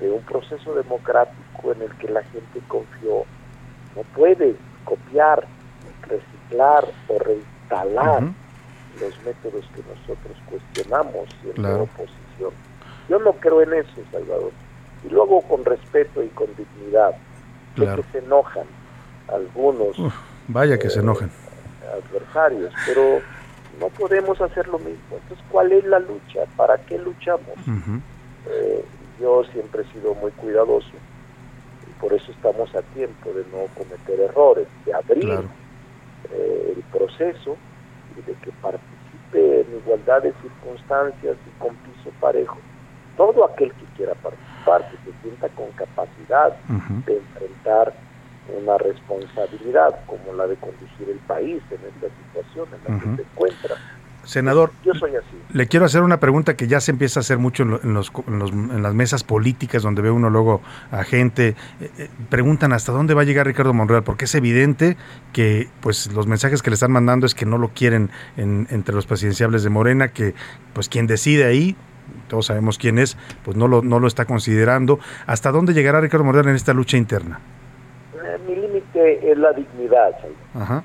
de 0.00 0.10
un 0.10 0.22
proceso 0.22 0.74
democrático 0.74 1.72
en 1.72 1.82
el 1.82 1.94
que 1.96 2.08
la 2.08 2.22
gente 2.24 2.60
confió, 2.68 3.24
no 3.96 4.02
puede 4.14 4.54
copiar, 4.84 5.46
reciclar 6.02 6.84
o 7.08 7.18
reinstalar 7.18 8.22
los 9.00 9.22
métodos 9.24 9.64
que 9.74 9.82
nosotros 9.82 10.36
cuestionamos 10.48 11.28
siendo 11.40 11.54
Claro. 11.62 11.82
oposición. 11.84 12.52
Yo 13.08 13.18
no 13.18 13.32
creo 13.32 13.62
en 13.62 13.72
eso, 13.74 14.00
Salvador. 14.12 14.52
Y 15.04 15.08
luego 15.08 15.40
con 15.42 15.64
respeto 15.64 16.22
y 16.22 16.28
con 16.28 16.46
dignidad, 16.56 17.14
Claro. 17.74 18.02
que 18.02 18.12
se 18.12 18.18
enojan 18.24 18.66
algunos 19.28 19.98
Uf, 19.98 20.14
vaya 20.48 20.78
que 20.78 20.90
se 20.90 21.00
enojen. 21.00 21.30
adversarios, 22.10 22.72
pero 22.86 23.20
no 23.80 23.88
podemos 23.88 24.40
hacer 24.40 24.66
lo 24.68 24.78
mismo. 24.78 25.16
Entonces, 25.22 25.44
¿cuál 25.50 25.72
es 25.72 25.84
la 25.84 25.98
lucha? 25.98 26.40
¿Para 26.56 26.76
qué 26.78 26.98
luchamos? 26.98 27.56
Eh, 28.48 28.84
yo 29.20 29.42
siempre 29.52 29.82
he 29.82 29.92
sido 29.92 30.14
muy 30.14 30.30
cuidadoso 30.32 30.90
y 31.86 31.90
por 32.00 32.12
eso 32.12 32.30
estamos 32.32 32.74
a 32.74 32.82
tiempo 32.94 33.30
de 33.32 33.44
no 33.52 33.66
cometer 33.74 34.20
errores, 34.20 34.66
de 34.84 34.94
abrir 34.94 35.24
Claro. 35.24 35.48
eh, 36.32 36.74
el 36.76 36.82
proceso 36.84 37.56
y 38.16 38.22
de 38.22 38.34
que 38.40 38.50
participe 38.62 39.60
en 39.62 39.76
igualdad 39.78 40.22
de 40.22 40.32
circunstancias 40.42 41.36
y 41.46 41.58
con 41.62 41.74
piso 41.76 42.10
parejo. 42.20 42.58
Todo 43.16 43.44
aquel 43.46 43.72
que 43.72 43.84
quiera 43.96 44.14
participar, 44.14 44.86
que 44.90 45.10
se 45.10 45.18
sienta 45.22 45.48
con 45.50 45.70
capacidad 45.72 46.54
de 47.06 47.16
enfrentar 47.16 47.92
una 48.48 48.78
responsabilidad 48.78 50.00
como 50.06 50.32
la 50.34 50.46
de 50.46 50.56
conducir 50.56 51.08
el 51.10 51.18
país 51.26 51.62
en 51.70 51.78
esta 51.86 52.06
situación 52.16 52.66
en 52.74 52.94
la 52.94 53.00
que 53.00 53.16
se 53.16 53.22
encuentra. 53.30 53.74
Senador, 54.24 54.72
Yo 54.84 54.92
soy 54.94 55.14
así. 55.14 55.36
le 55.52 55.68
quiero 55.68 55.86
hacer 55.86 56.02
una 56.02 56.18
pregunta 56.18 56.56
que 56.56 56.66
ya 56.66 56.80
se 56.80 56.90
empieza 56.90 57.20
a 57.20 57.22
hacer 57.22 57.38
mucho 57.38 57.62
en, 57.62 57.70
lo- 57.70 57.82
en 57.84 57.94
los, 57.94 58.10
en 58.26 58.38
los- 58.40 58.50
en 58.50 58.82
las 58.82 58.92
mesas 58.92 59.22
políticas 59.22 59.84
donde 59.84 60.02
ve 60.02 60.10
uno 60.10 60.30
luego 60.30 60.62
a 60.90 61.04
gente. 61.04 61.54
eh, 61.80 61.90
eh, 61.98 62.08
preguntan 62.28 62.72
hasta 62.72 62.90
dónde 62.90 63.14
va 63.14 63.22
a 63.22 63.24
llegar 63.24 63.46
Ricardo 63.46 63.72
Monreal, 63.72 64.02
porque 64.02 64.24
es 64.24 64.34
evidente 64.34 64.96
que 65.32 65.68
pues 65.80 66.12
los 66.12 66.26
mensajes 66.26 66.60
que 66.62 66.70
le 66.70 66.74
están 66.74 66.90
mandando 66.90 67.24
es 67.24 67.36
que 67.36 67.46
no 67.46 67.56
lo 67.56 67.68
quieren 67.68 68.10
en- 68.36 68.66
entre 68.70 68.96
los 68.96 69.06
presidenciables 69.06 69.62
de 69.62 69.70
Morena, 69.70 70.08
que 70.08 70.34
pues 70.72 70.88
quien 70.88 71.06
decide 71.06 71.44
ahí, 71.44 71.76
todos 72.26 72.46
sabemos 72.46 72.78
quién 72.78 72.98
es, 72.98 73.16
pues 73.44 73.56
no 73.56 73.68
lo, 73.68 73.82
no 73.82 74.00
lo 74.00 74.08
está 74.08 74.24
considerando. 74.24 74.98
¿Hasta 75.28 75.52
dónde 75.52 75.72
llegará 75.72 76.00
Ricardo 76.00 76.24
Monreal 76.24 76.48
en 76.48 76.56
esta 76.56 76.72
lucha 76.74 76.96
interna? 76.96 77.38
Eh, 78.26 78.38
mi 78.46 78.56
límite 78.56 79.30
es 79.30 79.38
la 79.38 79.52
dignidad. 79.52 80.14
Ajá. 80.54 80.82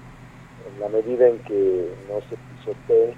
en 0.67 0.79
la 0.79 0.89
medida 0.89 1.27
en 1.27 1.39
que 1.39 1.95
no 2.07 2.21
se 2.29 2.37
pisotee, 2.37 3.17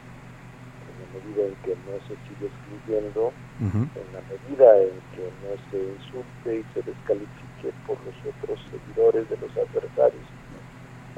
en 0.88 0.96
la 1.02 1.08
medida 1.20 1.44
en 1.46 1.56
que 1.58 1.76
no 1.86 2.00
se 2.08 2.16
sigue 2.28 2.48
excluyendo, 2.48 3.34
Ujú. 3.60 3.80
en 4.00 4.14
la 4.14 4.22
medida 4.32 4.82
en 4.82 5.02
que 5.12 5.30
no 5.44 5.58
se 5.70 5.78
insulte 5.78 6.56
y 6.56 6.64
se 6.74 6.82
descalifique 6.90 7.74
por 7.86 7.98
los 8.06 8.16
otros 8.26 8.60
seguidores 8.72 9.30
de 9.30 9.38
los 9.38 9.52
adversarios, 9.58 10.24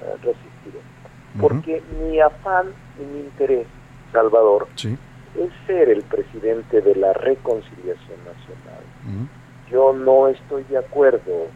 eh, 0.02 0.18
resistiré. 0.24 0.80
Porque 1.40 1.84
mi 2.02 2.20
afán 2.20 2.74
y 3.00 3.04
mi 3.04 3.20
interés, 3.20 3.68
Salvador, 4.12 4.68
Sí. 4.76 4.98
es 5.38 5.52
ser 5.68 5.90
el 5.90 6.02
presidente 6.04 6.82
de 6.82 6.96
la 6.96 7.14
reconciliación 7.14 8.18
nacional. 8.26 8.84
Yo 9.70 9.94
no 9.94 10.28
estoy 10.28 10.64
de 10.64 10.78
acuerdo 10.78 11.50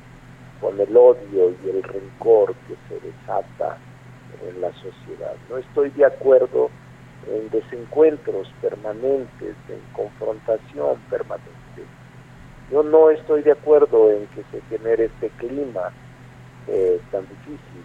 con 0.61 0.79
el 0.79 0.95
odio 0.95 1.51
y 1.63 1.69
el 1.69 1.83
rencor 1.83 2.53
que 2.67 2.75
se 2.87 2.99
desata 3.05 3.77
en 4.47 4.61
la 4.61 4.71
sociedad. 4.73 5.35
No 5.49 5.57
estoy 5.57 5.89
de 5.91 6.05
acuerdo 6.05 6.69
en 7.27 7.49
desencuentros 7.49 8.51
permanentes, 8.61 9.55
en 9.67 9.79
confrontación 9.93 10.97
permanente. 11.09 11.49
Yo 12.71 12.83
no 12.83 13.09
estoy 13.09 13.41
de 13.41 13.51
acuerdo 13.51 14.11
en 14.11 14.27
que 14.27 14.43
se 14.51 14.61
genere 14.69 15.05
este 15.05 15.29
clima 15.37 15.91
eh, 16.67 16.99
tan 17.11 17.27
difícil 17.27 17.83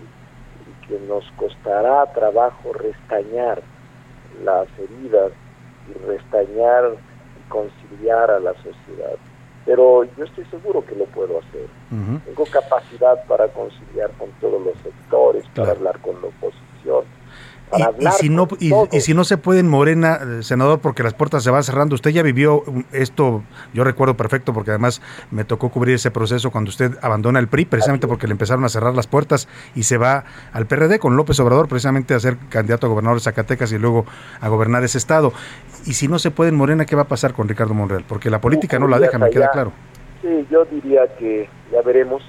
y 0.66 0.86
que 0.86 0.98
nos 1.06 1.24
costará 1.32 2.04
trabajo 2.12 2.72
restañar 2.72 3.62
las 4.42 4.68
heridas 4.78 5.32
y 5.88 6.06
restañar 6.06 6.96
y 7.38 7.48
conciliar 7.48 8.30
a 8.30 8.40
la 8.40 8.54
sociedad. 8.54 9.16
Pero 9.66 10.04
yo 10.04 10.24
estoy 10.24 10.44
seguro 10.46 10.84
que 10.84 10.94
lo 10.94 11.04
puedo 11.06 11.38
hacer. 11.38 11.66
Tengo 12.24 12.44
capacidad 12.46 13.24
para 13.26 13.48
conciliar 13.48 14.10
con 14.18 14.28
todos 14.40 14.60
los 14.60 14.76
sectores, 14.82 15.44
para 15.54 15.70
hablar 15.70 15.98
con 16.00 16.16
oposición, 16.16 16.63
para 17.70 17.92
Y, 17.98 18.06
si 18.12 18.28
no 18.28 18.48
y, 18.58 19.00
si 19.00 19.14
no 19.14 19.24
se 19.24 19.36
puede 19.36 19.60
en 19.60 19.68
Morena, 19.68 20.18
eh, 20.22 20.42
senador, 20.42 20.80
porque 20.80 21.02
las 21.02 21.14
puertas 21.14 21.42
se 21.42 21.50
van 21.50 21.62
cerrando. 21.62 21.94
Usted 21.94 22.10
ya 22.10 22.22
vivió 22.22 22.62
um, 22.66 22.84
esto, 22.92 23.42
yo 23.72 23.84
recuerdo 23.84 24.16
perfecto, 24.16 24.52
porque 24.52 24.70
además 24.70 25.02
me 25.30 25.44
tocó 25.44 25.70
cubrir 25.70 25.96
ese 25.96 26.10
proceso 26.10 26.50
cuando 26.50 26.70
usted 26.70 26.92
abandona 27.02 27.38
el 27.38 27.48
PRI, 27.48 27.64
precisamente 27.64 28.06
porque 28.06 28.26
le 28.26 28.32
empezaron 28.32 28.64
a 28.64 28.68
cerrar 28.68 28.94
las 28.94 29.06
puertas 29.06 29.48
y 29.74 29.84
se 29.84 29.98
va 29.98 30.24
al 30.52 30.66
PRD 30.66 30.98
con 30.98 31.16
López 31.16 31.38
Obrador, 31.40 31.68
precisamente 31.68 32.14
a 32.14 32.20
ser 32.20 32.36
candidato 32.48 32.86
a 32.86 32.90
gobernador 32.90 33.18
de 33.18 33.24
Zacatecas 33.24 33.72
y 33.72 33.78
luego 33.78 34.04
a 34.40 34.48
gobernar 34.48 34.84
ese 34.84 34.98
estado. 34.98 35.32
Y 35.86 35.94
si 35.94 36.08
no 36.08 36.18
se 36.18 36.30
puede 36.30 36.50
en 36.50 36.56
Morena, 36.56 36.86
¿qué 36.86 36.96
va 36.96 37.02
a 37.02 37.08
pasar 37.08 37.34
con 37.34 37.48
Ricardo 37.48 37.74
Monreal? 37.74 38.04
Porque 38.08 38.30
la 38.30 38.40
política 38.40 38.78
no 38.78 38.88
la 38.88 38.98
deja, 38.98 39.18
me 39.18 39.30
queda 39.30 39.50
claro. 39.50 39.72
Sí, 40.22 40.46
yo 40.50 40.64
diría 40.64 41.02
que 41.18 41.48
ya 41.70 41.82
veremos, 41.82 42.22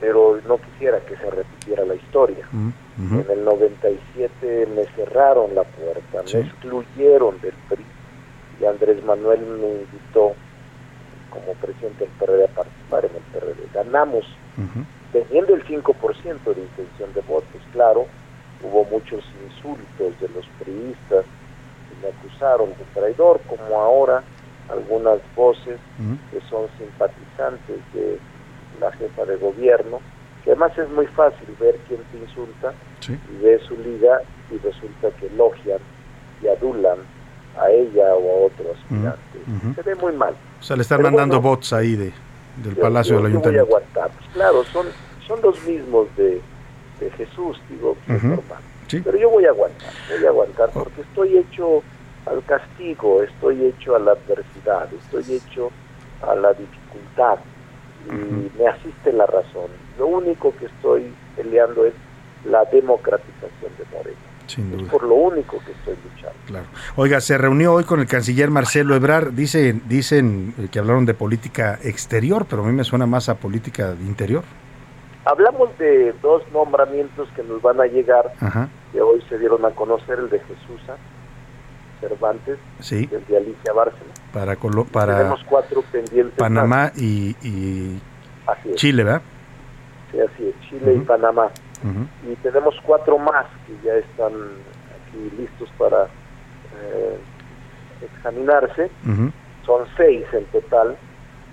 pero 0.00 0.38
no 0.46 0.58
quisiera 0.58 1.00
que 1.00 1.16
se 1.16 1.30
repitiera 1.30 1.84
la 1.84 1.96
historia. 1.96 2.46
Ujú, 2.98 3.06
ujú. 3.20 3.20
En 3.20 3.30
el 3.38 3.44
97 3.44 4.66
me 4.66 4.84
cerraron 4.94 5.54
la 5.54 5.64
puerta, 5.64 6.22
Sí. 6.26 6.36
me 6.38 6.42
excluyeron 6.44 7.40
del 7.40 7.54
PRI 7.68 7.86
y 8.60 8.64
Andrés 8.64 9.02
Manuel 9.04 9.44
me 9.46 9.68
invitó 9.68 10.36
como 11.28 11.54
presidente 11.54 12.04
del 12.04 12.12
PRD 12.14 12.44
a 12.44 12.48
participar 12.48 13.04
en 13.06 13.16
el 13.16 13.22
PRD. 13.24 13.68
Ganamos 13.72 14.24
teniendo 15.12 15.54
el 15.54 15.64
5% 15.64 16.54
de 16.54 16.60
intención 16.60 17.12
de 17.12 17.20
votos, 17.22 17.62
claro, 17.70 18.08
hubo 18.60 18.84
muchos 18.84 19.24
insultos 19.34 20.18
de 20.20 20.28
los 20.28 20.46
priistas 20.58 21.24
que 21.88 21.94
me 21.96 22.08
acusaron 22.08 22.70
de 22.78 22.84
traidor, 22.94 23.42
como 23.46 23.80
ahora 23.80 24.24
algunas 24.68 25.20
voces 25.34 25.80
que 26.30 26.40
son 26.48 26.68
simpatizantes 26.78 27.80
de 27.92 28.18
la 28.80 28.90
jefa 28.92 29.24
de 29.24 29.36
gobierno, 29.36 30.00
que 30.44 30.50
además 30.50 30.76
es 30.78 30.88
muy 30.90 31.06
fácil 31.08 31.48
ver 31.58 31.76
quién 31.88 32.00
te 32.12 32.18
insulta 32.18 32.72
y 33.08 33.42
ve 33.42 33.58
su 33.66 33.76
liga 33.78 34.20
y 34.50 34.58
resulta 34.58 35.10
que 35.18 35.26
elogian 35.26 35.78
y 36.42 36.48
adulan 36.48 36.98
a 37.58 37.70
ella 37.70 38.14
o 38.14 38.30
a 38.42 38.46
otro 38.46 38.72
aspirante. 38.72 39.38
ujú. 39.46 39.74
Se 39.74 39.82
ve 39.82 39.94
muy 39.94 40.12
mal. 40.12 40.34
O 40.60 40.62
sea, 40.62 40.76
le 40.76 40.82
están 40.82 40.98
Pero 40.98 41.10
mandando 41.10 41.40
bueno, 41.40 41.56
bots 41.56 41.72
ahí 41.72 41.96
de, 41.96 42.12
del 42.62 42.74
yo- 42.74 42.80
Palacio 42.82 43.16
yo- 43.18 43.22
del 43.22 43.32
yo 43.32 43.38
voy 43.40 43.46
a 43.46 43.50
Ayuntamiento. 43.60 43.76
aguantar. 43.76 44.10
Pues 44.18 44.30
claro, 44.34 44.64
son, 44.64 44.86
son 45.26 45.40
los 45.42 45.62
mismos 45.64 46.08
de, 46.16 46.40
de 47.00 47.10
Jesús, 47.12 47.60
digo, 47.70 47.96
que 48.06 48.12
es 48.16 48.18
Ujú. 48.22 48.28
normal. 48.34 48.62
Sí. 48.88 49.00
Pero 49.02 49.16
yo 49.18 49.30
voy 49.30 49.44
a 49.46 49.48
aguantar, 49.50 49.90
voy 50.10 50.24
a 50.24 50.28
aguantar 50.28 50.70
porque 50.74 51.00
estoy 51.00 51.38
hecho 51.38 51.82
al 52.26 52.42
castigo, 52.44 53.22
estoy 53.22 53.64
hecho 53.66 53.96
a 53.96 53.98
la 53.98 54.12
adversidad, 54.12 54.88
estoy 54.92 55.36
hecho 55.36 55.70
a 56.22 56.34
la 56.34 56.52
dificultad 56.52 57.38
y 58.06 58.58
me 58.58 58.66
asiste 58.68 59.12
la 59.12 59.26
razón. 59.26 59.70
Lo 59.98 60.06
único 60.06 60.54
que 60.56 60.66
estoy 60.66 61.12
peleando 61.36 61.84
es 61.86 61.94
la 62.44 62.64
democratización 62.66 63.72
de 63.78 63.84
Morena. 63.96 64.16
Sin 64.46 64.72
Es 64.72 64.78
duda. 64.80 64.90
por 64.90 65.02
lo 65.04 65.14
único 65.14 65.58
que 65.64 65.72
estoy 65.72 65.96
luchando. 66.04 66.36
Claro. 66.46 66.66
Oiga, 66.96 67.20
se 67.20 67.38
reunió 67.38 67.72
hoy 67.72 67.84
con 67.84 68.00
el 68.00 68.06
canciller 68.06 68.50
Marcelo 68.50 68.94
Ebrard. 68.94 69.32
Dice, 69.32 69.72
dicen 69.88 70.54
eh, 70.58 70.68
que 70.70 70.78
hablaron 70.78 71.06
de 71.06 71.14
política 71.14 71.78
exterior, 71.82 72.44
pero 72.48 72.62
a 72.62 72.66
mí 72.66 72.72
me 72.72 72.84
suena 72.84 73.06
más 73.06 73.28
a 73.30 73.36
política 73.36 73.94
de 73.94 74.04
interior. 74.04 74.44
Hablamos 75.24 75.70
de 75.78 76.12
dos 76.20 76.42
nombramientos 76.52 77.26
que 77.34 77.42
nos 77.42 77.62
van 77.62 77.80
a 77.80 77.86
llegar, 77.86 78.34
Ajá. 78.40 78.68
que 78.92 79.00
hoy 79.00 79.22
se 79.30 79.38
dieron 79.38 79.64
a 79.64 79.70
conocer, 79.70 80.18
el 80.18 80.28
de 80.28 80.38
Jesusa 80.40 80.96
Cervantes 82.00 82.58
Sí. 82.80 83.08
y 83.10 83.14
el 83.14 83.24
de 83.26 83.36
Alicia 83.38 83.72
Bárcena. 83.72 84.12
Para, 84.32 84.56
Colo- 84.56 84.84
para 84.84 85.16
Tenemos 85.18 85.40
cuatro 85.48 85.82
pendientes. 85.90 86.34
Panamá 86.38 86.92
y, 86.96 87.34
y 87.42 87.98
es. 88.66 88.74
Chile, 88.74 89.04
¿verdad? 89.04 89.22
Sí, 90.14 90.20
así 90.20 90.48
es, 90.48 90.68
Chile 90.68 90.94
y 90.94 90.98
Panamá. 91.00 91.50
Y 92.30 92.34
tenemos 92.36 92.74
cuatro 92.86 93.18
más 93.18 93.46
que 93.66 93.74
ya 93.86 93.94
están 93.94 94.32
aquí 94.32 95.30
listos 95.36 95.68
para 95.76 96.04
eh, 96.04 97.18
examinarse. 98.02 98.90
Son 99.66 99.86
seis 99.96 100.24
en 100.32 100.44
total. 100.46 100.96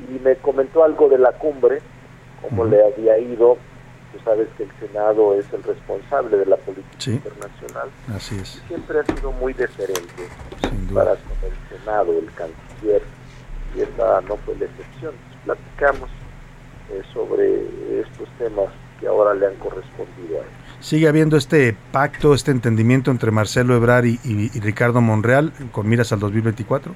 Y 0.09 0.19
me 0.19 0.35
comentó 0.37 0.83
algo 0.83 1.09
de 1.09 1.17
la 1.17 1.31
cumbre, 1.33 1.79
cómo 2.41 2.65
le 2.65 2.83
había 2.83 3.17
ido. 3.19 3.57
Tú 4.13 4.19
sabes 4.25 4.47
que 4.57 4.63
el 4.63 4.71
Senado 4.79 5.35
es 5.35 5.45
el 5.53 5.63
responsable 5.63 6.37
de 6.37 6.45
la 6.45 6.57
política 6.57 6.95
Sí. 6.97 7.11
internacional. 7.13 7.89
Así 8.15 8.35
es. 8.37 8.61
Siempre 8.67 8.99
ha 8.99 9.03
sido 9.15 9.31
muy 9.33 9.53
deferente 9.53 10.27
para 10.93 11.11
con 11.11 11.37
el 11.49 11.77
Senado, 11.79 12.11
el 12.19 12.29
canciller, 12.33 13.01
y 13.75 13.81
esta 13.81 14.21
no 14.21 14.35
fue 14.37 14.55
la 14.57 14.65
excepción. 14.65 15.13
Platicamos 15.45 16.09
eh, 16.93 17.01
sobre 17.13 17.65
estos 18.01 18.27
temas 18.37 18.67
que 18.99 19.07
ahora 19.07 19.33
le 19.33 19.47
han 19.47 19.55
correspondido 19.55 20.37
a 20.39 20.43
él. 20.43 20.49
Sigue 20.79 21.07
habiendo 21.07 21.37
este 21.37 21.75
pacto, 21.91 22.33
este 22.33 22.51
entendimiento 22.51 23.11
entre 23.11 23.31
Marcelo 23.31 23.75
Ebrard 23.75 24.05
y, 24.05 24.19
y- 24.23 24.51
y 24.53 24.59
Ricardo 24.59 25.01
Monreal 25.01 25.51
con 25.71 25.87
miras 25.87 26.11
al 26.11 26.19
2024. 26.19 26.93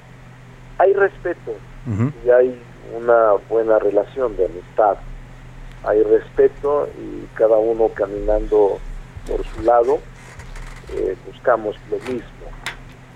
Hay 0.78 0.92
respeto 0.92 1.52
y 2.24 2.30
hay 2.30 2.60
una 2.96 3.32
buena 3.48 3.78
relación 3.78 4.36
de 4.36 4.46
amistad. 4.46 4.96
Hay 5.84 6.02
respeto 6.02 6.88
y 6.98 7.26
cada 7.36 7.56
uno 7.58 7.88
caminando 7.94 8.78
por 9.28 9.44
su 9.46 9.62
lado 9.62 9.98
eh, 10.96 11.16
buscamos 11.26 11.76
lo 11.90 11.96
mismo, 12.12 12.46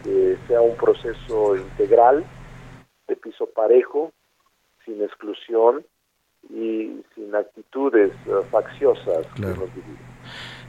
que 0.04 0.36
sea 0.48 0.60
un 0.60 0.76
proceso 0.76 1.56
integral, 1.56 2.24
de 3.08 3.16
piso 3.16 3.46
parejo, 3.54 4.12
sin 4.84 5.02
exclusión 5.02 5.84
y 6.48 7.02
sin 7.14 7.34
actitudes 7.34 8.12
eh, 8.26 8.32
facciosas 8.50 9.26
Claro. 9.34 9.68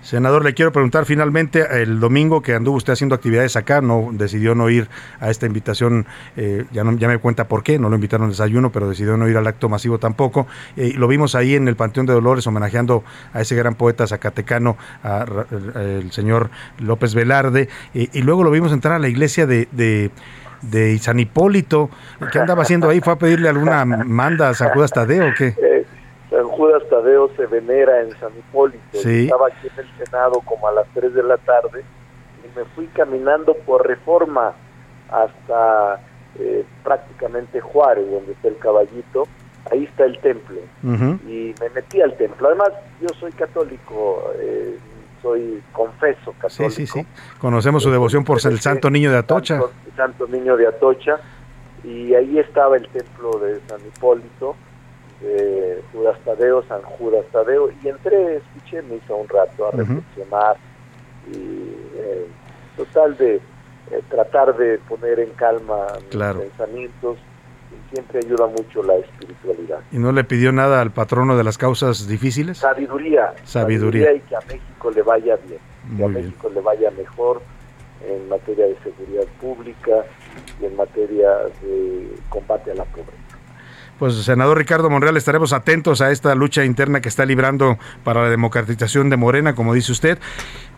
Senador, 0.01 0.43
le 0.43 0.55
quiero 0.55 0.71
preguntar 0.71 1.05
finalmente, 1.05 1.83
el 1.83 1.99
domingo 1.99 2.41
que 2.41 2.55
anduvo 2.55 2.77
usted 2.77 2.93
haciendo 2.93 3.13
actividades 3.13 3.55
acá, 3.55 3.81
no 3.81 4.09
decidió 4.11 4.55
no 4.55 4.67
ir 4.69 4.87
a 5.19 5.29
esta 5.29 5.45
invitación, 5.45 6.07
eh, 6.35 6.65
ya, 6.71 6.83
no, 6.83 6.97
ya 6.97 7.07
me 7.07 7.19
cuenta 7.19 7.47
por 7.47 7.63
qué, 7.63 7.77
no 7.77 7.87
lo 7.87 7.95
invitaron 7.95 8.25
al 8.25 8.31
desayuno, 8.31 8.71
pero 8.71 8.89
decidió 8.89 9.15
no 9.15 9.29
ir 9.29 9.37
al 9.37 9.45
acto 9.45 9.69
masivo 9.69 9.99
tampoco. 9.99 10.47
Eh, 10.75 10.93
lo 10.97 11.07
vimos 11.07 11.35
ahí 11.35 11.53
en 11.53 11.67
el 11.67 11.75
Panteón 11.75 12.07
de 12.07 12.13
Dolores 12.13 12.47
homenajeando 12.47 13.03
a 13.31 13.41
ese 13.41 13.55
gran 13.55 13.75
poeta 13.75 14.07
zacatecano, 14.07 14.75
a 15.03 15.45
el 15.75 16.11
señor 16.11 16.49
López 16.79 17.13
Velarde, 17.13 17.69
eh, 17.93 18.09
y 18.11 18.21
luego 18.23 18.43
lo 18.43 18.49
vimos 18.49 18.71
entrar 18.71 18.95
a 18.95 18.99
la 18.99 19.07
iglesia 19.07 19.45
de... 19.45 19.67
de 19.71 20.09
de 20.61 20.97
San 20.99 21.19
Hipólito, 21.19 21.89
¿qué 22.31 22.39
andaba 22.39 22.63
haciendo 22.63 22.89
ahí? 22.89 22.99
¿Fue 23.01 23.13
a 23.13 23.17
pedirle 23.17 23.49
alguna 23.49 23.85
manda 23.85 24.49
a 24.49 24.53
San 24.53 24.69
Judas 24.69 24.91
Tadeo 24.91 25.29
o 25.29 25.33
qué? 25.37 25.55
Eh, 25.61 25.85
San 26.29 26.47
Judas 26.47 26.83
Tadeo 26.89 27.29
se 27.35 27.45
venera 27.47 28.01
en 28.01 28.11
San 28.19 28.31
Hipólito. 28.37 28.79
Sí. 28.93 29.23
Estaba 29.25 29.47
aquí 29.47 29.67
en 29.67 29.85
el 29.85 30.05
Senado 30.05 30.41
como 30.45 30.67
a 30.67 30.71
las 30.71 30.87
3 30.93 31.13
de 31.13 31.23
la 31.23 31.37
tarde 31.37 31.83
y 32.43 32.57
me 32.57 32.65
fui 32.75 32.87
caminando 32.87 33.53
por 33.65 33.85
reforma 33.85 34.53
hasta 35.09 35.99
eh, 36.39 36.65
prácticamente 36.83 37.59
Juárez, 37.59 38.09
donde 38.09 38.31
está 38.31 38.47
el 38.47 38.57
caballito. 38.57 39.27
Ahí 39.69 39.83
está 39.83 40.05
el 40.05 40.17
templo. 40.19 40.59
Y 41.27 41.53
me 41.59 41.69
metí 41.75 42.01
al 42.01 42.17
templo. 42.17 42.47
Además, 42.47 42.69
yo 42.99 43.09
soy 43.19 43.31
católico, 43.33 44.31
eh, 44.39 44.77
soy 45.21 45.61
confeso 45.71 46.31
Sí, 46.31 46.37
católico. 46.39 46.69
sí, 46.71 46.87
sí. 46.87 47.05
Conocemos 47.39 47.83
su 47.83 47.91
devoción 47.91 48.23
por 48.23 48.39
el 48.45 48.59
Santo 48.59 48.89
Niño 48.89 49.11
de 49.11 49.17
Atocha. 49.17 49.55
Santo, 49.59 49.71
Santo 49.95 50.27
Niño 50.27 50.57
de 50.57 50.67
Atocha, 50.67 51.19
y 51.83 52.13
ahí 52.13 52.39
estaba 52.39 52.77
el 52.77 52.87
templo 52.89 53.37
de 53.39 53.59
San 53.67 53.79
Hipólito, 53.81 54.55
de 55.21 55.81
Judas 55.93 56.17
Tadeo, 56.25 56.63
San 56.67 56.81
Judas 56.81 57.25
Tadeo, 57.31 57.69
y 57.83 57.87
entré, 57.87 58.37
escuché 58.37 58.81
misa 58.83 59.13
un 59.13 59.27
rato 59.29 59.67
a 59.67 59.71
reflexionar, 59.71 60.57
y 61.31 61.73
eh, 61.95 62.27
total 62.77 63.15
de 63.17 63.35
eh, 63.35 63.41
tratar 64.09 64.55
de 64.57 64.79
poner 64.89 65.19
en 65.19 65.29
calma 65.31 65.87
mis 65.99 66.09
pensamientos, 66.49 67.17
siempre 67.91 68.19
ayuda 68.23 68.47
mucho 68.47 68.83
la 68.83 68.95
espiritualidad. 68.95 69.79
¿Y 69.91 69.97
no 69.97 70.11
le 70.11 70.23
pidió 70.23 70.51
nada 70.51 70.81
al 70.81 70.91
patrono 70.91 71.37
de 71.37 71.43
las 71.43 71.57
causas 71.57 72.07
difíciles? 72.07 72.59
Sabiduría, 72.59 73.33
Sabiduría. 73.43 74.13
y 74.13 74.19
que 74.21 74.35
a 74.35 74.39
México 74.47 74.91
le 74.91 75.01
vaya 75.01 75.35
bien, 75.47 75.59
que 75.97 76.03
a 76.03 76.07
Muy 76.07 76.15
bien. 76.15 76.25
México 76.27 76.49
le 76.53 76.61
vaya 76.61 76.91
mejor 76.91 77.41
en 78.07 78.29
materia 78.29 78.65
de 78.65 78.75
seguridad 78.83 79.25
pública 79.39 80.05
y 80.61 80.65
en 80.65 80.75
materia 80.75 81.29
de 81.61 82.07
combate 82.29 82.71
a 82.71 82.75
la 82.75 82.85
pobreza. 82.85 83.30
Pues, 84.01 84.15
senador 84.15 84.57
Ricardo 84.57 84.89
Monreal, 84.89 85.15
estaremos 85.15 85.53
atentos 85.53 86.01
a 86.01 86.09
esta 86.09 86.33
lucha 86.33 86.65
interna 86.65 87.01
que 87.01 87.07
está 87.07 87.23
librando 87.23 87.77
para 88.03 88.23
la 88.23 88.31
democratización 88.31 89.11
de 89.11 89.15
Morena, 89.15 89.53
como 89.53 89.75
dice 89.75 89.91
usted. 89.91 90.17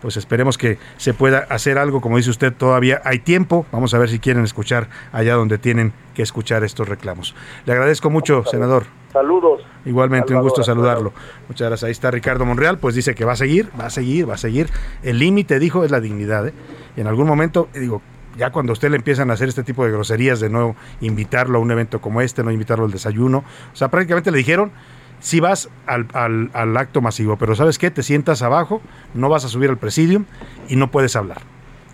Pues 0.01 0.17
esperemos 0.17 0.57
que 0.57 0.77
se 0.97 1.13
pueda 1.13 1.47
hacer 1.49 1.77
algo, 1.77 2.01
como 2.01 2.17
dice 2.17 2.31
usted, 2.31 2.51
todavía 2.51 3.01
hay 3.05 3.19
tiempo. 3.19 3.65
Vamos 3.71 3.93
a 3.93 3.97
ver 3.97 4.09
si 4.09 4.19
quieren 4.19 4.43
escuchar 4.43 4.89
allá 5.13 5.35
donde 5.35 5.57
tienen 5.57 5.93
que 6.13 6.21
escuchar 6.21 6.65
estos 6.65 6.89
reclamos. 6.89 7.33
Le 7.65 7.71
agradezco 7.71 8.09
mucho, 8.09 8.43
senador. 8.43 8.87
Saludos. 9.13 9.61
Igualmente, 9.85 10.35
un 10.35 10.41
gusto 10.41 10.61
saludarlo. 10.61 11.13
Muchas 11.47 11.69
gracias. 11.69 11.85
Ahí 11.85 11.91
está 11.93 12.11
Ricardo 12.11 12.43
Monreal, 12.43 12.77
pues 12.77 12.93
dice 12.93 13.15
que 13.15 13.23
va 13.23 13.31
a 13.31 13.37
seguir, 13.37 13.69
va 13.79 13.85
a 13.85 13.89
seguir, 13.89 14.29
va 14.29 14.33
a 14.33 14.37
seguir. 14.37 14.67
El 15.01 15.19
límite, 15.19 15.59
dijo, 15.59 15.85
es 15.85 15.91
la 15.91 16.01
dignidad. 16.01 16.49
¿eh? 16.49 16.53
Y 16.97 16.99
en 16.99 17.07
algún 17.07 17.27
momento, 17.27 17.69
digo, 17.73 18.01
ya 18.38 18.51
cuando 18.51 18.73
usted 18.73 18.89
le 18.89 18.97
empiezan 18.97 19.30
a 19.30 19.34
hacer 19.34 19.49
este 19.49 19.64
tipo 19.64 19.85
de 19.85 19.91
groserías 19.91 20.39
de 20.39 20.49
no 20.49 20.76
invitarlo 21.01 21.57
a 21.60 21.61
un 21.61 21.72
evento 21.72 22.01
como 22.01 22.22
este, 22.22 22.43
no 22.43 22.51
invitarlo 22.51 22.85
al 22.85 22.91
desayuno, 22.91 23.39
o 23.72 23.76
sea, 23.76 23.89
prácticamente 23.89 24.31
le 24.31 24.38
dijeron, 24.38 24.72
si 25.19 25.39
vas 25.39 25.69
al, 25.85 26.07
al- 26.14 26.77
acto 26.77 26.99
masivo, 27.01 27.38
pero 27.38 27.55
¿sabes 27.55 27.77
qué? 27.77 27.91
Te 27.91 28.03
sientas 28.03 28.41
abajo, 28.41 28.81
no 29.14 29.30
vas 29.30 29.45
a 29.45 29.47
subir 29.49 29.69
al 29.69 29.77
presidium 29.77 30.26
y 30.68 30.76
no 30.76 30.91
puedes 30.91 31.15
hablar. 31.15 31.38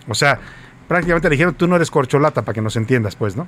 O 0.08 0.14
sea, 0.14 0.40
prácticamente 0.88 1.28
le 1.28 1.34
dijeron, 1.34 1.54
tú 1.54 1.68
no 1.68 1.76
eres 1.76 1.90
corcholata, 1.90 2.42
para 2.42 2.54
que 2.54 2.60
nos 2.62 2.74
entiendas, 2.76 3.14
pues, 3.14 3.36
¿no? 3.36 3.46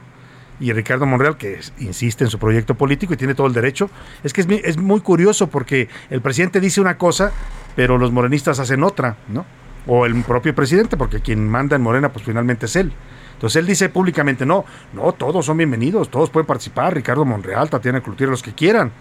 Y 0.61 0.73
Ricardo 0.73 1.07
Monreal, 1.07 1.37
que 1.37 1.59
insiste 1.81 2.23
en 2.23 2.31
su 2.31 2.39
proyecto 2.39 2.75
político 2.77 3.15
y 3.15 3.17
tiene 3.17 3.35
todo 3.35 3.49
el 3.49 3.53
derecho, 3.55 3.91
es 4.23 4.33
que 4.33 4.63
es 4.65 4.77
muy 4.77 5.01
curioso 5.01 5.49
porque 5.49 5.89
el 6.11 6.21
presidente 6.21 6.61
dice 6.61 6.81
una 6.81 6.97
cosa, 6.99 7.33
pero 7.75 7.99
los 7.99 8.13
morenistas 8.13 8.61
hacen 8.61 8.85
otra, 8.85 9.17
¿no? 9.29 9.45
O 9.87 10.07
el 10.07 10.23
propio 10.23 10.55
presidente, 10.55 10.97
porque 10.97 11.21
quien 11.21 11.49
manda 11.49 11.77
en 11.77 11.83
Morena, 11.83 12.13
pues 12.13 12.25
finalmente 12.25 12.67
es 12.67 12.77
él. 12.77 12.93
Entonces 13.35 13.59
él 13.59 13.67
dice 13.67 13.89
públicamente, 13.89 14.47
no, 14.47 14.65
no, 14.93 15.13
todos 15.13 15.45
son 15.45 15.57
bienvenidos, 15.57 16.09
todos 16.11 16.31
pueden 16.31 16.47
participar, 16.47 16.95
Ricardo 16.95 17.25
Monreal, 17.25 17.69
Tatiana 17.69 18.01
Cloutier, 18.01 18.29
los 18.29 18.43
que 18.43 18.53
quieran. 18.53 18.93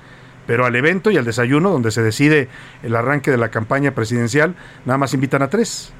Pero 0.47 0.65
al 0.65 0.75
evento 0.75 1.11
y 1.11 1.17
al 1.17 1.25
desayuno, 1.25 1.69
donde 1.69 1.91
se 1.91 2.01
decide 2.01 2.49
el 2.81 2.95
arranque 2.95 3.29
de 3.29 3.37
la 3.37 3.49
campaña 3.49 3.91
presidencial, 3.91 4.55
nada 4.85 4.97
más 4.97 5.13
invitan 5.13 5.43
a 5.43 5.49
tres. 5.49 5.93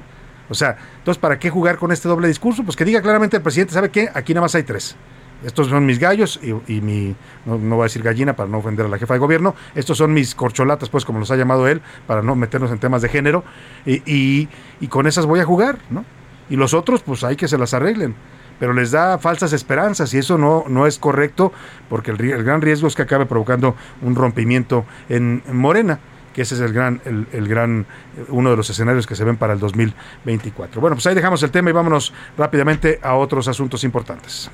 O 0.48 0.54
sea, 0.54 0.76
entonces, 0.98 1.20
¿para 1.20 1.38
qué 1.38 1.50
jugar 1.50 1.78
con 1.78 1.92
este 1.92 2.08
doble 2.08 2.26
discurso? 2.26 2.64
Pues 2.64 2.76
que 2.76 2.84
diga 2.84 3.00
claramente 3.00 3.36
el 3.36 3.42
presidente, 3.42 3.74
¿sabe 3.74 3.90
qué? 3.90 4.10
Aquí 4.12 4.34
nada 4.34 4.42
más 4.42 4.54
hay 4.56 4.64
tres. 4.64 4.96
Estos 5.44 5.68
son 5.68 5.86
mis 5.86 5.98
gallos 5.98 6.40
y, 6.42 6.80
mi, 6.80 7.14
no, 7.44 7.58
voy 7.58 7.80
a 7.80 7.84
decir 7.84 8.02
gallina 8.02 8.34
para 8.34 8.48
no 8.48 8.58
ofender 8.58 8.86
a 8.86 8.88
la 8.88 8.98
jefa 8.98 9.14
de 9.14 9.20
gobierno, 9.20 9.54
estos 9.74 9.98
son 9.98 10.12
mis 10.12 10.34
corcholatas, 10.34 10.88
pues 10.88 11.04
como 11.04 11.18
los 11.18 11.30
ha 11.30 11.36
llamado 11.36 11.66
él, 11.68 11.82
para 12.06 12.22
no 12.22 12.36
meternos 12.36 12.70
en 12.70 12.78
temas 12.78 13.02
de 13.02 13.08
género, 13.08 13.44
y, 13.84 14.48
con 14.88 15.06
esas 15.06 15.26
voy 15.26 15.40
a 15.40 15.44
jugar, 15.44 15.78
¿no? 15.90 16.04
Y 16.50 16.56
los 16.56 16.74
otros, 16.74 17.02
pues 17.02 17.24
hay 17.24 17.36
que 17.36 17.48
se 17.48 17.56
las 17.56 17.72
arreglen. 17.72 18.14
Pero 18.58 18.74
les 18.74 18.90
da 18.90 19.18
falsas 19.18 19.52
esperanzas 19.52 20.12
y 20.14 20.18
eso 20.18 20.38
no, 20.38 20.64
no 20.68 20.86
es 20.86 20.98
correcto 20.98 21.52
porque 21.88 22.12
el, 22.12 22.44
gran 22.44 22.60
riesgo 22.60 22.86
es 22.86 22.94
que 22.94 23.02
acabe 23.02 23.26
provocando 23.26 23.74
un 24.02 24.14
rompimiento 24.14 24.84
en, 25.08 25.42
en 25.48 25.56
Morena 25.56 25.98
que 26.32 26.42
ese 26.42 26.54
es 26.54 26.60
el 26.60 26.72
gran, 26.72 27.00
el, 27.04 27.48
gran, 27.48 27.86
uno 28.28 28.50
de 28.50 28.56
los 28.56 28.68
escenarios 28.70 29.06
que 29.06 29.14
se 29.14 29.24
ven 29.24 29.36
para 29.36 29.52
el 29.52 29.58
2024. 29.58 30.80
Bueno, 30.80 30.96
pues 30.96 31.06
ahí 31.06 31.14
dejamos 31.14 31.42
el 31.42 31.50
tema 31.50 31.70
y 31.70 31.72
vámonos 31.72 32.12
rápidamente 32.36 32.98
a 33.02 33.14
otros 33.14 33.48
asuntos 33.48 33.84
importantes. 33.84 34.50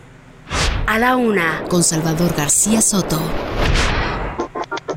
A 0.86 0.98
la 0.98 1.16
una, 1.16 1.62
con 1.68 1.82
Salvador 1.82 2.34
García 2.36 2.80
Soto. 2.80 3.20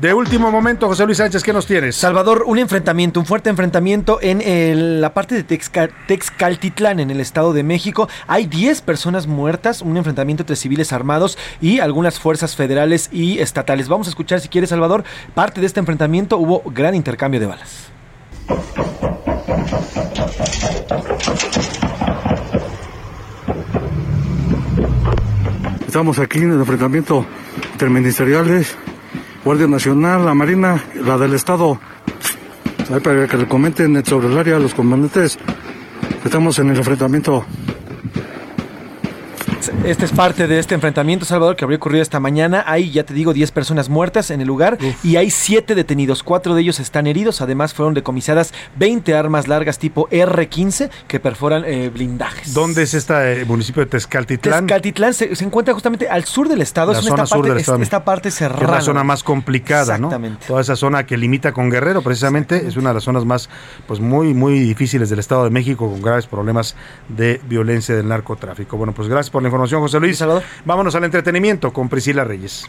De 0.00 0.12
último 0.14 0.50
momento, 0.50 0.88
José 0.88 1.04
Luis 1.06 1.18
Sánchez, 1.18 1.44
¿qué 1.44 1.52
nos 1.52 1.66
tienes? 1.66 1.94
Salvador, 1.94 2.42
un 2.46 2.58
enfrentamiento, 2.58 3.20
un 3.20 3.26
fuerte 3.26 3.50
enfrentamiento 3.50 4.18
en 4.20 4.40
el- 4.40 5.00
la 5.00 5.14
parte 5.14 5.36
de 5.36 5.44
Texca- 5.46 5.90
Texcaltitlán, 6.08 6.98
en 6.98 7.10
el 7.12 7.20
Estado 7.20 7.52
de 7.52 7.62
México. 7.62 8.08
Hay 8.26 8.46
10 8.46 8.80
personas 8.80 9.28
muertas, 9.28 9.80
un 9.80 9.96
enfrentamiento 9.96 10.42
entre 10.42 10.56
civiles 10.56 10.92
armados 10.92 11.38
y 11.60 11.78
algunas 11.78 12.18
fuerzas 12.18 12.56
federales 12.56 13.10
y 13.12 13.38
estatales. 13.38 13.88
Vamos 13.88 14.08
a 14.08 14.10
escuchar, 14.10 14.40
si 14.40 14.48
quieres, 14.48 14.70
Salvador, 14.70 15.04
parte 15.34 15.60
de 15.60 15.66
este 15.68 15.78
enfrentamiento. 15.78 16.36
Hubo 16.36 16.62
gran 16.66 16.96
intercambio 16.96 17.38
de 17.38 17.46
balas. 17.46 17.92
Estamos 25.92 26.18
aquí 26.20 26.38
en 26.38 26.52
el 26.52 26.60
enfrentamiento 26.60 27.26
interministeriales, 27.72 28.74
Guardia 29.44 29.66
Nacional, 29.66 30.24
la 30.24 30.32
Marina, 30.32 30.82
la 30.94 31.18
del 31.18 31.34
Estado. 31.34 31.78
Ahí 32.90 33.00
para 33.00 33.28
que 33.28 33.36
le 33.36 33.46
comenten 33.46 34.02
sobre 34.02 34.28
el 34.28 34.38
área 34.38 34.58
los 34.58 34.72
comandantes. 34.72 35.38
Estamos 36.24 36.58
en 36.60 36.70
el 36.70 36.78
enfrentamiento. 36.78 37.44
Este 39.84 40.04
es 40.04 40.12
parte 40.12 40.48
de 40.48 40.58
este 40.58 40.74
enfrentamiento, 40.74 41.24
Salvador, 41.24 41.54
que 41.54 41.64
habría 41.64 41.76
ocurrido 41.76 42.02
esta 42.02 42.18
mañana. 42.18 42.64
Hay, 42.66 42.90
ya 42.90 43.04
te 43.04 43.14
digo, 43.14 43.32
10 43.32 43.52
personas 43.52 43.88
muertas 43.88 44.30
en 44.30 44.40
el 44.40 44.48
lugar 44.48 44.76
y 45.04 45.16
hay 45.16 45.30
7 45.30 45.74
detenidos. 45.76 46.22
Cuatro 46.22 46.54
de 46.54 46.62
ellos 46.62 46.80
están 46.80 47.06
heridos. 47.06 47.40
Además, 47.40 47.72
fueron 47.72 47.94
decomisadas 47.94 48.52
20 48.76 49.14
armas 49.14 49.46
largas 49.46 49.78
tipo 49.78 50.08
R-15 50.10 50.90
que 51.06 51.20
perforan 51.20 51.64
eh, 51.64 51.90
blindajes. 51.90 52.54
¿Dónde 52.54 52.82
es 52.82 52.94
este 52.94 53.44
municipio 53.44 53.84
de 53.84 53.90
Tezcaltitlán? 53.90 54.66
Tezcaltitlán 54.66 55.14
se, 55.14 55.36
se 55.36 55.44
encuentra 55.44 55.74
justamente 55.74 56.08
al 56.08 56.24
sur 56.24 56.48
del 56.48 56.60
estado. 56.60 56.92
La 56.92 56.98
es 56.98 57.04
zona 57.04 57.22
esta, 57.22 57.26
sur 57.26 57.38
parte, 57.38 57.48
del 57.50 57.56
es- 57.58 57.62
estado. 57.62 57.82
esta 57.82 58.04
parte 58.04 58.28
que 58.28 58.30
cerrada. 58.32 58.64
es 58.64 58.70
la 58.70 58.80
zona 58.80 59.04
más 59.04 59.22
complicada, 59.22 59.96
¿no? 59.98 60.08
Exactamente. 60.08 60.46
Toda 60.46 60.60
esa 60.60 60.74
zona 60.76 61.06
que 61.06 61.16
limita 61.16 61.52
con 61.52 61.70
Guerrero, 61.70 62.02
precisamente, 62.02 62.66
es 62.66 62.76
una 62.76 62.88
de 62.90 62.94
las 62.94 63.04
zonas 63.04 63.24
más, 63.24 63.48
pues 63.86 64.00
muy, 64.00 64.34
muy 64.34 64.58
difíciles 64.58 65.08
del 65.08 65.20
Estado 65.20 65.44
de 65.44 65.50
México, 65.50 65.88
con 65.88 66.02
graves 66.02 66.26
problemas 66.26 66.74
de 67.08 67.40
violencia 67.48 67.94
del 67.94 68.08
narcotráfico. 68.08 68.76
Bueno, 68.76 68.92
pues 68.92 69.08
gracias 69.08 69.30
por 69.30 69.42
la 69.42 69.51
información, 69.52 69.82
José 69.82 70.00
Luis. 70.00 70.24
Vámonos 70.64 70.94
al 70.94 71.04
entretenimiento 71.04 71.72
con 71.72 71.88
Priscila 71.88 72.24
Reyes. 72.24 72.64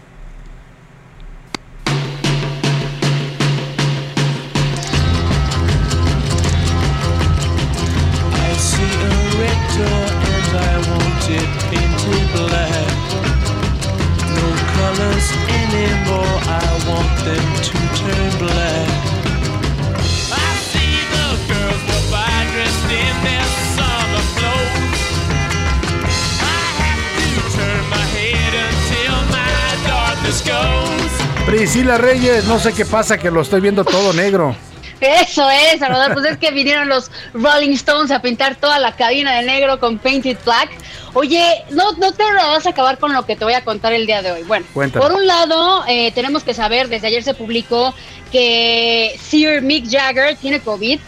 Priscila 31.63 31.97
Reyes, 31.97 32.43
no 32.43 32.59
sé 32.59 32.73
qué 32.73 32.83
pasa, 32.85 33.17
que 33.17 33.31
lo 33.31 33.39
estoy 33.39 33.61
viendo 33.61 33.85
todo 33.85 34.11
negro. 34.11 34.53
Eso 34.99 35.49
es, 35.49 35.79
Salvador. 35.79 36.11
Pues 36.11 36.25
es 36.25 36.37
que 36.37 36.51
vinieron 36.51 36.89
los 36.89 37.09
Rolling 37.33 37.71
Stones 37.71 38.11
a 38.11 38.21
pintar 38.21 38.57
toda 38.57 38.79
la 38.79 38.93
cabina 38.97 39.37
de 39.37 39.43
negro 39.43 39.79
con 39.79 39.97
Painted 39.97 40.35
Black. 40.43 40.71
Oye, 41.13 41.63
no, 41.69 41.93
no 41.93 42.11
te 42.11 42.21
vas 42.21 42.65
a 42.65 42.71
acabar 42.71 42.97
con 42.97 43.13
lo 43.13 43.25
que 43.25 43.37
te 43.37 43.45
voy 43.45 43.53
a 43.53 43.63
contar 43.63 43.93
el 43.93 44.05
día 44.05 44.21
de 44.21 44.33
hoy. 44.33 44.43
Bueno, 44.43 44.65
Cuéntame. 44.73 45.05
por 45.05 45.15
un 45.15 45.25
lado, 45.25 45.85
eh, 45.87 46.11
tenemos 46.11 46.43
que 46.43 46.53
saber, 46.53 46.89
desde 46.89 47.07
ayer 47.07 47.23
se 47.23 47.33
publicó 47.33 47.95
que 48.29 49.17
Sir 49.21 49.61
Mick 49.61 49.89
Jagger 49.89 50.35
tiene 50.35 50.59
COVID. 50.59 50.99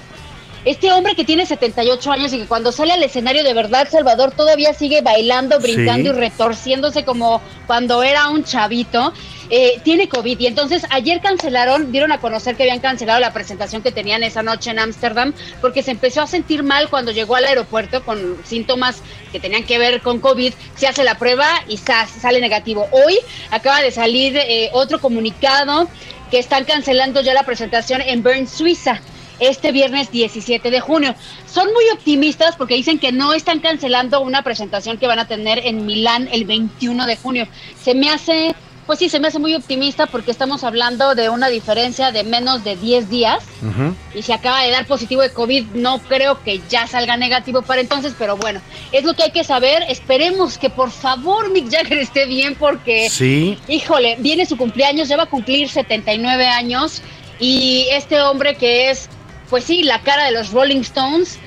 Este 0.66 0.92
hombre 0.92 1.14
que 1.16 1.24
tiene 1.24 1.46
78 1.46 2.12
años 2.12 2.34
y 2.34 2.40
que 2.40 2.46
cuando 2.48 2.72
sale 2.72 2.92
al 2.94 3.04
escenario 3.04 3.44
de 3.44 3.54
verdad, 3.54 3.88
Salvador 3.88 4.32
todavía 4.32 4.74
sigue 4.74 5.02
bailando, 5.02 5.60
brincando 5.60 6.12
Sí. 6.12 6.18
y 6.18 6.20
retorciéndose 6.20 7.06
como 7.06 7.40
cuando 7.68 8.02
era 8.02 8.30
un 8.30 8.44
chavito, 8.44 9.14
eh, 9.52 9.80
tiene 9.84 10.10
COVID. 10.10 10.40
Y 10.40 10.48
entonces 10.48 10.84
ayer 10.90 11.22
cancelaron, 11.22 11.92
dieron 11.92 12.12
a 12.12 12.20
conocer 12.20 12.56
que 12.56 12.64
habían 12.64 12.80
cancelado 12.80 13.20
la 13.20 13.32
presentación 13.32 13.84
que 13.84 13.92
tenían 13.92 14.24
esa 14.24 14.42
noche 14.42 14.72
en 14.72 14.80
Ámsterdam 14.80 15.34
porque 15.62 15.84
se 15.84 15.92
empezó 15.92 16.24
a 16.24 16.28
sentir 16.28 16.64
mal 16.64 16.90
cuando 16.90 17.12
llegó 17.12 17.36
al 17.36 17.46
aeropuerto 17.46 18.04
con 18.04 18.38
síntomas 18.44 19.04
que 19.32 19.40
tenían 19.40 19.66
que 19.66 19.78
ver 19.78 20.02
con 20.02 20.20
COVID. 20.20 20.52
Se 20.76 20.88
hace 20.88 21.04
la 21.04 21.20
prueba 21.20 21.48
y 21.68 21.78
¡zas! 21.78 22.10
sale 22.10 22.42
negativo. 22.42 22.88
Hoy 22.92 23.20
acaba 23.52 23.82
de 23.82 23.92
salir 23.92 24.36
eh, 24.36 24.72
otro 24.74 25.00
comunicado 25.00 25.88
que 26.32 26.40
están 26.40 26.66
cancelando 26.66 27.22
ya 27.22 27.36
la 27.36 27.44
presentación 27.44 28.02
en 28.02 28.24
Bern, 28.24 28.48
Suiza 28.48 29.00
este 29.40 29.72
viernes 29.72 30.12
17 30.12 30.72
de 30.72 30.80
junio. 30.80 31.16
Son 31.52 31.72
muy 31.74 31.86
optimistas 31.94 32.56
porque 32.56 32.76
dicen 32.76 33.00
que 33.00 33.12
no 33.12 33.34
están 33.34 33.60
cancelando 33.60 34.22
una 34.22 34.42
presentación 34.44 34.98
que 34.98 35.08
van 35.08 35.20
a 35.20 35.28
tener 35.28 35.60
en 35.66 35.86
Milán 35.86 36.28
el 36.32 36.46
21 36.46 37.06
de 37.06 37.18
junio. 37.18 37.48
Se 37.82 37.94
me 37.94 38.10
hace, 38.10 38.56
pues 38.86 39.00
sí, 39.00 39.10
se 39.10 39.20
me 39.20 39.28
hace 39.28 39.40
muy 39.40 39.56
optimista 39.56 40.06
porque 40.06 40.32
estamos 40.32 40.64
hablando 40.64 41.16
de 41.16 41.30
una 41.30 41.50
diferencia 41.50 42.12
de 42.12 42.24
menos 42.24 42.64
de 42.64 42.76
10 42.76 43.10
días 43.10 43.44
y 44.14 44.22
si 44.22 44.32
acaba 44.32 44.62
de 44.62 44.72
dar 44.72 44.86
positivo 44.86 45.22
de 45.22 45.32
COVID, 45.32 45.66
no 45.74 46.00
creo 46.00 46.42
que 46.44 46.62
ya 46.70 46.88
salga 46.88 47.18
negativo 47.18 47.62
para 47.62 47.82
entonces, 47.82 48.14
pero 48.18 48.38
bueno, 48.38 48.62
es 48.92 49.04
lo 49.04 49.14
que 49.16 49.24
hay 49.24 49.32
que 49.32 49.44
saber. 49.44 49.84
Esperemos 49.90 50.58
que 50.58 50.70
por 50.70 50.92
favor 50.92 51.52
Mick 51.52 51.72
Jagger 51.72 51.98
esté 51.98 52.26
bien 52.26 52.56
porque 52.56 53.10
Sí. 53.10 53.58
Híjole, 53.68 54.18
viene 54.20 54.46
su 54.46 54.56
cumpleaños, 54.56 55.08
ya 55.08 55.18
va 55.18 55.24
a 55.24 55.30
cumplir 55.30 55.68
79 55.70 56.48
años 56.48 57.02
y 57.40 57.88
este 57.92 58.22
hombre 58.22 58.56
que 58.56 58.92
es, 58.92 59.10
pues 59.50 59.64
sí, 59.66 59.84
la 59.84 60.02
cara 60.02 60.26
de 60.26 60.32
los 60.32 60.52
Rolling 60.52 60.82
Stones, 60.82 61.40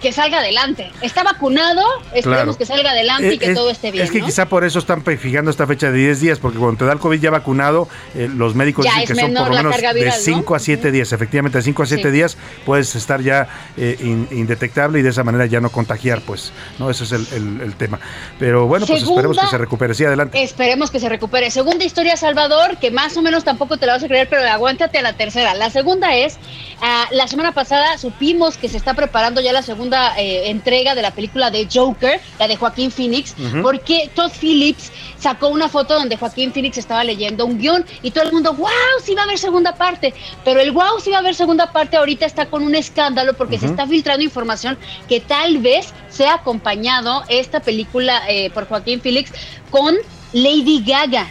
que 0.00 0.12
salga 0.12 0.38
adelante. 0.38 0.90
Está 1.02 1.22
vacunado, 1.22 1.82
esperemos 2.12 2.24
Claro. 2.56 2.58
que 2.58 2.66
salga 2.66 2.90
adelante 2.90 3.32
y 3.32 3.36
Eh, 3.36 3.38
que 3.38 3.54
todo 3.54 3.70
esté 3.70 3.90
bien. 3.90 4.04
Es 4.04 4.10
que 4.10 4.20
¿no? 4.20 4.26
quizá 4.26 4.46
por 4.46 4.64
eso 4.64 4.78
están 4.78 5.02
fijando 5.04 5.50
esta 5.50 5.66
fecha 5.66 5.90
de 5.90 5.98
10 5.98 6.20
días, 6.20 6.38
porque 6.38 6.58
cuando 6.58 6.78
te 6.78 6.84
da 6.84 6.92
el 6.92 6.98
COVID 6.98 7.20
ya 7.20 7.30
vacunado, 7.30 7.88
eh, 8.14 8.28
los 8.32 8.54
médicos 8.54 8.84
Ya 8.84 9.00
dicen 9.00 9.16
que 9.16 9.22
son 9.22 9.34
por 9.34 9.48
lo 9.48 9.56
menos 9.56 9.76
de 9.76 9.92
viral, 9.94 10.14
¿no? 10.18 10.22
5 10.24 10.54
a 10.54 10.58
7 10.58 10.90
días. 10.90 11.12
Efectivamente, 11.12 11.58
de 11.58 11.62
5 11.64 11.82
a 11.82 11.86
7 11.86 12.02
Sí. 12.04 12.10
días 12.10 12.36
puedes 12.64 12.94
estar 12.94 13.20
ya 13.22 13.48
eh, 13.76 13.96
in- 14.00 14.28
indetectable 14.30 14.98
y 14.98 15.02
de 15.02 15.10
esa 15.10 15.22
manera 15.24 15.46
ya 15.46 15.60
no 15.60 15.70
contagiar, 15.70 16.20
pues, 16.22 16.52
¿no? 16.78 16.90
Ese 16.90 17.04
es 17.04 17.12
el, 17.12 17.26
el- 17.32 17.60
el 17.62 17.74
tema. 17.74 17.98
Pero 18.38 18.66
bueno, 18.66 18.86
pues 18.86 19.02
esperemos 19.02 19.38
que 19.38 19.46
se 19.46 19.58
recupere. 19.58 19.94
Sí, 19.94 20.04
adelante. 20.04 20.42
Esperemos 20.42 20.90
que 20.90 21.00
se 21.00 21.08
recupere. 21.08 21.50
Segunda 21.50 21.84
historia, 21.84 22.16
Salvador, 22.16 22.76
que 22.78 22.90
más 22.90 23.16
o 23.16 23.22
menos 23.22 23.44
tampoco 23.44 23.76
te 23.76 23.86
la 23.86 23.94
vas 23.94 24.04
a 24.04 24.08
creer, 24.08 24.28
pero 24.28 24.42
aguántate 24.48 24.98
a 24.98 25.02
la 25.02 25.12
tercera. 25.14 25.54
La 25.54 25.70
segunda 25.70 26.14
es, 26.16 26.38
ah, 26.80 27.06
la 27.10 27.26
semana 27.28 27.52
pasada 27.52 27.98
supimos 27.98 28.56
que 28.56 28.68
se 28.68 28.76
está 28.76 28.94
preparando 28.94 29.40
ya 29.40 29.52
la 29.56 29.62
segunda 29.62 30.14
eh, 30.18 30.50
entrega 30.50 30.94
de 30.94 31.00
la 31.00 31.10
película 31.10 31.50
de 31.50 31.66
Joker, 31.72 32.20
la 32.38 32.46
de 32.46 32.56
Joaquín 32.56 32.90
Phoenix, 32.90 33.34
porque 33.62 34.10
Todd 34.14 34.30
Phillips 34.38 34.92
sacó 35.18 35.48
una 35.48 35.68
foto 35.70 35.94
donde 35.94 36.18
Joaquín 36.18 36.52
Phoenix 36.52 36.76
estaba 36.76 37.02
leyendo 37.04 37.46
un 37.46 37.58
guion 37.58 37.84
y 38.02 38.10
todo 38.10 38.24
el 38.24 38.32
mundo, 38.32 38.52
wow, 38.52 38.68
sí 39.02 39.14
va 39.14 39.22
a 39.22 39.24
haber 39.24 39.38
segunda 39.38 39.74
parte. 39.74 40.12
Pero 40.44 40.60
el 40.60 40.72
wow, 40.72 41.00
sí 41.02 41.10
va 41.10 41.16
a 41.16 41.20
haber 41.20 41.34
segunda 41.34 41.72
parte 41.72 41.96
ahorita 41.96 42.26
está 42.26 42.46
con 42.46 42.62
un 42.62 42.74
escándalo 42.74 43.32
porque 43.32 43.58
se 43.58 43.66
está 43.66 43.86
filtrando 43.86 44.22
información 44.22 44.76
que 45.08 45.20
tal 45.20 45.58
vez 45.58 45.94
sea 46.10 46.34
acompañado 46.34 47.24
esta 47.28 47.60
película 47.60 48.22
eh, 48.28 48.50
por 48.50 48.68
Joaquín 48.68 49.00
Phoenix 49.00 49.32
con 49.70 49.94
Lady 50.34 50.82
Gaga. 50.84 51.26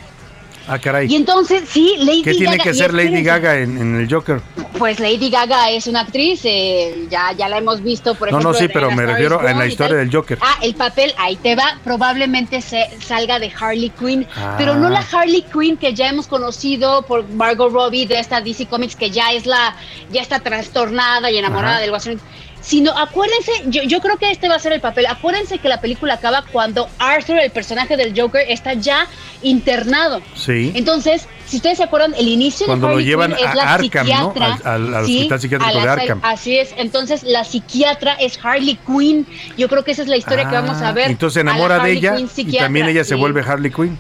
Ah, 0.68 0.80
caray. 0.80 1.08
Y 1.12 1.16
entonces, 1.16 1.64
sí, 1.70 1.96
Lady 2.00 2.24
¿Qué 2.24 2.32
tiene 2.32 2.58
Gaga. 2.58 2.64
que 2.64 2.74
ser 2.74 2.94
Lady 2.94 3.22
Gaga 3.22 3.60
en, 3.60 3.78
en 3.78 3.96
el 4.02 4.12
Joker? 4.12 4.42
Pues 4.78 5.00
Lady 5.00 5.30
Gaga 5.30 5.70
es 5.70 5.86
una 5.88 6.02
actriz, 6.02 6.42
eh, 6.44 7.06
ya, 7.10 7.32
ya 7.34 7.48
la 7.48 7.60
hemos 7.60 7.82
visto, 7.84 8.16
por 8.16 8.32
No, 8.32 8.38
ejemplo. 8.40 8.52
no, 8.52 8.58
sí, 8.58 8.66
en- 8.66 8.72
pero 8.72 8.88
A 8.92 8.96
me 8.96 9.06
refiero 9.06 9.36
is 9.36 9.42
en 9.42 9.48
la 9.48 9.54
Born 9.54 9.68
historia 9.70 9.96
del 9.98 10.12
Joker. 10.12 10.38
Ah, 10.42 10.56
el 10.62 10.74
papel, 10.76 11.14
ahí 11.18 11.36
te 11.36 11.56
va, 11.56 11.78
probablemente 11.84 12.62
se 12.62 12.90
salga 13.00 13.38
de 13.40 13.52
Harley 13.60 13.92
Quinn, 13.92 14.26
Ah. 14.36 14.56
pero 14.58 14.76
no 14.76 14.90
la 14.90 15.06
Harley 15.12 15.44
Quinn 15.44 15.78
que 15.78 15.94
ya 15.94 16.10
hemos 16.10 16.28
conocido 16.28 17.04
por 17.04 17.28
Margot 17.30 17.72
Robbie 17.72 18.08
de 18.08 18.20
esta 18.20 18.42
DC 18.42 18.66
Comics 18.66 18.96
que 18.96 19.12
ya 19.12 19.32
es 19.34 19.46
la, 19.46 19.76
ya 20.12 20.22
está 20.22 20.40
trastornada 20.40 21.30
y 21.32 21.38
enamorada 21.38 21.74
Ajá. 21.76 21.82
del 21.82 21.90
Guasón. 21.92 22.20
Sino, 22.66 22.98
acuérdense, 22.98 23.52
yo, 23.68 23.84
yo 23.84 24.00
creo 24.02 24.18
que 24.18 24.32
este 24.32 24.50
va 24.50 24.56
a 24.56 24.60
ser 24.60 24.74
el 24.74 24.82
papel. 24.82 25.06
Acuérdense 25.06 25.60
que 25.60 25.70
la 25.70 25.82
película 25.82 26.16
acaba 26.16 26.44
cuando 26.52 26.90
Arthur, 26.98 27.38
el 27.38 27.52
personaje 27.52 27.96
del 27.96 28.20
Joker, 28.20 28.44
está 28.50 28.74
ya 28.74 29.08
internado. 29.44 30.20
Sí. 30.36 30.72
Entonces, 30.74 31.28
si 31.46 31.58
ustedes 31.58 31.78
se 31.78 31.84
acuerdan, 31.84 32.16
el 32.18 32.28
inicio 32.28 32.66
Cuando 32.66 32.88
de 32.88 32.94
lo 32.94 32.98
Harley 32.98 33.06
llevan 33.08 33.36
Quinn 33.36 33.46
es 33.46 33.52
a 33.52 33.56
la 33.56 33.74
Arkham, 33.76 34.08
¿no? 34.08 34.34
Al- 34.36 34.62
al- 34.64 34.96
al 34.96 35.06
Sí, 35.06 35.18
hospital 35.18 35.40
psiquiátrico 35.42 35.80
de 35.80 35.90
Arkham. 35.90 36.20
Así 36.24 36.58
es. 36.58 36.74
Entonces, 36.78 37.22
la 37.22 37.44
psiquiatra 37.44 38.14
es 38.14 38.40
Harley 38.44 38.80
Quinn. 38.88 39.28
Yo 39.58 39.70
creo 39.70 39.84
que 39.84 39.92
esa 39.92 40.02
es 40.02 40.08
la 40.08 40.18
historia 40.18 40.50
que 40.50 40.56
vamos 40.56 40.82
a 40.82 40.92
ver. 40.92 41.06
Ah, 41.08 41.12
Entonces 41.12 41.36
se 41.36 41.42
enamora 41.42 41.84
de 41.84 41.92
ella 41.92 42.16
Quinn 42.16 42.30
y 42.36 42.58
también 42.58 42.88
ella 42.88 43.04
se 43.04 43.14
vuelve 43.14 43.42
Harley 43.42 43.72
Quinn. 43.72 43.96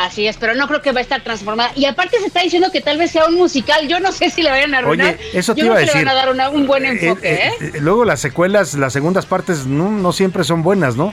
Así 0.00 0.28
es, 0.28 0.36
pero 0.36 0.54
no 0.54 0.68
creo 0.68 0.80
que 0.80 0.92
va 0.92 1.00
a 1.00 1.02
estar 1.02 1.22
transformada. 1.24 1.72
Y 1.74 1.84
aparte 1.84 2.20
se 2.20 2.26
está 2.26 2.40
diciendo 2.40 2.70
que 2.72 2.80
tal 2.80 2.98
vez 2.98 3.10
sea 3.10 3.26
un 3.26 3.34
musical. 3.34 3.88
Yo 3.88 3.98
no 3.98 4.12
sé 4.12 4.30
si 4.30 4.42
le 4.42 4.50
vayan 4.50 4.72
a 4.72 4.78
arruinar. 4.78 5.16
Oye, 5.18 5.30
eso 5.36 5.56
te 5.56 5.60
Yo 5.60 5.66
iba 5.66 5.74
creo 5.74 5.84
a 5.84 5.86
que 5.86 5.92
decir. 5.92 5.98
le 6.02 6.04
van 6.04 6.14
a 6.16 6.20
dar 6.20 6.30
una- 6.32 6.50
un 6.50 6.68
buen 6.68 6.84
Eh, 6.84 6.90
enfoque, 6.90 7.28
eh, 7.34 7.48
¿eh? 7.48 7.52
eh, 7.60 7.72
luego 7.80 8.04
las 8.04 8.20
secuelas, 8.20 8.74
las 8.74 8.92
segundas 8.92 9.26
partes 9.26 9.66
no, 9.66 9.90
no 9.90 10.12
siempre 10.12 10.44
son 10.44 10.62
buenas, 10.62 10.94
¿no? 10.94 11.12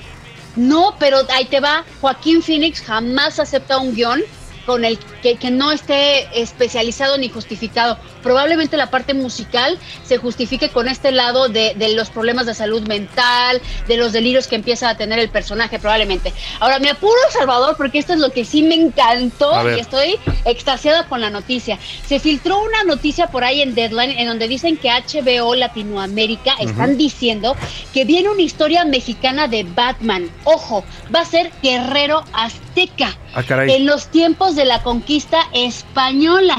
No, 0.56 0.96
pero 1.00 1.18
ahí 1.34 1.46
te 1.46 1.60
va. 1.62 1.84
Joaquín 2.00 2.44
Phoenix 2.44 2.80
jamás 2.82 3.40
acepta 3.40 3.80
un 3.80 3.96
guion 3.96 4.22
con 4.66 4.86
el 4.86 4.98
que, 5.22 5.36
que 5.36 5.52
no 5.52 5.72
esté 5.72 6.28
especializado 6.42 7.18
ni 7.18 7.30
justificado. 7.30 7.98
Probablemente 8.24 8.78
la 8.78 8.90
parte 8.90 9.14
musical 9.14 9.78
se 10.04 10.18
justifique 10.18 10.70
con 10.70 10.88
este 10.88 11.12
lado 11.12 11.50
de, 11.50 11.74
de 11.76 11.90
los 11.94 12.10
problemas 12.10 12.46
de 12.46 12.54
salud 12.54 12.88
mental, 12.88 13.62
de 13.88 13.98
los 13.98 14.14
delirios 14.14 14.48
que 14.48 14.56
empieza 14.56 14.90
a 14.90 14.98
tener 14.98 15.20
el 15.20 15.30
personaje, 15.30 15.80
probablemente. 15.80 16.34
Ahora, 16.60 16.80
me 16.80 16.90
apuro, 16.90 17.20
Salvador, 17.30 17.76
porque 17.78 18.00
esto 18.00 18.14
es 18.14 18.20
lo 18.20 18.32
que 18.32 18.46
sí 18.46 18.64
me 18.64 18.76
encantó 18.76 19.70
y 19.70 19.80
estoy 19.80 20.20
extasiada 20.46 21.08
con 21.08 21.22
la 21.22 21.30
noticia. 21.30 21.78
Se 22.06 22.20
filtró 22.20 22.60
una 22.60 22.84
noticia 22.84 23.28
por 23.28 23.44
ahí 23.44 23.62
en 23.62 23.76
Deadline 23.76 24.18
en 24.18 24.28
donde 24.28 24.48
dicen 24.48 24.78
que 24.78 24.90
HBO 24.90 25.56
Latinoamérica 25.56 26.54
están 26.60 26.98
diciendo 26.98 27.56
que 27.94 28.06
viene 28.06 28.30
una 28.30 28.42
historia 28.42 28.86
mexicana 28.86 29.48
de 29.48 29.64
Batman. 29.64 30.30
Ojo, 30.44 30.84
va 31.14 31.22
a 31.22 31.26
ser 31.26 31.52
guerrero 31.62 32.24
azteca. 32.34 33.18
Ah. 33.36 33.44
En 33.66 33.86
los 33.86 34.08
tiempos 34.08 34.56
de 34.56 34.64
la 34.66 34.82
conquista 34.82 35.40
española. 35.54 36.56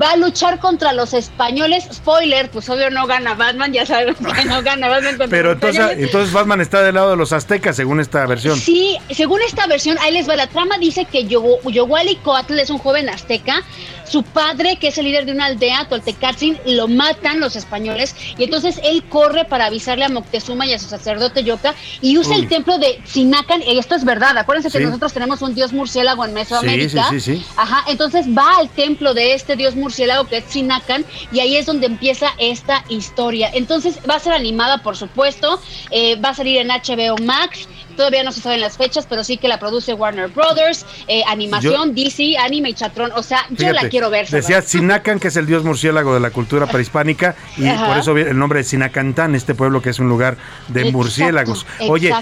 Va 0.00 0.12
a 0.12 0.16
luchar 0.16 0.60
contra 0.60 0.92
los 0.92 1.12
españoles. 1.12 1.88
Spoiler, 1.92 2.50
pues 2.50 2.68
obvio 2.68 2.88
no 2.90 3.06
gana 3.06 3.34
Batman, 3.34 3.72
ya 3.72 3.84
sabemos 3.84 4.16
que 4.32 4.44
no 4.44 4.62
gana 4.62 4.88
Batman 4.88 5.16
contra 5.18 5.28
Pero 5.28 5.48
los 5.48 5.54
entonces, 5.56 5.80
españoles. 5.80 6.06
entonces 6.06 6.32
Batman 6.32 6.60
está 6.60 6.82
del 6.82 6.94
lado 6.94 7.10
de 7.10 7.16
los 7.16 7.32
aztecas, 7.32 7.74
según 7.76 8.00
esta 8.00 8.24
versión. 8.26 8.58
Sí, 8.58 8.96
según 9.10 9.40
esta 9.42 9.66
versión, 9.66 9.98
ahí 10.00 10.12
les 10.12 10.28
va. 10.28 10.36
La 10.36 10.46
trama 10.46 10.78
dice 10.78 11.04
que 11.04 11.24
Yowali 11.26 12.16
Coatl 12.16 12.58
es 12.58 12.70
un 12.70 12.78
joven 12.78 13.08
azteca. 13.08 13.62
Su 14.10 14.22
padre, 14.22 14.76
que 14.76 14.88
es 14.88 14.98
el 14.98 15.04
líder 15.04 15.24
de 15.24 15.32
una 15.32 15.46
aldea, 15.46 15.86
Toltecatzin, 15.88 16.58
lo 16.66 16.88
matan 16.88 17.38
los 17.38 17.54
españoles. 17.54 18.16
Y 18.36 18.44
entonces 18.44 18.80
él 18.82 19.04
corre 19.04 19.44
para 19.44 19.66
avisarle 19.66 20.04
a 20.04 20.08
Moctezuma 20.08 20.66
y 20.66 20.72
a 20.72 20.78
su 20.78 20.88
sacerdote 20.88 21.44
Yoka. 21.44 21.74
Y 22.00 22.18
usa 22.18 22.34
Uy. 22.34 22.42
el 22.42 22.48
templo 22.48 22.78
de 22.78 23.00
Sinacan. 23.04 23.62
Y 23.62 23.78
esto 23.78 23.94
es 23.94 24.04
verdad. 24.04 24.36
Acuérdense 24.36 24.76
que 24.76 24.84
nosotros 24.84 25.12
tenemos 25.12 25.42
un 25.42 25.54
dios 25.54 25.72
murciélago 25.72 26.24
en 26.24 26.34
Mesoamérica. 26.34 27.08
sí, 27.10 27.20
sí, 27.20 27.36
sí. 27.36 27.46
Ajá, 27.56 27.84
entonces 27.88 28.26
va 28.26 28.56
al 28.56 28.68
templo 28.70 29.14
de 29.14 29.34
este 29.34 29.54
dios 29.56 29.76
murciélago 29.76 30.24
que 30.24 30.38
es 30.38 30.44
Sinacan 30.48 31.04
y 31.32 31.40
ahí 31.40 31.56
es 31.56 31.66
donde 31.66 31.86
empieza 31.86 32.30
esta 32.38 32.84
historia. 32.88 33.50
Entonces 33.52 33.98
va 34.08 34.16
a 34.16 34.20
ser 34.20 34.32
animada, 34.32 34.78
por 34.78 34.96
supuesto, 34.96 35.60
eh, 35.90 36.16
va 36.16 36.30
a 36.30 36.34
salir 36.34 36.58
en 36.58 36.68
HBO 36.68 37.16
Max. 37.22 37.68
Todavía 37.96 38.22
no 38.24 38.32
se 38.32 38.40
saben 38.40 38.60
las 38.60 38.76
fechas, 38.76 39.06
pero 39.08 39.24
sí 39.24 39.36
que 39.36 39.48
la 39.48 39.58
produce 39.58 39.92
Warner 39.94 40.28
Brothers, 40.28 40.86
eh, 41.08 41.22
animación, 41.28 41.94
DC, 41.94 42.36
anime 42.38 42.70
y 42.70 42.74
chatrón. 42.74 43.10
O 43.14 43.22
sea, 43.22 43.44
yo 43.50 43.72
la 43.72 43.88
quiero 43.88 44.10
ver. 44.10 44.28
Decía. 44.28 44.62
Sinacan, 44.62 45.18
que 45.20 45.28
es 45.28 45.36
el 45.36 45.46
dios 45.46 45.64
murciélago 45.64 46.14
de 46.14 46.20
la 46.20 46.30
cultura 46.30 46.66
prehispánica, 46.66 47.34
y 47.56 47.66
Ajá. 47.68 47.86
por 47.88 47.98
eso 47.98 48.16
el 48.16 48.38
nombre 48.38 48.60
de 48.60 48.64
Sinacantán, 48.64 49.34
este 49.34 49.54
pueblo 49.54 49.82
que 49.82 49.90
es 49.90 49.98
un 49.98 50.08
lugar 50.08 50.36
de 50.68 50.80
Exacto, 50.80 50.98
murciélagos. 50.98 51.66
Oye, 51.88 52.14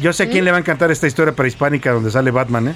yo 0.00 0.12
sé 0.12 0.24
a 0.24 0.28
quién 0.28 0.44
le 0.44 0.50
va 0.50 0.58
a 0.58 0.60
encantar 0.60 0.90
esta 0.90 1.06
historia 1.06 1.32
prehispánica 1.34 1.92
donde 1.92 2.10
sale 2.10 2.30
Batman, 2.30 2.68
¿eh? 2.68 2.74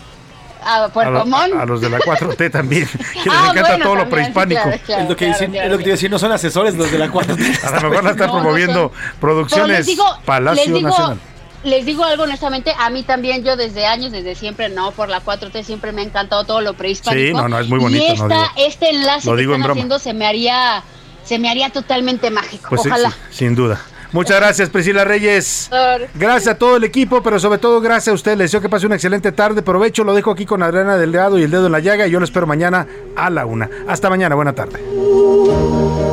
A, 0.68 0.88
Puerto 0.88 1.12
lo- 1.12 1.26
Montt. 1.26 1.54
a 1.54 1.64
los 1.64 1.80
de 1.80 1.88
la 1.88 1.98
4T 2.00 2.50
también, 2.50 2.88
que 2.88 2.98
les 2.98 3.28
Ah, 3.30 3.50
encanta 3.52 3.68
bueno, 3.70 3.84
todo 3.84 3.94
lo 3.94 4.00
también, 4.02 4.26
sí, 4.26 4.32
prehispánico. 4.32 4.62
claro, 4.62 4.78
claro, 4.84 5.02
es 5.02 5.08
lo 5.08 5.16
que 5.16 5.24
claro, 5.26 5.38
dicen- 5.38 5.50
claro, 5.52 5.66
es 5.66 5.70
lo 5.72 5.78
que 5.78 5.84
te 5.84 5.88
iba 5.90 5.92
a 5.94 5.96
decir, 5.96 6.10
no 6.10 6.18
son 6.18 6.32
asesores 6.32 6.74
los 6.74 6.90
de 6.90 6.98
la 6.98 7.08
cuarta. 7.10 7.32
A 7.34 7.80
lo 7.80 7.90
mejor 7.90 8.04
la 8.04 8.10
están 8.10 8.26
No, 8.26 8.32
promoviendo 8.32 8.92
producciones 9.20 9.86
digo, 9.86 10.04
Palacio 10.24 10.74
digo, 10.74 10.88
Nacional. 10.88 11.18
Les 11.66 11.84
digo 11.84 12.04
algo 12.04 12.22
honestamente, 12.24 12.72
a 12.78 12.88
mí 12.90 13.02
también, 13.02 13.44
yo 13.44 13.56
desde 13.56 13.86
años, 13.86 14.12
desde 14.12 14.34
siempre, 14.34 14.68
no, 14.68 14.92
por 14.92 15.08
la 15.08 15.22
4T 15.22 15.62
siempre 15.62 15.92
me 15.92 16.02
ha 16.02 16.04
encantado 16.04 16.44
todo 16.44 16.60
lo 16.60 16.74
prehispánico. 16.74 17.26
Sí, 17.26 17.32
no, 17.34 17.48
no, 17.48 17.58
es 17.58 17.68
muy 17.68 17.78
bonito, 17.78 18.02
Y 18.04 18.06
no 18.08 18.12
esta, 18.14 18.26
digo- 18.28 18.50
este 18.56 18.90
enlace 18.90 19.28
lo 19.28 19.34
que 19.36 19.40
digo 19.40 19.54
están 19.54 19.70
haciendo 19.72 19.98
se 19.98 20.14
me 20.14 20.26
haría, 20.26 20.82
se 21.24 21.38
me 21.38 21.50
haría 21.50 21.70
totalmente 21.70 22.30
mágico. 22.30 22.68
Pues 22.70 22.82
sí, 22.82 22.88
Ojalá. 22.88 23.10
sí, 23.10 23.16
sin 23.38 23.54
duda. 23.54 23.80
Muchas 24.12 24.36
gracias, 24.38 24.70
Priscila 24.70 25.04
Reyes. 25.04 25.68
Gracias 26.14 26.54
a 26.54 26.58
todo 26.58 26.76
el 26.76 26.84
equipo, 26.84 27.22
pero 27.22 27.38
sobre 27.40 27.58
todo 27.58 27.80
gracias 27.80 28.12
a 28.12 28.14
usted. 28.14 28.30
Les 28.38 28.46
deseo 28.50 28.60
que 28.62 28.68
pase 28.68 28.86
una 28.86 28.94
excelente 28.94 29.32
tarde. 29.32 29.62
Provecho, 29.62 30.04
lo 30.04 30.14
dejo 30.14 30.30
aquí 30.30 30.46
con 30.46 30.62
Adriana 30.62 30.96
Delgado 30.96 31.38
y 31.38 31.42
el 31.42 31.50
dedo 31.50 31.66
en 31.66 31.72
la 31.72 31.80
llaga. 31.80 32.06
Y 32.06 32.12
yo 32.12 32.20
lo 32.20 32.24
espero 32.24 32.46
mañana 32.46 32.86
a 33.16 33.28
la 33.30 33.44
una. 33.44 33.68
Hasta 33.88 34.08
mañana, 34.08 34.34
buena 34.36 34.52
tarde. 34.54 34.78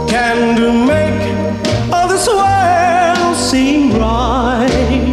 can 0.09 0.55
to 0.55 0.71
make 0.73 1.93
all 1.93 2.07
this 2.09 2.27
world 2.27 3.35
seem 3.37 3.93
right. 3.93 5.12